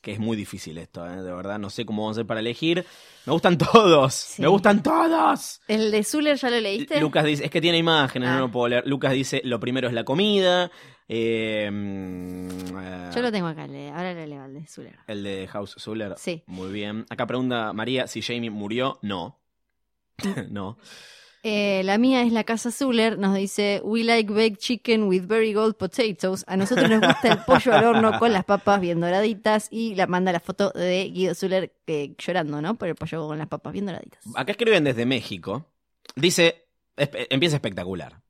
que 0.00 0.12
es 0.12 0.18
muy 0.18 0.36
difícil 0.36 0.76
esto, 0.78 1.04
eh, 1.06 1.22
de 1.22 1.32
verdad, 1.32 1.58
no 1.58 1.70
sé 1.70 1.86
cómo 1.86 2.02
vamos 2.02 2.16
a 2.16 2.20
hacer 2.20 2.26
para 2.26 2.40
elegir. 2.40 2.84
Me 3.24 3.32
gustan 3.32 3.56
todos, 3.56 4.12
Sí. 4.14 4.42
me 4.42 4.48
gustan 4.48 4.82
todos. 4.82 5.60
¿El 5.66 5.90
de 5.90 6.04
Zuller 6.04 6.36
ya 6.36 6.50
lo 6.50 6.60
leíste? 6.60 7.00
Lucas 7.00 7.24
dice, 7.24 7.46
es 7.46 7.50
que 7.50 7.60
tiene 7.62 7.78
imágenes, 7.78 8.28
Ah. 8.28 8.34
no 8.34 8.40
lo 8.40 8.50
puedo 8.52 8.68
leer. 8.68 8.86
Lucas 8.86 9.12
dice, 9.14 9.40
lo 9.44 9.58
primero 9.58 9.88
es 9.88 9.94
la 9.94 10.04
comida. 10.04 10.70
Eh, 11.08 11.70
mm, 11.70 12.48
eh, 12.78 13.10
Yo 13.14 13.22
lo 13.22 13.30
tengo 13.30 13.46
acá, 13.48 13.64
ahora 13.64 14.14
lo 14.14 14.26
leo 14.26 14.44
el 14.44 14.54
de 14.54 14.66
Zuller. 14.66 14.98
el 15.06 15.22
de 15.22 15.46
House 15.48 15.76
Zuller. 15.78 16.14
Sí. 16.16 16.42
Muy 16.46 16.72
bien. 16.72 17.04
Acá 17.10 17.26
pregunta 17.26 17.72
María 17.72 18.06
si 18.06 18.22
Jamie 18.22 18.50
murió. 18.50 18.98
No. 19.02 19.40
no. 20.50 20.78
Eh, 21.46 21.82
la 21.84 21.98
mía 21.98 22.22
es 22.22 22.32
la 22.32 22.44
casa 22.44 22.70
Zuller, 22.70 23.18
nos 23.18 23.34
dice, 23.34 23.82
we 23.84 24.02
like 24.02 24.32
baked 24.32 24.56
chicken 24.60 25.02
with 25.02 25.26
very 25.26 25.52
gold 25.52 25.76
potatoes. 25.76 26.42
A 26.46 26.56
nosotros 26.56 26.88
nos 26.88 27.02
gusta 27.02 27.28
el 27.28 27.38
pollo 27.44 27.74
al 27.74 27.84
horno 27.84 28.18
con 28.18 28.32
las 28.32 28.46
papas 28.46 28.80
bien 28.80 28.98
doraditas 28.98 29.68
y 29.70 29.94
la 29.94 30.06
manda 30.06 30.32
la 30.32 30.40
foto 30.40 30.70
de 30.70 31.10
Guido 31.10 31.34
Zuller 31.34 31.70
eh, 31.86 32.14
llorando, 32.16 32.62
¿no? 32.62 32.76
Por 32.76 32.88
el 32.88 32.94
pollo 32.94 33.28
con 33.28 33.36
las 33.36 33.48
papas 33.48 33.74
bien 33.74 33.84
doraditas. 33.84 34.24
Acá 34.34 34.52
escriben 34.52 34.84
desde 34.84 35.04
México. 35.04 35.66
Dice, 36.16 36.64
empieza 36.96 37.56
espectacular. 37.56 38.22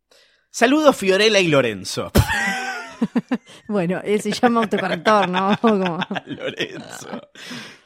Saludos 0.51 0.97
Fiorella 0.97 1.39
y 1.39 1.47
Lorenzo. 1.47 2.11
Bueno, 3.68 4.00
se 4.02 4.30
llama 4.32 4.61
autocorrector, 4.62 5.28
¿no? 5.28 5.57
Como- 5.61 5.98
Lorenzo. 6.26 7.20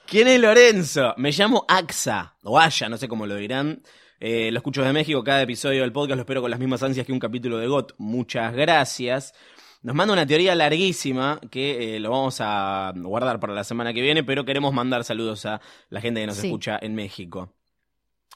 ¿Quién 0.07 0.29
es 0.29 0.41
Lorenzo? 0.41 1.15
Me 1.19 1.31
llamo 1.33 1.65
Axa, 1.69 2.35
o 2.43 2.59
Aya, 2.59 2.89
no 2.89 2.97
sé 2.97 3.09
cómo 3.09 3.27
lo 3.27 3.37
dirán. 3.37 3.83
Eh, 4.21 4.51
lo 4.51 4.59
escucho 4.59 4.83
de 4.83 4.93
México, 4.93 5.23
cada 5.23 5.43
episodio 5.43 5.83
del 5.83 5.93
podcast 5.93 6.17
lo 6.17 6.23
espero 6.23 6.41
con 6.41 6.51
las 6.51 6.59
mismas 6.59 6.83
ansias 6.83 7.07
que 7.07 7.13
un 7.13 7.21
capítulo 7.21 7.59
de 7.59 7.67
GOT. 7.69 7.95
Muchas 7.99 8.53
gracias. 8.55 9.33
Nos 9.83 9.95
manda 9.95 10.13
una 10.13 10.27
teoría 10.27 10.57
larguísima 10.57 11.39
que 11.53 11.97
eh, 11.97 12.01
lo 12.01 12.11
vamos 12.11 12.39
a 12.41 12.93
guardar 12.97 13.39
para 13.39 13.53
la 13.55 13.63
semana 13.63 13.93
que 13.95 14.01
viene, 14.03 14.25
pero 14.25 14.45
queremos 14.45 14.73
mandar 14.75 15.05
saludos 15.05 15.47
a 15.47 15.61
la 15.89 16.01
gente 16.01 16.21
que 16.21 16.27
nos 16.27 16.37
Sí. 16.37 16.49
escucha 16.49 16.79
en 16.83 16.97
México. 16.97 17.55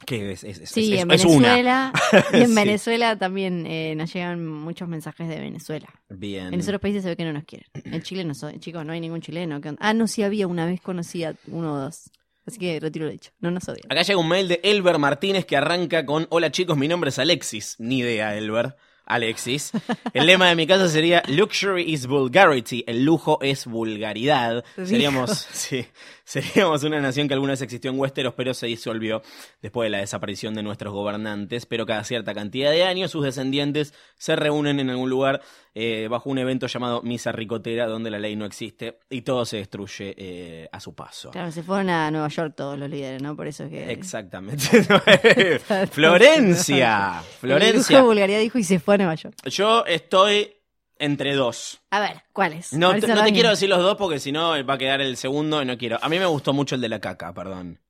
Que 0.07 0.33
es, 0.33 0.43
es- 0.43 0.69
Sí, 0.69 0.95
es- 0.95 1.03
en 1.03 1.11
es 1.13 1.25
una. 1.25 1.55
Venezuela. 1.55 1.93
Y 2.33 2.37
en 2.41 2.49
Sí. 2.49 2.55
Venezuela 2.55 3.17
también 3.19 3.67
eh, 3.67 3.95
nos 3.97 4.13
llegan 4.13 4.45
muchos 4.45 4.89
mensajes 4.89 5.29
de 5.29 5.39
Venezuela. 5.39 5.87
Bien. 6.09 6.49
En 6.49 6.55
esos 6.55 6.69
otros 6.69 6.81
países 6.81 7.03
se 7.05 7.11
ve 7.11 7.17
que 7.17 7.25
no 7.25 7.33
nos 7.33 7.45
quieren. 7.45 7.69
En 7.75 8.03
Chile 8.03 8.25
no 8.25 8.35
soy, 8.35 8.59
chicos, 8.59 8.85
no 8.85 8.93
hay 8.93 9.01
ningún 9.01 9.21
chileno. 9.21 9.61
Ah, 9.79 9.95
no, 9.95 10.09
sí 10.09 10.23
había 10.25 10.47
una 10.49 10.67
vez 10.67 10.81
conocía 10.81 11.35
uno 11.47 11.75
o 11.75 11.79
dos. 11.79 12.11
Así 12.45 12.59
que 12.59 12.81
retiro 12.81 13.07
lo 13.07 13.13
dicho. 13.13 13.31
No 13.39 13.53
nos 13.53 13.69
odian. 13.69 13.87
Acá 13.89 14.03
llega 14.03 14.19
un 14.19 14.29
mail 14.29 14.49
de 14.49 14.59
Elber 14.65 14.99
Martínez 14.99 15.45
que 15.47 15.57
arranca 15.57 16.05
con 16.05 16.27
Hola 16.31 16.51
chicos, 16.51 16.77
mi 16.77 16.89
nombre 16.89 17.11
es 17.11 17.21
Alexis. 17.21 17.77
Ni 17.79 17.99
idea, 18.01 18.37
Elber. 18.37 18.75
Alexis. 19.05 19.73
El 20.15 20.27
lema 20.27 20.49
de 20.49 20.55
mi 20.57 20.67
casa 20.67 20.89
sería 20.89 21.23
Luxury 21.29 21.83
is 21.93 22.07
vulgarity. 22.07 22.83
El 22.87 23.05
lujo 23.05 23.39
es 23.43 23.67
vulgaridad. 23.67 24.65
Seríamos, 24.77 25.31
sí, 25.53 25.85
seríamos 26.25 26.83
una 26.85 27.01
nación 27.01 27.29
que 27.29 27.35
alguna 27.35 27.53
vez 27.53 27.63
existió 27.63 27.91
en 27.91 27.99
Westeros, 27.99 28.35
pero 28.35 28.55
se 28.55 28.67
disolvió 28.67 29.23
después 29.61 29.87
de 29.87 29.91
la 29.91 29.99
desaparición 29.99 30.55
de 30.55 30.63
nuestros 30.63 30.93
gobernantes. 30.93 31.67
Pero 31.67 31.87
cada 31.87 32.05
cierta 32.05 32.35
cantidad 32.35 32.71
de 32.71 32.85
años 32.85 33.11
sus 33.11 33.25
descendientes 33.25 33.95
se 34.17 34.37
reúnen 34.37 34.81
en 34.81 34.91
algún 34.91 35.11
lugar 35.11 35.43
eh, 35.75 36.09
bajo 36.11 36.31
un 36.31 36.39
evento 36.39 36.67
llamado 36.67 37.03
Misa 37.03 37.33
Ricotera, 37.33 37.87
donde 37.87 38.11
la 38.11 38.19
ley 38.19 38.37
no 38.37 38.45
existe 38.45 38.99
y 39.11 39.23
todo 39.23 39.45
se 39.45 39.59
destruye 39.59 40.15
eh, 40.17 40.69
a 40.71 40.81
su 40.81 40.95
paso. 40.95 41.31
Claro, 41.31 41.51
se 41.51 41.63
fueron 41.63 41.91
a 41.91 42.11
Nueva 42.11 42.29
York 42.29 42.55
todos 42.57 42.79
los 42.79 42.89
líderes, 42.91 43.23
¿no? 43.23 43.37
Por 43.37 43.47
eso 43.47 43.65
es 43.65 43.71
que. 43.71 43.91
Exactamente. 43.91 44.65
Florencia. 45.91 47.23
Florencia. 47.41 48.03
vulgaridad 48.03 48.41
dijo 48.41 48.59
y 48.59 48.65
se 48.65 48.79
fue 48.79 48.95
a 48.95 48.99
Nueva 48.99 49.15
York. 49.15 49.37
Yo 49.47 49.85
estoy 49.87 50.62
entre 51.03 51.35
dos. 51.35 51.81
A 51.91 52.01
ver, 52.01 52.23
¿cuáles? 52.33 52.73
No, 52.73 52.95
te, 52.99 53.07
no 53.07 53.25
te 53.25 53.33
quiero 53.33 53.51
decir 53.51 53.69
los 53.69 53.81
dos 53.83 53.97
porque 53.97 54.19
si 54.21 54.33
no 54.33 54.65
va 54.65 54.75
a 54.75 54.79
quedar 54.79 55.01
el 55.01 55.17
segundo 55.17 55.61
y 55.63 55.67
no 55.67 55.77
quiero. 55.77 55.99
A 56.01 56.09
mí 56.09 56.19
me 56.19 56.27
gustó 56.27 56.53
mucho 56.53 56.75
el 56.77 56.81
de 56.81 56.89
la 56.89 57.01
caca, 57.01 57.33
perdón. 57.35 57.81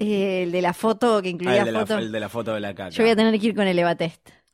Eh, 0.00 0.44
el 0.44 0.52
de 0.52 0.62
la 0.62 0.74
foto 0.74 1.20
que 1.22 1.28
Ah, 1.28 1.32
incluía 1.32 1.58
el, 1.60 1.64
de 1.66 1.72
la, 1.72 1.80
foto. 1.80 1.98
el 1.98 2.12
de 2.12 2.20
la 2.20 2.28
foto 2.28 2.54
de 2.54 2.60
la 2.60 2.74
caca. 2.74 2.90
Yo 2.90 3.02
voy 3.02 3.10
a 3.10 3.16
tener 3.16 3.38
que 3.40 3.46
ir 3.48 3.54
con 3.54 3.66
el 3.66 3.78
Eva 3.78 3.96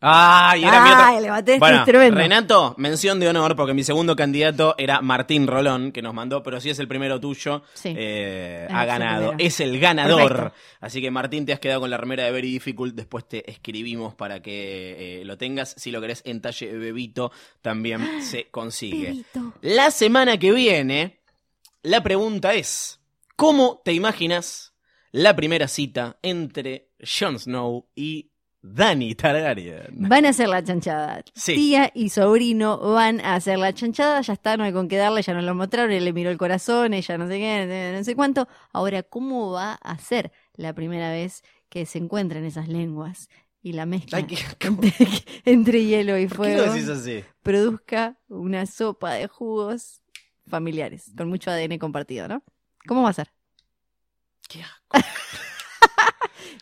Test. 0.00 0.02
¡Ay! 0.06 0.62
Era 0.64 0.84
mi 0.84 0.90
Ah, 0.90 1.38
otro- 1.38 1.58
Bueno, 1.58 1.78
es 1.78 1.84
tremendo. 1.84 2.16
Renato, 2.18 2.74
mención 2.78 3.18
de 3.20 3.28
honor 3.28 3.56
porque 3.56 3.72
mi 3.74 3.84
segundo 3.84 4.14
candidato 4.14 4.74
era 4.76 5.00
Martín 5.00 5.46
Rolón, 5.46 5.92
que 5.92 6.02
nos 6.02 6.12
mandó, 6.12 6.42
pero 6.42 6.60
si 6.60 6.68
es 6.70 6.78
el 6.78 6.88
primero 6.88 7.18
tuyo, 7.20 7.62
Sí. 7.74 7.94
eh, 7.96 8.66
Es 8.68 8.74
ha 8.74 8.82
el 8.82 8.86
ganado. 8.86 9.28
primero. 9.30 9.48
Es 9.48 9.60
el 9.60 9.80
ganador. 9.80 10.32
Perfecto. 10.32 10.58
Así 10.80 11.00
que 11.00 11.10
Martín, 11.10 11.46
te 11.46 11.52
has 11.54 11.60
quedado 11.60 11.80
con 11.80 11.90
la 11.90 11.96
remera 11.96 12.24
de 12.24 12.32
Very 12.32 12.50
Difficult. 12.50 12.94
Después 12.94 13.26
te 13.26 13.50
escribimos 13.50 14.14
para 14.14 14.42
que 14.42 15.20
eh, 15.20 15.24
lo 15.24 15.38
tengas. 15.38 15.74
Si 15.78 15.90
lo 15.90 16.00
querés 16.02 16.20
en 16.26 16.40
talle 16.42 16.72
bebito, 16.76 17.32
también 17.62 18.22
se 18.22 18.48
consigue. 18.50 19.06
Bebito. 19.08 19.54
La 19.62 19.90
semana 19.90 20.38
que 20.38 20.52
viene, 20.52 21.20
la 21.82 22.02
pregunta 22.02 22.52
es: 22.54 23.00
¿Cómo 23.36 23.80
te 23.84 23.92
imaginas 23.94 24.74
la 25.12 25.34
primera 25.34 25.66
cita 25.68 26.18
entre 26.22 26.88
Jon 27.00 27.38
Snow 27.38 27.86
y 27.94 28.30
Dani 28.66 29.14
Targaryen? 29.14 30.08
Van 30.08 30.24
a 30.24 30.30
hacer 30.30 30.48
la 30.48 30.64
chanchada. 30.64 31.22
Sí. 31.34 31.54
Tía 31.54 31.90
y 31.94 32.08
sobrino 32.08 32.78
van 32.78 33.20
a 33.20 33.34
hacer 33.34 33.58
la 33.58 33.74
chanchada. 33.74 34.22
Ya 34.22 34.32
está, 34.32 34.56
no 34.56 34.64
hay 34.64 34.72
con 34.72 34.88
qué 34.88 34.96
darle, 34.96 35.20
ya 35.20 35.34
nos 35.34 35.44
lo 35.44 35.54
mostraron. 35.54 35.92
Él 35.92 36.04
le 36.06 36.14
miró 36.14 36.30
el 36.30 36.38
corazón, 36.38 36.94
ella 36.94 37.18
no 37.18 37.28
sé 37.28 37.38
qué, 37.38 37.92
no 37.96 38.02
sé 38.02 38.16
cuánto. 38.16 38.48
Ahora, 38.72 39.02
¿cómo 39.02 39.50
va 39.52 39.74
a 39.74 39.98
ser 39.98 40.32
la 40.54 40.72
primera 40.74 41.10
vez 41.10 41.42
que 41.68 41.84
se 41.84 41.98
encuentran 41.98 42.44
esas 42.46 42.68
lenguas 42.68 43.28
y 43.60 43.72
la 43.74 43.84
mezcla 43.84 44.16
Ay, 44.18 44.24
¿qué- 44.24 44.38
entre, 44.66 44.92
entre 45.44 45.84
hielo 45.84 46.18
y 46.18 46.26
¿Por 46.26 46.46
qué 46.46 46.56
lo 46.56 46.64
fuego 46.64 46.92
así? 46.94 47.22
produzca 47.42 48.16
una 48.28 48.64
sopa 48.64 49.12
de 49.12 49.26
jugos 49.28 50.00
familiares 50.46 51.12
con 51.16 51.28
mucho 51.28 51.50
ADN 51.50 51.76
compartido, 51.78 52.28
¿no? 52.28 52.42
¿Cómo 52.86 53.02
va 53.02 53.10
a 53.10 53.14
ser? 53.14 53.30
Qué 54.48 54.62
asco. 54.62 54.98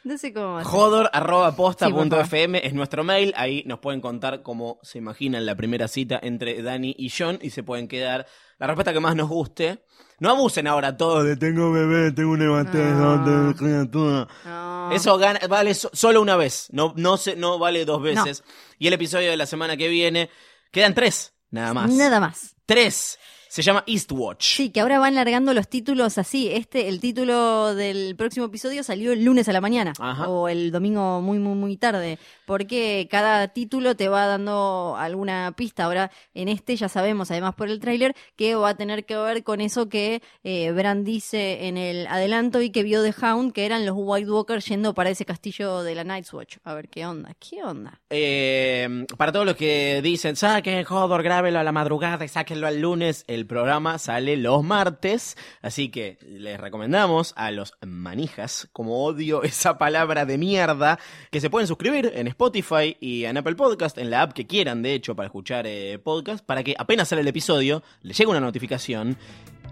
No 0.04 0.18
sé 0.18 0.32
cómo. 0.32 0.62
Jodor 0.64 1.08
arroba 1.12 1.54
posta 1.54 1.88
punto 1.88 2.18
fm 2.20 2.60
es 2.66 2.74
nuestro 2.74 3.04
mail. 3.04 3.32
Ahí 3.36 3.62
nos 3.66 3.78
pueden 3.78 4.00
contar 4.00 4.42
cómo 4.42 4.78
se 4.82 4.98
imaginan 4.98 5.46
la 5.46 5.54
primera 5.54 5.86
cita 5.88 6.18
entre 6.22 6.60
Dani 6.62 6.94
y 6.98 7.10
John 7.16 7.38
y 7.40 7.50
se 7.50 7.62
pueden 7.62 7.86
quedar 7.86 8.26
la 8.58 8.66
respuesta 8.66 8.92
que 8.92 9.00
más 9.00 9.14
nos 9.14 9.28
guste. 9.28 9.84
No 10.18 10.30
abusen 10.30 10.66
ahora 10.66 10.96
todos 10.96 11.24
de 11.24 11.36
tengo 11.36 11.72
bebé, 11.72 12.12
tengo 12.12 12.32
un 12.32 12.38
No. 12.46 13.24
tengo 13.24 13.54
criatura. 13.56 14.28
No. 14.44 14.90
Eso 14.92 15.16
gana- 15.18 15.40
vale 15.48 15.74
so- 15.74 15.90
solo 15.92 16.20
una 16.20 16.36
vez, 16.36 16.68
no, 16.72 16.92
no, 16.96 17.16
se, 17.16 17.34
no 17.36 17.58
vale 17.58 17.84
dos 17.84 18.02
veces. 18.02 18.42
Y 18.78 18.86
el 18.88 18.92
episodio 18.94 19.30
de 19.30 19.36
la 19.36 19.46
semana 19.46 19.76
que 19.76 19.88
viene, 19.88 20.30
quedan 20.70 20.94
tres, 20.94 21.34
nada 21.50 21.74
más. 21.74 21.90
Nada 21.92 22.20
más. 22.20 22.54
Tres. 22.66 23.18
Se 23.52 23.60
llama 23.60 23.84
Eastwatch. 23.86 24.56
Sí, 24.56 24.70
que 24.70 24.80
ahora 24.80 24.98
van 24.98 25.14
largando 25.14 25.52
los 25.52 25.68
títulos 25.68 26.16
así. 26.16 26.48
Este, 26.50 26.88
el 26.88 27.00
título 27.00 27.74
del 27.74 28.16
próximo 28.16 28.46
episodio 28.46 28.82
salió 28.82 29.12
el 29.12 29.26
lunes 29.26 29.46
a 29.46 29.52
la 29.52 29.60
mañana 29.60 29.92
Ajá. 29.98 30.26
o 30.26 30.48
el 30.48 30.70
domingo 30.70 31.20
muy, 31.20 31.38
muy, 31.38 31.54
muy 31.54 31.76
tarde, 31.76 32.18
porque 32.46 33.06
cada 33.10 33.48
título 33.48 33.94
te 33.94 34.08
va 34.08 34.24
dando 34.24 34.96
alguna 34.96 35.52
pista. 35.54 35.84
Ahora, 35.84 36.10
en 36.32 36.48
este 36.48 36.76
ya 36.76 36.88
sabemos, 36.88 37.30
además 37.30 37.54
por 37.54 37.68
el 37.68 37.78
tráiler, 37.78 38.16
que 38.36 38.54
va 38.54 38.70
a 38.70 38.76
tener 38.78 39.04
que 39.04 39.18
ver 39.18 39.44
con 39.44 39.60
eso 39.60 39.90
que 39.90 40.22
eh, 40.44 40.72
Bran 40.72 41.04
dice 41.04 41.66
en 41.66 41.76
el 41.76 42.06
adelanto 42.06 42.62
y 42.62 42.70
que 42.70 42.82
vio 42.82 43.02
de 43.02 43.12
Hound, 43.20 43.52
que 43.52 43.66
eran 43.66 43.84
los 43.84 43.96
White 43.98 44.30
Walkers 44.30 44.64
yendo 44.64 44.94
para 44.94 45.10
ese 45.10 45.26
castillo 45.26 45.82
de 45.82 45.94
la 45.94 46.04
Night's 46.04 46.32
Watch. 46.32 46.56
A 46.64 46.72
ver 46.72 46.88
qué 46.88 47.04
onda, 47.04 47.34
qué 47.38 47.62
onda. 47.62 48.00
Eh, 48.08 49.04
para 49.18 49.30
todos 49.30 49.44
los 49.44 49.56
que 49.56 50.00
dicen, 50.02 50.36
saquen 50.36 50.86
Hodor, 50.88 51.22
grábelo 51.22 51.58
a 51.58 51.62
la 51.62 51.72
madrugada 51.72 52.24
y 52.24 52.28
sáquenlo 52.28 52.66
al 52.66 52.80
lunes, 52.80 53.26
el 53.28 53.41
programa 53.46 53.98
sale 53.98 54.36
los 54.36 54.62
martes, 54.62 55.36
así 55.60 55.88
que 55.88 56.18
les 56.26 56.58
recomendamos 56.58 57.32
a 57.36 57.50
los 57.50 57.74
manijas, 57.86 58.68
como 58.72 59.04
odio 59.04 59.42
esa 59.44 59.78
palabra 59.78 60.26
de 60.26 60.38
mierda, 60.38 60.98
que 61.30 61.40
se 61.40 61.50
pueden 61.50 61.66
suscribir 61.66 62.12
en 62.14 62.26
Spotify 62.28 62.96
y 63.00 63.24
en 63.24 63.36
Apple 63.36 63.54
Podcast, 63.54 63.98
en 63.98 64.10
la 64.10 64.22
app 64.22 64.32
que 64.32 64.46
quieran, 64.46 64.82
de 64.82 64.94
hecho, 64.94 65.16
para 65.16 65.26
escuchar 65.26 65.66
eh, 65.66 65.98
podcast, 65.98 66.44
para 66.44 66.62
que 66.62 66.74
apenas 66.78 67.08
sale 67.08 67.22
el 67.22 67.28
episodio, 67.28 67.82
les 68.02 68.16
llegue 68.16 68.30
una 68.30 68.40
notificación 68.40 69.16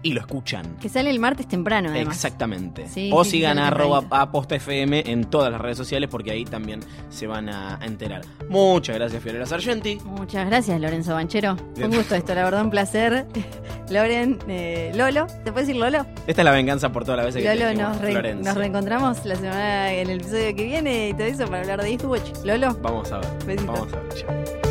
y 0.03 0.13
lo 0.13 0.21
escuchan. 0.21 0.77
Que 0.81 0.89
sale 0.89 1.09
el 1.09 1.19
martes 1.19 1.47
temprano, 1.47 1.89
además. 1.89 2.15
Exactamente. 2.15 2.87
Sí, 2.87 3.09
o 3.13 3.23
sí, 3.23 3.31
sigan 3.31 3.59
a 3.59 3.67
arroba 3.67 3.99
tempranito. 4.01 4.23
a 4.23 4.31
Posta 4.31 4.55
FM 4.55 5.03
en 5.11 5.25
todas 5.25 5.51
las 5.51 5.61
redes 5.61 5.77
sociales 5.77 6.09
porque 6.09 6.31
ahí 6.31 6.43
también 6.45 6.79
se 7.09 7.27
van 7.27 7.49
a 7.49 7.79
enterar. 7.83 8.21
Muchas 8.49 8.95
gracias, 8.95 9.21
Fiorella 9.21 9.45
Sargenti. 9.45 9.97
Muchas 10.05 10.45
gracias, 10.47 10.79
Lorenzo 10.81 11.13
Banchero. 11.13 11.55
Bien. 11.75 11.89
un 11.91 11.97
gusto 11.97 12.15
esto, 12.15 12.33
la 12.35 12.43
verdad, 12.43 12.63
un 12.63 12.69
placer. 12.71 13.25
Loren, 13.89 14.39
eh, 14.47 14.91
Lolo, 14.95 15.27
¿te 15.43 15.51
puedes 15.51 15.67
decir 15.67 15.75
Lolo? 15.81 16.05
Esta 16.25 16.41
es 16.41 16.45
la 16.45 16.51
venganza 16.51 16.91
por 16.91 17.03
todas 17.03 17.17
las 17.17 17.25
veces 17.27 17.43
que 17.43 17.49
te 17.49 17.55
Lolo, 17.73 17.89
nos, 17.89 17.99
re- 17.99 18.35
nos 18.35 18.55
reencontramos 18.55 19.25
la 19.25 19.35
semana 19.35 19.91
en 19.93 20.09
el 20.09 20.21
episodio 20.21 20.55
que 20.55 20.63
viene 20.63 21.09
y 21.09 21.13
todo 21.13 21.23
eso 21.25 21.45
para 21.45 21.59
hablar 21.61 21.81
de 21.83 21.89
Eastwatch. 21.89 22.43
Lolo, 22.45 22.77
Vamos 22.81 23.11
a 23.11 23.17
ver. 23.19 23.29
Besito. 23.45 23.71
Vamos 23.73 23.93
a 23.93 23.99
ver. 23.99 24.13
chao. 24.15 24.70